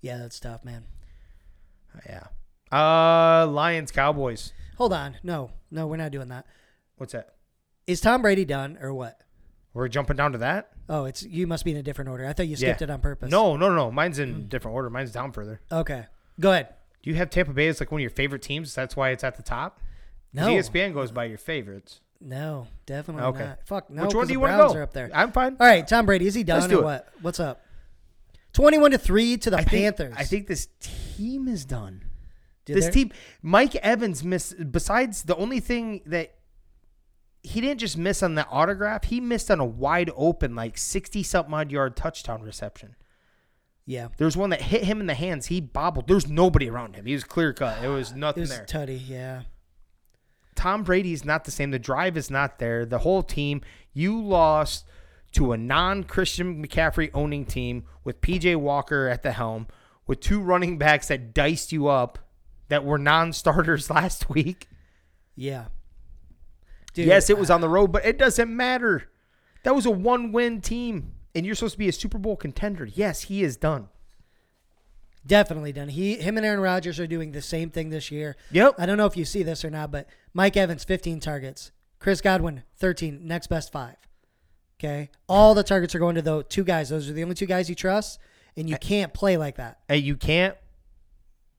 yeah, 0.00 0.16
that's 0.18 0.40
tough, 0.40 0.64
man. 0.64 0.84
yeah. 2.08 2.24
Uh, 2.72 3.46
Lions 3.46 3.92
Cowboys. 3.92 4.52
Hold 4.78 4.92
on, 4.92 5.16
no, 5.22 5.50
no, 5.70 5.86
we're 5.86 5.96
not 5.96 6.10
doing 6.12 6.28
that. 6.28 6.46
What's 6.96 7.12
that? 7.12 7.34
Is 7.86 8.00
Tom 8.00 8.22
Brady 8.22 8.44
done 8.44 8.76
or 8.80 8.92
what? 8.92 9.20
We're 9.72 9.88
jumping 9.88 10.16
down 10.16 10.32
to 10.32 10.38
that. 10.38 10.72
Oh, 10.88 11.04
it's 11.04 11.22
you 11.22 11.46
must 11.46 11.64
be 11.64 11.72
in 11.72 11.76
a 11.76 11.82
different 11.82 12.10
order. 12.10 12.26
I 12.26 12.32
thought 12.32 12.46
you 12.48 12.56
skipped 12.56 12.80
Yeah. 12.80 12.84
it 12.86 12.90
on 12.90 13.00
purpose. 13.00 13.30
No, 13.30 13.56
no, 13.56 13.74
no. 13.74 13.90
Mine's 13.90 14.18
in 14.18 14.34
mm. 14.44 14.48
different 14.48 14.74
order. 14.74 14.88
Mine's 14.90 15.10
down 15.12 15.32
further. 15.32 15.60
Okay, 15.70 16.06
go 16.38 16.52
ahead. 16.52 16.68
Do 17.02 17.10
you 17.10 17.16
have 17.16 17.30
Tampa 17.30 17.52
Bay 17.52 17.68
as 17.68 17.80
like 17.80 17.90
one 17.90 18.00
of 18.00 18.02
your 18.02 18.10
favorite 18.10 18.42
teams? 18.42 18.74
That's 18.74 18.96
why 18.96 19.10
it's 19.10 19.24
at 19.24 19.36
the 19.36 19.42
top. 19.42 19.78
'Cause 20.34 20.46
No, 20.46 20.48
ESPN 20.48 20.92
goes 20.92 21.10
by 21.12 21.24
your 21.24 21.38
favorites. 21.38 22.00
no, 22.20 22.68
definitely 22.84 23.22
Okay. 23.24 23.44
not. 23.44 23.66
Fuck 23.66 23.90
no. 23.90 24.02
Which 24.04 24.14
one 24.14 24.22
'cause 24.22 24.28
do 24.28 24.32
you 24.34 24.38
the 24.38 24.40
want 24.42 24.52
to 24.52 24.56
Browns 24.58 24.72
go? 24.74 24.78
Are 24.78 24.82
up 24.82 24.92
there. 24.92 25.10
I'm 25.14 25.32
fine. 25.32 25.56
All 25.58 25.66
right, 25.66 25.86
Tom 25.86 26.06
Brady, 26.06 26.26
is 26.26 26.34
he 26.34 26.42
done 26.44 26.60
Let's 26.60 26.70
do 26.70 26.78
or 26.78 26.82
it. 26.82 26.84
what? 26.84 27.08
What's 27.22 27.40
up? 27.40 27.62
Twenty-one 28.52 28.90
to 28.92 28.98
three 28.98 29.36
to 29.38 29.50
the 29.50 29.56
I 29.58 29.64
think, 29.64 29.96
Panthers. 29.96 30.14
I 30.16 30.24
think 30.24 30.46
this 30.46 30.68
team 30.80 31.46
is 31.48 31.64
done. 31.64 32.02
Dude, 32.64 32.76
this 32.76 32.84
they're- 32.86 32.92
team, 32.92 33.12
Mike 33.42 33.76
Evans 33.76 34.24
missed. 34.24 34.72
Besides 34.72 35.24
the 35.24 35.36
only 35.36 35.60
thing 35.60 36.00
that 36.06 36.35
he 37.46 37.60
didn't 37.60 37.80
just 37.80 37.96
miss 37.96 38.22
on 38.22 38.34
the 38.34 38.46
autograph, 38.48 39.04
he 39.04 39.20
missed 39.20 39.50
on 39.50 39.60
a 39.60 39.64
wide 39.64 40.10
open, 40.16 40.54
like 40.54 40.76
sixty 40.76 41.22
something 41.22 41.54
odd 41.54 41.70
yard 41.70 41.96
touchdown 41.96 42.42
reception. 42.42 42.96
Yeah, 43.88 44.08
There's 44.16 44.36
one 44.36 44.50
that 44.50 44.62
hit 44.62 44.82
him 44.82 45.00
in 45.00 45.06
the 45.06 45.14
hands. 45.14 45.46
He 45.46 45.60
bobbled. 45.60 46.08
There's 46.08 46.28
nobody 46.28 46.68
around 46.68 46.96
him. 46.96 47.06
He 47.06 47.12
was 47.12 47.22
clear 47.22 47.52
cut. 47.52 47.84
It 47.84 47.88
was 47.88 48.10
it 48.10 48.16
nothing 48.16 48.40
was 48.42 48.50
there. 48.50 48.64
Tutty. 48.66 49.00
Yeah, 49.06 49.42
Tom 50.56 50.82
Brady's 50.82 51.24
not 51.24 51.44
the 51.44 51.52
same. 51.52 51.70
The 51.70 51.78
drive 51.78 52.16
is 52.16 52.28
not 52.30 52.58
there. 52.58 52.84
The 52.84 52.98
whole 52.98 53.22
team, 53.22 53.60
you 53.92 54.20
lost 54.20 54.86
to 55.32 55.52
a 55.52 55.56
non 55.56 56.02
Christian 56.02 56.64
McCaffrey 56.66 57.10
owning 57.14 57.44
team 57.44 57.84
with 58.02 58.20
PJ 58.20 58.56
Walker 58.56 59.06
at 59.08 59.22
the 59.22 59.32
helm, 59.32 59.68
with 60.08 60.18
two 60.18 60.40
running 60.40 60.78
backs 60.78 61.06
that 61.08 61.32
diced 61.32 61.70
you 61.70 61.86
up 61.86 62.18
that 62.68 62.84
were 62.84 62.98
non 62.98 63.32
starters 63.32 63.88
last 63.90 64.28
week. 64.28 64.68
yeah. 65.36 65.66
Dude, 66.96 67.06
yes, 67.06 67.30
it 67.30 67.38
was 67.38 67.50
on 67.50 67.60
the 67.60 67.68
road, 67.68 67.92
but 67.92 68.04
it 68.04 68.18
doesn't 68.18 68.54
matter. 68.54 69.10
That 69.64 69.74
was 69.74 69.84
a 69.84 69.90
one 69.90 70.32
win 70.32 70.60
team, 70.60 71.12
and 71.34 71.44
you're 71.44 71.54
supposed 71.54 71.74
to 71.74 71.78
be 71.78 71.88
a 71.88 71.92
Super 71.92 72.18
Bowl 72.18 72.36
contender. 72.36 72.86
Yes, 72.86 73.22
he 73.22 73.44
is 73.44 73.56
done. 73.56 73.88
definitely 75.26 75.72
done. 75.72 75.88
He, 75.88 76.16
him, 76.16 76.36
and 76.36 76.46
Aaron 76.46 76.60
Rodgers 76.60 77.00
are 77.00 77.06
doing 77.06 77.32
the 77.32 77.42
same 77.42 77.70
thing 77.70 77.90
this 77.90 78.10
year. 78.10 78.36
Yep. 78.52 78.76
I 78.78 78.86
don't 78.86 78.96
know 78.96 79.06
if 79.06 79.16
you 79.16 79.24
see 79.24 79.42
this 79.42 79.64
or 79.64 79.70
not, 79.70 79.90
but 79.90 80.08
Mike 80.32 80.56
Evans, 80.56 80.84
fifteen 80.84 81.20
targets. 81.20 81.72
Chris 81.98 82.20
Godwin, 82.20 82.62
thirteen. 82.76 83.26
Next 83.26 83.48
best 83.48 83.72
five. 83.72 83.96
Okay, 84.78 85.10
all 85.28 85.54
the 85.54 85.62
targets 85.62 85.94
are 85.94 85.98
going 85.98 86.16
to 86.16 86.22
those 86.22 86.44
two 86.48 86.64
guys. 86.64 86.90
Those 86.90 87.08
are 87.08 87.12
the 87.12 87.22
only 87.22 87.34
two 87.34 87.46
guys 87.46 87.68
you 87.68 87.74
trust, 87.74 88.18
and 88.56 88.68
you 88.68 88.76
can't 88.78 89.12
play 89.14 89.36
like 89.36 89.56
that. 89.56 89.78
Hey, 89.88 89.98
you 89.98 90.16
can't. 90.16 90.56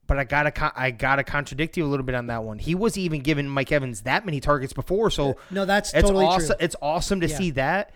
But 0.08 0.18
I 0.18 0.24
gotta, 0.24 0.72
I 0.80 0.92
gotta 0.92 1.24
contradict 1.24 1.76
you 1.78 1.86
a 1.86 1.88
little 1.88 2.06
bit 2.06 2.16
on 2.16 2.28
that 2.28 2.44
one. 2.44 2.60
He 2.60 2.74
wasn't 2.76 3.04
even 3.06 3.20
giving 3.22 3.48
Mike 3.50 3.72
Evans 3.74 4.02
that 4.04 4.26
many 4.26 4.40
targets 4.40 4.72
before, 4.74 5.10
so 5.12 5.36
No, 5.52 5.66
that's 5.66 5.94
it's 5.94 6.02
totally 6.08 6.26
awesome. 6.26 6.48
true. 6.48 6.56
It's 6.62 6.76
awesome 6.82 7.20
to 7.22 7.28
Yeah. 7.28 7.38
see 7.38 7.52
that. 7.52 7.92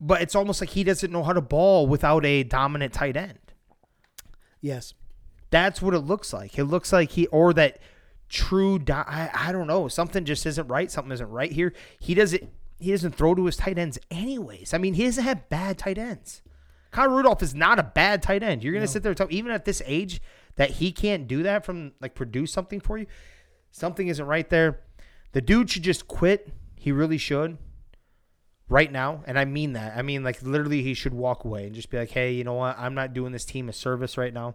But 0.00 0.20
it's 0.20 0.34
almost 0.34 0.60
like 0.60 0.70
he 0.70 0.82
doesn't 0.82 1.12
know 1.12 1.22
how 1.22 1.32
to 1.32 1.40
ball 1.40 1.86
without 1.86 2.24
a 2.26 2.42
dominant 2.42 2.92
tight 2.92 3.16
end. 3.16 3.38
Yes. 4.60 4.94
That's 5.50 5.80
what 5.80 5.94
it 5.94 6.00
looks 6.00 6.32
like. 6.32 6.58
It 6.58 6.64
looks 6.64 6.92
like 6.92 7.12
he 7.12 7.26
or 7.28 7.52
that 7.54 7.78
true. 8.28 8.80
I, 8.90 9.30
I 9.32 9.52
don't 9.52 9.66
know. 9.68 9.86
Something 9.86 10.24
just 10.24 10.44
isn't 10.46 10.66
right. 10.66 10.90
Something 10.90 11.12
isn't 11.12 11.30
right 11.30 11.52
here. 11.52 11.72
He 12.00 12.14
doesn't. 12.14 12.48
He 12.80 12.90
doesn't 12.90 13.14
throw 13.14 13.36
to 13.36 13.44
his 13.44 13.56
tight 13.56 13.78
ends 13.78 13.96
anyways. 14.10 14.74
I 14.74 14.78
mean, 14.78 14.94
he 14.94 15.04
doesn't 15.04 15.22
have 15.22 15.48
bad 15.48 15.78
tight 15.78 15.98
ends. 15.98 16.42
Kyle 16.92 17.08
Rudolph 17.08 17.42
is 17.42 17.54
not 17.54 17.78
a 17.78 17.82
bad 17.82 18.22
tight 18.22 18.42
end. 18.42 18.62
You're 18.62 18.74
gonna 18.74 18.86
sit 18.86 19.02
there 19.02 19.10
and 19.10 19.16
tell 19.16 19.26
even 19.30 19.50
at 19.50 19.64
this 19.64 19.82
age 19.86 20.20
that 20.56 20.70
he 20.70 20.92
can't 20.92 21.26
do 21.26 21.42
that 21.42 21.64
from 21.64 21.92
like 22.00 22.14
produce 22.14 22.52
something 22.52 22.80
for 22.80 22.98
you. 22.98 23.06
Something 23.70 24.08
isn't 24.08 24.24
right 24.24 24.48
there. 24.48 24.80
The 25.32 25.40
dude 25.40 25.70
should 25.70 25.82
just 25.82 26.06
quit. 26.06 26.52
He 26.76 26.92
really 26.92 27.18
should. 27.18 27.56
Right 28.68 28.92
now, 28.92 29.22
and 29.26 29.38
I 29.38 29.44
mean 29.44 29.72
that. 29.72 29.96
I 29.96 30.02
mean 30.02 30.22
like 30.22 30.42
literally 30.42 30.82
he 30.82 30.94
should 30.94 31.12
walk 31.12 31.44
away 31.44 31.66
and 31.66 31.74
just 31.74 31.90
be 31.90 31.98
like, 31.98 32.10
"Hey, 32.10 32.32
you 32.32 32.44
know 32.44 32.54
what? 32.54 32.78
I'm 32.78 32.94
not 32.94 33.12
doing 33.12 33.32
this 33.32 33.44
team 33.44 33.68
a 33.68 33.72
service 33.72 34.16
right 34.16 34.32
now. 34.32 34.54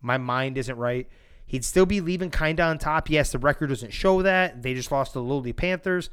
My 0.00 0.18
mind 0.18 0.58
isn't 0.58 0.76
right." 0.76 1.08
He'd 1.46 1.64
still 1.64 1.86
be 1.86 2.00
leaving 2.00 2.30
kind 2.30 2.58
of 2.58 2.68
on 2.68 2.78
top. 2.78 3.08
Yes, 3.08 3.30
the 3.30 3.38
record 3.38 3.68
doesn't 3.68 3.92
show 3.92 4.20
that. 4.22 4.62
They 4.62 4.74
just 4.74 4.90
lost 4.90 5.12
to 5.12 5.20
the 5.20 5.24
lowly 5.24 5.52
Panthers. 5.52 6.10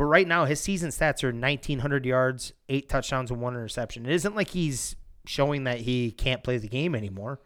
But 0.00 0.06
right 0.06 0.26
now, 0.26 0.46
his 0.46 0.60
season 0.60 0.88
stats 0.88 1.22
are 1.22 1.30
1,900 1.30 2.06
yards, 2.06 2.54
eight 2.70 2.88
touchdowns, 2.88 3.30
and 3.30 3.38
one 3.38 3.52
interception. 3.52 4.06
It 4.06 4.14
isn't 4.14 4.34
like 4.34 4.48
he's 4.48 4.96
showing 5.26 5.64
that 5.64 5.80
he 5.80 6.10
can't 6.10 6.42
play 6.42 6.56
the 6.56 6.68
game 6.68 6.94
anymore. 6.94 7.38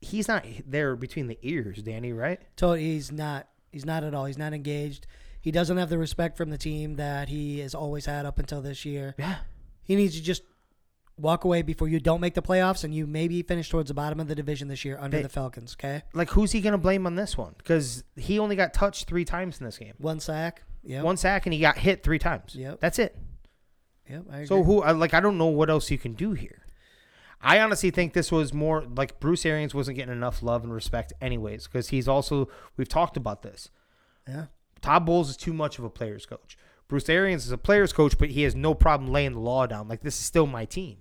He's 0.00 0.26
not 0.26 0.44
there 0.66 0.96
between 0.96 1.28
the 1.28 1.38
ears, 1.42 1.80
Danny, 1.84 2.12
right? 2.12 2.40
Totally, 2.56 2.86
he's 2.86 3.12
not. 3.12 3.46
He's 3.70 3.84
not 3.84 4.02
at 4.02 4.14
all. 4.16 4.24
He's 4.24 4.36
not 4.36 4.52
engaged. 4.52 5.06
He 5.40 5.52
doesn't 5.52 5.76
have 5.76 5.88
the 5.88 5.96
respect 5.96 6.36
from 6.36 6.50
the 6.50 6.58
team 6.58 6.96
that 6.96 7.28
he 7.28 7.60
has 7.60 7.72
always 7.72 8.04
had 8.06 8.26
up 8.26 8.40
until 8.40 8.60
this 8.60 8.84
year. 8.84 9.14
Yeah. 9.16 9.36
He 9.84 9.94
needs 9.94 10.16
to 10.16 10.22
just 10.24 10.42
walk 11.16 11.44
away 11.44 11.62
before 11.62 11.86
you 11.86 12.00
don't 12.00 12.20
make 12.20 12.34
the 12.34 12.42
playoffs 12.42 12.82
and 12.82 12.92
you 12.92 13.06
maybe 13.06 13.42
finish 13.42 13.70
towards 13.70 13.86
the 13.86 13.94
bottom 13.94 14.18
of 14.18 14.26
the 14.26 14.34
division 14.34 14.66
this 14.66 14.84
year 14.84 14.98
under 15.00 15.18
They- 15.18 15.22
the 15.22 15.28
Falcons. 15.28 15.76
Okay, 15.78 16.02
Like, 16.14 16.30
who's 16.30 16.50
he 16.50 16.60
going 16.60 16.72
to 16.72 16.78
blame 16.78 17.06
on 17.06 17.14
this 17.14 17.38
one? 17.38 17.54
Because 17.56 18.02
he 18.16 18.40
only 18.40 18.56
got 18.56 18.74
touched 18.74 19.06
three 19.06 19.24
times 19.24 19.60
in 19.60 19.66
this 19.66 19.78
game. 19.78 19.94
one 19.98 20.18
sack. 20.18 20.64
Yep. 20.86 21.04
One 21.04 21.16
sack, 21.16 21.46
and 21.46 21.52
he 21.52 21.60
got 21.60 21.78
hit 21.78 22.02
three 22.02 22.18
times. 22.18 22.54
Yep. 22.54 22.80
That's 22.80 22.98
it. 22.98 23.16
Yep. 24.08 24.24
I 24.30 24.34
agree. 24.36 24.46
So 24.46 24.62
who? 24.62 24.84
Like, 24.84 25.14
I 25.14 25.20
don't 25.20 25.36
know 25.36 25.46
what 25.46 25.68
else 25.68 25.90
you 25.90 25.98
can 25.98 26.12
do 26.14 26.32
here. 26.32 26.62
I 27.40 27.60
honestly 27.60 27.90
think 27.90 28.12
this 28.12 28.32
was 28.32 28.54
more 28.54 28.84
like 28.84 29.20
Bruce 29.20 29.44
Arians 29.44 29.74
wasn't 29.74 29.96
getting 29.96 30.12
enough 30.12 30.42
love 30.42 30.64
and 30.64 30.72
respect, 30.72 31.12
anyways, 31.20 31.66
because 31.66 31.90
he's 31.90 32.08
also 32.08 32.48
we've 32.76 32.88
talked 32.88 33.16
about 33.16 33.42
this. 33.42 33.68
yeah. 34.26 34.46
Todd 34.80 35.04
Bowles 35.06 35.30
is 35.30 35.36
too 35.36 35.52
much 35.52 35.78
of 35.78 35.84
a 35.84 35.90
player's 35.90 36.26
coach. 36.26 36.56
Bruce 36.86 37.08
Arians 37.08 37.44
is 37.46 37.52
a 37.52 37.58
player's 37.58 37.92
coach, 37.92 38.16
but 38.18 38.30
he 38.30 38.42
has 38.42 38.54
no 38.54 38.74
problem 38.74 39.10
laying 39.10 39.32
the 39.32 39.40
law 39.40 39.66
down. 39.66 39.88
Like 39.88 40.02
this 40.02 40.18
is 40.18 40.24
still 40.24 40.46
my 40.46 40.64
team. 40.64 40.98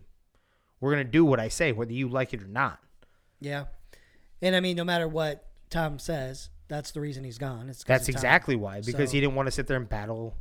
We're 0.80 0.92
gonna 0.92 1.04
do 1.04 1.24
what 1.24 1.40
I 1.40 1.48
say, 1.48 1.72
whether 1.72 1.94
you 1.94 2.08
like 2.10 2.34
it 2.34 2.42
or 2.42 2.48
not. 2.48 2.80
Yeah. 3.40 3.66
And 4.42 4.56
I 4.56 4.60
mean, 4.60 4.76
no 4.76 4.84
matter 4.84 5.08
what 5.08 5.46
Tom 5.70 6.00
says, 6.00 6.50
that's 6.68 6.92
the 6.92 7.02
reason 7.02 7.24
he's 7.24 7.38
gone. 7.38 7.70
It's 7.70 7.84
That's 7.84 8.10
exactly 8.10 8.56
why, 8.56 8.82
because 8.82 9.10
So- 9.10 9.14
he 9.14 9.22
didn't 9.22 9.36
want 9.36 9.48
to 9.48 9.52
sit 9.52 9.68
there 9.68 9.78
and 9.78 9.88
battle, 9.88 10.36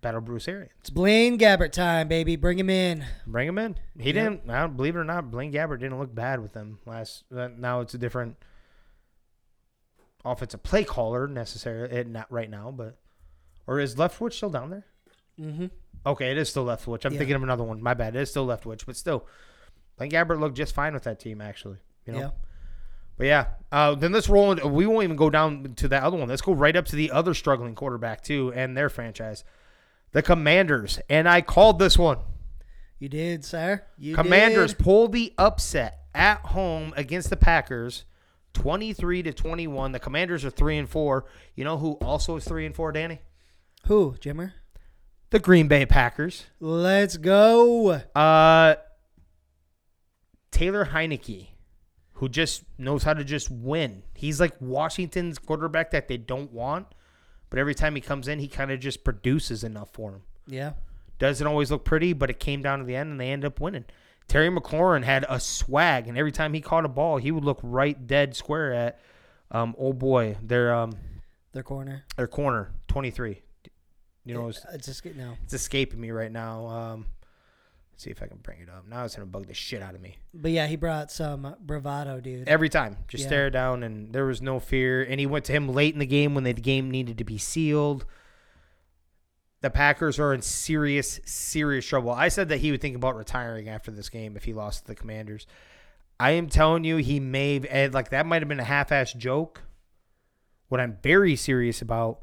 battle 0.00 0.20
Bruce 0.20 0.48
Arians. 0.48 0.72
It's 0.80 0.90
Blaine 0.90 1.38
Gabbert 1.38 1.72
time, 1.72 2.08
baby. 2.08 2.36
Bring 2.36 2.58
him 2.58 2.70
in. 2.70 3.04
Bring 3.26 3.48
him 3.48 3.58
in. 3.58 3.76
He 3.98 4.12
didn't. 4.12 4.48
I 4.48 4.60
don't 4.60 4.76
believe 4.76 4.96
it 4.96 4.98
or 4.98 5.04
not. 5.04 5.30
Blaine 5.30 5.52
Gabbert 5.52 5.80
didn't 5.80 5.98
look 5.98 6.14
bad 6.14 6.40
with 6.40 6.52
them 6.52 6.78
last. 6.86 7.24
Uh, 7.34 7.48
now 7.48 7.80
it's 7.80 7.94
a 7.94 7.98
different 7.98 8.36
offensive 10.24 10.62
play 10.62 10.84
caller 10.84 11.26
necessarily. 11.26 11.94
It 11.94 12.08
not 12.08 12.30
right 12.30 12.50
now, 12.50 12.70
but 12.70 12.98
or 13.66 13.80
is 13.80 13.94
Leftwich 13.96 14.34
still 14.34 14.50
down 14.50 14.70
there? 14.70 14.86
Mm-hmm. 15.38 15.66
Okay, 16.06 16.30
it 16.30 16.38
is 16.38 16.48
still 16.48 16.64
Leftwich. 16.64 17.04
I'm 17.04 17.12
Yeah. 17.12 17.18
thinking 17.18 17.36
of 17.36 17.42
another 17.42 17.64
one. 17.64 17.82
My 17.82 17.94
bad. 17.94 18.16
It 18.16 18.20
is 18.22 18.30
still 18.30 18.46
Leftwich, 18.46 18.86
but 18.86 18.96
still, 18.96 19.26
Blaine 19.96 20.10
Gabbert 20.10 20.40
looked 20.40 20.56
just 20.56 20.74
fine 20.74 20.94
with 20.94 21.02
that 21.04 21.18
team 21.20 21.40
actually. 21.40 21.78
You 22.06 22.12
know. 22.14 22.18
Yeah. 22.20 22.30
But 23.18 23.26
yeah, 23.26 23.46
uh, 23.70 23.96
then 23.96 24.12
let's 24.12 24.28
roll. 24.28 24.52
Into, 24.52 24.66
we 24.66 24.86
won't 24.86 25.04
even 25.04 25.16
go 25.16 25.28
down 25.28 25.74
to 25.76 25.88
that 25.88 26.04
other 26.04 26.16
one. 26.16 26.28
Let's 26.28 26.40
go 26.40 26.52
right 26.52 26.74
up 26.74 26.86
to 26.86 26.96
the 26.96 27.10
other 27.10 27.34
struggling 27.34 27.74
quarterback 27.74 28.22
too, 28.22 28.52
and 28.54 28.76
their 28.76 28.88
franchise, 28.88 29.44
the 30.12 30.22
Commanders. 30.22 31.00
And 31.10 31.28
I 31.28 31.42
called 31.42 31.78
this 31.78 31.98
one. 31.98 32.18
You 33.00 33.08
did, 33.08 33.44
sir. 33.44 33.84
You 33.98 34.14
Commanders 34.14 34.72
did. 34.72 34.82
pull 34.82 35.08
the 35.08 35.34
upset 35.36 36.04
at 36.14 36.40
home 36.40 36.94
against 36.96 37.28
the 37.28 37.36
Packers, 37.36 38.04
twenty-three 38.54 39.22
to 39.24 39.32
twenty-one. 39.32 39.92
The 39.92 40.00
Commanders 40.00 40.44
are 40.44 40.50
three 40.50 40.78
and 40.78 40.88
four. 40.88 41.26
You 41.54 41.64
know 41.64 41.76
who 41.76 41.94
also 41.94 42.36
is 42.36 42.44
three 42.44 42.66
and 42.66 42.74
four, 42.74 42.92
Danny? 42.92 43.20
Who, 43.86 44.16
Jimmer? 44.20 44.52
The 45.30 45.38
Green 45.38 45.68
Bay 45.68 45.86
Packers. 45.86 46.46
Let's 46.58 47.16
go. 47.16 48.00
Uh, 48.14 48.76
Taylor 50.50 50.86
Heinicke, 50.86 51.48
who 52.18 52.28
just 52.28 52.64
knows 52.78 53.02
how 53.02 53.14
to 53.14 53.24
just 53.24 53.50
win. 53.50 54.02
He's 54.14 54.40
like 54.40 54.54
Washington's 54.60 55.38
quarterback 55.38 55.90
that 55.92 56.08
they 56.08 56.16
don't 56.16 56.52
want, 56.52 56.86
but 57.50 57.58
every 57.58 57.74
time 57.74 57.94
he 57.94 58.00
comes 58.00 58.28
in, 58.28 58.38
he 58.38 58.48
kind 58.48 58.70
of 58.70 58.80
just 58.80 59.04
produces 59.04 59.64
enough 59.64 59.90
for 59.92 60.10
him. 60.12 60.22
Yeah. 60.46 60.72
Doesn't 61.18 61.46
always 61.46 61.70
look 61.70 61.84
pretty, 61.84 62.12
but 62.12 62.30
it 62.30 62.38
came 62.40 62.62
down 62.62 62.78
to 62.80 62.84
the 62.84 62.94
end 62.96 63.10
and 63.10 63.20
they 63.20 63.30
end 63.30 63.44
up 63.44 63.60
winning. 63.60 63.84
Terry 64.28 64.50
McLaurin 64.50 65.04
had 65.04 65.24
a 65.28 65.40
swag, 65.40 66.06
and 66.06 66.18
every 66.18 66.32
time 66.32 66.52
he 66.54 66.60
caught 66.60 66.84
a 66.84 66.88
ball, 66.88 67.16
he 67.16 67.30
would 67.32 67.44
look 67.44 67.60
right 67.62 68.06
dead 68.06 68.36
square 68.36 68.72
at 68.74 69.00
um 69.50 69.74
oh 69.78 69.92
boy, 69.94 70.36
their 70.42 70.74
um 70.74 70.92
Their 71.52 71.62
corner. 71.62 72.04
their 72.16 72.26
corner, 72.28 72.70
twenty 72.88 73.10
three. 73.10 73.40
You 74.24 74.34
know, 74.34 74.48
it's, 74.48 74.64
It's 74.72 75.04
no. 75.16 75.34
it's 75.44 75.54
escaping 75.54 75.98
me 76.00 76.10
right 76.10 76.30
now. 76.30 76.66
Um 76.66 77.06
see 77.98 78.10
if 78.10 78.22
I 78.22 78.26
can 78.26 78.38
bring 78.38 78.60
it 78.60 78.68
up. 78.68 78.86
Now 78.88 79.04
it's 79.04 79.16
gonna 79.16 79.26
bug 79.26 79.46
the 79.46 79.54
shit 79.54 79.82
out 79.82 79.94
of 79.94 80.00
me. 80.00 80.16
But 80.32 80.52
yeah, 80.52 80.66
he 80.66 80.76
brought 80.76 81.10
some 81.10 81.56
bravado, 81.60 82.20
dude. 82.20 82.48
Every 82.48 82.68
time. 82.68 82.96
Just 83.08 83.22
Yeah. 83.22 83.28
stare 83.28 83.50
down 83.50 83.82
and 83.82 84.12
there 84.12 84.24
was 84.24 84.40
no 84.40 84.60
fear. 84.60 85.02
And 85.02 85.18
he 85.18 85.26
went 85.26 85.44
to 85.46 85.52
him 85.52 85.68
late 85.68 85.94
in 85.94 85.98
the 85.98 86.06
game 86.06 86.34
when 86.34 86.44
the 86.44 86.52
game 86.52 86.90
needed 86.90 87.18
to 87.18 87.24
be 87.24 87.38
sealed. 87.38 88.06
The 89.60 89.70
Packers 89.70 90.20
are 90.20 90.32
in 90.32 90.42
serious, 90.42 91.18
serious 91.24 91.84
trouble. 91.84 92.12
I 92.12 92.28
said 92.28 92.48
that 92.50 92.58
he 92.58 92.70
would 92.70 92.80
think 92.80 92.94
about 92.94 93.16
retiring 93.16 93.68
after 93.68 93.90
this 93.90 94.08
game 94.08 94.36
if 94.36 94.44
he 94.44 94.54
lost 94.54 94.82
to 94.82 94.86
the 94.86 94.94
Commanders. 94.94 95.46
I 96.20 96.30
am 96.32 96.48
telling 96.48 96.84
you, 96.84 96.96
he 96.98 97.18
may 97.18 97.56
and 97.56 97.66
eh, 97.68 97.88
like 97.92 98.10
that 98.10 98.26
might 98.26 98.42
have 98.42 98.48
been 98.48 98.60
a 98.60 98.64
half-ass 98.64 99.12
joke. 99.14 99.62
What 100.68 100.80
I'm 100.80 100.98
very 101.02 101.34
serious 101.34 101.82
about 101.82 102.22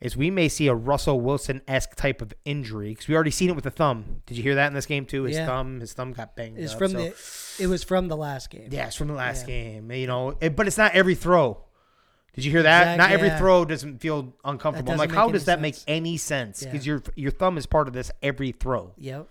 is 0.00 0.16
we 0.16 0.30
may 0.30 0.48
see 0.48 0.68
a 0.68 0.74
Russell 0.74 1.20
Wilson 1.20 1.60
esque 1.66 1.96
type 1.96 2.22
of 2.22 2.32
injury 2.44 2.90
because 2.90 3.08
we 3.08 3.14
already 3.14 3.30
seen 3.32 3.48
it 3.50 3.54
with 3.54 3.64
the 3.64 3.70
thumb. 3.70 4.22
Did 4.26 4.36
you 4.36 4.42
hear 4.42 4.54
that 4.54 4.68
in 4.68 4.74
this 4.74 4.86
game 4.86 5.04
too? 5.06 5.24
His 5.24 5.36
Yeah. 5.36 5.46
thumb, 5.46 5.80
his 5.80 5.92
thumb 5.92 6.12
got 6.12 6.36
banged. 6.36 6.58
It's 6.58 6.72
up, 6.72 6.78
from 6.78 6.90
so- 6.92 6.98
the. 6.98 7.62
It 7.62 7.66
was 7.66 7.82
from 7.82 8.06
the 8.08 8.16
last 8.16 8.50
game. 8.50 8.68
yeah, 8.70 8.86
it's 8.86 8.96
from 8.96 9.08
the 9.08 9.14
last 9.14 9.48
Yeah. 9.48 9.54
game. 9.64 9.90
You 9.92 10.06
know, 10.06 10.36
it, 10.40 10.54
but 10.54 10.66
it's 10.68 10.78
not 10.78 10.94
every 10.94 11.14
throw. 11.16 11.64
Did 12.34 12.44
you 12.44 12.52
hear 12.52 12.62
that? 12.62 12.82
Exact- 12.82 12.98
not 12.98 13.10
every 13.10 13.28
yeah. 13.28 13.38
throw 13.38 13.64
doesn't 13.64 13.98
feel 14.00 14.32
uncomfortable. 14.44 14.92
I'm 14.92 14.98
like, 14.98 15.10
how 15.10 15.28
does 15.30 15.46
that 15.46 15.60
make 15.60 15.74
any 15.88 16.16
sense? 16.16 16.62
Because 16.62 16.86
your 16.86 17.02
your 17.16 17.32
thumb 17.32 17.58
is 17.58 17.66
part 17.66 17.88
of 17.88 17.94
this 17.94 18.12
every 18.22 18.52
throw. 18.52 18.92
Yep. 18.98 19.26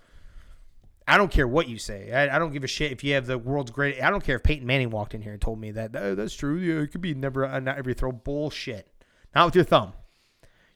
I 1.10 1.16
don't 1.16 1.30
care 1.30 1.48
what 1.48 1.68
you 1.68 1.78
say. 1.78 2.12
I, 2.12 2.36
I 2.36 2.38
don't 2.38 2.52
give 2.52 2.64
a 2.64 2.66
shit 2.66 2.92
if 2.92 3.02
you 3.02 3.14
have 3.14 3.24
the 3.24 3.38
world's 3.38 3.70
great. 3.70 4.02
I 4.02 4.10
don't 4.10 4.22
care 4.22 4.36
if 4.36 4.42
Peyton 4.42 4.66
Manning 4.66 4.90
walked 4.90 5.14
in 5.14 5.22
here 5.22 5.32
and 5.32 5.40
told 5.40 5.58
me 5.58 5.70
that 5.70 5.96
"Oh, 5.96 6.14
that's 6.14 6.34
true. 6.34 6.56
Yeah, 6.58 6.82
it 6.82 6.88
could 6.88 7.00
be 7.00 7.14
never 7.14 7.46
uh, 7.46 7.58
not 7.60 7.78
every 7.78 7.94
throw. 7.94 8.12
Bullshit. 8.12 8.86
Not 9.34 9.46
with 9.46 9.54
your 9.54 9.64
thumb. 9.64 9.94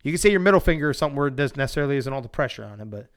You 0.02 0.12
can 0.12 0.18
say 0.18 0.30
your 0.30 0.40
middle 0.40 0.60
finger 0.60 0.88
or 0.88 0.94
something 0.94 1.16
where 1.16 1.28
it 1.28 1.36
doesn't 1.36 1.56
necessarily 1.56 1.96
isn't 1.96 2.12
all 2.12 2.22
the 2.22 2.28
pressure 2.28 2.64
on 2.64 2.80
it, 2.80 2.90
but 2.90 3.08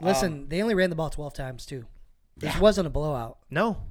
Listen, 0.00 0.32
um, 0.32 0.48
they 0.48 0.62
only 0.62 0.74
ran 0.74 0.90
the 0.90 0.96
ball 0.96 1.10
twelve 1.10 1.34
times 1.34 1.66
too. 1.66 1.84
This 2.36 2.54
Yeah. 2.54 2.60
wasn't 2.60 2.86
a 2.86 2.90
blowout. 2.90 3.38
No. 3.50 3.82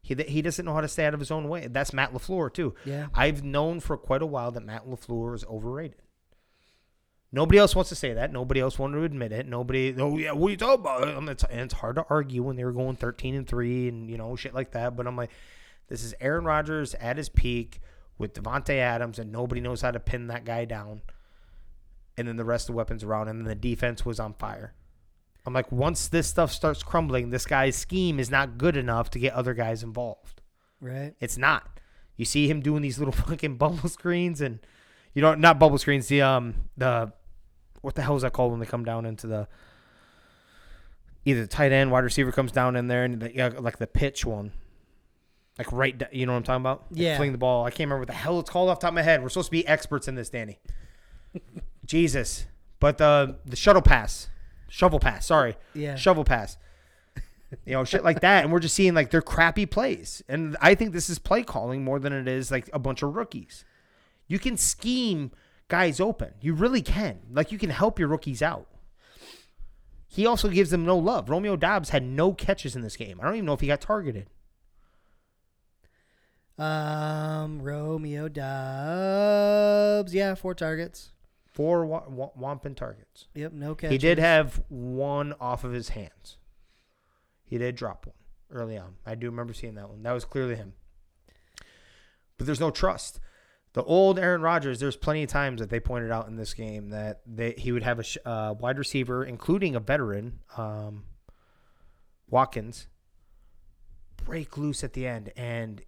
He, 0.00 0.14
he 0.14 0.40
doesn't 0.40 0.64
know 0.64 0.72
how 0.72 0.80
to 0.80 0.88
stay 0.88 1.04
out 1.04 1.12
of 1.12 1.20
his 1.20 1.30
own 1.30 1.48
way. 1.48 1.66
That's 1.66 1.92
Matt 1.92 2.14
LaFleur, 2.14 2.52
too. 2.54 2.74
Yeah. 2.86 3.08
I've 3.12 3.44
known 3.44 3.80
for 3.80 3.98
quite 3.98 4.22
a 4.22 4.26
while 4.26 4.50
that 4.52 4.64
Matt 4.64 4.86
LaFleur 4.88 5.34
is 5.34 5.44
overrated. 5.44 6.00
Nobody 7.30 7.58
else 7.58 7.76
wants 7.76 7.90
to 7.90 7.94
say 7.94 8.14
that. 8.14 8.32
Nobody 8.32 8.60
else 8.60 8.78
wanted 8.78 8.98
to 8.98 9.04
admit 9.04 9.32
it. 9.32 9.46
Nobody, 9.46 9.94
oh, 9.98 10.16
yeah, 10.16 10.32
what 10.32 10.48
are 10.48 10.50
you 10.52 10.56
talking 10.56 10.80
about? 10.80 11.08
And 11.08 11.28
it's, 11.28 11.74
hard 11.74 11.96
to 11.96 12.06
argue 12.08 12.42
when 12.42 12.56
they 12.56 12.64
were 12.64 12.72
going 12.72 12.96
13 12.96 13.34
and 13.34 13.46
3 13.46 13.88
and, 13.88 14.08
you 14.08 14.16
know, 14.16 14.34
shit 14.34 14.54
like 14.54 14.70
that. 14.70 14.96
But 14.96 15.06
I'm 15.06 15.16
like, 15.16 15.30
this 15.88 16.02
is 16.02 16.14
Aaron 16.22 16.44
Rodgers 16.46 16.94
at 16.94 17.18
his 17.18 17.28
peak 17.28 17.80
with 18.16 18.32
Davante 18.32 18.78
Adams, 18.78 19.18
and 19.18 19.30
nobody 19.30 19.60
knows 19.60 19.82
how 19.82 19.90
to 19.90 20.00
pin 20.00 20.28
that 20.28 20.46
guy 20.46 20.64
down. 20.64 21.02
And 22.18 22.28
then 22.28 22.36
the 22.36 22.44
rest 22.44 22.68
of 22.68 22.74
the 22.74 22.76
weapons 22.76 23.04
around, 23.04 23.28
and 23.28 23.38
then 23.40 23.46
the 23.46 23.54
defense 23.54 24.04
was 24.04 24.18
on 24.20 24.34
fire. 24.34 24.74
I'm 25.46 25.54
like, 25.54 25.72
once 25.72 26.08
this 26.08 26.26
stuff 26.26 26.52
starts 26.52 26.82
crumbling, 26.82 27.30
this 27.30 27.46
guy's 27.46 27.76
scheme 27.76 28.18
is 28.20 28.30
not 28.30 28.58
good 28.58 28.76
enough 28.76 29.08
to 29.10 29.18
get 29.18 29.32
other 29.32 29.54
guys 29.54 29.82
involved. 29.82 30.42
Right. 30.80 31.14
It's 31.20 31.38
not. 31.38 31.80
You 32.16 32.24
see 32.24 32.50
him 32.50 32.60
doing 32.60 32.82
these 32.82 32.98
little 32.98 33.12
fucking 33.26 33.56
bubble 33.56 33.88
screens 33.88 34.40
and 34.40 34.58
you 35.14 35.22
know 35.22 35.34
not 35.34 35.58
bubble 35.58 35.78
screens, 35.78 36.08
the 36.08 36.20
um 36.22 36.54
the 36.76 37.12
what 37.80 37.94
the 37.94 38.02
hell 38.02 38.16
is 38.16 38.22
that 38.22 38.32
called 38.32 38.50
when 38.50 38.60
they 38.60 38.66
come 38.66 38.84
down 38.84 39.06
into 39.06 39.26
the 39.26 39.48
either 41.24 41.40
the 41.42 41.46
tight 41.46 41.72
end, 41.72 41.90
wide 41.90 42.04
receiver 42.04 42.32
comes 42.32 42.52
down 42.52 42.76
in 42.76 42.88
there 42.88 43.04
and 43.04 43.20
the, 43.20 43.34
yeah, 43.34 43.50
like 43.58 43.78
the 43.78 43.86
pitch 43.86 44.24
one. 44.26 44.52
Like 45.56 45.72
right 45.72 46.00
you 46.12 46.26
know 46.26 46.32
what 46.32 46.38
I'm 46.38 46.42
talking 46.42 46.62
about? 46.62 46.86
Like 46.90 47.00
Yeah. 47.00 47.16
fling 47.16 47.32
the 47.32 47.38
ball. 47.38 47.64
I 47.64 47.70
can't 47.70 47.80
remember 47.88 48.00
what 48.00 48.08
the 48.08 48.14
hell 48.14 48.38
it's 48.40 48.50
called 48.50 48.68
off 48.68 48.80
the 48.80 48.82
top 48.86 48.90
of 48.90 48.94
my 48.96 49.02
head. 49.02 49.22
We're 49.22 49.28
supposed 49.28 49.48
to 49.48 49.52
be 49.52 49.66
experts 49.66 50.08
in 50.08 50.14
this, 50.14 50.28
Danny. 50.30 50.58
Jesus. 51.88 52.46
But 52.78 52.98
the 52.98 53.38
the 53.44 53.56
shuttle 53.56 53.82
pass. 53.82 54.28
Shovel 54.68 55.00
pass, 55.00 55.26
sorry 55.26 55.56
Yeah. 55.74 55.96
shovel 55.96 56.24
pass. 56.24 56.56
You 57.64 57.72
know, 57.72 57.84
shit 57.84 58.04
like 58.04 58.20
that. 58.20 58.44
And 58.44 58.52
we're 58.52 58.60
just 58.60 58.74
seeing 58.74 58.92
like 58.92 59.10
their 59.10 59.22
crappy 59.22 59.64
plays. 59.64 60.22
And 60.28 60.56
I 60.60 60.74
think 60.74 60.92
this 60.92 61.08
is 61.08 61.18
play 61.18 61.42
calling 61.42 61.82
more 61.82 61.98
than 61.98 62.12
it 62.12 62.28
is 62.28 62.50
like 62.50 62.68
a 62.74 62.78
bunch 62.78 63.02
of 63.02 63.16
rookies. 63.16 63.64
You 64.26 64.38
can 64.38 64.58
scheme 64.58 65.30
guys 65.68 65.98
open. 65.98 66.34
You 66.42 66.52
really 66.52 66.82
can. 66.82 67.20
Like 67.32 67.50
you 67.50 67.56
can 67.58 67.70
help 67.70 67.98
your 67.98 68.08
rookies 68.08 68.42
out. 68.42 68.66
He 70.06 70.26
also 70.26 70.48
gives 70.50 70.68
them 70.70 70.84
no 70.84 70.98
love. 70.98 71.30
Romeo 71.30 71.56
Doubs 71.56 71.88
had 71.88 72.02
no 72.02 72.32
catches 72.34 72.76
in 72.76 72.82
this 72.82 72.96
game. 72.96 73.18
I 73.20 73.24
don't 73.24 73.34
even 73.36 73.46
know 73.46 73.54
if 73.54 73.60
he 73.60 73.66
got 73.68 73.80
targeted. 73.80 74.28
Um, 76.58 77.62
Romeo 77.62 78.28
Doubs. 78.28 80.12
Yeah, 80.14 80.34
four 80.34 80.54
targets. 80.54 81.12
Four 81.58 81.86
wa- 81.86 82.04
wa- 82.08 82.30
Wampin 82.36 82.76
targets. 82.76 83.26
Yep, 83.34 83.52
no 83.52 83.74
catches. 83.74 83.90
He 83.90 83.98
did 83.98 84.20
have 84.20 84.62
one 84.68 85.34
off 85.40 85.64
of 85.64 85.72
his 85.72 85.88
hands. 85.88 86.36
He 87.42 87.58
did 87.58 87.74
drop 87.74 88.06
one 88.06 88.14
early 88.48 88.78
on. 88.78 88.94
I 89.04 89.16
do 89.16 89.26
remember 89.26 89.52
seeing 89.52 89.74
that 89.74 89.88
one. 89.88 90.04
That 90.04 90.12
was 90.12 90.24
clearly 90.24 90.54
him. 90.54 90.74
But 92.36 92.46
there's 92.46 92.60
no 92.60 92.70
trust. 92.70 93.18
The 93.72 93.82
old 93.82 94.20
Aaron 94.20 94.40
Rodgers, 94.40 94.78
there's 94.78 94.94
plenty 94.94 95.24
of 95.24 95.30
times 95.30 95.60
that 95.60 95.68
they 95.68 95.80
pointed 95.80 96.12
out 96.12 96.28
in 96.28 96.36
this 96.36 96.54
game 96.54 96.90
that 96.90 97.22
they, 97.26 97.54
he 97.58 97.72
would 97.72 97.82
have 97.82 97.98
a 97.98 98.04
sh- 98.04 98.18
uh, 98.24 98.54
wide 98.56 98.78
receiver, 98.78 99.24
including 99.24 99.74
a 99.74 99.80
veteran, 99.80 100.38
um, 100.56 101.06
Watkins, 102.30 102.86
break 104.24 104.56
loose 104.56 104.84
at 104.84 104.92
the 104.92 105.08
end. 105.08 105.32
And 105.36 105.82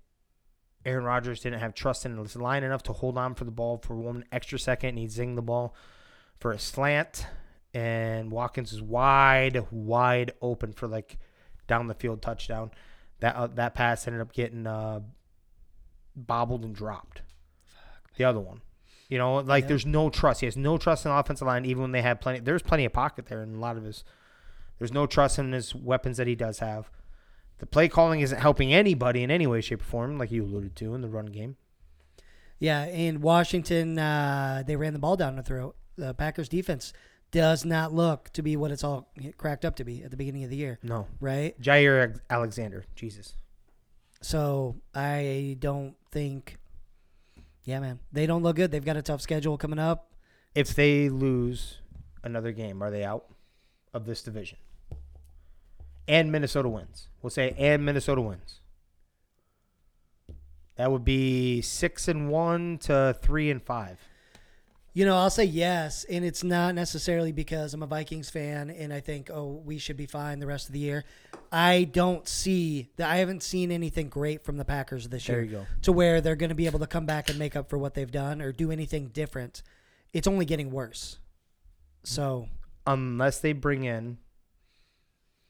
Aaron 0.85 1.05
Rodgers 1.05 1.41
didn't 1.41 1.61
have 1.61 1.75
trust 1.75 2.07
in 2.07 2.17
his 2.17 2.37
line 2.37 2.65
enough 2.65 2.83
to 2.85 2.93
hold 2.93 3.19
on 3.19 3.35
for 3.35 3.45
the 3.45 3.51
ball 3.51 3.79
for 3.79 3.95
one 3.97 4.25
extra 4.33 4.59
second, 4.59 4.91
and 4.91 4.99
he 4.99 5.07
zinged 5.07 5.37
the 5.37 5.43
ball 5.43 5.75
for 6.39 6.53
a 6.53 6.59
slant. 6.59 7.27
And 7.75 8.31
Watkins 8.33 8.73
is 8.73 8.83
wide, 8.83 9.65
wide 9.71 10.33
open 10.43 10.73
for 10.73 10.89
like 10.89 11.19
down 11.69 11.87
the 11.87 11.95
field 11.95 12.23
touchdown. 12.23 12.71
That 13.21 13.37
uh, 13.37 13.47
that 13.49 13.75
pass 13.75 14.07
ended 14.09 14.23
up 14.23 14.33
getting 14.33 14.67
uh, 14.67 15.01
bobbled 16.17 16.65
and 16.65 16.75
dropped. 16.75 17.23
The 18.17 18.25
other 18.25 18.41
one, 18.41 18.63
you 19.09 19.19
know, 19.19 19.37
like 19.37 19.65
Yeah. 19.65 19.69
there's 19.69 19.87
no 19.87 20.11
trust. 20.11 20.41
He 20.41 20.47
has 20.47 20.57
no 20.57 20.79
trust 20.79 21.05
in 21.05 21.11
the 21.13 21.17
offensive 21.19 21.47
line, 21.47 21.65
even 21.65 21.83
when 21.83 21.93
they 21.93 22.03
have 22.03 22.21
plenty. 22.21 22.41
There's 22.41 22.63
plenty 22.63 22.85
of 22.85 22.93
pocket 22.93 23.27
there, 23.27 23.43
and 23.43 23.55
a 23.57 23.59
lot 23.59 23.77
of 23.77 23.85
his. 23.85 24.03
There's 24.79 24.93
no 24.93 25.07
trust 25.07 25.39
in 25.39 25.53
his 25.53 25.75
weapons 25.75 26.17
that 26.17 26.27
he 26.27 26.35
does 26.35 26.59
have. 26.61 26.91
The 27.61 27.67
play 27.67 27.89
calling 27.89 28.21
isn't 28.21 28.39
helping 28.39 28.73
anybody 28.73 29.23
in 29.23 29.31
any 29.31 29.47
way, 29.47 29.61
shape, 29.61 29.83
or 29.83 29.85
form, 29.85 30.19
like 30.19 30.31
you 30.31 30.45
alluded 30.45 30.75
to 30.77 30.95
in 30.95 31.03
the 31.03 31.09
run 31.09 31.27
game. 31.27 31.57
Yeah, 32.59 32.87
in 32.87 33.21
Washington, 33.21 33.99
uh, 33.99 34.63
they 34.67 34.77
ran 34.77 34.93
the 34.93 34.99
ball 34.99 35.17
down 35.17 35.37
the 35.37 35.43
throat. 35.43 35.77
The 35.97 36.15
Packers 36.15 36.49
defense 36.49 36.93
does 37.31 37.65
not 37.65 37.93
look 37.93 38.31
to 38.33 38.43
be 38.43 38.57
what 38.57 38.71
it's 38.71 38.83
all 38.83 39.13
cracked 39.37 39.65
up 39.65 39.77
to 39.77 39.85
be 39.85 40.03
at 40.03 40.11
the 40.11 40.17
beginning 40.17 40.43
of 40.45 40.51
the 40.51 40.57
year, 40.57 40.79
No, 40.83 41.07
right? 41.21 41.59
Jaire 41.61 42.19
Alexander, 42.29 42.85
Jesus. 42.97 43.35
So 44.23 44.77
I 44.95 45.57
don't 45.59 45.95
think. 46.11 46.57
Yeah, 47.65 47.81
man, 47.81 48.01
they 48.11 48.27
don't 48.27 48.43
look 48.43 48.57
good. 48.57 48.71
They've 48.71 48.85
got 48.85 48.97
a 48.97 49.03
tough 49.03 49.21
schedule 49.21 49.57
coming 49.59 49.79
up. 49.79 50.13
If 50.55 50.75
they 50.75 51.09
lose 51.09 51.79
another 52.25 52.53
game, 52.53 52.83
are 52.83 52.91
they 52.91 53.05
out 53.05 53.27
of 53.95 54.07
this 54.07 54.23
division? 54.23 54.59
And 56.11 56.33
Minnesota 56.33 56.69
wins. 56.69 57.07
We'll 57.23 57.31
say 57.31 57.55
and 57.57 57.85
Minnesota 57.85 58.21
wins. 58.21 58.61
That 60.77 60.91
would 60.91 61.05
be 61.05 61.61
six 61.63 62.09
and 62.09 62.29
one 62.31 62.79
to 62.79 63.17
three 63.23 63.49
and 63.51 63.63
five. 63.63 64.01
You 64.93 65.05
know, 65.05 65.17
I'll 65.17 65.31
say 65.31 65.45
yes, 65.45 66.03
and 66.11 66.25
it's 66.25 66.43
not 66.43 66.75
necessarily 66.75 67.31
because 67.31 67.73
I'm 67.75 67.83
a 67.85 67.87
Vikings 67.87 68.29
fan 68.29 68.71
and 68.71 68.93
I 68.93 68.99
think, 68.99 69.31
oh, 69.33 69.63
we 69.65 69.79
should 69.79 69.97
be 69.97 70.07
fine 70.07 70.41
the 70.41 70.49
rest 70.49 70.67
of 70.67 70.73
the 70.73 70.81
year. 70.81 71.05
I 71.53 71.85
don't 71.85 72.27
see 72.27 72.91
that. 72.97 73.09
I 73.09 73.17
haven't 73.19 73.45
seen 73.45 73.71
anything 73.71 74.09
great 74.09 74.43
from 74.45 74.57
the 74.57 74.65
Packers 74.65 75.09
this 75.09 75.25
There 75.27 75.37
year 75.37 75.45
you 75.45 75.51
go. 75.59 75.67
to 75.83 75.93
where 75.93 76.21
they're 76.21 76.35
going 76.35 76.49
to 76.49 76.57
be 76.57 76.67
able 76.67 76.81
to 76.81 76.89
come 76.89 77.07
back 77.07 77.29
and 77.31 77.39
make 77.39 77.55
up 77.55 77.71
for 77.71 77.79
what 77.79 77.95
they've 77.95 78.11
done 78.11 78.43
or 78.43 78.51
do 78.51 78.73
anything 78.73 79.09
different. 79.09 79.63
It's 80.13 80.27
only 80.27 80.45
getting 80.45 80.73
worse. 80.73 81.19
So 82.03 82.49
Unless 82.85 83.39
they 83.41 83.53
bring 83.53 83.85
in, 83.85 84.19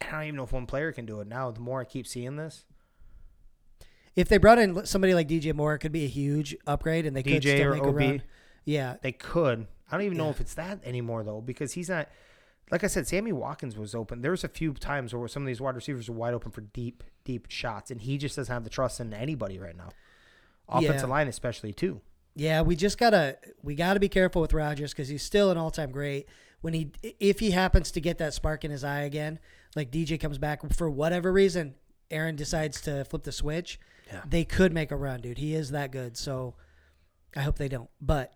I 0.00 0.10
don't 0.12 0.22
even 0.24 0.36
know 0.36 0.44
if 0.44 0.52
one 0.52 0.66
player 0.66 0.92
can 0.92 1.06
do 1.06 1.20
it 1.20 1.26
now. 1.28 1.50
The 1.50 1.60
more 1.60 1.80
I 1.80 1.84
keep 1.84 2.06
seeing 2.06 2.36
this, 2.36 2.64
if 4.16 4.28
they 4.28 4.38
brought 4.38 4.58
in 4.58 4.84
somebody 4.86 5.14
like 5.14 5.28
DJ 5.28 5.54
Moore, 5.54 5.74
it 5.74 5.78
could 5.78 5.92
be 5.92 6.04
a 6.04 6.08
huge 6.08 6.56
upgrade, 6.66 7.06
and 7.06 7.16
they 7.16 7.22
could 7.22 7.42
DJ 7.42 7.56
still 7.56 7.68
or 7.68 7.74
make 7.74 7.82
a 7.84 7.90
run. 7.90 8.22
Yeah, 8.64 8.96
They 9.02 9.12
could. 9.12 9.66
I 9.90 9.96
don't 9.96 10.06
even 10.06 10.18
know 10.18 10.24
Yeah. 10.26 10.30
if 10.30 10.40
it's 10.40 10.54
that 10.54 10.80
anymore 10.84 11.24
though, 11.24 11.40
because 11.40 11.72
he's 11.72 11.88
not. 11.88 12.08
Like 12.70 12.84
I 12.84 12.86
said, 12.86 13.08
Sammy 13.08 13.32
Watkins 13.32 13.76
was 13.76 13.96
open. 13.96 14.20
There 14.22 14.30
was 14.30 14.44
a 14.44 14.48
few 14.48 14.72
times 14.74 15.12
where 15.12 15.26
some 15.26 15.42
of 15.42 15.46
these 15.48 15.60
wide 15.60 15.74
receivers 15.74 16.08
were 16.08 16.14
wide 16.14 16.34
open 16.34 16.52
for 16.52 16.60
deep, 16.60 17.02
deep 17.24 17.46
shots, 17.50 17.90
and 17.90 18.00
he 18.00 18.16
just 18.16 18.36
doesn't 18.36 18.52
have 18.52 18.62
the 18.62 18.70
trust 18.70 19.00
in 19.00 19.12
anybody 19.12 19.58
right 19.58 19.76
now. 19.76 19.88
Offensive 20.68 21.08
Yeah. 21.08 21.14
line, 21.14 21.26
especially 21.26 21.72
too. 21.72 22.00
Yeah, 22.36 22.62
we 22.62 22.76
just 22.76 22.96
gotta 22.98 23.38
we 23.62 23.74
gotta 23.74 23.98
be 23.98 24.08
careful 24.08 24.40
with 24.40 24.52
Rodgers 24.52 24.92
because 24.92 25.08
he's 25.08 25.22
still 25.24 25.50
an 25.50 25.56
all 25.58 25.72
time 25.72 25.90
great. 25.90 26.28
When 26.60 26.74
he 26.74 26.92
if 27.18 27.40
he 27.40 27.50
happens 27.50 27.90
to 27.92 28.00
get 28.00 28.18
that 28.18 28.34
spark 28.34 28.64
in 28.64 28.70
his 28.70 28.84
eye 28.84 29.00
again, 29.00 29.40
like 29.76 29.90
DJ 29.90 30.18
comes 30.20 30.38
back 30.38 30.60
for 30.74 30.90
whatever 30.90 31.32
reason, 31.32 31.74
Aaron 32.10 32.36
decides 32.36 32.80
to 32.82 33.04
flip 33.04 33.22
the 33.22 33.32
switch. 33.32 33.78
Yeah. 34.12 34.22
They 34.28 34.44
could 34.44 34.72
make 34.72 34.90
a 34.90 34.96
run, 34.96 35.20
dude. 35.20 35.38
He 35.38 35.54
is 35.54 35.70
that 35.70 35.92
good. 35.92 36.16
So 36.16 36.54
I 37.36 37.40
hope 37.42 37.58
they 37.58 37.68
don't. 37.68 37.88
But 38.00 38.32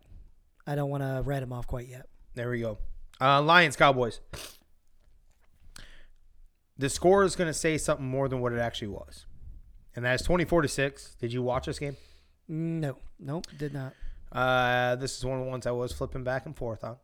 I 0.67 0.75
don't 0.75 0.91
want 0.91 1.03
to 1.03 1.23
write 1.25 1.43
him 1.43 1.53
off 1.53 1.67
quite 1.67 1.89
yet. 1.89 2.07
There 2.35 2.51
we 2.51 2.61
go. 2.61 2.79
Uh, 3.21 3.43
Lions, 3.43 3.77
Cowboys. 3.77 4.21
The 6.77 6.89
score 6.89 7.25
is 7.25 7.37
going 7.37 7.49
to 7.49 7.55
say 7.55 7.79
something 7.79 8.07
more 8.07 8.29
than 8.29 8.41
what 8.41 8.53
it 8.53 8.59
actually 8.59 8.89
was, 8.89 9.27
and 9.95 10.05
that's 10.05 10.25
twenty-four 10.25 10.63
to 10.63 10.67
six. 10.67 11.15
Did 11.21 11.33
you 11.33 11.41
watch 11.41 11.67
this 11.67 11.79
game? 11.79 11.97
No, 12.49 12.97
nope, 13.21 13.47
did 13.57 13.73
not. 13.73 13.95
Uh, 14.33 14.97
this 14.97 15.17
is 15.17 15.25
one 15.25 15.39
of 15.39 15.45
the 15.45 15.51
ones 15.51 15.69
I 15.69 15.71
was 15.71 15.93
flipping 15.93 16.25
back 16.25 16.47
and 16.47 16.57
forth 16.57 16.83
on. 16.83 16.97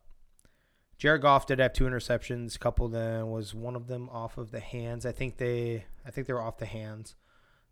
Jared 1.01 1.23
Goff 1.23 1.47
did 1.47 1.57
have 1.57 1.73
two 1.73 1.85
interceptions. 1.85 2.55
A 2.55 2.59
couple 2.59 2.85
of 2.85 2.91
them 2.91 3.31
was 3.31 3.55
one 3.55 3.75
of 3.75 3.87
them 3.87 4.07
off 4.09 4.37
of 4.37 4.51
the 4.51 4.59
hands. 4.59 5.03
I 5.03 5.11
think 5.11 5.37
they, 5.37 5.85
I 6.05 6.11
think 6.11 6.27
they 6.27 6.33
were 6.33 6.43
off 6.43 6.59
the 6.59 6.67
hands. 6.67 7.15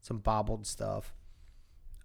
Some 0.01 0.18
bobbled 0.18 0.65
stuff. 0.65 1.14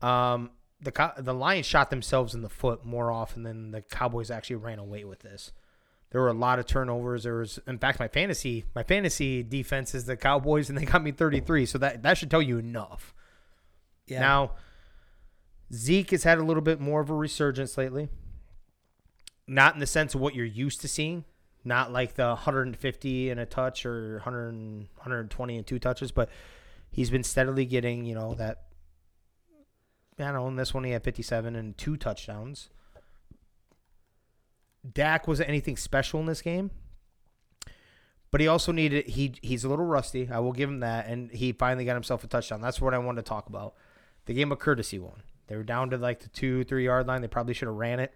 Um, 0.02 0.50
the 0.82 1.14
the 1.16 1.32
Lions 1.32 1.64
shot 1.64 1.88
themselves 1.88 2.34
in 2.34 2.42
the 2.42 2.50
foot 2.50 2.84
more 2.84 3.10
often 3.10 3.42
than 3.42 3.70
the 3.70 3.80
Cowboys 3.80 4.30
actually 4.30 4.56
ran 4.56 4.78
away 4.78 5.04
with 5.04 5.20
this. 5.20 5.52
There 6.10 6.20
were 6.20 6.28
a 6.28 6.34
lot 6.34 6.58
of 6.58 6.66
turnovers. 6.66 7.22
There 7.22 7.36
was, 7.36 7.58
in 7.66 7.78
fact, 7.78 7.98
my 7.98 8.08
fantasy 8.08 8.66
my 8.74 8.82
fantasy 8.82 9.42
defense 9.42 9.94
is 9.94 10.04
the 10.04 10.18
Cowboys, 10.18 10.68
and 10.68 10.76
they 10.76 10.84
got 10.84 11.02
me 11.02 11.10
thirty 11.12 11.40
three. 11.40 11.64
So 11.64 11.78
that 11.78 12.02
that 12.02 12.18
should 12.18 12.30
tell 12.30 12.42
you 12.42 12.58
enough. 12.58 13.14
Yeah. 14.06 14.20
Now, 14.20 14.50
Zeke 15.72 16.10
has 16.10 16.24
had 16.24 16.36
a 16.36 16.44
little 16.44 16.62
bit 16.62 16.80
more 16.80 17.00
of 17.00 17.08
a 17.08 17.14
resurgence 17.14 17.78
lately. 17.78 18.10
Not 19.46 19.74
in 19.74 19.80
the 19.80 19.86
sense 19.86 20.14
of 20.14 20.20
what 20.20 20.34
you're 20.34 20.46
used 20.46 20.80
to 20.80 20.88
seeing, 20.88 21.24
not 21.64 21.92
like 21.92 22.14
the 22.14 22.28
150 22.28 23.30
and 23.30 23.40
a 23.40 23.46
touch 23.46 23.84
or 23.84 24.14
100, 24.14 24.54
120 24.96 25.56
and 25.56 25.66
two 25.66 25.78
touches, 25.78 26.12
but 26.12 26.28
he's 26.90 27.10
been 27.10 27.24
steadily 27.24 27.64
getting, 27.64 28.04
you 28.04 28.14
know, 28.14 28.34
that. 28.34 28.62
I 30.18 30.24
don't 30.24 30.34
know. 30.34 30.46
In 30.46 30.56
this 30.56 30.72
one, 30.72 30.84
he 30.84 30.92
had 30.92 31.02
57 31.02 31.56
and 31.56 31.76
two 31.76 31.96
touchdowns. 31.96 32.70
Dak 34.92 35.26
wasn't 35.26 35.48
anything 35.48 35.76
special 35.76 36.20
in 36.20 36.26
this 36.26 36.42
game, 36.42 36.70
but 38.30 38.40
he 38.40 38.46
also 38.46 38.70
needed. 38.70 39.06
He 39.06 39.34
he's 39.42 39.64
a 39.64 39.68
little 39.68 39.86
rusty. 39.86 40.28
I 40.30 40.38
will 40.40 40.52
give 40.52 40.68
him 40.68 40.80
that, 40.80 41.06
and 41.06 41.30
he 41.30 41.52
finally 41.52 41.84
got 41.84 41.94
himself 41.94 42.22
a 42.22 42.26
touchdown. 42.26 42.60
That's 42.60 42.80
what 42.80 42.94
I 42.94 42.98
wanted 42.98 43.24
to 43.24 43.28
talk 43.28 43.48
about. 43.48 43.74
The 44.26 44.34
game 44.34 44.52
of 44.52 44.58
courtesy 44.58 44.98
one. 44.98 45.22
They 45.46 45.56
were 45.56 45.62
down 45.62 45.90
to 45.90 45.96
like 45.96 46.20
the 46.20 46.28
two, 46.28 46.64
three 46.64 46.84
yard 46.84 47.06
line. 47.06 47.22
They 47.22 47.28
probably 47.28 47.54
should 47.54 47.68
have 47.68 47.76
ran 47.76 47.98
it. 47.98 48.14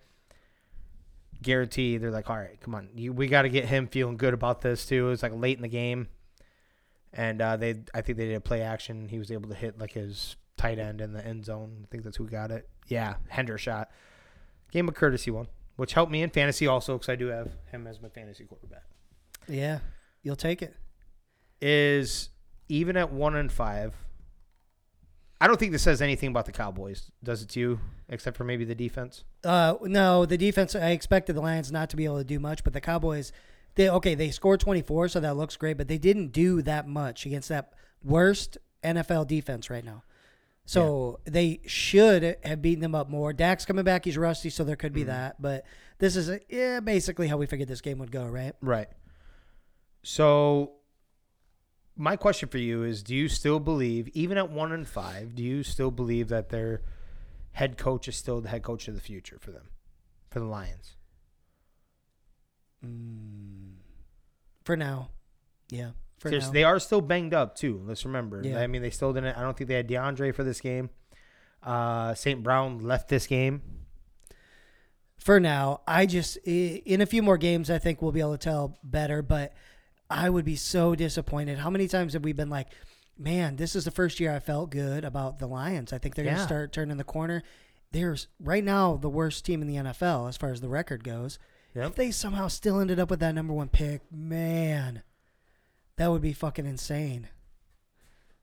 Guarantee 1.42 1.98
they're 1.98 2.10
like, 2.10 2.28
all 2.28 2.36
right, 2.36 2.60
come 2.60 2.74
on, 2.74 2.88
you, 2.94 3.12
we 3.12 3.28
got 3.28 3.42
to 3.42 3.48
get 3.48 3.66
him 3.66 3.86
feeling 3.86 4.16
good 4.16 4.34
about 4.34 4.60
this 4.60 4.86
too. 4.86 5.06
It 5.06 5.10
was 5.10 5.22
like 5.22 5.32
late 5.34 5.56
in 5.56 5.62
the 5.62 5.68
game, 5.68 6.08
and 7.12 7.40
uh, 7.40 7.56
they, 7.56 7.82
I 7.94 8.00
think 8.00 8.18
they 8.18 8.26
did 8.26 8.34
a 8.36 8.40
play 8.40 8.62
action. 8.62 9.08
He 9.08 9.18
was 9.18 9.30
able 9.30 9.48
to 9.48 9.54
hit 9.54 9.78
like 9.78 9.92
his 9.92 10.36
tight 10.56 10.78
end 10.78 11.00
in 11.00 11.12
the 11.12 11.24
end 11.24 11.44
zone. 11.44 11.84
I 11.84 11.86
think 11.90 12.04
that's 12.04 12.16
who 12.16 12.26
got 12.28 12.50
it. 12.50 12.68
Yeah, 12.88 13.14
Hendershot. 13.32 13.86
Game 14.72 14.88
of 14.88 14.94
courtesy 14.94 15.30
one, 15.30 15.46
which 15.76 15.92
helped 15.94 16.10
me 16.10 16.22
in 16.22 16.30
fantasy 16.30 16.66
also 16.66 16.94
because 16.94 17.08
I 17.08 17.16
do 17.16 17.28
have 17.28 17.50
him 17.70 17.86
as 17.86 18.00
my 18.02 18.08
fantasy 18.08 18.44
quarterback. 18.44 18.82
yeah, 19.46 19.78
you'll 20.22 20.36
take 20.36 20.60
it. 20.62 20.74
Is 21.60 22.30
even 22.68 22.96
at 22.96 23.12
one 23.12 23.34
and 23.36 23.50
five. 23.50 23.94
I 25.40 25.46
don't 25.46 25.58
think 25.58 25.72
this 25.72 25.82
says 25.82 26.02
anything 26.02 26.30
about 26.30 26.46
the 26.46 26.52
Cowboys. 26.52 27.10
Does 27.22 27.42
it 27.42 27.48
to 27.50 27.60
you? 27.60 27.80
Except 28.08 28.36
for 28.36 28.44
maybe 28.44 28.64
the 28.64 28.74
defense. 28.74 29.24
Uh, 29.44 29.74
no, 29.82 30.26
the 30.26 30.38
defense. 30.38 30.74
I 30.74 30.90
expected 30.90 31.36
the 31.36 31.40
Lions 31.40 31.70
not 31.70 31.90
to 31.90 31.96
be 31.96 32.04
able 32.04 32.18
to 32.18 32.24
do 32.24 32.40
much, 32.40 32.64
but 32.64 32.72
the 32.72 32.80
Cowboys, 32.80 33.32
they 33.76 33.88
okay, 33.88 34.14
they 34.14 34.30
scored 34.30 34.60
24, 34.60 35.08
so 35.08 35.20
that 35.20 35.36
looks 35.36 35.56
great, 35.56 35.76
but 35.76 35.86
they 35.86 35.98
didn't 35.98 36.32
do 36.32 36.62
that 36.62 36.88
much 36.88 37.24
against 37.24 37.48
that 37.50 37.72
worst 38.02 38.58
NFL 38.82 39.28
defense 39.28 39.70
right 39.70 39.84
now. 39.84 40.02
So 40.64 41.20
they 41.24 41.60
should 41.64 42.36
have 42.44 42.60
beaten 42.60 42.82
them 42.82 42.94
up 42.94 43.08
more. 43.08 43.32
Dak's 43.32 43.64
coming 43.64 43.84
back; 43.84 44.04
he's 44.04 44.18
rusty, 44.18 44.50
so 44.50 44.64
there 44.64 44.76
could 44.76 44.92
be 44.92 45.04
that. 45.04 45.40
But 45.40 45.64
this 45.98 46.14
is 46.14 46.28
a, 46.28 46.40
yeah, 46.50 46.80
basically 46.80 47.26
how 47.26 47.38
we 47.38 47.46
figured 47.46 47.70
this 47.70 47.80
game 47.80 47.98
would 48.00 48.12
go, 48.12 48.26
right? 48.26 48.52
Right. 48.60 48.88
So 50.02 50.72
my 51.98 52.16
question 52.16 52.48
for 52.48 52.58
you 52.58 52.82
is 52.84 53.02
do 53.02 53.14
you 53.14 53.28
still 53.28 53.60
believe 53.60 54.08
even 54.14 54.38
at 54.38 54.50
1 54.50 54.72
and 54.72 54.88
5 54.88 55.34
do 55.34 55.42
you 55.42 55.62
still 55.62 55.90
believe 55.90 56.28
that 56.28 56.48
they're 56.48 56.80
head 57.52 57.76
coach 57.76 58.06
is 58.06 58.16
still 58.16 58.40
the 58.40 58.48
head 58.48 58.62
coach 58.62 58.86
of 58.86 58.94
the 58.94 59.00
future 59.00 59.36
for 59.40 59.50
them, 59.50 59.68
for 60.30 60.38
the 60.38 60.44
Lions. 60.46 60.94
For 64.64 64.76
now. 64.76 65.10
Yeah. 65.70 65.90
For 66.18 66.28
Seriously, 66.28 66.48
now. 66.50 66.52
they 66.52 66.64
are 66.64 66.78
still 66.78 67.00
banged 67.00 67.34
up 67.34 67.56
too. 67.56 67.82
Let's 67.84 68.04
remember. 68.04 68.42
Yeah. 68.44 68.60
I 68.60 68.66
mean, 68.66 68.82
they 68.82 68.90
still 68.90 69.12
didn't. 69.12 69.36
I 69.36 69.40
don't 69.42 69.56
think 69.56 69.68
they 69.68 69.74
had 69.74 69.88
DeAndre 69.88 70.34
for 70.34 70.44
this 70.44 70.60
game. 70.60 70.90
Uh, 71.62 72.14
St. 72.14 72.42
Brown 72.42 72.78
left 72.80 73.08
this 73.08 73.26
game. 73.26 73.62
for 75.18 75.40
now. 75.40 75.80
I 75.86 76.06
just 76.06 76.36
in 76.46 77.00
a 77.00 77.06
few 77.06 77.22
more 77.22 77.38
games, 77.38 77.70
I 77.70 77.78
think 77.78 78.00
we'll 78.00 78.12
be 78.12 78.20
able 78.20 78.32
to 78.32 78.38
tell 78.38 78.78
better. 78.84 79.22
But 79.22 79.52
I 80.10 80.30
would 80.30 80.44
be 80.44 80.56
so 80.56 80.94
disappointed. 80.94 81.58
How 81.58 81.70
many 81.70 81.86
times 81.88 82.14
have 82.14 82.24
we 82.24 82.32
been 82.32 82.48
like, 82.50 82.68
"Man, 83.18 83.56
this 83.56 83.76
is 83.76 83.84
the 83.84 83.90
first 83.90 84.20
year 84.20 84.32
I 84.34 84.38
felt 84.40 84.70
good 84.70 85.04
about 85.04 85.38
the 85.38 85.46
Lions. 85.46 85.92
I 85.92 85.98
think 85.98 86.14
they're 86.14 86.24
going 86.24 86.36
Yeah. 86.36 86.42
to 86.42 86.48
start 86.48 86.72
turning 86.72 86.96
the 86.96 87.04
corner." 87.04 87.42
There's 87.90 88.28
right 88.40 88.64
now 88.64 88.96
the 88.96 89.08
worst 89.08 89.44
team 89.44 89.62
in 89.62 89.68
the 89.68 89.76
NFL 89.76 90.28
as 90.28 90.36
far 90.36 90.50
as 90.50 90.60
the 90.60 90.68
record 90.68 91.02
goes. 91.04 91.38
Yep. 91.74 91.90
If 91.90 91.94
they 91.96 92.10
somehow 92.10 92.48
still 92.48 92.80
ended 92.80 92.98
up 92.98 93.10
with 93.10 93.20
that 93.20 93.34
number 93.34 93.52
one 93.52 93.68
pick, 93.68 94.02
man, 94.10 95.02
that 95.96 96.08
would 96.10 96.22
be 96.22 96.32
fucking 96.32 96.66
insane. 96.66 97.28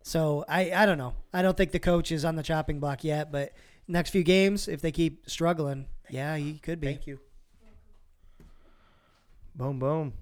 So 0.03 0.45
I, 0.47 0.71
I 0.71 0.85
don't 0.85 0.97
know. 0.99 1.15
I 1.33 1.41
don't 1.41 1.57
think 1.57 1.71
the 1.71 1.79
coach 1.79 2.11
is 2.11 2.23
on 2.25 2.35
the 2.35 2.43
chopping 2.43 2.79
block 2.79 3.03
yet, 3.03 3.31
but 3.31 3.53
next 3.87 4.11
few 4.11 4.23
games, 4.23 4.67
if 4.67 4.81
they 4.81 4.91
keep 4.91 5.27
struggling, 5.29 5.87
yeah, 6.09 6.37
he 6.37 6.59
could 6.59 6.79
be. 6.79 6.87
Thank 6.87 7.07
you. 7.07 7.19
Boom, 9.55 9.79
boom. 9.79 10.13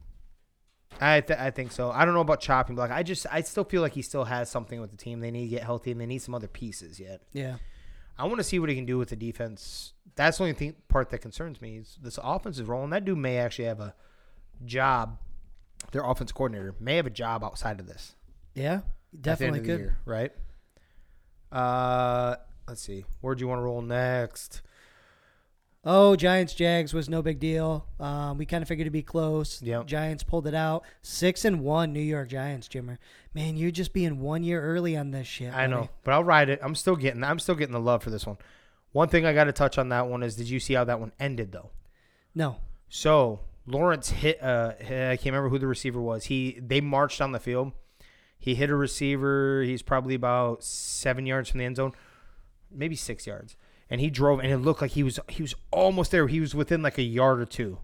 I 1.02 1.22
th- 1.22 1.40
I 1.40 1.52
think 1.52 1.72
so. 1.72 1.92
I 1.92 2.06
don't 2.06 2.14
know 2.14 2.22
about 2.22 2.40
chopping 2.40 2.76
block. 2.76 2.92
I 2.92 3.04
just 3.04 3.26
I 3.32 3.42
still 3.42 3.64
feel 3.64 3.82
like 3.82 3.94
he 3.94 4.02
still 4.02 4.24
has 4.26 4.50
something 4.50 4.80
with 4.80 4.92
the 4.92 4.98
team. 4.98 5.20
They 5.20 5.32
need 5.32 5.44
to 5.46 5.50
get 5.50 5.64
healthy 5.64 5.92
and 5.92 6.00
they 6.00 6.06
need 6.06 6.22
some 6.22 6.34
other 6.36 6.48
pieces 6.48 7.00
yet. 7.00 7.22
Yeah. 7.34 7.56
I 8.18 8.26
want 8.26 8.38
to 8.38 8.44
see 8.44 8.60
what 8.60 8.70
he 8.70 8.76
can 8.76 8.86
do 8.86 8.98
with 8.98 9.10
the 9.10 9.16
defense. 9.16 9.94
That's 10.16 10.38
the 10.38 10.44
only 10.44 10.54
thing 10.54 10.76
part 10.88 11.10
that 11.10 11.20
concerns 11.20 11.60
me 11.62 11.78
is 11.78 11.98
this 12.02 12.20
offense 12.22 12.60
is 12.60 12.68
rolling. 12.68 12.92
That 12.92 13.06
dude 13.06 13.18
may 13.18 13.38
actually 13.38 13.66
have 13.66 13.80
a 13.80 13.96
job. 14.66 15.18
Their 15.92 16.04
offense 16.04 16.32
coordinator 16.32 16.76
may 16.80 16.96
have 16.98 17.08
a 17.08 17.12
job 17.12 17.44
outside 17.44 17.80
of 17.80 17.88
this. 17.88 18.16
Yeah. 18.54 18.74
at 18.76 18.82
the 19.12 19.16
end 19.18 19.24
Definitely 19.24 19.60
could. 19.62 19.80
year, 19.80 19.98
right? 20.06 20.32
Uh, 21.52 22.36
let's 22.68 22.82
see. 22.82 23.06
Where 23.22 23.36
do 23.36 23.42
you 23.42 23.48
want 23.48 23.60
to 23.60 23.64
roll 23.64 23.82
next? 23.82 24.62
Oh, 25.86 26.16
Giants 26.16 26.54
Jags 26.54 26.94
was 26.94 27.10
no 27.10 27.22
big 27.22 27.40
deal. 27.40 27.86
Um, 28.00 28.38
we 28.38 28.46
kind 28.46 28.62
of 28.62 28.70
figured 28.70 28.86
it'd 28.86 28.94
be 28.94 29.04
close. 29.04 29.62
Yep. 29.62 29.86
Giants 29.86 30.24
pulled 30.24 30.48
it 30.48 30.54
out. 30.54 30.84
Six 31.02 31.44
and 31.44 31.60
one 31.60 31.92
New 31.92 32.00
York 32.00 32.30
Giants, 32.30 32.70
Jimmer. 32.70 33.00
Man, 33.34 33.58
you're 33.58 33.72
just 33.72 33.92
being 33.92 34.22
one 34.22 34.44
year 34.44 34.62
early 34.62 34.96
on 34.96 35.12
this 35.12 35.28
shit. 35.28 35.54
I 35.54 35.68
know, 35.68 35.90
but 36.04 36.14
I'll 36.14 36.24
ride 36.24 36.50
it. 36.50 36.60
I'm 36.64 36.76
still 36.76 36.96
getting. 36.96 37.24
I'm 37.24 37.40
still 37.40 37.56
getting 37.56 37.74
the 37.74 37.82
love 37.82 38.02
for 38.02 38.12
this 38.12 38.26
one. 38.26 38.38
One 38.94 39.10
thing 39.10 39.26
I 39.26 39.34
got 39.34 39.46
to 39.46 39.52
touch 39.52 39.78
on 39.78 39.90
that 39.90 40.08
one 40.08 40.24
is, 40.24 40.36
did 40.36 40.50
you 40.50 40.60
see 40.60 40.76
how 40.76 40.84
that 40.86 41.00
one 41.00 41.12
ended 41.20 41.52
though? 41.52 41.72
No. 42.34 42.58
So 42.88 43.42
Lawrence 43.66 44.10
hit. 44.10 44.42
Uh, 44.42 44.74
I 44.80 45.18
can't 45.18 45.26
remember 45.26 45.50
who 45.50 45.60
the 45.60 45.68
receiver 45.68 46.00
was. 46.00 46.26
He 46.26 46.60
they 46.62 46.80
marched 46.80 47.20
on 47.20 47.34
the 47.34 47.40
field. 47.40 47.74
He 48.38 48.56
hit 48.56 48.70
a 48.70 48.76
receiver. 48.76 49.64
He's 49.64 49.82
probably 49.82 50.16
about 50.16 50.64
seven 50.64 51.26
yards 51.26 51.50
from 51.50 51.60
the 51.60 51.66
end 51.66 51.78
zone, 51.78 51.94
maybe 52.70 52.96
six 52.96 53.26
yards, 53.26 53.56
and 53.94 54.02
he 54.02 54.10
drove. 54.10 54.40
And 54.40 54.52
it 54.52 54.58
looked 54.58 54.82
like 54.82 54.90
he 54.92 55.04
was 55.04 55.20
he 55.30 55.44
was 55.44 55.54
almost 55.70 56.10
there. 56.10 56.28
He 56.28 56.40
was 56.40 56.56
within 56.56 56.82
like 56.82 56.98
a 56.98 57.04
yard 57.04 57.40
or 57.40 57.46
two, 57.46 57.78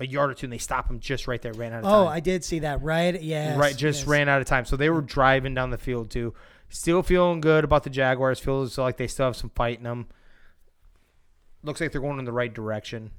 a 0.00 0.06
yard 0.06 0.32
or 0.32 0.34
two, 0.34 0.46
and 0.46 0.52
they 0.52 0.58
stopped 0.58 0.90
him 0.90 0.98
just 0.98 1.28
right 1.28 1.40
there. 1.40 1.52
Ran 1.52 1.72
out 1.72 1.84
of 1.84 1.92
Oh. 1.92 2.08
I 2.08 2.18
did 2.18 2.42
see 2.44 2.58
that. 2.58 2.82
Right? 2.82 3.22
Yeah. 3.22 3.56
right, 3.56 3.76
just 3.76 4.04
ran 4.08 4.28
out 4.28 4.40
of 4.40 4.48
time. 4.48 4.64
So 4.64 4.76
they 4.76 4.90
were 4.90 5.00
driving 5.00 5.54
down 5.54 5.70
the 5.70 5.78
field 5.78 6.10
too. 6.10 6.34
Still 6.70 7.04
feeling 7.04 7.40
good 7.40 7.62
about 7.62 7.84
the 7.84 7.90
Jaguars. 7.90 8.40
Feels 8.40 8.76
like 8.78 8.96
they 8.96 9.06
still 9.06 9.26
have 9.26 9.36
some 9.36 9.50
fight 9.50 9.78
in 9.78 9.84
them. 9.84 10.08
Looks 11.62 11.80
like 11.80 11.92
they're 11.92 12.00
going 12.00 12.18
in 12.18 12.24
the 12.24 12.32
right 12.32 12.52
direction. 12.52 13.12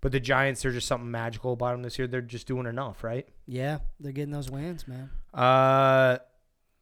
But 0.00 0.10
the 0.10 0.18
Giants, 0.18 0.62
there's 0.62 0.74
just 0.74 0.88
something 0.88 1.10
magical 1.10 1.52
about 1.52 1.72
them 1.72 1.82
this 1.82 1.98
year. 2.00 2.08
They're 2.08 2.20
just 2.20 2.48
doing 2.48 2.66
enough, 2.66 3.04
right? 3.04 3.28
Yeah, 3.46 3.78
they're 4.00 4.12
getting 4.12 4.32
those 4.32 4.50
wins, 4.50 4.88
man. 4.88 5.10
Uh, 5.32 6.18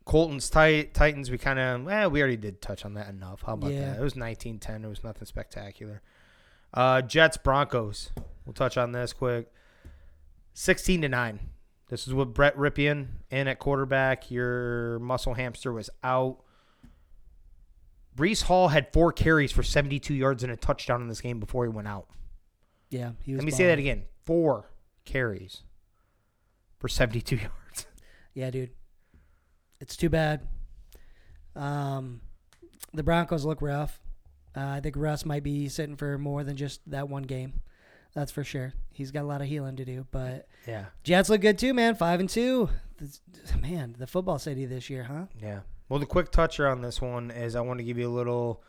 Colton's 0.08 0.48
tight 0.50 0.94
Titans. 0.94 1.30
We 1.30 1.38
kind 1.38 1.58
of, 1.58 1.86
eh, 1.88 2.06
we 2.06 2.20
already 2.20 2.36
did 2.38 2.60
touch 2.60 2.84
on 2.84 2.94
that 2.94 3.08
enough. 3.08 3.42
How 3.42 3.52
about 3.54 3.70
Yeah. 3.72 3.92
that? 3.92 4.00
It 4.00 4.02
was 4.02 4.16
19-10. 4.16 4.82
It 4.84 4.88
was 4.88 5.04
nothing 5.04 5.26
spectacular. 5.26 6.02
Uh, 6.74 7.02
Jets 7.02 7.36
Broncos. 7.36 8.10
We'll 8.44 8.54
touch 8.54 8.76
on 8.76 8.92
this 8.92 9.12
quick. 9.12 9.52
16 10.54 11.02
to 11.02 11.08
nine. 11.08 11.50
This 11.88 12.08
is 12.08 12.14
with 12.14 12.34
Brett 12.34 12.56
Rypien 12.56 13.08
in 13.30 13.48
at 13.48 13.58
quarterback. 13.58 14.30
Your 14.30 14.98
muscle 14.98 15.34
hamster 15.34 15.72
was 15.72 15.88
out. 16.02 16.38
Breece 18.16 18.44
Hall 18.44 18.68
had 18.68 18.92
four 18.92 19.12
carries 19.12 19.52
for 19.52 19.62
72 19.62 20.12
yards 20.14 20.42
and 20.42 20.50
a 20.52 20.56
touchdown 20.56 21.00
in 21.02 21.08
this 21.08 21.20
game 21.20 21.38
before 21.38 21.64
he 21.64 21.68
went 21.70 21.86
out. 21.86 22.08
Yeah, 22.90 23.12
he 23.22 23.32
was. 23.32 23.38
Let 23.40 23.44
me 23.44 23.52
say 23.52 23.66
that 23.66 23.78
again. 23.78 24.04
Four 24.24 24.70
carries 25.04 25.62
for 26.78 26.88
72 26.88 27.36
yards. 27.36 27.86
Yeah, 28.34 28.50
dude. 28.50 28.70
It's 29.80 29.96
too 29.96 30.08
bad. 30.08 30.46
Um, 31.54 32.20
the 32.92 33.02
Broncos 33.02 33.44
look 33.44 33.62
rough. 33.62 34.00
Uh, 34.56 34.66
I 34.66 34.80
think 34.80 34.96
Russ 34.96 35.24
might 35.24 35.42
be 35.42 35.68
sitting 35.68 35.96
for 35.96 36.18
more 36.18 36.42
than 36.44 36.56
just 36.56 36.80
that 36.90 37.08
one 37.08 37.22
game. 37.24 37.60
That's 38.14 38.32
for 38.32 38.42
sure. 38.42 38.72
He's 38.92 39.10
got 39.10 39.22
a 39.22 39.26
lot 39.26 39.40
of 39.42 39.46
healing 39.48 39.76
to 39.76 39.84
do, 39.84 40.06
but 40.10 40.48
Yeah. 40.66 40.86
Jets 41.04 41.28
look 41.28 41.40
good 41.40 41.58
too, 41.58 41.74
man. 41.74 41.94
Five 41.94 42.20
and 42.20 42.28
two. 42.28 42.70
This- 42.96 43.20
man, 43.60 43.94
the 43.98 44.06
football 44.06 44.38
city 44.38 44.66
this 44.66 44.90
year, 44.90 45.04
huh? 45.04 45.26
Yeah. 45.40 45.60
Well, 45.88 46.00
the 46.00 46.06
quick 46.06 46.30
toucher 46.32 46.66
on 46.66 46.80
this 46.80 47.00
one 47.00 47.30
is 47.30 47.54
I 47.54 47.60
want 47.60 47.78
to 47.78 47.84
give 47.84 47.98
you 47.98 48.08
a 48.08 48.12
little, 48.12 48.62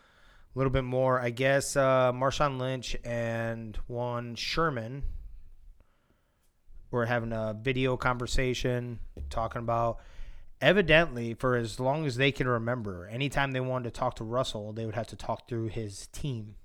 a 0.56 0.58
little 0.60 0.72
bit 0.72 0.84
more. 0.84 1.20
I 1.20 1.32
guess 1.32 1.76
uh, 1.76 2.12
Marshawn 2.14 2.60
Lynch 2.60 2.96
and 3.04 3.78
one 3.88 4.36
Sherman 4.36 5.04
were 6.92 7.06
having 7.06 7.32
a 7.34 7.56
video 7.60 7.98
conversation 7.98 9.00
talking 9.30 9.60
about. 9.62 10.00
Evidently, 10.62 11.34
for 11.34 11.56
as 11.56 11.80
long 11.80 12.06
as 12.06 12.18
they 12.18 12.32
can 12.32 12.48
remember, 12.48 13.08
anytime 13.08 13.52
they 13.52 13.60
wanted 13.62 13.94
to 13.94 13.98
talk 14.00 14.16
to 14.18 14.24
Russell, 14.26 14.74
they 14.74 14.86
would 14.86 14.96
have 14.96 15.08
to 15.08 15.16
talk 15.16 15.48
through 15.48 15.68
his 15.68 16.08
team, 16.08 16.56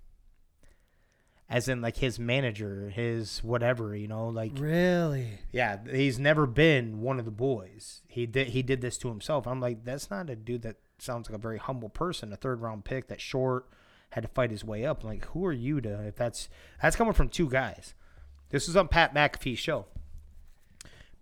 as 1.49 1.69
in 1.69 1.81
like 1.81 1.99
his 1.99 2.19
manager, 2.19 2.91
his 2.91 3.45
whatever, 3.45 3.95
you 3.95 4.09
know, 4.09 4.27
like 4.29 4.51
Really? 4.57 5.39
yeah, 5.53 5.79
he's 5.89 6.19
never 6.19 6.47
been 6.47 7.03
one 7.03 7.19
of 7.21 7.25
the 7.25 7.31
boys. 7.31 8.03
He 8.09 8.27
did 8.27 8.49
he 8.49 8.63
did 8.63 8.81
this 8.81 8.99
to 8.99 9.09
himself. 9.09 9.47
I'm 9.47 9.61
like, 9.61 9.85
that's 9.85 10.11
not 10.11 10.29
a 10.29 10.35
dude 10.37 10.63
that 10.63 10.77
sounds 10.99 11.29
like 11.31 11.39
a 11.39 11.43
very 11.43 11.59
humble 11.59 11.89
person. 11.89 12.33
A 12.33 12.37
third 12.37 12.61
round 12.63 12.85
pick 12.85 13.07
that 13.09 13.21
short 13.21 13.67
had 14.11 14.23
to 14.23 14.29
fight 14.29 14.51
his 14.51 14.65
way 14.65 14.85
up. 14.85 15.03
I'm 15.05 15.11
like, 15.11 15.25
who 15.27 15.45
are 15.47 15.53
you 15.53 15.81
to 15.83 16.05
if 16.07 16.17
that's 16.17 16.49
that's 16.83 16.97
coming 16.97 17.13
from 17.15 17.29
two 17.29 17.49
guys. 17.49 17.95
This 18.51 18.69
is 18.69 18.77
on 18.77 18.89
Pat 18.89 19.15
McAfee's 19.15 19.59
show. 19.59 19.87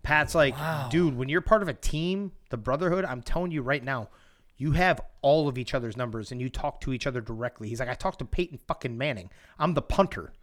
Pat's 0.03 0.35
like, 0.35 0.55
Wow. 0.55 0.89
dude, 0.91 1.15
when 1.17 1.29
you're 1.29 1.41
part 1.41 1.61
of 1.61 1.67
a 1.69 1.73
team, 1.73 2.33
the 2.49 2.57
brotherhood, 2.57 3.05
I'm 3.05 3.21
telling 3.21 3.51
you 3.51 3.61
right 3.61 3.83
now, 3.83 4.09
you 4.57 4.73
have 4.73 5.01
all 5.21 5.47
of 5.47 5.57
each 5.57 5.73
other's 5.73 5.97
numbers 5.97 6.31
and 6.31 6.39
you 6.39 6.49
talk 6.49 6.79
to 6.81 6.93
each 6.93 7.07
other 7.07 7.21
directly. 7.21 7.69
He's 7.69 7.79
like, 7.79 7.89
I 7.89 7.95
talked 7.95 8.19
to 8.19 8.25
Peyton 8.25 8.59
fucking 8.67 8.97
Manning. 8.97 9.29
I'm 9.57 9.73
the 9.73 9.81
punter. 9.81 10.33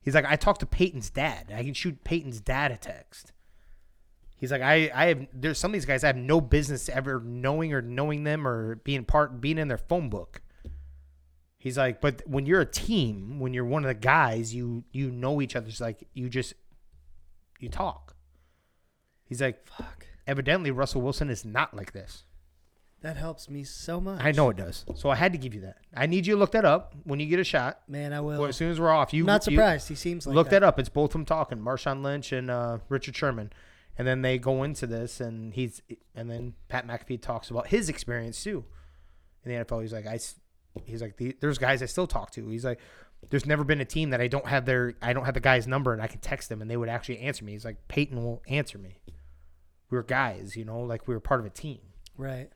He's 0.00 0.14
like, 0.14 0.24
I 0.24 0.36
talked 0.36 0.60
to 0.60 0.66
Peyton's 0.66 1.10
dad. 1.10 1.52
I 1.54 1.62
can 1.62 1.74
shoot 1.74 2.02
Peyton's 2.04 2.40
dad 2.40 2.72
a 2.72 2.76
text. 2.78 3.32
He's 4.36 4.50
like, 4.50 4.62
I, 4.62 4.90
I 4.94 5.06
have 5.06 5.26
there's 5.34 5.58
some 5.58 5.70
of 5.70 5.72
these 5.74 5.84
guys 5.84 6.02
I 6.02 6.06
have 6.06 6.16
no 6.16 6.40
business 6.40 6.88
ever 6.88 7.20
knowing 7.22 7.74
or 7.74 7.82
knowing 7.82 8.24
them 8.24 8.48
or 8.48 8.76
being 8.76 9.04
part 9.04 9.38
being 9.42 9.58
in 9.58 9.68
their 9.68 9.76
phone 9.76 10.08
book. 10.08 10.40
He's 11.58 11.76
like, 11.76 12.00
but 12.00 12.22
when 12.26 12.46
you're 12.46 12.62
a 12.62 12.66
team, 12.66 13.38
when 13.38 13.52
you're 13.52 13.66
one 13.66 13.84
of 13.84 13.88
the 13.88 13.94
guys, 13.94 14.54
you 14.54 14.84
you 14.92 15.10
know 15.10 15.42
each 15.42 15.54
other's 15.56 15.78
like 15.78 16.08
you 16.14 16.30
just 16.30 16.54
you 17.58 17.68
talk. 17.68 18.09
He's 19.30 19.40
like, 19.40 19.66
Fuck. 19.66 20.06
evidently 20.26 20.70
Russell 20.70 21.00
Wilson 21.00 21.30
is 21.30 21.44
not 21.46 21.74
like 21.74 21.92
this. 21.92 22.24
That 23.00 23.16
helps 23.16 23.48
me 23.48 23.64
so 23.64 23.98
much. 23.98 24.20
I 24.22 24.32
know 24.32 24.50
it 24.50 24.58
does. 24.58 24.84
So 24.94 25.08
I 25.08 25.14
had 25.14 25.32
to 25.32 25.38
give 25.38 25.54
you 25.54 25.62
that. 25.62 25.78
I 25.96 26.04
need 26.04 26.26
you 26.26 26.34
to 26.34 26.38
look 26.38 26.52
that 26.52 26.66
up 26.66 26.94
when 27.04 27.18
you 27.18 27.24
get 27.24 27.38
a 27.40 27.44
shot. 27.44 27.80
Man, 27.88 28.12
I 28.12 28.20
will. 28.20 28.38
Well, 28.40 28.48
as 28.50 28.56
soon 28.56 28.70
as 28.70 28.78
we're 28.78 28.90
off, 28.90 29.14
you 29.14 29.22
I'm 29.22 29.26
not 29.28 29.46
you- 29.46 29.56
surprised. 29.56 29.88
he 29.88 29.94
seems 29.94 30.26
like 30.26 30.36
look 30.36 30.50
that. 30.50 30.60
that 30.60 30.62
up. 30.66 30.78
It's 30.78 30.90
both 30.90 31.10
of 31.10 31.12
them 31.14 31.24
talking, 31.24 31.56
Marshawn 31.58 32.02
Lynch 32.02 32.30
and 32.32 32.50
uh, 32.50 32.78
Richard 32.90 33.16
Sherman, 33.16 33.54
and 33.96 34.06
then 34.06 34.20
they 34.20 34.36
go 34.36 34.64
into 34.64 34.86
this, 34.86 35.18
and 35.18 35.54
he's 35.54 35.80
and 36.14 36.30
then 36.30 36.52
Pat 36.68 36.86
McAfee 36.86 37.22
talks 37.22 37.48
about 37.48 37.68
his 37.68 37.88
experience 37.88 38.44
too 38.44 38.66
in 39.46 39.52
the 39.52 39.64
NFL. 39.64 39.80
He's 39.80 39.94
like, 39.94 40.06
I, 40.06 40.18
he's 40.84 41.00
like, 41.00 41.16
the, 41.16 41.34
there's 41.40 41.56
guys 41.56 41.82
I 41.82 41.86
still 41.86 42.06
talk 42.06 42.32
to. 42.32 42.46
He's 42.50 42.66
like, 42.66 42.80
there's 43.30 43.46
never 43.46 43.64
been 43.64 43.80
a 43.80 43.86
team 43.86 44.10
that 44.10 44.20
I 44.20 44.28
don't 44.28 44.46
have 44.46 44.66
their, 44.66 44.92
I 45.00 45.14
don't 45.14 45.24
have 45.24 45.32
the 45.32 45.40
guy's 45.40 45.66
number, 45.66 45.94
and 45.94 46.02
I 46.02 46.06
can 46.06 46.20
text 46.20 46.50
them, 46.50 46.60
and 46.60 46.70
they 46.70 46.76
would 46.76 46.90
actually 46.90 47.20
answer 47.20 47.46
me. 47.46 47.52
He's 47.52 47.64
like, 47.64 47.88
Peyton 47.88 48.22
will 48.22 48.42
answer 48.46 48.76
me. 48.76 48.98
We 49.90 49.96
were 49.96 50.02
guys, 50.04 50.56
you 50.56 50.64
know, 50.64 50.80
like 50.80 51.06
we 51.08 51.14
were 51.14 51.20
part 51.20 51.40
of 51.40 51.46
a 51.46 51.50
team. 51.50 51.80
Right. 52.16 52.50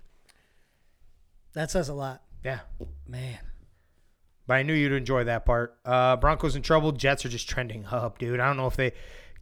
That 1.54 1.70
says 1.70 1.88
a 1.88 1.94
lot, 1.94 2.22
Yeah. 2.42 2.60
man. 3.06 3.38
But 4.46 4.54
I 4.54 4.62
knew 4.62 4.74
you'd 4.74 4.92
enjoy 4.92 5.24
that 5.24 5.46
part. 5.46 5.78
Uh, 5.84 6.16
Broncos 6.16 6.54
in 6.56 6.62
trouble. 6.62 6.92
Jets 6.92 7.24
are 7.24 7.28
just 7.30 7.48
trending 7.48 7.86
up, 7.86 8.18
dude. 8.18 8.40
I 8.40 8.46
don't 8.46 8.56
know 8.56 8.66
if 8.66 8.76
they 8.76 8.92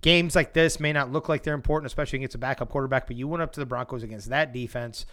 games 0.01 0.35
like 0.37 0.53
this 0.53 0.79
may 0.81 0.93
not 0.93 1.11
look 1.11 1.29
like 1.29 1.43
they're 1.43 1.55
important, 1.55 1.87
especially 1.87 2.19
against 2.19 2.35
a 2.35 2.39
backup 2.39 2.69
quarterback. 2.69 3.07
But 3.07 3.17
you 3.17 3.27
went 3.29 3.43
up 3.43 3.53
to 3.53 3.61
the 3.61 3.67
Broncos 3.67 4.03
against 4.03 4.29
that 4.29 4.53
defense 4.53 5.07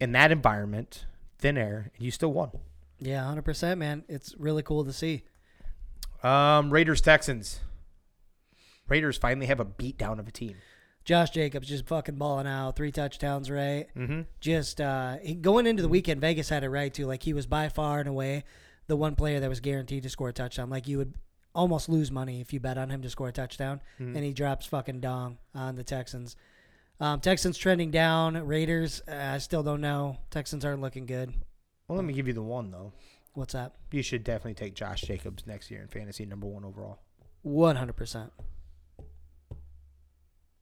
in 0.00 0.12
that 0.12 0.32
environment, 0.32 1.06
thin 1.38 1.56
air, 1.56 1.90
and 1.94 2.04
you 2.04 2.10
still 2.10 2.32
won. 2.32 2.50
Yeah, 2.98 3.22
hundred 3.24 3.42
percent, 3.44 3.78
man. 3.78 4.04
It's 4.08 4.34
really 4.36 4.62
cool 4.64 4.84
to 4.84 4.92
see. 4.92 5.22
Um, 6.24 6.70
Raiders 6.72 7.00
Texans. 7.00 7.60
Raiders 8.88 9.16
finally 9.16 9.46
have 9.46 9.60
a 9.60 9.64
beatdown 9.64 10.18
of 10.18 10.26
a 10.26 10.32
team. 10.32 10.56
Josh 11.04 11.30
Jacobs 11.30 11.68
just 11.68 11.86
fucking 11.86 12.14
balling 12.16 12.46
out, 12.46 12.76
three 12.76 12.92
touchdowns, 12.92 13.50
right? 13.50 13.86
Mm-hmm. 13.96 14.20
Just 14.40 14.80
uh, 14.80 15.16
going 15.40 15.66
into 15.66 15.82
the 15.82 15.88
weekend, 15.88 16.20
Vegas 16.20 16.48
had 16.48 16.62
it 16.64 16.68
right 16.70 16.92
too. 16.92 17.06
Like 17.06 17.22
he 17.22 17.32
was 17.32 17.46
by 17.46 17.68
far 17.68 17.98
and 18.00 18.08
away 18.08 18.44
the 18.86 18.96
one 18.96 19.14
player 19.16 19.40
that 19.40 19.48
was 19.48 19.60
guaranteed 19.60 20.02
to 20.04 20.10
score 20.10 20.28
a 20.28 20.32
touchdown. 20.32 20.70
Like 20.70 20.86
you 20.86 20.98
would 20.98 21.14
almost 21.54 21.88
lose 21.88 22.10
money 22.10 22.40
if 22.40 22.52
you 22.52 22.60
bet 22.60 22.78
on 22.78 22.88
him 22.90 23.02
to 23.02 23.10
score 23.10 23.28
a 23.28 23.32
touchdown, 23.32 23.80
Mm-hmm. 24.00 24.16
and 24.16 24.24
he 24.24 24.32
drops 24.32 24.66
fucking 24.66 25.00
dong 25.00 25.38
on 25.54 25.76
the 25.76 25.84
Texans. 25.84 26.36
Um, 27.00 27.18
Texans 27.20 27.58
trending 27.58 27.90
down. 27.90 28.46
Raiders, 28.46 29.02
uh, 29.08 29.14
I 29.34 29.38
still 29.38 29.62
don't 29.64 29.80
know. 29.80 30.18
Texans 30.30 30.64
aren't 30.64 30.80
looking 30.82 31.06
good. 31.06 31.32
Well, 31.88 31.96
let 31.96 32.04
me 32.04 32.12
give 32.12 32.28
you 32.28 32.32
the 32.32 32.42
one 32.42 32.70
though. 32.70 32.92
What's 33.34 33.54
that? 33.54 33.72
You 33.90 34.02
should 34.02 34.22
definitely 34.24 34.54
take 34.54 34.74
Josh 34.74 35.00
Jacobs 35.00 35.46
next 35.46 35.70
year 35.70 35.80
in 35.82 35.88
fantasy, 35.88 36.26
number 36.26 36.46
one 36.46 36.64
overall. 36.64 37.00
One 37.42 37.74
hundred 37.76 37.94
percent. 37.96 38.30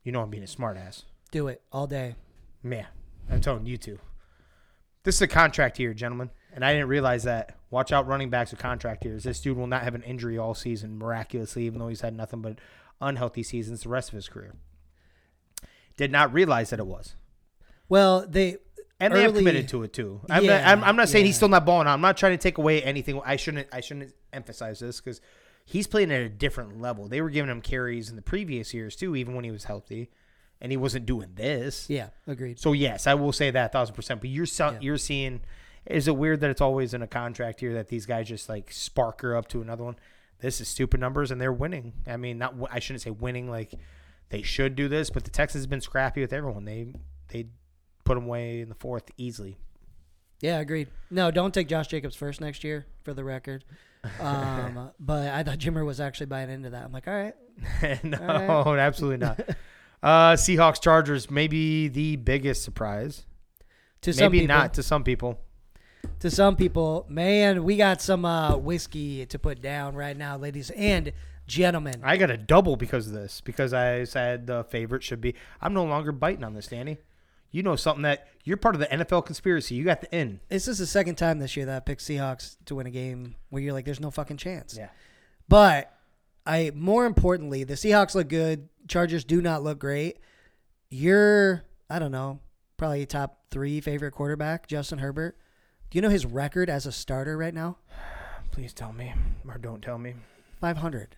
You 0.03 0.13
know 0.13 0.23
I'm 0.23 0.31
being 0.31 0.43
a 0.43 0.47
smartass. 0.47 1.05
Do 1.31 1.49
it 1.49 1.63
all 1.73 1.87
day. 1.87 2.17
Man, 2.63 2.87
I'm 3.31 3.41
telling 3.41 3.67
you 3.67 3.77
two. 3.77 3.99
This 5.03 5.17
is 5.17 5.23
a 5.23 5.29
contract 5.29 5.77
here, 5.77 5.95
gentlemen, 5.95 6.31
and 6.53 6.65
I 6.65 6.73
didn't 6.73 6.89
realize 6.89 7.23
that. 7.25 7.57
Watch 7.71 7.93
out, 7.93 8.07
running 8.07 8.31
backs 8.31 8.51
with 8.51 8.61
contract 8.61 9.05
years. 9.05 9.23
This 9.25 9.41
dude 9.41 9.57
will 9.57 9.67
not 9.67 9.83
have 9.83 9.95
an 9.95 10.03
injury 10.03 10.37
all 10.37 10.55
season 10.55 10.99
miraculously, 10.99 11.65
even 11.65 11.79
though 11.79 11.89
he's 11.89 12.01
had 12.01 12.17
nothing 12.17 12.43
but 12.43 12.59
unhealthy 13.01 13.43
seasons 13.43 13.83
the 13.83 13.89
rest 13.89 14.09
of 14.11 14.17
his 14.17 14.29
career. 14.29 14.55
Did 15.97 16.11
not 16.11 16.33
realize 16.33 16.71
that 16.71 16.81
it 16.81 16.87
was. 16.87 17.15
Well, 17.89 18.27
they 18.27 18.57
and 18.99 19.15
they 19.15 19.23
have 19.23 19.35
committed 19.35 19.69
to 19.69 19.83
it 19.83 19.93
too. 19.93 20.21
I'm, 20.29 20.45
Yeah, 20.45 20.59
not, 20.59 20.69
I'm, 20.69 20.85
I'm 20.85 20.97
not 20.97 21.09
saying 21.09 21.25
he's 21.25 21.37
still 21.37 21.49
not 21.49 21.65
balling 21.65 21.87
out. 21.87 21.95
I'm 21.95 22.01
not 22.01 22.17
trying 22.17 22.33
to 22.33 22.43
take 22.43 22.59
away 22.59 22.83
anything. 22.83 23.21
I 23.25 23.37
shouldn't. 23.37 23.69
I 23.73 23.81
shouldn't 23.81 24.13
emphasize 24.33 24.81
this 24.81 25.01
because 25.01 25.21
he's 25.71 25.87
playing 25.87 26.11
at 26.11 26.21
a 26.21 26.29
different 26.29 26.81
level. 26.81 27.07
They 27.07 27.21
were 27.21 27.31
giving 27.31 27.51
him 27.51 27.61
carries 27.63 28.11
in 28.11 28.17
the 28.17 28.23
previous 28.23 28.75
years 28.75 28.97
too, 28.97 29.15
even 29.15 29.35
when 29.35 29.45
he 29.45 29.51
was 29.53 29.65
healthy, 29.65 30.11
and 30.61 30.73
he 30.73 30.77
wasn't 30.77 31.07
doing 31.07 31.31
this. 31.37 31.89
Yeah, 31.89 32.09
agreed. 32.27 32.59
So 32.59 32.73
yes, 32.73 33.07
I 33.07 33.15
will 33.15 33.33
say 33.33 33.51
that 33.53 33.67
a 33.67 33.73
thousand 33.73 33.95
percent. 33.95 34.21
But 34.21 34.31
you're 34.31 34.47
se- 34.47 34.65
Yeah. 34.75 34.79
you're 34.81 34.99
seeing. 34.99 35.41
Is 35.87 36.09
it 36.09 36.17
weird 36.17 36.41
that 36.41 36.51
it's 36.51 36.61
always 36.61 36.93
in 36.93 37.03
a 37.03 37.07
contract 37.07 37.61
here 37.61 37.73
that 37.75 37.89
these 37.89 38.05
guys 38.05 38.29
just 38.29 38.49
like 38.49 38.71
spark 38.73 39.21
her 39.23 39.37
up 39.37 39.49
to 39.49 39.63
another 39.63 39.85
one? 39.85 39.97
This 40.41 40.61
is 40.61 40.69
stupid 40.69 41.01
numbers, 41.01 41.31
and 41.31 41.41
they're 41.41 41.53
winning. 41.53 41.93
I 42.07 42.17
mean, 42.17 42.39
not 42.39 42.55
I 42.71 42.79
shouldn't 42.81 43.03
say 43.03 43.11
winning 43.11 43.49
like 43.49 43.73
they 44.31 44.43
should 44.43 44.75
do 44.75 44.89
this, 44.89 45.09
but 45.11 45.25
the 45.25 45.31
Texans 45.31 45.65
have 45.65 45.71
been 45.71 45.81
scrappy 45.81 46.21
with 46.21 46.33
everyone. 46.33 46.65
They 46.65 46.93
they 47.29 47.47
put 48.05 48.17
them 48.17 48.25
away 48.25 48.61
in 48.61 48.69
the 48.69 48.75
fourth 48.75 49.11
easily. 49.17 49.57
Yeah, 50.41 50.59
agreed. 50.59 50.89
No, 51.11 51.31
don't 51.31 51.53
take 51.55 51.69
Josh 51.69 51.89
Jacobs 51.89 52.17
first 52.17 52.41
next 52.41 52.65
year, 52.65 52.87
for 53.03 53.13
the 53.15 53.23
record. 53.25 53.65
Um, 54.21 54.91
but 55.01 55.29
I 55.29 55.43
thought 55.43 55.59
Jimmer 55.59 55.85
was 55.85 56.01
actually 56.01 56.27
buying 56.27 56.51
into 56.51 56.71
that. 56.71 56.85
I'm 56.85 56.93
like, 56.93 57.07
all 57.09 57.15
right, 57.15 57.35
no, 58.05 58.63
All 58.67 58.75
absolutely 58.79 59.19
not. 59.19 59.41
Uh, 60.03 60.33
Seahawks 60.33 60.81
Chargers 60.81 61.31
maybe 61.31 61.89
the 61.89 62.17
biggest 62.17 62.63
surprise. 62.63 63.27
to 64.03 64.13
some 64.13 64.33
Maybe 64.33 64.41
people, 64.41 64.57
not 64.57 64.75
to 64.75 64.83
some 64.83 65.05
people. 65.05 65.39
to 66.21 66.31
some 66.31 66.57
people, 66.57 67.05
man, 67.09 67.65
we 67.65 67.77
got 67.77 68.01
some 68.01 68.25
uh, 68.25 68.57
whiskey 68.57 69.27
to 69.27 69.39
put 69.39 69.61
down 69.61 69.95
right 69.95 70.17
now, 70.17 70.39
ladies 70.39 70.71
and 70.71 71.13
gentlemen. 71.47 72.01
I 72.03 72.17
got 72.17 72.31
a 72.31 72.39
double 72.39 72.77
because 72.77 73.07
of 73.09 73.13
this 73.13 73.43
because 73.43 73.75
I 73.75 74.05
said 74.05 74.47
the 74.47 74.65
favorite 74.65 75.03
should 75.03 75.21
be. 75.21 75.35
I'm 75.61 75.75
no 75.75 75.85
longer 75.85 76.13
biting 76.13 76.45
on 76.45 76.55
this, 76.55 76.69
Danny. 76.69 76.97
You 77.51 77.63
know 77.63 77.77
something 77.77 78.03
that 78.03 78.29
you're 78.45 78.57
part 78.57 78.75
of 78.75 78.81
the 78.81 78.87
NFL 78.87 79.27
conspiracy. 79.27 79.75
You 79.75 79.85
got 79.85 80.01
the 80.01 80.15
in. 80.17 80.41
This 80.49 80.69
is 80.69 80.79
the 80.79 80.87
second 80.87 81.17
time 81.17 81.39
this 81.39 81.57
year 81.57 81.67
that 81.67 81.77
I 81.77 81.81
picked 81.81 82.03
Seahawks 82.03 82.57
to 82.67 82.77
win 82.77 82.87
a 82.87 82.91
game 82.91 83.35
where 83.49 83.63
you're 83.63 83.73
like, 83.73 83.85
there's 83.85 84.01
no 84.01 84.11
fucking 84.11 84.37
chance. 84.37 84.77
Yeah. 84.79 84.89
But 85.49 85.93
I 86.47 86.71
more 86.75 87.07
importantly, 87.07 87.65
the 87.65 87.75
Seahawks 87.75 88.15
look 88.15 88.29
good. 88.29 88.69
Chargers 88.89 89.25
do 89.25 89.43
not 89.43 89.63
look 89.63 89.79
great. 89.79 90.19
You're, 90.89 91.65
I 91.89 91.99
don't 91.99 92.13
know, 92.13 92.41
probably 92.77 93.05
top 93.07 93.45
three 93.51 93.81
favorite 93.81 94.13
quarterback, 94.13 94.67
Justin 94.67 94.99
Herbert. 94.99 95.37
Do 95.91 95.99
you 95.99 96.03
know 96.03 96.09
his 96.09 96.25
record 96.25 96.71
as 96.71 96.87
a 96.87 96.93
starter 96.93 97.37
right 97.37 97.55
now? 97.55 97.79
Please 98.53 98.73
tell 98.73 98.93
me 98.93 99.13
or 99.47 99.59
don't 99.59 99.83
tell 99.83 99.99
me. 99.99 100.15
Five 100.61 100.79
hundred. 100.79 101.17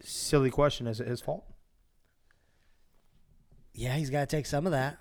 Silly 0.00 0.50
question. 0.50 0.86
Is 0.86 1.00
it 1.00 1.06
his 1.06 1.20
fault? 1.20 1.44
Yeah, 3.74 3.94
he's 3.94 4.10
got 4.10 4.20
to 4.28 4.36
take 4.36 4.46
some 4.46 4.66
of 4.66 4.72
that. 4.72 4.98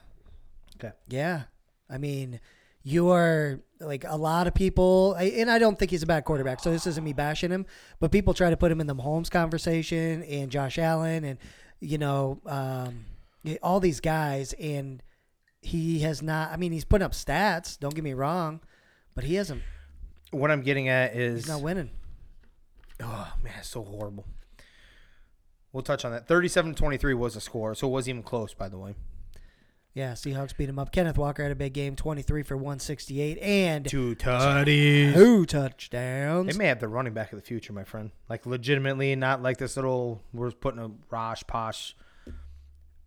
Okay. 0.78 0.94
Yeah, 1.08 1.44
I 1.90 1.98
mean, 1.98 2.40
you're 2.84 3.60
like 3.80 4.04
a 4.08 4.18
lot 4.18 4.48
of 4.48 4.54
people, 4.54 5.14
and 5.14 5.50
I 5.50 5.60
don't 5.60 5.78
think 5.78 5.91
he's 5.91 6.04
a 6.04 6.08
bad 6.08 6.26
quarterback. 6.26 6.60
So 6.60 6.72
this 6.72 6.88
isn't 6.88 7.04
me 7.04 7.14
bashing 7.14 7.52
him, 7.52 7.66
but 8.00 8.12
people 8.12 8.34
try 8.34 8.50
to 8.50 8.58
put 8.58 8.72
him 8.72 8.82
in 8.82 8.88
the 8.88 8.95
Mahomes 8.95 9.30
conversation 9.30 10.24
and 10.24 10.52
Josh 10.52 10.78
Allen 10.78 11.24
and 11.24 11.38
you 11.80 11.98
know 11.98 12.41
um, 12.45 13.06
all 13.62 13.80
these 13.80 14.00
guys, 14.00 14.54
and 14.54 15.04
he 15.62 16.00
has 16.00 16.22
not. 16.22 16.52
I 16.52 16.58
mean, 16.58 16.72
he's 16.72 16.86
putting 16.86 17.06
up 17.06 17.14
stats. 17.14 17.80
Don't 17.80 17.94
get 17.94 18.04
me 18.04 18.14
wrong, 18.14 18.60
but 19.16 19.24
he 19.24 19.36
hasn't. 19.36 19.62
What 20.32 20.50
I'm 20.50 20.62
getting 20.62 20.90
at 20.90 21.16
is 21.16 21.44
He's 21.44 21.48
not 21.48 21.62
winning. 21.62 21.91
Oh 23.00 23.34
man, 23.44 23.54
it's 23.60 23.70
so 23.70 23.84
horrible. 23.84 24.26
We'll 25.74 25.84
touch 25.84 26.06
on 26.06 26.12
that. 26.12 26.28
37-23 26.28 27.16
was 27.18 27.34
the 27.34 27.41
score, 27.41 27.74
so 27.76 27.88
it 27.88 27.91
wasn't 27.91 28.10
even 28.12 28.24
close, 28.24 28.54
by 28.54 28.70
the 28.70 28.78
way. 28.78 28.95
Yeah, 29.95 30.14
Seahawks 30.14 30.56
beat 30.56 30.70
him 30.70 30.80
up. 30.80 30.91
Kenneth 30.91 31.18
Walker 31.20 31.44
had 31.44 31.52
a 31.52 31.56
big 31.56 31.74
game, 31.74 31.95
twenty 31.95 32.24
three 32.24 32.41
for 32.41 32.58
one 32.58 32.80
sixty 32.80 33.22
eight, 33.22 33.38
and 33.38 33.86
Two 33.88 34.16
tutties. 34.16 35.14
two 35.14 35.45
touchdowns. 35.45 36.52
They 36.52 36.58
may 36.58 36.66
have 36.66 36.80
the 36.80 36.88
running 36.88 37.14
back 37.14 37.32
of 37.32 37.38
the 37.40 37.45
future, 37.45 37.74
my 37.74 37.84
friend. 37.84 38.10
Like 38.28 38.48
legitimately, 38.48 39.16
not 39.16 39.44
like 39.44 39.58
this 39.58 39.76
little. 39.76 40.24
We're 40.34 40.50
putting 40.50 40.80
a 40.80 40.90
Rosh 41.12 41.44
Posh, 41.45 41.95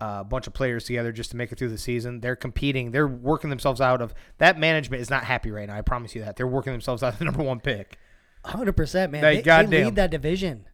uh, 0.01 0.23
bunch 0.23 0.47
of 0.47 0.53
players 0.55 0.85
together 0.85 1.11
just 1.11 1.33
to 1.33 1.37
make 1.37 1.51
it 1.51 1.59
through 1.59 1.71
the 1.71 1.79
season. 1.79 2.21
They're 2.21 2.37
competing. 2.37 2.93
They're 2.93 3.09
working 3.09 3.51
themselves 3.51 3.81
out 3.81 4.01
of 4.01 4.15
that 4.39 4.57
management 4.57 5.01
is 5.03 5.11
not 5.11 5.25
happy 5.25 5.51
right 5.51 5.67
now. 5.69 5.75
I 5.77 5.83
promise 5.83 6.15
you 6.15 6.23
that. 6.23 6.37
They're 6.37 6.47
working 6.47 6.73
themselves 6.73 7.03
out 7.03 7.15
of 7.15 7.19
the 7.19 7.25
number 7.25 7.43
one 7.43 7.59
pick. 7.59 7.99
Hundred 8.45 8.75
percent, 8.77 9.11
man. 9.11 9.25
Like, 9.25 9.31
They, 9.33 9.37
they 9.39 9.43
goddamn. 9.43 9.85
lead 9.87 9.97
that 9.97 10.13
division. 10.13 10.69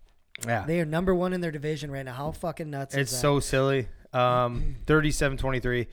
Yeah, 0.46 0.64
They 0.66 0.80
are 0.80 0.84
number 0.84 1.14
one 1.14 1.32
in 1.32 1.40
their 1.40 1.50
division 1.52 1.90
right 1.90 2.04
now. 2.04 2.14
How 2.14 2.32
fucking 2.32 2.70
nuts 2.70 2.94
it's 2.94 3.16
so 3.16 3.38
silly. 3.38 3.88
Um, 4.12 4.76
37-23. 4.86 5.86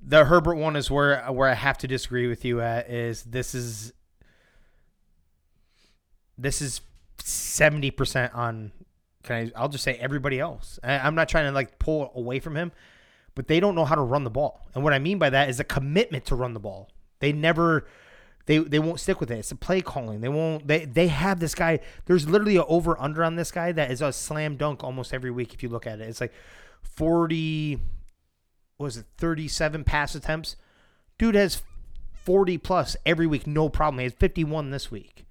The 0.00 0.24
Herbert 0.24 0.54
one 0.54 0.76
is 0.76 0.90
where 0.90 1.20
where 1.32 1.48
I 1.48 1.54
have 1.54 1.76
to 1.78 1.88
disagree 1.88 2.28
with 2.28 2.44
you 2.44 2.60
at. 2.60 2.88
Is 2.88 3.24
this 3.24 3.54
is 3.54 3.92
this 6.38 6.62
is 6.62 6.80
seventy 7.18 7.90
percent 7.90 8.32
on. 8.34 8.72
Can 9.24 9.36
I? 9.36 9.60
I'll 9.60 9.68
just 9.68 9.82
say 9.84 9.94
everybody 9.94 10.38
else. 10.38 10.78
I, 10.84 10.98
I'm 11.00 11.14
not 11.16 11.28
trying 11.28 11.46
to 11.46 11.52
like 11.52 11.78
pull 11.80 12.12
away 12.14 12.38
from 12.38 12.56
him, 12.56 12.70
but 13.34 13.48
they 13.48 13.58
don't 13.60 13.74
know 13.74 13.84
how 13.84 13.96
to 13.96 14.02
run 14.02 14.22
the 14.24 14.30
ball. 14.30 14.66
And 14.74 14.84
what 14.84 14.92
I 14.92 15.00
mean 15.00 15.18
by 15.18 15.30
that 15.30 15.48
is 15.50 15.58
a 15.58 15.64
commitment 15.64 16.24
to 16.26 16.36
run 16.36 16.54
the 16.54 16.60
ball. 16.60 16.90
They 17.18 17.32
never. 17.32 17.86
They, 18.48 18.56
they 18.56 18.78
won't 18.78 18.98
stick 18.98 19.20
with 19.20 19.30
it. 19.30 19.40
It's 19.40 19.50
a 19.50 19.56
play 19.56 19.82
calling. 19.82 20.22
They 20.22 20.30
won't. 20.30 20.66
They 20.66 20.86
they 20.86 21.08
have 21.08 21.38
this 21.38 21.54
guy. 21.54 21.80
There's 22.06 22.26
literally 22.26 22.56
a 22.56 22.64
over 22.64 22.98
under 22.98 23.22
on 23.22 23.36
this 23.36 23.50
guy 23.50 23.72
that 23.72 23.90
is 23.90 24.00
a 24.00 24.10
slam 24.10 24.56
dunk 24.56 24.82
almost 24.82 25.12
every 25.12 25.30
week. 25.30 25.52
If 25.52 25.62
you 25.62 25.68
look 25.68 25.86
at 25.86 26.00
it, 26.00 26.08
it's 26.08 26.22
like 26.22 26.32
forty. 26.82 27.74
What 28.78 28.84
was 28.84 28.96
it 28.96 29.04
37 29.18 29.84
pass 29.84 30.14
attempts? 30.14 30.56
Dude 31.18 31.34
has 31.34 31.62
40 32.12 32.56
plus 32.58 32.96
every 33.04 33.26
week, 33.26 33.46
no 33.46 33.68
problem. 33.68 33.98
He 33.98 34.04
has 34.04 34.12
51 34.14 34.70
this 34.70 34.90
week. 34.90 35.26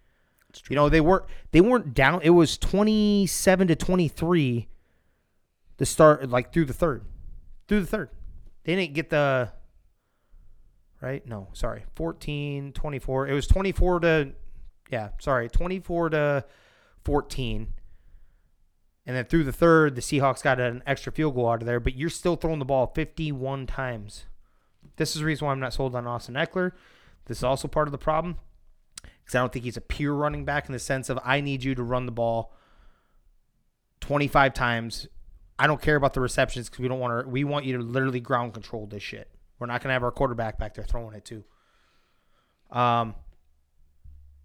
You 0.70 0.76
know, 0.76 0.88
they 0.88 1.02
were 1.02 1.26
they 1.52 1.62
weren't 1.62 1.96
down. 1.96 2.22
It 2.24 2.32
was 2.32 2.56
27 2.58 3.70
to 3.70 3.76
23 3.76 4.68
to 5.80 5.86
start 5.86 6.30
like 6.30 6.54
through 6.54 6.66
the 6.66 6.74
third. 6.74 7.04
Through 7.68 7.82
the 7.82 7.88
third. 7.88 8.10
They 8.64 8.76
didn't 8.76 8.94
get 8.94 9.10
the 9.10 9.54
right? 11.02 11.26
No, 11.28 11.48
sorry. 11.54 11.86
14 11.96 12.74
24. 12.74 13.28
It 13.28 13.34
was 13.34 13.48
24 13.48 14.00
to 14.02 14.32
yeah, 14.90 15.10
sorry. 15.20 15.50
24 15.50 16.10
to 16.12 16.46
14. 17.04 17.74
And 19.06 19.16
then 19.16 19.26
through 19.26 19.46
the 19.46 19.54
third, 19.54 19.96
the 19.96 20.02
Seahawks 20.02 20.44
got 20.44 20.60
an 20.60 20.84
extra 20.86 21.12
field 21.12 21.36
goal 21.36 21.50
out 21.50 21.62
of 21.62 21.66
there, 21.66 21.80
but 21.80 21.96
you're 21.96 22.10
still 22.10 22.36
throwing 22.36 22.60
the 22.60 22.66
ball 22.66 22.92
51 22.94 23.66
times. 23.66 24.26
This 24.98 25.16
is 25.16 25.22
the 25.22 25.26
reason 25.26 25.46
why 25.46 25.54
I'm 25.54 25.60
not 25.60 25.74
sold 25.74 25.96
on 25.96 26.08
Austin 26.08 26.36
Ekeler. 26.36 26.72
This 27.26 27.38
is 27.38 27.44
also 27.44 27.68
part 27.68 27.88
of 27.88 27.92
the 27.92 27.98
problem 27.98 28.38
because 29.02 29.36
I 29.36 29.40
don't 29.40 29.52
think 29.52 29.66
he's 29.66 29.78
a 29.78 29.82
pure 29.82 30.14
running 30.14 30.44
back 30.44 30.68
in 30.68 30.74
the 30.74 30.80
sense 30.80 31.10
of 31.10 31.20
I 31.24 31.40
need 31.42 31.64
you 31.64 31.76
to 31.76 31.84
run 31.84 32.06
the 32.06 32.12
ball 32.12 32.54
25 34.02 34.54
times. 34.54 35.08
I 35.60 35.68
don't 35.68 35.82
care 35.82 35.96
about 35.96 36.14
the 36.14 36.22
receptions 36.22 36.70
because 36.70 36.80
we 36.80 36.88
don't 36.88 37.00
want 37.00 37.26
to. 37.26 37.30
We 37.30 37.44
want 37.44 37.66
you 37.66 37.78
to 37.78 37.84
literally 37.84 38.20
ground 38.20 38.54
control 38.54 38.86
this 38.86 39.04
shit. 39.04 39.30
We're 39.60 39.68
not 39.68 39.82
going 39.82 39.90
to 39.90 39.94
have 39.94 40.04
our 40.04 40.12
quarterback 40.12 40.60
back 40.60 40.76
there 40.76 40.86
throwing 40.86 41.16
it 41.16 41.26
too. 41.26 41.44
Um, 42.72 43.16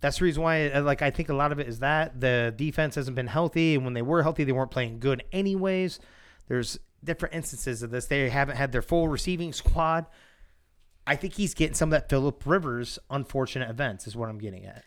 that's 0.01 0.19
the 0.19 0.25
reason 0.25 0.43
why, 0.43 0.69
uh, 0.69 0.83
like, 0.83 1.01
I 1.01 1.11
think 1.11 1.29
a 1.29 1.35
lot 1.35 1.53
of 1.53 1.61
it 1.61 1.69
is 1.69 1.79
that 1.79 2.21
the 2.21 2.53
defense 2.57 2.97
hasn't 2.97 3.15
been 3.15 3.29
healthy, 3.29 3.75
and 3.75 3.85
when 3.85 3.95
they 3.95 4.03
were 4.03 4.23
healthy, 4.23 4.45
they 4.45 4.53
weren't 4.53 4.71
playing 4.71 4.99
good 4.99 5.23
anyways. 5.33 6.01
There's 6.49 6.79
different 7.05 7.35
instances 7.35 7.83
of 7.83 7.91
this. 7.91 8.07
They 8.07 8.29
haven't 8.29 8.57
had 8.57 8.73
their 8.73 8.83
full 8.83 9.09
receiving 9.09 9.53
squad. 9.53 10.07
I 11.07 11.17
think 11.17 11.35
he's 11.35 11.55
getting 11.55 11.75
some 11.75 11.89
of 11.89 11.93
that 11.93 12.09
Philip 12.09 12.43
Rivers 12.47 12.99
unfortunate 13.11 13.71
events 13.71 14.07
is 14.07 14.17
what 14.17 14.29
I'm 14.29 14.39
getting 14.39 14.65
at. 14.67 14.85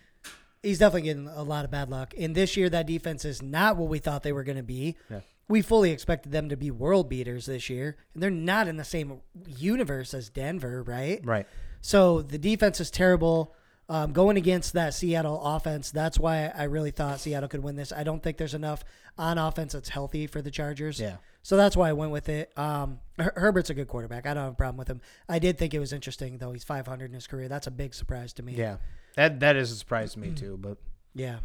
He's 0.64 0.80
definitely 0.80 1.04
getting 1.04 1.28
a 1.28 1.44
lot 1.44 1.64
of 1.66 1.72
bad 1.72 1.90
luck. 1.90 2.14
And 2.18 2.34
this 2.34 2.58
year, 2.58 2.70
that 2.70 2.88
defense 2.88 3.24
is 3.24 3.42
not 3.42 3.78
what 3.78 3.90
we 3.90 4.00
thought 4.00 4.24
they 4.24 4.34
were 4.34 4.44
going 4.44 4.58
to 4.58 4.64
be. 4.64 4.96
Yeah. 5.10 5.20
We 5.48 5.62
fully 5.62 5.92
expected 5.92 6.32
them 6.32 6.50
to 6.50 6.58
be 6.58 6.72
world 6.72 7.08
beaters 7.08 7.46
this 7.46 7.70
year, 7.70 7.98
and 8.14 8.24
they're 8.24 8.32
not 8.32 8.68
in 8.68 8.78
the 8.78 8.84
same 8.84 9.22
universe 9.48 10.14
as 10.14 10.30
Denver, 10.30 10.82
right? 10.84 11.22
Right. 11.24 11.46
So 11.82 12.22
the 12.24 12.38
defense 12.40 12.80
is 12.80 12.90
terrible. 12.90 13.54
Um, 13.88 14.14
going 14.14 14.36
against 14.38 14.74
that 14.74 14.96
Seattle 14.96 15.40
offense, 15.44 15.92
that's 15.92 16.18
why 16.20 16.52
I 16.56 16.64
really 16.64 16.90
thought 16.90 17.20
Seattle 17.20 17.48
could 17.48 17.62
win 17.62 17.76
this. 17.76 17.92
I 17.92 18.04
don't 18.04 18.24
think 18.24 18.38
there's 18.38 18.56
enough 18.56 18.84
on 19.20 19.38
offense 19.38 19.74
that's 19.74 19.90
healthy 19.90 20.26
for 20.26 20.42
the 20.42 20.50
Chargers. 20.50 21.00
Yeah. 21.00 21.18
So 21.44 21.56
that's 21.56 21.78
why 21.78 21.90
I 21.90 21.94
went 21.94 22.12
with 22.12 22.28
it. 22.28 22.52
Um, 22.58 23.00
Her- 23.20 23.34
Herbert's 23.36 23.70
a 23.70 23.76
good 23.76 23.88
quarterback. 23.88 24.26
I 24.26 24.34
don't 24.34 24.44
have 24.46 24.54
a 24.54 24.56
problem 24.56 24.78
with 24.78 24.88
him. 24.88 25.02
I 25.30 25.38
did 25.38 25.60
think 25.60 25.76
it 25.76 25.80
was 25.80 25.94
interesting 25.94 26.40
though. 26.40 26.52
He's 26.54 26.64
500 26.64 27.06
in 27.06 27.14
his 27.14 27.28
career. 27.28 27.48
That's 27.48 27.68
a 27.68 27.72
big 27.72 27.94
surprise 27.94 28.34
to 28.34 28.42
me. 28.44 28.54
Yeah. 28.54 28.78
That 29.16 29.40
that 29.42 29.56
is 29.56 29.72
a 29.72 29.76
surprise 29.76 30.14
to 30.14 30.20
me 30.20 30.32
too, 30.32 30.58
but 30.60 30.80
Yeah. 31.14 31.38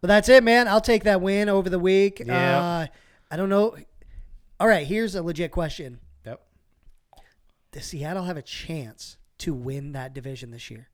But 0.00 0.08
that's 0.08 0.28
it, 0.28 0.42
man. 0.42 0.66
I'll 0.66 0.80
take 0.80 1.04
that 1.04 1.20
win 1.20 1.48
over 1.48 1.70
the 1.70 1.78
week. 1.78 2.20
Yeah. 2.26 2.58
Uh, 2.60 2.86
I 3.32 3.36
don't 3.36 3.48
know. 3.48 3.76
All 4.60 4.68
right, 4.68 4.86
here's 4.86 5.14
a 5.14 5.22
legit 5.22 5.50
question. 5.50 5.98
yep. 6.24 6.42
Does 7.72 7.86
Seattle 7.86 8.24
have 8.24 8.36
a 8.36 8.42
chance 8.42 9.16
to 9.38 9.54
win 9.54 9.92
that 9.92 10.12
division 10.12 10.50
this 10.50 10.70
year? 10.70 10.88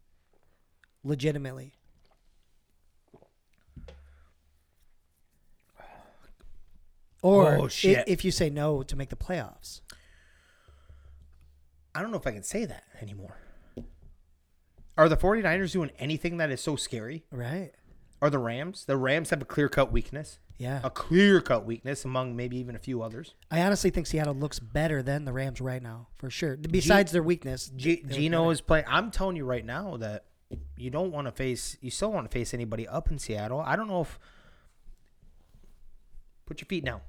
Legitimately. 1.02 1.74
Or 7.22 7.56
Oh, 7.56 7.64
i- 7.66 8.04
if 8.06 8.24
you 8.24 8.30
say 8.30 8.48
no 8.48 8.82
to 8.82 8.96
make 8.96 9.08
the 9.10 9.16
playoffs. 9.16 9.80
I 11.94 12.00
don't 12.00 12.12
know 12.12 12.18
if 12.18 12.26
I 12.26 12.32
can 12.32 12.44
say 12.44 12.64
that 12.64 12.84
anymore. 13.00 13.36
Are 14.96 15.08
the 15.08 15.16
49ers 15.16 15.72
doing 15.72 15.90
anything 15.98 16.36
that 16.36 16.50
is 16.50 16.60
so 16.60 16.76
scary? 16.76 17.24
Right. 17.30 17.72
Are 18.20 18.30
the 18.30 18.38
Rams? 18.38 18.84
The 18.84 18.96
Rams 18.96 19.30
have 19.30 19.40
a 19.42 19.44
clear 19.44 19.68
cut 19.68 19.92
weakness. 19.92 20.38
Yeah. 20.58 20.80
A 20.82 20.90
clear 20.90 21.40
cut 21.40 21.64
weakness 21.64 22.04
among 22.04 22.34
maybe 22.34 22.56
even 22.58 22.74
a 22.74 22.78
few 22.78 23.00
others. 23.00 23.34
I 23.50 23.62
honestly 23.62 23.90
think 23.90 24.08
Seattle 24.08 24.34
looks 24.34 24.58
better 24.58 25.02
than 25.02 25.24
the 25.24 25.32
Rams 25.32 25.60
right 25.60 25.82
now, 25.82 26.08
for 26.16 26.28
sure. 26.30 26.56
Besides 26.56 27.12
their 27.12 27.22
weakness. 27.22 27.70
G- 27.76 28.02
Geno 28.08 28.50
is 28.50 28.60
playing. 28.60 28.86
I'm 28.88 29.12
telling 29.12 29.36
you 29.36 29.44
right 29.44 29.64
now 29.64 29.96
that 29.98 30.24
you 30.76 30.90
don't 30.90 31.12
want 31.12 31.28
to 31.28 31.32
face. 31.32 31.76
You 31.80 31.90
still 31.90 32.12
want 32.12 32.28
to 32.28 32.36
face 32.36 32.52
anybody 32.52 32.88
up 32.88 33.10
in 33.10 33.18
Seattle. 33.18 33.60
I 33.60 33.76
don't 33.76 33.88
know 33.88 34.00
if. 34.00 34.18
Put 36.46 36.60
your 36.60 36.66
feet 36.66 36.84
down. 36.84 37.02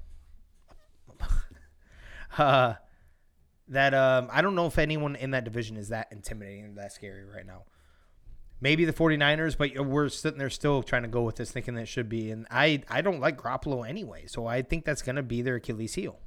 uh, 2.38 2.74
that 3.68 3.94
um, 3.94 4.28
I 4.30 4.42
don't 4.42 4.54
know 4.54 4.66
if 4.66 4.78
anyone 4.78 5.16
in 5.16 5.32
that 5.32 5.44
division 5.44 5.76
is 5.76 5.88
that 5.88 6.08
intimidating 6.12 6.74
that 6.74 6.92
scary 6.92 7.24
right 7.24 7.46
now. 7.46 7.64
Maybe 8.62 8.84
the 8.84 8.92
49ers, 8.92 9.56
but 9.56 9.86
we're 9.86 10.10
sitting 10.10 10.38
there 10.38 10.50
still 10.50 10.82
trying 10.82 11.02
to 11.02 11.08
go 11.08 11.22
with 11.22 11.36
this, 11.36 11.50
thinking 11.50 11.74
that 11.74 11.82
it 11.82 11.88
should 11.88 12.08
be. 12.10 12.30
And 12.30 12.46
I, 12.50 12.82
I 12.88 13.00
don't 13.00 13.20
like 13.20 13.40
Garoppolo 13.40 13.88
anyway, 13.88 14.24
so 14.26 14.46
I 14.46 14.60
think 14.62 14.84
that's 14.84 15.00
going 15.00 15.16
to 15.16 15.22
be 15.22 15.40
their 15.40 15.56
Achilles 15.56 15.94
heel. 15.94 16.18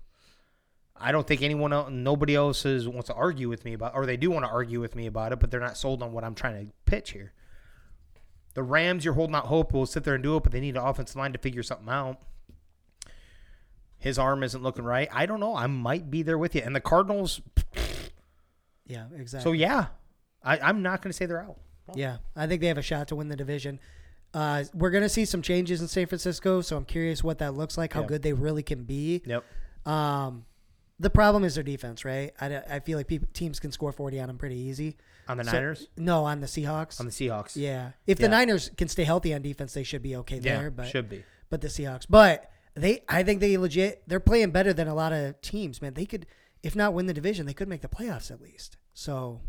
I 0.96 1.12
don't 1.12 1.28
think 1.28 1.42
anyone 1.42 1.74
else, 1.74 1.90
nobody 1.92 2.34
else 2.36 2.66
is, 2.66 2.88
wants 2.88 3.08
to 3.08 3.14
argue 3.14 3.50
with 3.50 3.66
me 3.66 3.74
about, 3.74 3.94
or 3.94 4.06
they 4.06 4.18
do 4.18 4.32
want 4.32 4.46
to 4.46 4.52
argue 4.52 4.80
with 4.80 4.96
me 4.96 5.06
about 5.06 5.32
it, 5.32 5.40
but 5.40 5.52
they're 5.52 5.60
not 5.60 5.78
sold 5.78 6.02
on 6.02 6.12
what 6.12 6.24
I'm 6.24 6.36
trying 6.36 6.66
to 6.66 6.74
pitch 6.86 7.12
here. 7.12 7.34
The 8.56 8.64
Rams, 8.64 9.04
you're 9.04 9.16
holding 9.16 9.36
out 9.36 9.46
hope, 9.48 9.74
will 9.74 9.86
sit 9.86 10.04
there 10.04 10.16
and 10.16 10.24
do 10.24 10.38
it, 10.38 10.44
but 10.44 10.52
they 10.52 10.60
need 10.60 10.76
an 10.78 10.84
offensive 10.84 11.16
line 11.16 11.34
to 11.34 11.40
figure 11.40 11.64
something 11.64 11.90
out. 11.90 12.20
His 13.98 14.20
arm 14.20 14.44
isn't 14.44 14.62
looking 14.62 14.86
right. 14.86 15.08
I 15.12 15.26
don't 15.26 15.40
know. 15.40 15.56
I 15.56 15.68
might 15.68 16.12
be 16.12 16.24
there 16.24 16.38
with 16.38 16.56
you. 16.56 16.62
And 16.64 16.76
the 16.76 16.82
Cardinals, 16.82 17.42
Yeah, 18.86 19.06
exactly. 19.16 19.50
so 19.50 19.54
yeah, 19.54 19.88
I, 20.44 20.60
I'm 20.60 20.82
not 20.82 21.02
going 21.02 21.10
to 21.10 21.18
say 21.18 21.26
they're 21.26 21.42
out. 21.42 21.58
Yeah, 21.96 22.18
I 22.36 22.48
think 22.48 22.62
they 22.62 22.68
have 22.68 22.78
a 22.78 22.82
shot 22.84 23.08
to 23.10 23.16
win 23.16 23.28
the 23.30 23.36
division. 23.36 23.80
Uh, 24.34 24.64
we're 24.74 24.90
going 24.90 25.04
to 25.04 25.10
see 25.10 25.26
some 25.26 25.42
changes 25.42 25.82
in 25.82 25.88
San 25.88 26.08
Francisco, 26.08 26.62
so 26.62 26.76
I'm 26.78 26.86
curious 26.86 27.24
what 27.24 27.38
that 27.40 27.54
looks 27.54 27.78
like, 27.78 27.94
how 27.94 28.02
Yeah. 28.02 28.08
good 28.08 28.22
they 28.24 28.34
really 28.34 28.64
can 28.64 28.84
be. 28.84 29.22
Yep. 29.26 29.44
Um, 29.86 30.46
the 31.00 31.10
problem 31.10 31.44
is 31.44 31.56
their 31.56 31.64
defense, 31.64 32.04
right? 32.06 32.34
I, 32.42 32.56
I 32.70 32.80
feel 32.80 32.98
like 32.98 33.12
teams 33.34 33.60
can 33.60 33.72
score 33.72 33.92
40 33.92 34.20
on 34.20 34.28
them 34.28 34.38
pretty 34.38 34.56
easy. 34.58 34.98
On 35.28 35.38
the 35.38 35.44
So- 35.44 35.52
Niners, 35.52 35.88
No, 35.98 36.26
on 36.26 36.40
the 36.42 36.48
Seahawks. 36.48 37.00
on 37.00 37.06
the 37.06 37.12
Seahawks. 37.12 37.56
yeah, 37.56 37.92
if 38.08 38.18
the 38.18 38.24
Yeah. 38.24 38.30
Niners 38.30 38.72
can 38.76 38.88
stay 38.88 39.04
healthy 39.04 39.34
on 39.34 39.42
defense, 39.42 39.74
they 39.74 39.84
should 39.84 40.02
be 40.02 40.16
okay 40.18 40.38
Yeah, 40.38 40.60
there. 40.62 40.72
But 40.72 40.88
should 40.88 41.10
be. 41.10 41.24
but 41.50 41.62
the 41.62 41.68
Seahawks, 41.68 42.06
but 42.10 42.50
they, 42.76 43.04
I 43.08 43.24
think 43.24 43.40
they 43.40 43.56
legit, 43.58 44.04
they're 44.08 44.20
playing 44.20 44.52
better 44.52 44.74
than 44.74 44.88
a 44.88 44.96
lot 44.96 45.14
of 45.14 45.40
teams. 45.42 45.82
Man, 45.82 45.94
they 45.94 46.06
could, 46.06 46.26
if 46.64 46.76
not 46.76 46.94
win 46.94 47.06
the 47.06 47.14
division, 47.14 47.46
they 47.46 47.54
could 47.54 47.68
make 47.70 47.82
the 47.82 47.88
playoffs 47.88 48.32
at 48.32 48.42
least. 48.42 48.78
So 48.94 49.42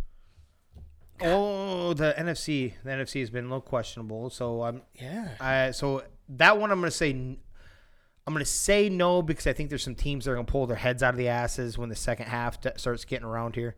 Oh, 1.20 1.94
the 1.94 2.14
NFC, 2.18 2.74
the 2.82 2.90
NFC 2.90 3.20
has 3.20 3.30
been 3.30 3.44
a 3.44 3.48
little 3.48 3.60
questionable. 3.60 4.30
So 4.30 4.62
I'm, 4.62 4.82
yeah, 4.94 5.28
I 5.40 5.70
so 5.70 6.02
that 6.28 6.58
one 6.58 6.70
I'm 6.70 6.80
going 6.80 6.90
to 6.90 6.96
say 6.96 7.10
I'm 8.26 8.32
going 8.32 8.44
to 8.44 8.50
say 8.50 8.88
no 8.88 9.20
because 9.22 9.46
I 9.46 9.52
think 9.52 9.68
there's 9.68 9.82
some 9.82 9.94
teams 9.94 10.24
that 10.24 10.30
are 10.30 10.34
going 10.34 10.46
to 10.46 10.50
pull 10.50 10.66
their 10.66 10.76
heads 10.76 11.02
out 11.02 11.14
of 11.14 11.18
the 11.18 11.28
asses 11.28 11.76
when 11.76 11.90
the 11.90 11.96
second 11.96 12.26
half 12.26 12.58
starts 12.76 13.04
getting 13.04 13.26
around 13.26 13.54
here. 13.54 13.76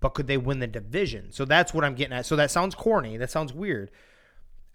But 0.00 0.10
could 0.10 0.26
they 0.26 0.36
win 0.36 0.60
the 0.60 0.66
division? 0.66 1.32
So 1.32 1.44
that's 1.44 1.72
what 1.72 1.84
I'm 1.84 1.94
getting 1.94 2.12
at. 2.12 2.26
So 2.26 2.36
that 2.36 2.50
sounds 2.50 2.74
corny. 2.74 3.16
That 3.16 3.30
sounds 3.30 3.52
weird. 3.52 3.90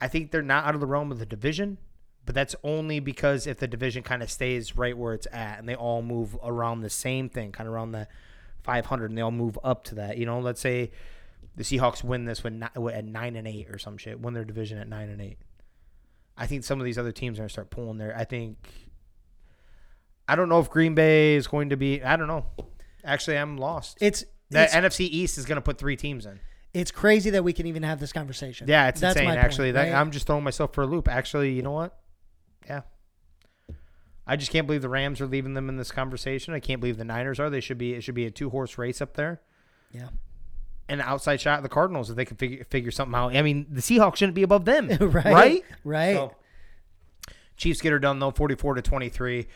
I 0.02 0.08
think 0.08 0.32
they're 0.32 0.42
not 0.42 0.66
out 0.66 0.76
of 0.76 0.82
the 0.82 0.88
realm 0.88 1.12
of 1.12 1.20
the 1.20 1.26
division, 1.26 1.78
but 2.26 2.36
that's 2.36 2.56
only 2.64 3.00
because 3.00 3.46
if 3.48 3.60
the 3.60 3.68
division 3.68 4.04
kind 4.04 4.24
of 4.24 4.32
stays 4.32 4.76
right 4.76 4.98
where 4.98 5.14
it's 5.14 5.28
at 5.32 5.60
and 5.60 5.70
they 5.70 5.76
all 5.76 6.02
move 6.02 6.38
around 6.44 6.82
the 6.82 6.90
same 6.90 7.30
thing, 7.30 7.52
kind 7.52 7.68
of 7.68 7.74
around 7.74 7.92
the 7.92 8.08
500, 8.64 9.12
and 9.12 9.18
they 9.18 9.22
all 9.22 9.32
move 9.32 9.58
up 9.64 9.84
to 9.86 9.96
that. 9.96 10.18
You 10.18 10.26
know, 10.26 10.40
let's 10.40 10.62
say 10.62 10.92
the 11.56 11.64
Seahawks 11.64 12.04
win 12.04 12.26
this 12.26 12.44
when 12.44 12.64
at 12.64 13.06
nine 13.06 13.36
and 13.36 13.48
eight 13.48 13.70
or 13.70 13.78
some 13.78 13.98
shit, 13.98 14.20
win 14.20 14.34
their 14.34 14.46
division 14.46 14.78
at 14.78 14.88
nine 14.88 15.10
and 15.10 15.22
eight. 15.22 15.38
I 16.38 16.48
think 16.48 16.64
some 16.64 16.80
of 16.80 16.86
these 16.86 16.98
other 16.98 17.12
teams 17.12 17.38
are 17.38 17.44
gonna 17.44 17.50
start 17.50 17.70
pulling 17.70 17.98
there. 17.98 18.16
I 18.18 18.24
think. 18.24 18.58
I 20.28 20.36
don't 20.36 20.48
know 20.50 20.60
if 20.60 20.70
Green 20.70 20.96
Bay 20.96 21.36
is 21.36 21.48
going 21.48 21.70
to 21.70 21.78
be. 21.78 22.02
I 22.02 22.16
don't 22.16 22.28
know. 22.28 22.46
Actually, 23.04 23.38
I'm 23.38 23.58
lost. 23.58 23.98
it's 24.00 24.24
The 24.50 24.64
it's, 24.64 24.74
NFC 24.74 25.02
East 25.02 25.38
is 25.38 25.46
going 25.46 25.58
to 25.58 25.62
put 25.62 25.78
three 25.78 25.98
teams 25.98 26.26
in. 26.26 26.40
it's 26.74 26.92
crazy 26.92 27.30
that 27.32 27.44
we 27.44 27.52
can 27.52 27.68
even 27.68 27.84
have 27.84 28.00
this 28.00 28.14
conversation. 28.14 28.68
Yeah, 28.70 28.88
it's 28.88 29.02
That's 29.02 29.16
insane. 29.18 29.28
my 29.28 29.36
point, 29.36 29.44
actually, 29.46 29.72
that 29.74 29.92
right? 29.92 29.94
I'm 29.94 30.12
just 30.12 30.26
throwing 30.26 30.46
myself 30.46 30.74
for 30.74 30.84
a 30.84 30.88
loop. 30.88 31.10
Actually, 31.10 31.52
you 31.52 31.62
know 31.62 31.74
what? 31.74 32.00
Yeah. 32.66 32.82
I 34.26 34.36
just 34.36 34.52
can't 34.52 34.66
believe 34.68 34.82
the 34.82 34.90
Rams 34.90 35.20
are 35.22 35.28
leaving 35.28 35.54
them 35.54 35.68
in 35.70 35.76
this 35.78 35.92
conversation. 35.92 36.54
I 36.54 36.60
can't 36.60 36.80
believe 36.80 36.98
the 36.98 37.04
Niners 37.04 37.40
are. 37.40 37.50
They 37.50 37.60
should 37.60 37.78
be. 37.78 37.94
It 37.94 38.02
should 38.02 38.16
be 38.16 38.26
a 38.26 38.32
two 38.32 38.50
horse 38.50 38.78
race 38.78 39.02
up 39.02 39.16
there. 39.16 39.42
yeah. 39.92 40.10
An 40.90 41.00
outside 41.00 41.40
shot 41.40 41.60
of 41.60 41.64
the 41.64 41.70
Cardinals 41.70 42.10
if 42.10 42.18
they 42.18 42.26
can 42.26 42.36
figure 42.36 42.66
figure 42.70 42.92
something 42.92 43.16
out. 43.16 43.36
I 43.36 43.42
mean, 43.42 43.66
the 43.70 43.80
Seahawks 43.82 44.18
shouldn't 44.18 44.36
be 44.36 44.44
above 44.44 44.66
them, 44.66 44.88
right, 45.00 45.26
right? 45.26 45.64
right. 45.86 46.14
So, 46.14 46.36
Chiefs 47.56 47.80
get 47.80 47.94
her 47.94 48.00
done 48.00 48.20
though, 48.20 48.32
forty-four 48.32 48.74
to 48.76 48.82
twenty-three. 48.82 49.48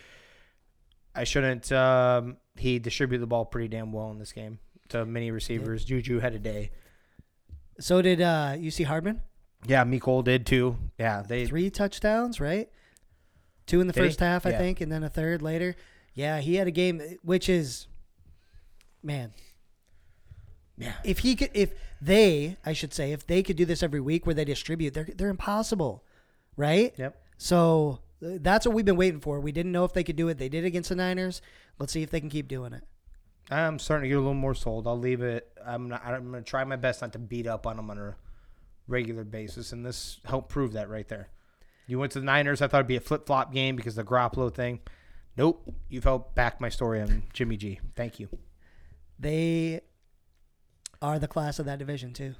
I 1.14 1.23
shouldn't. 1.26 1.69
Um, 1.72 2.38
he 2.56 2.80
distributed 2.80 3.22
the 3.22 3.27
ball 3.27 3.44
pretty 3.44 3.68
damn 3.68 3.91
well 3.91 4.10
in 4.11 4.19
this 4.19 4.31
game 4.31 4.60
to 4.89 5.06
many 5.06 5.30
receivers. 5.31 5.84
Juju 5.84 6.19
had 6.19 6.34
a 6.34 6.39
day. 6.39 6.72
So 7.80 8.02
did 8.02 8.22
uh, 8.22 8.56
you 8.57 8.72
see 8.72 8.84
Hardman. 8.84 9.22
Yeah, 9.65 9.84
Mecole 9.84 10.23
did 10.23 10.45
too. 10.45 10.77
Yeah, 10.98 11.23
they. 11.27 11.45
Three 11.45 11.69
touchdowns, 11.69 12.39
right? 12.39 12.69
Two 13.68 13.80
in 13.81 13.88
the 13.88 13.94
Did 13.94 14.02
he? 14.03 14.07
first 14.10 14.19
half, 14.19 14.45
I 14.45 14.52
Yeah. 14.52 14.57
think, 14.57 14.81
and 14.81 14.91
then 14.91 15.03
a 15.03 15.10
third 15.10 15.41
later. 15.44 15.76
Yeah, 16.15 16.39
he 16.39 16.56
had 16.56 16.68
a 16.68 16.72
game 16.72 16.99
which 17.22 17.48
is, 17.48 17.85
man. 19.03 19.34
Yeah. 20.77 20.94
If 21.03 21.19
he 21.19 21.35
could, 21.35 21.52
if 21.53 21.73
they, 22.02 22.57
I 22.65 22.73
should 22.73 22.94
say, 22.94 23.11
if 23.11 23.26
they 23.27 23.44
could 23.44 23.56
do 23.56 23.65
this 23.65 23.81
every 23.84 23.99
week 23.99 24.26
where 24.26 24.35
they 24.35 24.45
distribute, 24.45 24.94
they're 24.94 25.07
they're 25.15 25.30
impossible, 25.30 26.03
right? 26.56 26.94
Yep. 26.98 27.19
So 27.38 27.99
uh, 28.23 28.38
that's 28.41 28.65
what 28.65 28.73
we've 28.76 28.85
been 28.85 28.95
waiting 28.98 29.19
for. 29.19 29.39
We 29.39 29.52
didn't 29.52 29.72
know 29.72 29.85
if 29.85 29.94
they 29.94 30.03
could 30.03 30.15
do 30.15 30.27
it. 30.27 30.38
They 30.38 30.49
did 30.49 30.65
against 30.65 30.89
the 30.89 30.95
Niners. 30.95 31.41
Let's 31.80 31.94
see 31.94 32.03
if 32.03 32.10
they 32.10 32.19
can 32.19 32.30
keep 32.30 32.48
doing 32.48 32.73
it. 32.73 32.84
I'm 33.49 33.80
starting 33.80 34.03
to 34.03 34.10
get 34.10 34.15
a 34.18 34.19
little 34.22 34.34
more 34.34 34.53
sold. 34.56 34.88
I'll 34.88 34.98
leave 34.99 35.22
it. 35.22 35.48
I'm 35.65 35.88
not, 35.89 36.06
I'm 36.06 36.30
going 36.31 36.44
to 36.44 36.49
try 36.49 36.64
my 36.65 36.76
best 36.76 37.02
not 37.02 37.14
to 37.14 37.19
beat 37.19 37.48
up 37.48 37.65
on 37.65 37.77
them 37.77 37.89
on 37.89 37.98
a 37.98 38.15
regular 38.88 39.23
basis, 39.23 39.72
and 39.72 39.85
this 39.85 40.19
helped 40.26 40.49
prove 40.49 40.73
that 40.73 40.89
right 40.89 41.07
there. 41.07 41.30
You 41.88 42.00
went 42.00 42.12
to 42.12 42.20
the 42.20 42.26
Niners. 42.26 42.62
I 42.62 42.68
thought 42.68 42.80
it'd 42.80 42.88
be 42.88 42.98
a 42.98 43.02
flip 43.02 43.26
flop 43.26 43.54
game 43.54 43.76
because 43.76 43.98
of 43.98 44.06
the 44.06 44.12
Garoppolo 44.12 44.54
thing. 44.54 44.80
Nope. 45.38 45.74
You've 45.90 46.04
helped 46.04 46.36
back 46.36 46.60
my 46.60 46.70
story 46.70 47.02
on 47.02 47.24
Jimmy 47.34 47.58
G. 47.58 47.80
Thank 47.96 48.20
you. 48.20 48.28
They 49.20 49.82
are 51.02 51.18
the 51.20 51.28
class 51.28 51.60
of 51.60 51.66
that 51.66 51.80
division 51.80 52.14
too. 52.14 52.36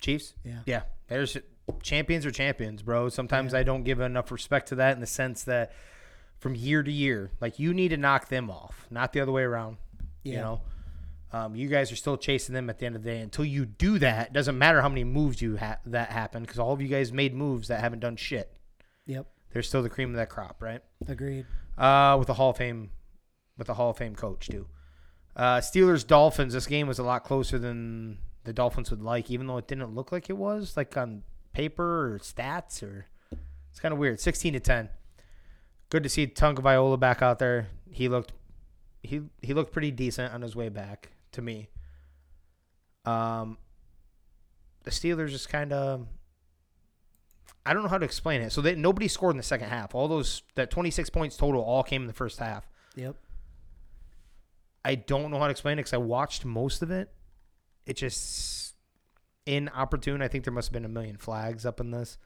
Chiefs. 0.00 0.34
Yeah. 0.44 0.60
Yeah. 0.66 0.82
There's 1.08 1.36
champions 1.82 2.26
are 2.26 2.30
champions, 2.30 2.82
bro. 2.82 3.08
Sometimes 3.08 3.54
I 3.54 3.62
don't 3.62 3.82
give 3.84 4.00
enough 4.00 4.30
respect 4.30 4.68
to 4.68 4.76
that 4.76 4.94
in 4.94 5.00
the 5.00 5.06
sense 5.06 5.44
that 5.44 5.72
from 6.38 6.54
year 6.54 6.82
to 6.82 6.92
year, 6.92 7.30
like 7.40 7.58
you 7.58 7.74
need 7.74 7.88
to 7.88 7.96
knock 7.96 8.28
them 8.28 8.50
off, 8.50 8.86
not 8.90 9.12
the 9.12 9.20
other 9.20 9.32
way 9.32 9.42
around. 9.42 9.78
You 10.22 10.36
know, 10.36 10.60
um, 11.32 11.56
you 11.56 11.68
guys 11.68 11.90
are 11.90 11.96
still 11.96 12.18
chasing 12.18 12.54
them 12.54 12.68
at 12.68 12.78
the 12.78 12.86
end 12.86 12.96
of 12.96 13.02
the 13.02 13.10
day. 13.10 13.20
Until 13.20 13.46
you 13.46 13.64
do 13.64 13.98
that, 14.00 14.28
it 14.28 14.32
doesn't 14.34 14.58
matter 14.58 14.82
how 14.82 14.88
many 14.88 15.04
moves 15.04 15.40
you 15.40 15.56
ha- 15.56 15.78
that 15.86 16.10
happen 16.10 16.42
because 16.42 16.58
all 16.58 16.72
of 16.72 16.82
you 16.82 16.88
guys 16.88 17.12
made 17.12 17.34
moves 17.34 17.68
that 17.68 17.80
haven't 17.80 18.00
done 18.00 18.16
shit. 18.16 18.52
Yep. 19.08 19.26
They're 19.52 19.62
still 19.62 19.82
the 19.82 19.88
cream 19.88 20.10
of 20.10 20.16
that 20.16 20.28
crop, 20.28 20.62
right? 20.62 20.82
Agreed. 21.08 21.46
Uh, 21.76 22.16
with 22.18 22.28
a 22.28 22.34
Hall 22.34 22.50
of 22.50 22.58
Fame, 22.58 22.90
with 23.56 23.68
a 23.68 23.74
Hall 23.74 23.90
of 23.90 23.96
Fame 23.96 24.14
coach 24.14 24.48
too. 24.48 24.66
Uh, 25.34 25.58
Steelers 25.58 26.06
Dolphins. 26.06 26.52
This 26.52 26.66
game 26.66 26.86
was 26.86 26.98
a 26.98 27.02
lot 27.02 27.24
closer 27.24 27.58
than 27.58 28.18
the 28.44 28.52
Dolphins 28.52 28.90
would 28.90 29.02
like, 29.02 29.30
even 29.30 29.46
though 29.46 29.56
it 29.56 29.66
didn't 29.66 29.94
look 29.94 30.12
like 30.12 30.28
it 30.28 30.36
was, 30.36 30.76
like 30.76 30.96
on 30.96 31.24
paper 31.52 32.14
or 32.14 32.18
stats 32.18 32.82
or. 32.82 33.06
It's 33.70 33.80
kind 33.80 33.92
of 33.92 33.98
weird. 33.98 34.20
Sixteen 34.20 34.52
to 34.52 34.60
ten. 34.60 34.90
Good 35.90 36.02
to 36.02 36.08
see 36.08 36.26
Tagovailoa 36.26 37.00
back 37.00 37.22
out 37.22 37.38
there. 37.38 37.68
He 37.90 38.08
looked, 38.08 38.32
he 39.02 39.22
he 39.40 39.54
looked 39.54 39.72
pretty 39.72 39.90
decent 39.90 40.34
on 40.34 40.42
his 40.42 40.54
way 40.54 40.68
back 40.68 41.12
to 41.32 41.40
me. 41.40 41.68
Um, 43.06 43.56
the 44.84 44.90
Steelers 44.90 45.30
just 45.30 45.48
kind 45.48 45.72
of. 45.72 46.06
I 47.68 47.74
don't 47.74 47.82
know 47.82 47.90
how 47.90 47.98
to 47.98 48.04
explain 48.06 48.40
it. 48.40 48.50
So 48.50 48.62
they, 48.62 48.74
nobody 48.74 49.08
scored 49.08 49.32
in 49.34 49.36
the 49.36 49.42
second 49.42 49.68
half. 49.68 49.94
All 49.94 50.08
those 50.08 50.42
that 50.54 50.70
26 50.70 51.10
points 51.10 51.36
total 51.36 51.60
all 51.60 51.82
came 51.82 52.00
in 52.00 52.06
the 52.06 52.14
first 52.14 52.38
half. 52.38 52.66
Yep. 52.96 53.14
I 54.86 54.94
don't 54.94 55.30
know 55.30 55.38
how 55.38 55.44
to 55.44 55.50
explain 55.50 55.74
it 55.74 55.82
because 55.82 55.92
I 55.92 55.98
watched 55.98 56.46
most 56.46 56.80
of 56.80 56.90
it. 56.90 57.12
It 57.84 57.98
just 57.98 58.74
inopportune. 59.44 60.22
I 60.22 60.28
think 60.28 60.44
there 60.44 60.52
must 60.52 60.68
have 60.68 60.72
been 60.72 60.86
a 60.86 60.88
million 60.88 61.18
flags 61.18 61.66
up 61.66 61.78
in 61.78 61.90
this. 61.90 62.16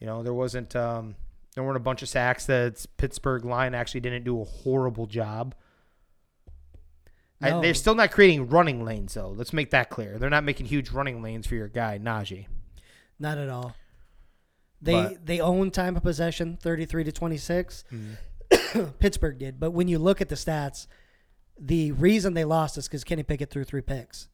You 0.00 0.08
know, 0.08 0.24
there 0.24 0.34
wasn't. 0.34 0.74
Um, 0.74 1.14
there 1.54 1.62
weren't 1.62 1.76
a 1.76 1.80
bunch 1.80 2.02
of 2.02 2.08
sacks. 2.08 2.46
That 2.46 2.84
Pittsburgh 2.96 3.44
line 3.44 3.76
actually 3.76 4.00
didn't 4.00 4.24
do 4.24 4.40
a 4.40 4.44
horrible 4.44 5.06
job. 5.06 5.54
I, 7.40 7.60
they're 7.60 7.74
still 7.74 7.94
not 7.94 8.10
creating 8.10 8.48
running 8.48 8.84
lanes 8.84 9.14
though. 9.14 9.28
Let's 9.28 9.52
make 9.52 9.70
that 9.70 9.88
clear. 9.88 10.18
They're 10.18 10.30
not 10.30 10.42
making 10.42 10.66
huge 10.66 10.90
running 10.90 11.22
lanes 11.22 11.46
for 11.46 11.54
your 11.54 11.68
guy 11.68 12.00
Najee. 12.02 12.46
Not 13.20 13.38
at 13.38 13.48
all. 13.48 13.76
They 14.80 14.92
But- 14.92 15.26
they 15.26 15.40
own 15.40 15.70
time 15.70 15.96
of 15.96 16.02
possession, 16.02 16.56
thirty 16.60 16.84
three 16.84 17.04
to 17.04 17.12
twenty 17.12 17.36
six. 17.36 17.84
Mm-hmm. 17.92 18.84
Pittsburgh 18.98 19.38
did, 19.38 19.60
but 19.60 19.72
when 19.72 19.88
you 19.88 19.98
look 19.98 20.20
at 20.20 20.28
the 20.28 20.34
stats, 20.34 20.86
the 21.58 21.92
reason 21.92 22.34
they 22.34 22.44
lost 22.44 22.78
is 22.78 22.86
because 22.88 23.04
Kenny 23.04 23.22
Pickett 23.22 23.50
threw 23.50 23.64
three 23.64 23.82
picks. 23.82 24.28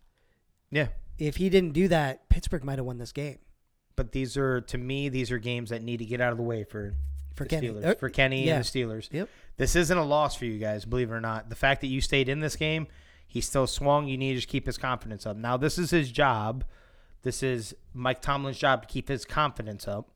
Yeah, 0.70 0.88
If 1.18 1.36
he 1.36 1.48
didn't 1.48 1.72
do 1.72 1.88
that, 1.88 2.28
Pittsburgh 2.28 2.64
might 2.64 2.78
have 2.78 2.86
won 2.86 2.98
this 2.98 3.12
game 3.12 3.38
but 3.96 4.12
these 4.12 4.36
are 4.36 4.60
to 4.62 4.78
me 4.78 5.08
these 5.08 5.30
are 5.30 5.38
games 5.38 5.70
that 5.70 5.82
need 5.82 5.98
to 5.98 6.04
get 6.04 6.20
out 6.20 6.32
of 6.32 6.36
the 6.36 6.42
way 6.42 6.64
for 6.64 6.94
for 7.34 7.44
the 7.44 7.50
Kenny. 7.50 7.68
Steelers, 7.68 7.84
Er, 7.84 7.94
for 7.96 8.08
Kenny 8.10 8.46
yeah. 8.46 8.56
and 8.56 8.64
the 8.64 8.68
Steelers. 8.68 9.08
Yep. 9.12 9.28
This 9.56 9.74
isn't 9.74 9.96
a 9.98 10.04
loss 10.04 10.36
for 10.36 10.44
you 10.44 10.58
guys, 10.58 10.84
believe 10.84 11.10
it 11.10 11.14
or 11.14 11.20
not. 11.20 11.48
The 11.48 11.56
fact 11.56 11.80
that 11.80 11.88
you 11.88 12.00
stayed 12.00 12.28
in 12.28 12.38
this 12.40 12.54
game, 12.54 12.86
he 13.26 13.40
still 13.40 13.66
swung. 13.66 14.06
You 14.06 14.16
need 14.16 14.30
to 14.30 14.36
just 14.36 14.48
keep 14.48 14.66
his 14.66 14.78
confidence 14.78 15.26
up. 15.26 15.36
Now, 15.36 15.56
this 15.56 15.76
is 15.76 15.90
his 15.90 16.12
job. 16.12 16.64
This 17.22 17.42
is 17.42 17.74
Mike 17.92 18.20
Tomlin's 18.22 18.58
job 18.58 18.82
to 18.82 18.88
keep 18.88 19.08
his 19.08 19.24
confidence 19.24 19.88
up. 19.88 20.10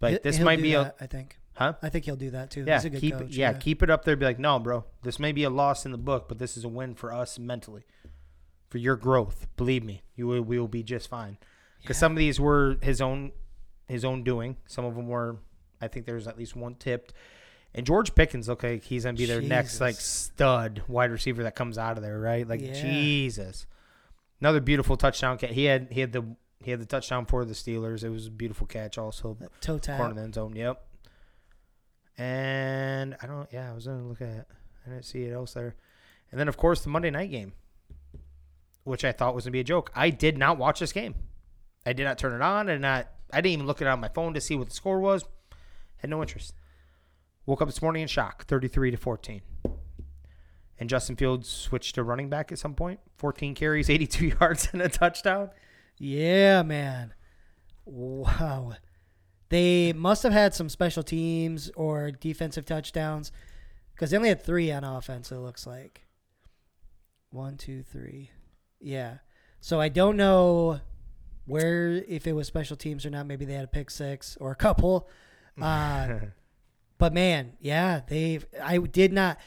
But 0.00 0.22
this 0.22 0.36
he'll 0.38 0.44
might 0.46 0.60
be 0.62 0.72
that, 0.72 0.96
a 0.98 1.04
I 1.04 1.06
think. 1.06 1.38
huh? 1.54 1.74
I 1.82 1.88
think 1.90 2.06
he'll 2.06 2.16
do 2.16 2.30
that 2.30 2.50
too. 2.50 2.64
Yeah, 2.66 2.76
He's 2.78 2.84
a 2.86 2.90
good 2.90 3.00
keep 3.00 3.14
coach. 3.18 3.36
yeah, 3.36 3.52
keep 3.52 3.82
it 3.82 3.90
up 3.90 4.04
there. 4.04 4.16
Be 4.16 4.24
like, 4.24 4.38
no, 4.38 4.58
bro, 4.58 4.84
this 5.02 5.18
may 5.18 5.30
be 5.32 5.44
a 5.44 5.50
loss 5.50 5.84
in 5.84 5.92
the 5.92 5.98
book, 5.98 6.26
but 6.28 6.38
this 6.38 6.56
is 6.56 6.64
a 6.64 6.68
win 6.68 6.94
for 6.94 7.12
us 7.12 7.38
mentally, 7.38 7.82
for 8.68 8.78
your 8.78 8.96
growth. 8.96 9.46
Believe 9.56 9.84
me, 9.84 10.02
you 10.16 10.26
will, 10.26 10.42
we 10.42 10.58
will 10.58 10.68
be 10.68 10.82
just 10.82 11.08
fine. 11.08 11.38
Because 11.82 11.96
some 11.98 12.12
of 12.12 12.18
these 12.18 12.40
were 12.40 12.76
his 12.82 13.00
own, 13.00 13.32
his 13.88 14.04
own 14.04 14.22
doing. 14.24 14.56
Some 14.66 14.84
of 14.84 14.94
them 14.94 15.06
were, 15.08 15.36
I 15.80 15.88
think 15.88 16.06
there's 16.06 16.26
at 16.26 16.36
least 16.38 16.56
one 16.56 16.74
tipped. 16.74 17.12
And 17.74 17.86
George 17.86 18.14
Pickens 18.14 18.48
look 18.48 18.62
like 18.64 18.82
he's 18.82 19.04
gonna 19.04 19.16
be 19.16 19.26
their 19.26 19.40
next 19.40 19.80
like 19.80 19.94
stud 19.94 20.82
wide 20.88 21.10
receiver 21.12 21.44
that 21.44 21.54
comes 21.54 21.78
out 21.78 21.96
of 21.96 22.02
there, 22.02 22.18
right? 22.18 22.46
Like 22.48 22.60
Yeah. 22.60 22.72
Jesus, 22.72 23.66
another 24.40 24.60
beautiful 24.60 24.96
touchdown 24.96 25.38
catch. 25.38 25.50
He 25.52 25.64
had 25.66 25.88
he 25.92 26.00
had 26.00 26.10
the 26.12 26.24
he 26.62 26.70
had 26.70 26.80
the 26.80 26.86
touchdown 26.86 27.26
for 27.26 27.44
the 27.44 27.54
Steelers. 27.54 28.04
It 28.04 28.10
was 28.10 28.26
a 28.26 28.30
beautiful 28.30 28.66
catch, 28.66 28.98
also 28.98 29.36
toe 29.60 29.78
tap. 29.78 29.96
corner 29.98 30.10
of 30.10 30.16
the 30.16 30.22
end 30.22 30.34
zone. 30.34 30.54
Yep. 30.56 30.84
And 32.18 33.16
I 33.22 33.26
don't. 33.26 33.48
Yeah, 33.52 33.70
I 33.70 33.74
was 33.74 33.86
gonna 33.86 34.06
look 34.06 34.20
at. 34.20 34.28
It. 34.28 34.46
I 34.86 34.90
didn't 34.90 35.04
see 35.04 35.24
it 35.24 35.32
else 35.32 35.54
there. 35.54 35.76
And 36.30 36.38
then 36.38 36.48
of 36.48 36.56
course 36.56 36.82
the 36.82 36.88
Monday 36.90 37.10
night 37.10 37.30
game, 37.30 37.52
which 38.84 39.04
I 39.04 39.12
thought 39.12 39.34
was 39.34 39.44
gonna 39.44 39.52
be 39.52 39.60
a 39.60 39.64
joke. 39.64 39.90
I 39.94 40.10
did 40.10 40.36
not 40.38 40.58
watch 40.58 40.80
this 40.80 40.92
game. 40.92 41.14
I 41.86 41.92
did 41.92 42.04
not 42.04 42.18
turn 42.18 42.32
it 42.34 42.42
on. 42.42 42.68
and 42.68 42.82
not. 42.82 43.08
I 43.32 43.40
didn't 43.40 43.52
even 43.54 43.66
look 43.66 43.80
it 43.80 43.86
on 43.86 44.00
my 44.00 44.08
phone 44.08 44.34
to 44.34 44.40
see 44.40 44.56
what 44.56 44.68
the 44.68 44.74
score 44.74 45.00
was. 45.00 45.24
Had 45.98 46.10
no 46.10 46.20
interest. 46.20 46.54
Woke 47.46 47.62
up 47.62 47.68
this 47.68 47.80
morning 47.82 48.02
in 48.02 48.08
shock. 48.08 48.44
Thirty-three 48.46 48.90
to 48.90 48.96
fourteen. 48.96 49.40
And 50.78 50.88
Justin 50.88 51.14
Fields 51.16 51.46
switched 51.48 51.94
to 51.96 52.02
running 52.02 52.30
back 52.30 52.50
at 52.50 52.58
some 52.58 52.74
point. 52.74 53.00
14 53.18 53.54
carries, 53.54 53.90
82 53.90 54.28
yards, 54.40 54.70
and 54.72 54.80
a 54.80 54.88
touchdown. 54.88 55.50
Yeah, 56.00 56.62
man. 56.62 57.12
Wow. 57.84 58.72
They 59.50 59.92
must 59.92 60.22
have 60.22 60.32
had 60.32 60.54
some 60.54 60.70
special 60.70 61.02
teams 61.02 61.70
or 61.76 62.10
defensive 62.10 62.64
touchdowns 62.64 63.30
because 63.94 64.10
they 64.10 64.16
only 64.16 64.30
had 64.30 64.42
three 64.42 64.72
on 64.72 64.82
offense, 64.82 65.30
it 65.30 65.36
looks 65.36 65.66
like. 65.66 66.06
One, 67.30 67.58
two, 67.58 67.82
three. 67.82 68.30
Yeah. 68.80 69.18
So 69.60 69.78
I 69.78 69.90
don't 69.90 70.16
know 70.16 70.80
where, 71.44 71.92
if 72.08 72.26
it 72.26 72.32
was 72.32 72.46
special 72.46 72.76
teams 72.76 73.04
or 73.04 73.10
not. 73.10 73.26
Maybe 73.26 73.44
they 73.44 73.52
had 73.52 73.64
a 73.64 73.68
pick 73.68 73.90
six 73.90 74.38
or 74.40 74.50
a 74.50 74.56
couple. 74.56 75.08
Uh, 75.60 76.20
but 76.96 77.12
man, 77.12 77.52
yeah, 77.60 78.00
they. 78.08 78.38
I 78.62 78.78
did 78.78 79.12
not. 79.12 79.38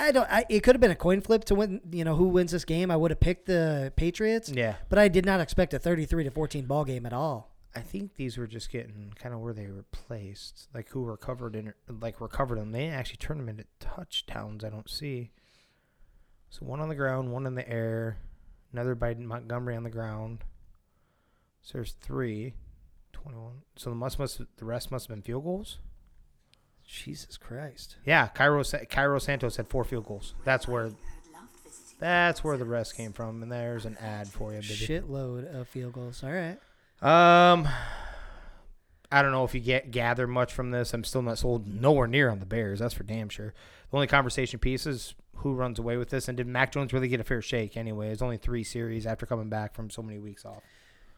I 0.00 0.12
don't. 0.12 0.30
I, 0.30 0.44
it 0.48 0.62
could 0.62 0.74
have 0.74 0.80
been 0.80 0.90
a 0.90 0.96
coin 0.96 1.20
flip 1.20 1.44
to 1.44 1.54
win. 1.54 1.80
You 1.92 2.04
know 2.04 2.16
who 2.16 2.28
wins 2.28 2.52
this 2.52 2.64
game? 2.64 2.90
I 2.90 2.96
would 2.96 3.10
have 3.10 3.20
picked 3.20 3.46
the 3.46 3.92
Patriots. 3.96 4.50
Yeah. 4.50 4.76
But 4.88 4.98
I 4.98 5.08
did 5.08 5.26
not 5.26 5.40
expect 5.40 5.74
a 5.74 5.78
33 5.78 6.24
to 6.24 6.30
14 6.30 6.66
ball 6.66 6.84
game 6.84 7.06
at 7.06 7.12
all. 7.12 7.54
I 7.74 7.80
think 7.80 8.14
these 8.14 8.36
were 8.36 8.48
just 8.48 8.72
getting 8.72 9.12
kind 9.14 9.32
of 9.32 9.40
where 9.40 9.52
they 9.52 9.68
were 9.68 9.84
placed, 9.92 10.68
like 10.74 10.88
who 10.88 11.04
recovered 11.04 11.54
in, 11.54 11.72
like 11.88 12.20
recovered 12.20 12.58
them. 12.58 12.72
They 12.72 12.80
didn't 12.80 12.94
actually 12.94 13.18
turn 13.18 13.36
them 13.38 13.48
into 13.48 13.64
touchdowns. 13.78 14.64
I 14.64 14.70
don't 14.70 14.90
see. 14.90 15.30
So 16.48 16.66
one 16.66 16.80
on 16.80 16.88
the 16.88 16.96
ground, 16.96 17.30
one 17.30 17.46
in 17.46 17.54
the 17.54 17.68
air, 17.68 18.18
another 18.72 18.96
by 18.96 19.14
Montgomery 19.14 19.76
on 19.76 19.84
the 19.84 19.90
ground. 19.90 20.44
So 21.62 21.78
there's 21.78 21.92
three. 21.92 22.54
21. 23.12 23.62
So 23.76 23.90
the 23.90 23.96
must 23.96 24.18
must 24.18 24.40
the 24.56 24.64
rest 24.64 24.90
must 24.90 25.08
have 25.08 25.16
been 25.16 25.22
field 25.22 25.44
goals. 25.44 25.78
Jesus 26.90 27.36
Christ. 27.36 27.96
Yeah, 28.04 28.28
Cairo 28.28 28.64
Cairo 28.90 29.18
Santos 29.18 29.56
had 29.56 29.68
four 29.68 29.84
field 29.84 30.06
goals. 30.06 30.34
That's 30.44 30.66
where 30.66 30.90
that's 31.98 32.42
where 32.42 32.56
the 32.56 32.64
rest 32.64 32.96
came 32.96 33.12
from. 33.12 33.42
And 33.42 33.52
there's 33.52 33.86
an 33.86 33.96
ad 33.98 34.28
for 34.28 34.52
you, 34.52 34.60
baby. 34.60 34.74
Shitload 34.74 35.54
of 35.54 35.68
field 35.68 35.92
goals. 35.92 36.24
All 36.24 36.32
right. 36.32 36.58
Um, 37.02 37.68
I 39.12 39.22
don't 39.22 39.32
know 39.32 39.44
if 39.44 39.54
you 39.54 39.60
get 39.60 39.90
gather 39.90 40.26
much 40.26 40.52
from 40.52 40.72
this. 40.72 40.92
I'm 40.92 41.04
still 41.04 41.22
not 41.22 41.38
sold 41.38 41.66
nowhere 41.68 42.08
near 42.08 42.28
on 42.28 42.40
the 42.40 42.46
Bears. 42.46 42.80
That's 42.80 42.94
for 42.94 43.04
damn 43.04 43.28
sure. 43.28 43.54
The 43.90 43.96
only 43.96 44.06
conversation 44.06 44.58
piece 44.58 44.86
is 44.86 45.14
who 45.36 45.54
runs 45.54 45.78
away 45.78 45.96
with 45.96 46.10
this, 46.10 46.28
and 46.28 46.36
did 46.36 46.46
Mac 46.46 46.72
Jones 46.72 46.92
really 46.92 47.08
get 47.08 47.20
a 47.20 47.24
fair 47.24 47.40
shake? 47.40 47.76
Anyway, 47.76 48.10
it's 48.10 48.22
only 48.22 48.36
three 48.36 48.64
series 48.64 49.06
after 49.06 49.26
coming 49.26 49.48
back 49.48 49.74
from 49.74 49.90
so 49.90 50.02
many 50.02 50.18
weeks 50.18 50.44
off. 50.44 50.62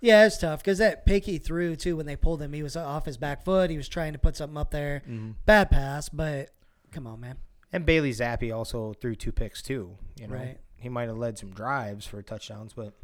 Yeah, 0.03 0.27
it's 0.27 0.37
tough 0.37 0.59
because 0.65 0.79
that 0.79 1.07
pick 1.07 1.25
he 1.27 1.39
threw 1.39 1.77
too 1.77 1.97
when 1.97 2.07
they 2.07 2.17
pulled 2.17 2.43
him, 2.43 2.53
he 2.53 2.63
was 2.63 2.77
off 2.77 3.07
his 3.07 3.17
back 3.17 3.45
foot. 3.45 3.71
He 3.71 3.77
was 3.77 3.89
trying 3.89 4.13
to 4.15 4.19
put 4.19 4.37
something 4.37 4.59
up 4.59 4.73
there. 4.73 5.03
Mm-hmm. 5.09 5.31
Bad 5.47 5.71
pass, 5.71 6.09
but 6.09 6.51
come 6.91 7.07
on, 7.07 7.21
man. 7.21 7.37
And 7.73 7.87
Bailey 7.87 8.11
Zappe 8.11 8.55
also 8.55 8.95
threw 8.95 9.15
two 9.15 9.31
picks 9.31 9.63
too. 9.63 9.97
You 10.21 10.27
know, 10.27 10.35
Right. 10.35 10.59
he 10.77 10.89
might 10.89 11.07
have 11.09 11.17
led 11.17 11.39
some 11.39 11.53
drives 11.53 12.05
for 12.05 12.21
touchdowns, 12.21 12.73
but 12.75 12.95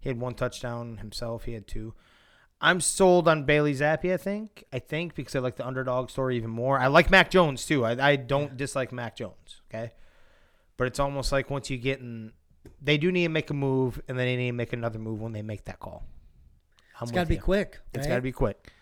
he 0.00 0.08
had 0.10 0.18
one 0.18 0.34
touchdown 0.34 0.96
himself. 0.98 1.44
He 1.44 1.52
had 1.52 1.68
two. 1.68 1.94
I'm 2.60 2.80
sold 2.80 3.28
on 3.28 3.44
Bailey 3.44 3.72
Zappe. 3.74 4.12
I 4.12 4.16
think. 4.16 4.64
I 4.72 4.80
think 4.80 5.14
because 5.14 5.36
I 5.36 5.38
like 5.38 5.54
the 5.56 5.66
underdog 5.66 6.10
story 6.10 6.36
even 6.36 6.50
more. 6.50 6.80
I 6.80 6.88
like 6.88 7.10
Mac 7.10 7.30
Jones 7.30 7.64
too. 7.64 7.84
I, 7.84 8.10
I 8.10 8.16
don't 8.16 8.56
dislike 8.56 8.90
Mac 8.92 9.16
Jones. 9.16 9.60
Okay, 9.70 9.92
but 10.76 10.88
it's 10.88 10.98
almost 10.98 11.30
like 11.30 11.48
once 11.48 11.70
you 11.70 11.78
get 11.78 12.00
in, 12.00 12.32
they 12.82 12.98
do 12.98 13.12
need 13.12 13.22
to 13.22 13.28
make 13.28 13.50
a 13.50 13.54
move, 13.54 14.02
and 14.08 14.18
then 14.18 14.26
they 14.26 14.36
need 14.36 14.48
to 14.48 14.52
make 14.52 14.72
another 14.72 14.98
move 14.98 15.20
when 15.20 15.32
they 15.32 15.42
make 15.42 15.64
that 15.66 15.78
call. 15.78 16.02
I'm 17.00 17.04
It's 17.04 17.12
got 17.12 17.22
to 17.22 17.28
be 17.28 17.34
you. 17.36 17.40
quick. 17.40 17.80
It's 17.92 18.06
got 18.06 18.16
to 18.16 18.22
be 18.22 18.32
quick. 18.32 18.72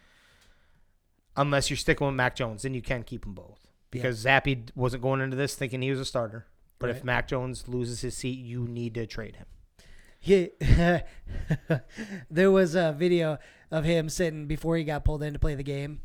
Unless 1.37 1.71
you're 1.71 1.77
sticking 1.77 2.07
with 2.07 2.15
Mac 2.17 2.37
Jones, 2.37 2.63
then 2.63 2.75
you 2.75 2.83
can 2.83 3.03
keep 3.03 3.23
them 3.23 3.35
both. 3.35 3.67
Because 3.91 4.25
Zappe 4.25 4.69
wasn't 4.75 5.03
going 5.03 5.21
into 5.21 5.37
this 5.37 5.55
thinking 5.55 5.83
he 5.83 5.91
was 5.91 6.01
a 6.01 6.05
starter. 6.05 6.47
But 6.79 6.91
if 6.91 7.05
Mac 7.05 7.29
Jones 7.29 7.69
loses 7.69 8.01
his 8.01 8.17
seat, 8.17 8.39
you 8.39 8.67
need 8.67 8.95
to 8.95 9.07
trade 9.07 9.37
him. 9.37 9.47
He, 10.19 10.51
there 12.31 12.51
was 12.51 12.75
a 12.75 12.95
video 12.97 13.39
of 13.71 13.85
him 13.85 14.09
sitting 14.09 14.47
before 14.47 14.77
he 14.77 14.85
got 14.85 15.05
pulled 15.05 15.23
in 15.23 15.33
to 15.33 15.39
play 15.39 15.55
the 15.55 15.63
game, 15.63 16.01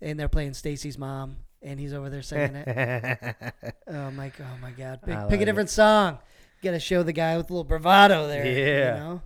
and 0.00 0.18
they're 0.18 0.28
playing 0.28 0.54
Stacy's 0.54 0.98
mom, 0.98 1.36
and 1.62 1.78
he's 1.80 1.92
over 1.92 2.10
there 2.10 2.22
singing 2.22 2.56
it. 2.56 3.36
oh 3.86 4.10
my, 4.10 4.32
oh 4.40 4.58
my 4.60 4.70
God! 4.70 5.00
Pick, 5.02 5.14
pick 5.14 5.30
like 5.30 5.40
a 5.40 5.44
different 5.46 5.70
song. 5.70 6.18
Got 6.62 6.72
to 6.72 6.80
show 6.80 7.02
the 7.02 7.12
guy 7.12 7.36
with 7.36 7.50
a 7.50 7.52
little 7.52 7.64
bravado 7.64 8.26
there. 8.26 8.46
Yeah. 8.46 8.94
You 8.94 9.00
know? 9.00 9.22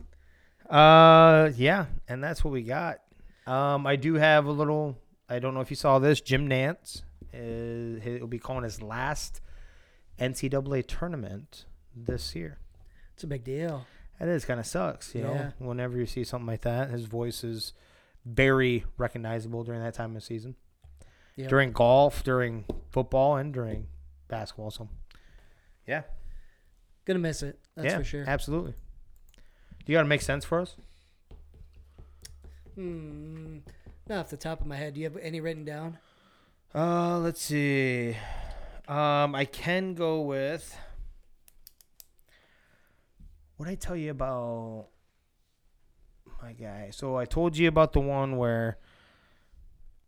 Uh, 0.73 1.51
yeah, 1.57 1.87
and 2.09 2.23
that's 2.25 2.43
what 2.45 2.53
we 2.53 2.63
got. 2.63 2.99
Um, 3.47 3.87
I 3.87 3.97
do 3.97 4.15
have 4.15 4.47
a 4.47 4.53
little. 4.53 4.97
I 5.29 5.39
don't 5.39 5.55
know 5.55 5.61
if 5.61 5.71
you 5.71 5.77
saw 5.77 5.99
this. 5.99 6.21
Jim 6.21 6.49
Nantz 6.49 7.03
is 7.33 8.03
he'll 8.03 8.27
be 8.27 8.39
calling 8.39 8.65
his 8.65 8.81
last 8.83 9.41
NCAA 10.19 10.87
tournament 10.87 11.65
this 11.95 12.35
year. 12.35 12.59
It's 13.15 13.25
a 13.25 13.27
big 13.27 13.45
deal. 13.45 13.87
It 14.21 14.29
is 14.29 14.45
kind 14.45 14.61
of 14.61 14.67
sucks, 14.67 15.15
you 15.15 15.23
Yeah. 15.23 15.27
know. 15.35 15.53
Whenever 15.69 15.99
you 15.99 16.07
see 16.07 16.23
something 16.25 16.47
like 16.47 16.61
that, 16.63 16.91
his 16.91 17.07
voice 17.07 17.43
is 17.43 17.73
very 18.25 18.85
recognizable 18.97 19.65
during 19.65 19.83
that 19.83 19.95
time 19.95 20.15
of 20.17 20.23
season. 20.23 20.55
Yep. 21.37 21.49
During 21.49 21.73
golf, 21.73 22.23
during 22.23 22.65
football, 22.91 23.37
and 23.37 23.53
during 23.53 23.89
basketball. 24.29 24.71
So, 24.71 24.89
yeah, 25.87 26.03
Gonna 27.05 27.19
miss 27.19 27.43
it. 27.43 27.59
That's 27.75 27.87
yeah, 27.87 27.99
for 27.99 28.05
sure. 28.05 28.25
absolutely. 28.29 28.75
You 29.87 29.95
got 29.97 30.03
to 30.03 30.09
make 30.09 30.23
sense 30.23 30.45
for 30.45 30.61
us. 30.61 30.77
Hmm. 32.75 33.59
Not 34.09 34.19
off 34.21 34.31
the 34.31 34.37
top 34.37 34.61
of 34.61 34.67
my 34.67 34.77
head. 34.77 34.95
Do 34.95 35.01
you 35.01 35.07
have 35.07 35.17
any 35.19 35.41
written 35.41 35.65
down? 35.65 35.99
Uh, 36.75 37.19
let's 37.19 37.43
see. 37.43 38.17
Um, 38.89 39.35
I 39.35 39.45
can 39.45 39.95
go 39.95 40.21
with. 40.23 40.77
What 43.57 43.69
I 43.69 43.75
tell 43.75 43.97
you 43.97 44.11
about 44.11 44.87
my 46.43 46.53
guy? 46.53 46.89
So 46.93 47.17
I 47.17 47.25
told 47.25 47.57
you 47.57 47.69
about 47.69 47.93
the 47.93 48.01
one 48.01 48.37
where 48.37 48.79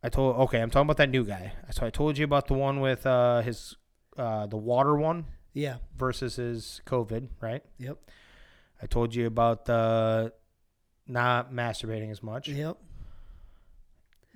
I 0.03 0.09
told. 0.09 0.37
Okay, 0.37 0.61
I'm 0.61 0.71
talking 0.71 0.87
about 0.87 0.97
that 0.97 1.11
new 1.11 1.25
guy. 1.25 1.53
So 1.71 1.87
I 1.87 1.91
told 1.91 2.19
you 2.19 2.25
about 2.25 2.49
the 2.49 2.55
one 2.55 2.81
with 2.81 3.07
uh 3.07 3.43
his 3.43 3.77
uh 4.17 4.47
the 4.47 4.57
water 4.57 4.97
one 4.97 5.27
Yeah. 5.53 5.77
versus 5.97 6.37
his 6.37 6.81
COVID, 6.87 7.29
right? 7.41 7.63
Yep. 7.79 7.99
I 8.83 8.87
told 8.87 9.15
you 9.15 9.27
about 9.27 9.65
the 9.65 10.33
not 11.07 11.53
masturbating 11.53 12.11
as 12.11 12.23
much. 12.23 12.49
Yep. 12.49 12.77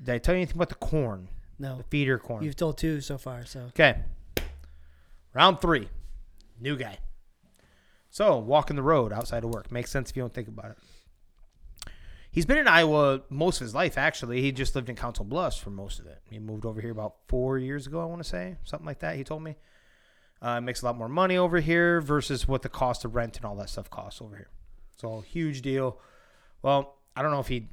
Did 0.02 0.14
I 0.14 0.18
tell 0.18 0.34
you 0.34 0.38
anything 0.40 0.56
about 0.56 0.68
the 0.68 0.74
corn, 0.76 1.28
No. 1.58 1.76
the 1.78 1.82
feeder 1.84 2.18
corn? 2.18 2.44
You've 2.44 2.56
told 2.56 2.78
two 2.78 3.00
so 3.00 3.18
far. 3.18 3.44
So 3.44 3.60
Okay. 3.68 4.02
Round 5.34 5.60
three. 5.60 5.88
New 6.60 6.76
guy. 6.76 6.98
So, 8.10 8.38
walking 8.38 8.76
the 8.76 8.82
road 8.82 9.12
outside 9.12 9.44
of 9.44 9.50
work. 9.50 9.70
Makes 9.70 9.90
sense 9.90 10.10
if 10.10 10.16
you 10.16 10.22
don't 10.22 10.32
think 10.32 10.48
about 10.48 10.70
it. 10.72 10.78
He's 12.30 12.46
been 12.46 12.58
in 12.58 12.66
Iowa 12.68 13.22
most 13.30 13.60
of 13.60 13.66
his 13.66 13.74
life, 13.74 13.98
actually. 13.98 14.40
He 14.42 14.50
just 14.52 14.74
lived 14.74 14.88
in 14.88 14.96
Council 14.96 15.24
Bluffs 15.24 15.58
for 15.58 15.70
most 15.70 15.98
of 15.98 16.06
it. 16.06 16.20
He 16.30 16.38
moved 16.38 16.64
over 16.64 16.80
here 16.80 16.90
about 16.90 17.16
four 17.28 17.58
years 17.58 17.86
ago, 17.86 18.00
I 18.00 18.04
want 18.06 18.22
to 18.22 18.28
say. 18.28 18.56
Something 18.64 18.86
like 18.86 19.00
that, 19.00 19.16
he 19.16 19.24
told 19.24 19.42
me. 19.42 19.56
Uh, 20.40 20.60
makes 20.60 20.82
a 20.82 20.84
lot 20.84 20.96
more 20.96 21.08
money 21.08 21.36
over 21.36 21.58
here 21.58 22.00
versus 22.00 22.46
what 22.46 22.62
the 22.62 22.68
cost 22.68 23.04
of 23.04 23.16
rent 23.16 23.36
and 23.36 23.44
all 23.44 23.56
that 23.56 23.68
stuff 23.68 23.90
costs 23.90 24.22
over 24.22 24.36
here. 24.36 24.50
So, 24.96 25.14
a 25.14 25.22
huge 25.22 25.62
deal. 25.62 25.98
Well, 26.62 26.96
I 27.16 27.22
don't 27.22 27.32
know 27.32 27.40
if 27.40 27.48
he. 27.48 27.68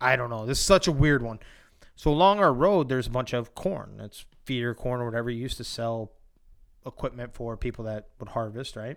I 0.00 0.14
don't 0.14 0.30
know. 0.30 0.46
This 0.46 0.60
is 0.60 0.64
such 0.64 0.86
a 0.86 0.92
weird 0.92 1.22
one. 1.22 1.40
So 1.98 2.12
along 2.12 2.38
our 2.38 2.52
road, 2.52 2.88
there's 2.88 3.08
a 3.08 3.10
bunch 3.10 3.32
of 3.32 3.56
corn. 3.56 3.98
It's 3.98 4.24
feeder 4.44 4.72
corn 4.72 5.00
or 5.00 5.04
whatever 5.04 5.30
you 5.30 5.42
used 5.42 5.56
to 5.56 5.64
sell 5.64 6.12
equipment 6.86 7.34
for 7.34 7.56
people 7.56 7.84
that 7.86 8.06
would 8.20 8.28
harvest, 8.28 8.76
right? 8.76 8.96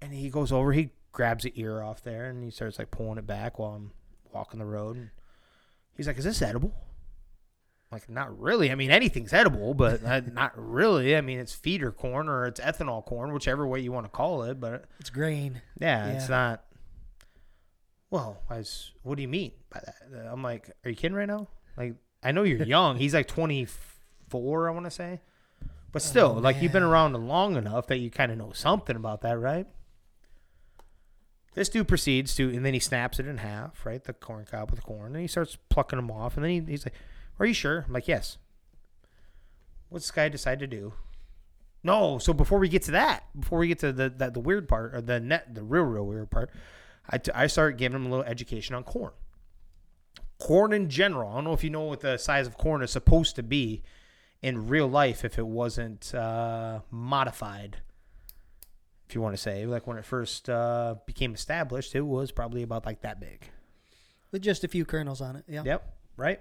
And 0.00 0.14
he 0.14 0.30
goes 0.30 0.50
over, 0.50 0.72
he 0.72 0.92
grabs 1.12 1.44
the 1.44 1.52
ear 1.54 1.82
off 1.82 2.02
there, 2.02 2.30
and 2.30 2.42
he 2.42 2.50
starts 2.50 2.78
like 2.78 2.90
pulling 2.90 3.18
it 3.18 3.26
back 3.26 3.58
while 3.58 3.74
I'm 3.74 3.92
walking 4.32 4.58
the 4.58 4.64
road. 4.64 4.96
And 4.96 5.10
he's 5.94 6.06
like, 6.06 6.16
"Is 6.16 6.24
this 6.24 6.40
edible?" 6.40 6.72
Like, 7.92 8.08
not 8.08 8.38
really. 8.38 8.70
I 8.70 8.76
mean, 8.76 8.90
anything's 8.92 9.32
edible, 9.32 9.74
but 9.74 10.04
uh, 10.04 10.20
not 10.32 10.52
really. 10.56 11.16
I 11.16 11.20
mean, 11.20 11.38
it's 11.40 11.52
feeder 11.52 11.90
corn 11.90 12.28
or 12.28 12.46
it's 12.46 12.60
ethanol 12.60 13.04
corn, 13.04 13.32
whichever 13.32 13.66
way 13.66 13.80
you 13.80 13.90
want 13.92 14.06
to 14.06 14.10
call 14.10 14.44
it. 14.44 14.60
But 14.60 14.84
it's 15.00 15.10
grain. 15.10 15.60
yeah, 15.80 16.06
it's 16.10 16.28
not. 16.28 16.64
Well, 18.10 18.42
I 18.48 18.58
was, 18.58 18.92
what 19.02 19.16
do 19.16 19.22
you 19.22 19.28
mean 19.28 19.52
by 19.72 19.80
that? 19.84 19.96
Uh, 20.26 20.32
I'm 20.32 20.42
like, 20.42 20.70
are 20.84 20.90
you 20.90 20.96
kidding 20.96 21.16
right 21.16 21.28
now? 21.28 21.48
Like, 21.76 21.94
I 22.22 22.32
know 22.32 22.42
you're 22.42 22.62
young. 22.64 22.96
He's 22.96 23.14
like 23.14 23.28
24, 23.28 24.68
I 24.68 24.72
want 24.72 24.86
to 24.86 24.90
say. 24.90 25.20
But 25.92 26.02
still, 26.02 26.34
Oh, 26.36 26.40
like, 26.40 26.60
you've 26.62 26.72
been 26.72 26.82
around 26.84 27.12
long 27.14 27.56
enough 27.56 27.86
that 27.88 27.98
you 27.98 28.10
kind 28.10 28.30
of 28.30 28.38
know 28.38 28.52
something 28.52 28.94
about 28.96 29.22
that, 29.22 29.38
right? 29.38 29.66
This 31.54 31.68
dude 31.68 31.88
proceeds 31.88 32.34
to, 32.36 32.48
and 32.48 32.64
then 32.64 32.74
he 32.74 32.80
snaps 32.80 33.18
it 33.18 33.26
in 33.26 33.38
half, 33.38 33.84
right? 33.84 34.02
The 34.02 34.12
corn 34.12 34.44
cob 34.48 34.70
with 34.70 34.78
the 34.80 34.86
corn. 34.86 35.12
And 35.14 35.20
he 35.22 35.26
starts 35.26 35.56
plucking 35.68 35.96
them 35.98 36.10
off. 36.10 36.36
And 36.36 36.44
then 36.44 36.50
he, 36.50 36.60
he's 36.60 36.86
like, 36.86 36.94
Are 37.40 37.46
you 37.46 37.54
sure? 37.54 37.84
I'm 37.86 37.92
like, 37.92 38.06
Yes. 38.06 38.38
What's 39.88 40.04
this 40.06 40.12
guy 40.12 40.28
decide 40.28 40.60
to 40.60 40.68
do? 40.68 40.92
No, 41.82 42.18
so 42.18 42.32
before 42.32 42.58
we 42.58 42.68
get 42.68 42.82
to 42.82 42.92
that, 42.92 43.24
before 43.38 43.58
we 43.58 43.68
get 43.68 43.80
to 43.80 43.92
the 43.92 44.08
the, 44.08 44.30
the 44.30 44.40
weird 44.40 44.68
part 44.68 44.94
or 44.94 45.00
the 45.00 45.18
net, 45.18 45.54
the 45.54 45.62
real 45.62 45.82
real 45.82 46.06
weird 46.06 46.30
part, 46.30 46.50
I, 47.08 47.18
t- 47.18 47.32
I 47.34 47.46
started 47.48 47.78
giving 47.78 47.96
him 47.96 48.06
a 48.06 48.10
little 48.10 48.24
education 48.24 48.74
on 48.74 48.84
corn. 48.84 49.12
Corn 50.38 50.72
in 50.72 50.88
general. 50.88 51.30
I 51.30 51.34
don't 51.34 51.44
know 51.44 51.52
if 51.52 51.64
you 51.64 51.70
know 51.70 51.82
what 51.82 52.00
the 52.00 52.18
size 52.18 52.46
of 52.46 52.56
corn 52.56 52.82
is 52.82 52.90
supposed 52.90 53.34
to 53.36 53.42
be 53.42 53.82
in 54.42 54.68
real 54.68 54.88
life 54.88 55.24
if 55.24 55.38
it 55.38 55.46
wasn't 55.46 56.14
uh, 56.14 56.80
modified. 56.90 57.78
If 59.08 59.14
you 59.14 59.20
want 59.20 59.34
to 59.34 59.42
say, 59.42 59.66
like 59.66 59.86
when 59.86 59.96
it 59.96 60.04
first 60.04 60.48
uh, 60.48 60.94
became 61.04 61.34
established, 61.34 61.94
it 61.94 62.02
was 62.02 62.30
probably 62.30 62.62
about 62.62 62.86
like 62.86 63.00
that 63.00 63.20
big. 63.20 63.48
With 64.30 64.42
just 64.42 64.62
a 64.62 64.68
few 64.68 64.84
kernels 64.84 65.20
on 65.20 65.36
it. 65.36 65.44
Yeah. 65.48 65.62
Yep. 65.64 65.94
Right. 66.16 66.40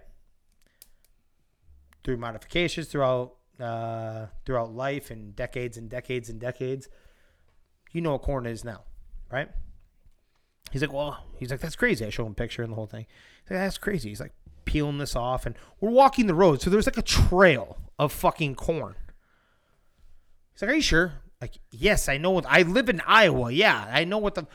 Through 2.04 2.18
modifications 2.18 2.88
throughout 2.88 3.36
uh, 3.60 4.28
throughout 4.46 4.74
life 4.74 5.12
and 5.12 5.36
decades 5.36 5.78
and 5.78 5.90
decades 5.90 6.30
and 6.30 6.40
decades, 6.40 6.88
you 7.92 8.02
know 8.02 8.14
what 8.14 8.22
corn 8.22 8.46
is 8.46 8.64
now, 8.64 8.84
right? 9.32 9.50
He's 10.72 10.82
like, 10.82 10.94
well, 10.94 11.26
he's 11.38 11.52
like, 11.52 11.60
that's 11.60 11.76
crazy. 11.76 12.06
I 12.06 12.10
show 12.10 12.26
him 12.26 12.32
a 12.34 12.36
picture 12.36 12.62
and 12.62 12.72
the 12.72 12.76
whole 12.76 12.86
thing. 12.86 13.06
He's 13.44 13.52
like, 13.52 13.60
that's 13.60 13.78
crazy. 13.78 14.10
He's 14.10 14.20
like 14.20 14.34
peeling 14.66 15.00
this 15.00 15.16
off, 15.16 15.46
and 15.46 15.56
we're 15.82 15.90
walking 15.90 16.28
the 16.28 16.36
road, 16.36 16.62
so 16.62 16.70
there's 16.70 16.86
like 16.86 16.98
a 16.98 17.02
trail 17.02 17.78
of 17.98 18.14
fucking 18.14 18.56
corn. 18.56 18.96
He's 20.54 20.62
like, 20.62 20.72
are 20.72 20.76
you 20.76 20.82
sure? 20.82 21.14
Like, 21.42 21.56
yes, 21.72 22.10
I 22.10 22.18
know. 22.18 22.32
What, 22.32 22.46
I 22.48 22.64
live 22.64 22.90
in 22.90 23.02
Iowa. 23.06 23.52
Yeah, 23.52 23.90
I 23.92 24.04
know 24.04 24.18
what 24.18 24.36
the. 24.36 24.46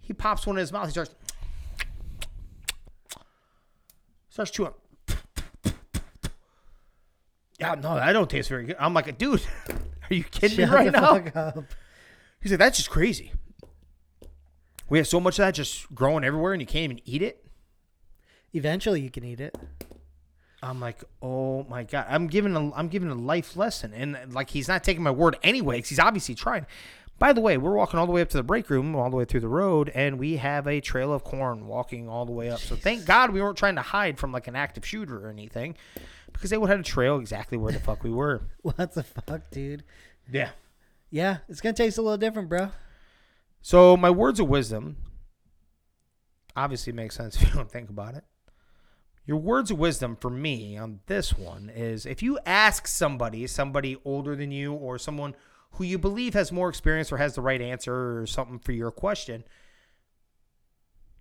He 0.00 0.12
pops 0.12 0.46
one 0.46 0.56
in 0.56 0.60
his 0.60 0.72
mouth. 0.72 0.86
He 0.86 0.90
starts 0.92 1.14
starts 4.28 4.50
chewing. 4.50 4.72
Yeah, 7.58 7.74
no, 7.74 7.94
that 7.94 8.12
don't 8.12 8.28
taste 8.28 8.48
very 8.48 8.64
good. 8.66 8.76
I'm 8.78 8.94
like, 8.94 9.16
dude, 9.18 9.42
are 10.10 10.14
you 10.14 10.24
kidding 10.24 10.58
Shut 10.58 10.68
me 10.68 10.74
right 10.74 10.92
now? 10.92 11.16
up. 11.34 11.64
He's 12.40 12.52
like, 12.52 12.58
that's 12.58 12.76
just 12.76 12.90
crazy. 12.90 13.32
We 14.88 14.98
have 14.98 15.06
so 15.08 15.18
much 15.18 15.38
of 15.38 15.44
that 15.44 15.54
just 15.54 15.92
growing 15.94 16.22
everywhere, 16.22 16.52
and 16.52 16.60
you 16.62 16.66
can't 16.66 16.84
even 16.84 17.00
eat 17.04 17.22
it. 17.22 17.44
Eventually, 18.52 19.00
you 19.00 19.10
can 19.10 19.24
eat 19.24 19.40
it. 19.40 19.56
I'm 20.62 20.80
like, 20.80 21.02
oh 21.22 21.64
my 21.64 21.84
god, 21.84 22.06
I'm 22.08 22.26
giving 22.28 22.56
a, 22.56 22.72
I'm 22.74 22.88
giving 22.88 23.10
a 23.10 23.14
life 23.14 23.56
lesson, 23.56 23.92
and 23.92 24.32
like 24.32 24.50
he's 24.50 24.68
not 24.68 24.84
taking 24.84 25.02
my 25.02 25.10
word 25.10 25.36
anyway, 25.42 25.76
because 25.76 25.90
he's 25.90 25.98
obviously 25.98 26.34
trying. 26.34 26.66
By 27.18 27.32
the 27.32 27.40
way, 27.40 27.56
we're 27.56 27.74
walking 27.74 27.98
all 27.98 28.06
the 28.06 28.12
way 28.12 28.20
up 28.20 28.28
to 28.30 28.36
the 28.36 28.42
break 28.42 28.68
room, 28.68 28.94
all 28.94 29.08
the 29.08 29.16
way 29.16 29.24
through 29.24 29.40
the 29.40 29.48
road, 29.48 29.90
and 29.94 30.18
we 30.18 30.36
have 30.36 30.66
a 30.66 30.80
trail 30.80 31.12
of 31.12 31.24
corn 31.24 31.66
walking 31.66 32.08
all 32.08 32.26
the 32.26 32.32
way 32.32 32.50
up. 32.50 32.58
So 32.58 32.76
thank 32.76 33.06
God 33.06 33.30
we 33.30 33.40
weren't 33.40 33.56
trying 33.56 33.76
to 33.76 33.82
hide 33.82 34.18
from 34.18 34.32
like 34.32 34.48
an 34.48 34.56
active 34.56 34.84
shooter 34.84 35.26
or 35.26 35.30
anything, 35.30 35.76
because 36.32 36.50
they 36.50 36.58
would 36.58 36.68
have 36.68 36.78
had 36.78 36.86
a 36.86 36.88
trail 36.88 37.18
exactly 37.18 37.56
where 37.56 37.72
the 37.72 37.80
fuck 37.80 38.04
we 38.04 38.10
were. 38.10 38.42
What 38.62 38.92
the 38.92 39.02
fuck, 39.02 39.50
dude? 39.50 39.84
Yeah. 40.30 40.50
Yeah, 41.10 41.38
it's 41.48 41.60
gonna 41.60 41.72
taste 41.72 41.96
a 41.96 42.02
little 42.02 42.18
different, 42.18 42.48
bro. 42.48 42.70
So 43.62 43.96
my 43.96 44.10
words 44.10 44.38
of 44.38 44.48
wisdom 44.48 44.96
obviously 46.54 46.92
make 46.92 47.12
sense 47.12 47.36
if 47.40 47.48
you 47.48 47.54
don't 47.54 47.70
think 47.70 47.88
about 47.88 48.14
it. 48.14 48.24
Your 49.24 49.38
words 49.38 49.70
of 49.70 49.78
wisdom 49.78 50.16
for 50.20 50.30
me 50.30 50.76
on 50.76 51.00
this 51.06 51.36
one 51.36 51.70
is 51.74 52.06
if 52.06 52.22
you 52.22 52.38
ask 52.46 52.86
somebody, 52.86 53.46
somebody 53.46 53.96
older 54.04 54.36
than 54.36 54.52
you 54.52 54.72
or 54.72 54.98
someone 54.98 55.34
who 55.76 55.84
you 55.84 55.98
believe 55.98 56.34
has 56.34 56.50
more 56.50 56.68
experience 56.68 57.12
or 57.12 57.16
has 57.18 57.34
the 57.34 57.40
right 57.40 57.60
answer 57.60 58.20
or 58.20 58.26
something 58.26 58.58
for 58.58 58.72
your 58.72 58.90
question, 58.90 59.44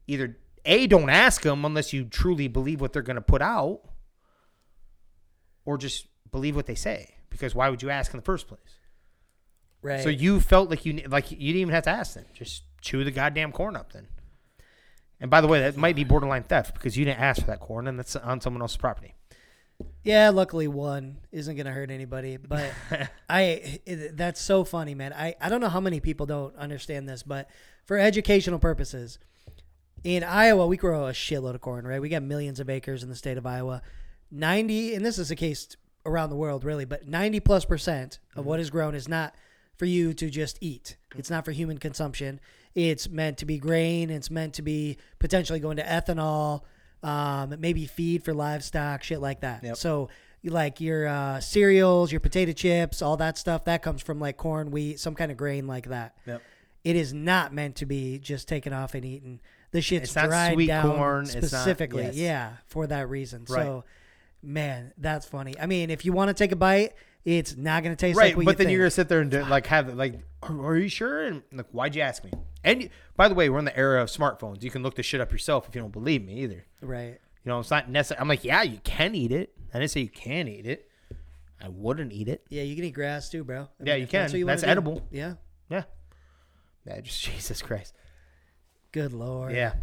either 0.07 0.37
A, 0.65 0.87
don't 0.87 1.09
ask 1.09 1.41
them 1.41 1.65
unless 1.65 1.93
you 1.93 2.05
truly 2.05 2.47
believe 2.47 2.81
what 2.81 2.93
they're 2.93 3.01
going 3.01 3.15
to 3.15 3.21
put 3.21 3.41
out, 3.41 3.81
or 5.65 5.77
just 5.77 6.07
believe 6.31 6.55
what 6.55 6.65
they 6.65 6.75
say. 6.75 7.15
Because 7.29 7.53
why 7.53 7.69
would 7.69 7.81
you 7.81 7.89
ask 7.89 8.13
in 8.13 8.17
the 8.17 8.25
first 8.25 8.47
place? 8.47 8.79
Right. 9.81 10.01
So 10.01 10.09
you 10.09 10.39
felt 10.39 10.69
like 10.69 10.85
you 10.85 10.93
like 11.07 11.31
you 11.31 11.37
didn't 11.37 11.61
even 11.61 11.73
have 11.73 11.83
to 11.83 11.89
ask 11.91 12.15
them. 12.15 12.25
Just 12.33 12.63
chew 12.81 13.03
the 13.03 13.11
goddamn 13.11 13.51
corn 13.51 13.75
up 13.75 13.93
then. 13.93 14.07
And 15.19 15.29
by 15.29 15.41
the 15.41 15.47
way, 15.47 15.59
that 15.59 15.77
might 15.77 15.95
be 15.95 16.03
borderline 16.03 16.43
theft 16.43 16.73
because 16.73 16.97
you 16.97 17.05
didn't 17.05 17.19
ask 17.19 17.41
for 17.41 17.47
that 17.47 17.59
corn 17.59 17.87
and 17.87 17.97
that's 17.99 18.15
on 18.15 18.41
someone 18.41 18.61
else's 18.61 18.77
property. 18.77 19.15
Yeah, 20.03 20.29
luckily 20.29 20.67
one 20.67 21.17
isn't 21.31 21.55
gonna 21.55 21.71
hurt 21.71 21.89
anybody. 21.89 22.37
But 22.37 22.71
I, 23.29 23.79
it, 23.85 24.15
that's 24.15 24.39
so 24.39 24.63
funny, 24.63 24.95
man. 24.95 25.13
I, 25.13 25.35
I 25.41 25.49
don't 25.49 25.61
know 25.61 25.69
how 25.69 25.79
many 25.79 25.99
people 25.99 26.25
don't 26.25 26.55
understand 26.55 27.09
this, 27.09 27.23
but 27.23 27.49
for 27.85 27.97
educational 27.97 28.59
purposes, 28.59 29.17
in 30.03 30.23
Iowa 30.23 30.67
we 30.67 30.77
grow 30.77 31.07
a 31.07 31.11
shitload 31.11 31.55
of 31.55 31.61
corn, 31.61 31.87
right? 31.87 32.01
We 32.01 32.09
got 32.09 32.23
millions 32.23 32.59
of 32.59 32.69
acres 32.69 33.03
in 33.03 33.09
the 33.09 33.15
state 33.15 33.37
of 33.37 33.45
Iowa. 33.45 33.81
Ninety, 34.31 34.93
and 34.93 35.05
this 35.05 35.17
is 35.17 35.29
the 35.29 35.35
case 35.35 35.75
around 36.05 36.29
the 36.29 36.35
world, 36.35 36.63
really, 36.63 36.85
but 36.85 37.07
ninety 37.07 37.39
plus 37.39 37.65
percent 37.65 38.19
of 38.35 38.41
mm-hmm. 38.41 38.49
what 38.49 38.59
is 38.59 38.69
grown 38.69 38.95
is 38.95 39.07
not 39.07 39.33
for 39.75 39.85
you 39.85 40.13
to 40.13 40.29
just 40.29 40.57
eat. 40.61 40.97
It's 41.15 41.29
not 41.29 41.45
for 41.45 41.51
human 41.51 41.77
consumption. 41.77 42.39
It's 42.75 43.09
meant 43.09 43.37
to 43.39 43.45
be 43.45 43.57
grain. 43.57 44.09
It's 44.09 44.29
meant 44.29 44.53
to 44.55 44.61
be 44.61 44.97
potentially 45.19 45.59
going 45.59 45.77
to 45.77 45.83
ethanol, 45.83 46.61
um, 47.05 47.55
maybe 47.59 47.85
feed 47.85 48.23
for 48.23 48.33
livestock, 48.33 49.03
shit 49.03 49.21
like 49.21 49.41
that. 49.41 49.63
Yep. 49.63 49.77
So, 49.77 50.09
like 50.43 50.81
your 50.81 51.07
uh, 51.07 51.39
cereals, 51.39 52.11
your 52.11 52.19
potato 52.19 52.51
chips, 52.51 53.01
all 53.01 53.17
that 53.17 53.37
stuff, 53.37 53.65
that 53.65 53.81
comes 53.81 54.01
from 54.01 54.19
like 54.19 54.37
corn, 54.37 54.71
wheat, 54.71 54.99
some 54.99 55.15
kind 55.15 55.31
of 55.31 55.37
grain 55.37 55.67
like 55.67 55.89
that. 55.89 56.15
Yep. 56.25 56.41
It 56.83 56.95
is 56.95 57.13
not 57.13 57.53
meant 57.53 57.77
to 57.77 57.85
be 57.85 58.19
just 58.19 58.47
taken 58.47 58.73
off 58.73 58.93
and 58.95 59.05
eaten. 59.05 59.39
The 59.71 59.81
shit's 59.81 60.15
It's 60.15 60.27
dried 60.27 60.53
sweet 60.53 60.67
down 60.67 60.95
corn, 60.95 61.23
it's 61.25 61.33
not- 61.35 61.43
specifically, 61.43 62.03
yes. 62.03 62.15
yeah, 62.15 62.53
for 62.65 62.87
that 62.87 63.09
reason. 63.09 63.45
Right. 63.49 63.63
So, 63.63 63.83
man, 64.41 64.93
that's 64.97 65.25
funny. 65.25 65.55
I 65.59 65.65
mean, 65.65 65.89
if 65.89 66.05
you 66.05 66.13
want 66.13 66.29
to 66.29 66.33
take 66.33 66.51
a 66.51 66.55
bite 66.55 66.93
It's 67.25 67.57
not 67.57 67.81
going 67.83 67.95
to 67.95 67.99
taste 67.99 68.17
right, 68.17 68.27
like 68.27 68.37
what 68.37 68.45
but 68.45 68.51
you 68.51 68.55
then 68.57 68.65
think. 68.67 68.73
you're 68.75 68.81
gonna 68.83 68.91
sit 68.91 69.09
there 69.09 69.19
and 69.19 69.31
do, 69.31 69.43
like 69.45 69.65
have 69.67 69.89
it 69.89 69.97
like, 69.97 70.19
are, 70.43 70.65
are 70.67 70.77
you 70.77 70.87
sure? 70.87 71.23
And 71.23 71.41
like, 71.51 71.67
why'd 71.71 71.95
you 71.95 72.03
ask 72.03 72.23
me? 72.23 72.31
And 72.63 72.89
by 73.17 73.27
the 73.27 73.33
way, 73.33 73.49
we're 73.49 73.57
in 73.59 73.65
the 73.65 73.75
era 73.77 74.01
of 74.03 74.09
smartphones. 74.09 74.61
You 74.63 74.69
can 74.69 74.83
look 74.83 74.93
this 74.95 75.07
shit 75.07 75.19
up 75.21 75.31
yourself 75.31 75.67
if 75.67 75.73
you 75.75 75.81
don't 75.81 75.91
believe 75.91 76.23
me 76.23 76.35
either. 76.43 76.65
right. 76.81 77.19
You 77.43 77.49
know, 77.51 77.59
it's 77.59 77.69
not 77.71 77.89
necessary. 77.91 78.19
I'm 78.21 78.27
like, 78.27 78.43
yeah, 78.43 78.63
you 78.63 78.79
can 78.83 79.13
eat 79.13 79.31
it. 79.31 79.53
I 79.73 79.77
didn't 79.79 79.91
say 79.91 80.01
you 80.01 80.09
can 80.09 80.47
eat 80.47 80.65
it. 80.65 80.89
I 81.61 81.69
wouldn't 81.69 82.11
eat 82.11 82.27
it. 82.27 82.43
Yeah, 82.49 82.63
you 82.63 82.75
can 82.75 82.83
eat 82.85 82.91
grass 82.95 83.29
too, 83.29 83.43
bro. 83.43 83.61
I 83.61 83.67
Yeah, 83.83 83.93
mean, 83.93 83.97
you 83.99 84.03
if 84.05 84.09
that's 84.11 84.31
can. 84.31 84.39
what 84.41 84.45
wanna 84.45 84.53
That's 84.53 84.63
do. 84.63 84.69
edible. 84.69 85.07
Yeah. 85.11 85.33
Yeah. 85.69 85.83
Yeah, 86.87 87.01
just 87.01 87.21
Jesus 87.23 87.61
Christ. 87.61 87.93
Good 88.91 89.13
lord. 89.13 89.53
Yeah. 89.53 89.73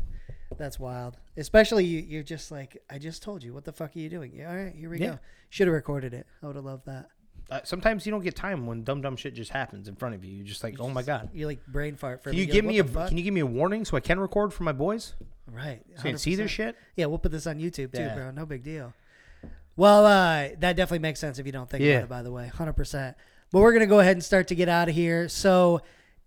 That's 0.59 0.79
wild. 0.79 1.17
Especially 1.37 1.85
you, 1.85 2.01
you're 2.01 2.23
just 2.23 2.51
like, 2.51 2.77
I 2.91 2.99
just 2.99 3.23
told 3.23 3.43
you. 3.43 3.55
What 3.55 3.65
the 3.65 3.73
fuck 3.73 3.95
are 3.97 3.99
you 3.99 4.09
doing? 4.11 4.33
Yeah, 4.35 4.51
all 4.51 4.57
right, 4.57 4.75
here 4.75 4.91
we 4.91 4.99
Yeah. 4.99 5.07
go. 5.13 5.19
Should 5.51 5.67
have 5.69 5.75
recorded 5.75 6.15
it. 6.15 6.27
I 6.43 6.47
would 6.47 6.57
have 6.57 6.65
loved 6.65 6.87
that. 6.87 7.07
Uh, 7.53 7.61
sometimes 7.65 8.07
you 8.07 8.13
don't 8.13 8.23
get 8.23 8.35
time 8.35 8.67
when 8.67 8.83
dumb 8.83 9.03
dumb 9.03 9.15
shit 9.15 9.35
just 9.35 9.51
happens 9.51 9.87
in 9.87 9.95
front 9.95 10.15
of 10.15 10.25
you. 10.25 10.33
You're 10.37 10.47
just 10.47 10.65
like, 10.65 10.81
oh 10.81 10.89
my 10.89 11.03
god. 11.03 11.29
You 11.35 11.47
like 11.47 11.67
brain 11.67 11.97
fart 11.97 12.23
for 12.23 12.31
Can 12.31 12.37
me. 12.39 12.43
you 12.43 12.47
You're 12.47 12.53
give 12.55 12.65
like, 12.65 12.73
me 12.73 12.79
a 12.79 12.85
fuck? 12.85 13.09
Can 13.09 13.19
you 13.19 13.25
give 13.25 13.35
me 13.35 13.41
a 13.41 13.47
warning 13.47 13.85
so 13.85 13.97
I 13.97 14.01
can 14.01 14.19
record 14.19 14.55
for 14.55 14.63
my 14.63 14.73
boys 14.73 15.15
right? 15.53 15.83
so 15.97 16.05
you 16.05 16.11
can 16.13 16.19
see 16.19 16.35
their 16.35 16.49
shit? 16.49 16.77
Yeah, 16.97 17.07
we'll 17.07 17.19
put 17.19 17.31
this 17.31 17.47
on 17.47 17.59
YouTube 17.59 17.93
too, 17.93 18.01
Yeah. 18.01 18.15
bro. 18.15 18.31
No 18.31 18.47
big 18.47 18.63
deal. 18.63 18.95
Well, 19.77 20.07
uh, 20.07 20.49
that 20.61 20.77
definitely 20.77 21.01
makes 21.01 21.21
sense 21.21 21.39
if 21.39 21.45
you 21.47 21.53
don't 21.53 21.69
think 21.69 21.83
Yeah. 21.85 21.99
about 21.99 22.05
it. 22.05 22.09
By 22.09 22.23
the 22.23 22.33
way, 22.33 22.47
hundred 22.49 22.75
percent. 22.75 23.17
But 23.51 23.61
we're 23.61 23.73
gonna 23.75 23.87
go 23.87 24.01
ahead 24.01 24.17
and 24.17 24.25
start 24.25 24.49
to 24.49 24.55
get 24.55 24.69
out 24.71 24.89
of 24.89 24.95
here. 24.95 25.29
So, 25.29 25.83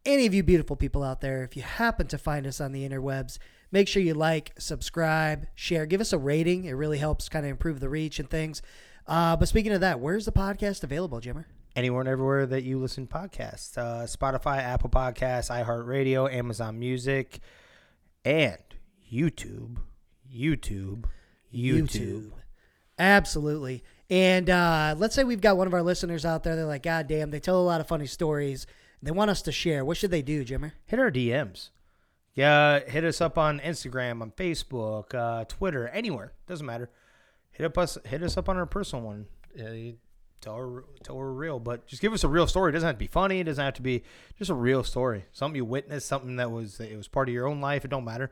any 0.06 0.28
of 0.28 0.34
you 0.36 0.44
beautiful 0.44 0.76
people 0.76 1.02
out 1.02 1.22
there, 1.22 1.44
if 1.44 1.56
you 1.58 1.64
happen 1.64 2.06
to 2.08 2.18
find 2.20 2.46
us 2.46 2.62
on 2.62 2.72
the 2.72 2.88
interwebs, 2.88 3.40
make 3.72 3.88
sure 3.88 4.04
you 4.04 4.14
like, 4.14 4.54
subscribe, 4.60 5.48
share, 5.56 5.88
give 5.88 6.02
us 6.02 6.14
a 6.14 6.18
rating. 6.20 6.66
It 6.66 6.74
really 6.74 7.00
helps 7.00 7.30
kind 7.30 7.46
of 7.46 7.50
improve 7.50 7.80
the 7.80 7.90
reach 7.90 8.20
and 8.20 8.30
things. 8.30 8.62
Uh, 9.08 9.36
but 9.36 9.48
speaking 9.48 9.72
of 9.72 9.82
that, 9.82 10.00
where's 10.00 10.26
the 10.26 10.32
podcast 10.32 10.84
available, 10.84 11.20
Jimmer? 11.20 11.46
Anywhere 11.76 12.02
and 12.02 12.10
everywhere 12.10 12.46
that 12.46 12.64
you 12.64 12.80
listen 12.80 13.06
to 13.06 13.14
podcasts, 13.14 13.78
uh, 13.78 14.06
Spotify, 14.06 14.58
Apple 14.60 14.90
Podcasts, 14.90 15.52
iHeartRadio, 15.52 16.32
Amazon 16.34 16.80
Music, 16.80 17.40
and 18.24 18.58
YouTube. 19.12 19.78
YouTube. 20.34 21.06
YouTube. 21.54 22.32
Absolutely. 22.98 23.84
And 24.10 24.50
uh, 24.50 24.96
let's 24.98 25.16
say 25.16 25.24
we've 25.24 25.42
got 25.42 25.58
one 25.58 25.68
of 25.68 25.74
our 25.74 25.84
listeners 25.84 26.26
out 26.26 26.44
there. 26.44 26.56
They're 26.56 26.66
like, 26.66 26.84
God 26.84 27.08
damn, 27.08 27.32
they 27.32 27.40
tell 27.40 27.60
a 27.60 27.64
lot 27.64 27.82
of 27.82 27.88
funny 27.88 28.06
stories. 28.06 28.66
They 29.02 29.12
want 29.12 29.30
us 29.30 29.42
to 29.44 29.52
share. 29.52 29.84
What 29.84 29.98
should 29.98 30.12
they 30.12 30.22
do, 30.22 30.46
Jimmer? 30.46 30.74
Hit 30.86 31.00
our 31.00 31.12
DMs. 31.12 31.70
Yeah, 32.34 32.80
hit 32.80 33.04
us 33.04 33.22
up 33.22 33.38
on 33.38 33.60
Instagram, 33.60 34.22
on 34.22 34.32
Facebook, 34.32 35.14
uh, 35.14 35.46
Twitter, 35.46 35.88
anywhere. 35.90 36.34
Doesn't 36.48 36.66
matter. 36.66 36.90
Hit 37.56 37.66
up 37.66 37.78
us. 37.78 37.98
Hit 38.06 38.22
us 38.22 38.38
up 38.38 38.50
on 38.50 38.58
our 38.58 38.66
personal 38.66 39.06
one. 39.06 39.26
Uh, 39.58 39.96
tell 40.42 40.58
her, 40.58 40.84
tell 41.04 41.18
her 41.18 41.34
real, 41.34 41.60
but 41.60 41.88
just 41.88 42.02
give 42.02 42.12
us 42.14 42.24
a 42.24 42.28
real 42.28 42.48
story. 42.48 42.70
It 42.70 42.74
doesn't 42.74 42.88
have 42.88 42.96
to 42.96 43.00
be 43.00 43.08
funny. 43.08 43.40
It 43.40 43.46
doesn't 43.46 43.64
have 43.64 43.74
to 43.76 43.82
be 43.82 44.04
just 44.38 44.52
a 44.52 44.56
real 44.56 44.84
story. 44.84 45.26
Something 45.32 45.56
you 45.56 45.66
witnessed. 45.66 46.08
Something 46.08 46.36
that 46.36 46.52
was 46.52 46.80
it 46.80 46.96
was 46.98 47.08
part 47.08 47.30
of 47.30 47.34
your 47.34 47.48
own 47.48 47.62
life. 47.62 47.86
It 47.86 47.90
don't 47.90 48.06
matter. 48.06 48.30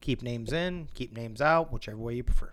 Keep 0.00 0.22
names 0.22 0.52
in. 0.52 0.88
Keep 0.94 1.16
names 1.16 1.40
out. 1.40 1.72
Whichever 1.72 1.96
way 1.96 2.14
you 2.16 2.22
prefer. 2.22 2.52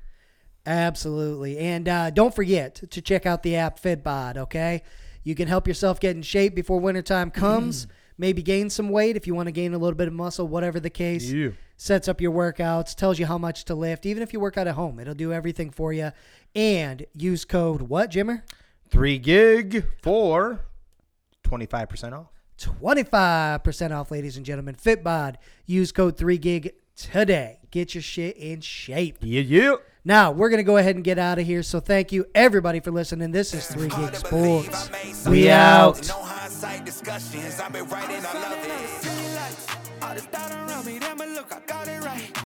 Absolutely. 0.66 1.58
And 1.58 1.90
uh, 1.90 2.10
don't 2.10 2.34
forget 2.34 2.76
to 2.90 3.02
check 3.02 3.26
out 3.26 3.44
the 3.44 3.58
app 3.58 3.82
Fitbod, 3.82 4.38
okay? 4.38 4.84
You 5.24 5.36
can 5.36 5.50
help 5.50 5.68
yourself 5.68 6.00
get 6.00 6.16
in 6.16 6.22
shape 6.22 6.56
before 6.56 6.80
wintertime 6.80 7.32
comes. 7.32 7.88
Maybe 8.18 8.41
gain 8.41 8.70
some 8.70 8.90
weight 8.90 9.18
if 9.18 9.28
you 9.28 9.36
want 9.36 9.48
to 9.48 9.52
gain 9.52 9.74
a 9.74 9.78
little 9.78 9.98
bit 9.98 10.08
of 10.08 10.14
muscle, 10.14 10.48
whatever 10.48 10.80
the 10.80 10.90
case. 10.90 11.30
Yeah. 11.30 11.50
Sets 11.84 12.08
up 12.08 12.22
your 12.22 12.32
workouts, 12.32 12.96
tells 12.96 13.20
you 13.20 13.26
how 13.26 13.38
much 13.38 13.66
to 13.66 13.76
lift. 13.76 14.06
Even 14.06 14.24
if 14.24 14.32
you 14.32 14.40
work 14.40 14.58
out 14.58 14.68
at 14.68 14.76
home, 14.76 15.00
it'll 15.00 15.14
do 15.14 15.34
everything 15.34 15.70
for 15.70 15.92
you. 15.92 16.14
And 16.56 17.06
use 17.14 17.44
code 17.44 17.82
what, 17.82 18.10
Jimmer? 18.10 18.44
Three 18.90 19.20
gig 19.20 19.84
for 20.02 20.62
twenty 21.44 21.66
five 21.66 21.90
percent 21.90 22.16
off. 22.16 22.28
25% 22.58 23.92
off, 23.92 24.12
ladies 24.12 24.38
and 24.38 24.46
gentlemen. 24.46 24.76
Fitbod. 24.76 25.36
Use 25.66 25.92
code 25.92 26.16
3GIG 26.16 26.72
today. 26.96 27.60
Get 27.72 27.94
your 27.96 28.02
shit 28.02 28.38
in 28.38 28.62
shape. 28.62 29.18
Yeah, 29.20 29.42
yeah. 29.42 29.76
Now, 30.06 30.32
we're 30.32 30.50
going 30.50 30.60
to 30.60 30.64
go 30.64 30.78
ahead 30.78 30.96
and 30.96 31.04
get 31.04 31.18
out 31.18 31.40
of 31.40 31.46
here. 31.46 31.64
So, 31.64 31.82
thank 31.82 32.14
you, 32.14 32.26
everybody, 32.34 32.80
for 32.80 32.92
listening. 32.92 33.32
This 33.32 33.54
is 33.54 33.68
3 33.68 33.90
Gig 33.90 34.16
Sports. 34.16 35.26
We 35.26 35.50
out. 35.50 36.00
All 40.14 40.19
this 40.19 40.27
doubt 40.27 40.52
around 40.52 40.85
me, 40.85 40.99
damn 40.99 41.19
it, 41.22 41.30
look, 41.30 41.52
I 41.52 41.60
got 41.65 41.88
it 41.88 41.99
right. 42.06 42.43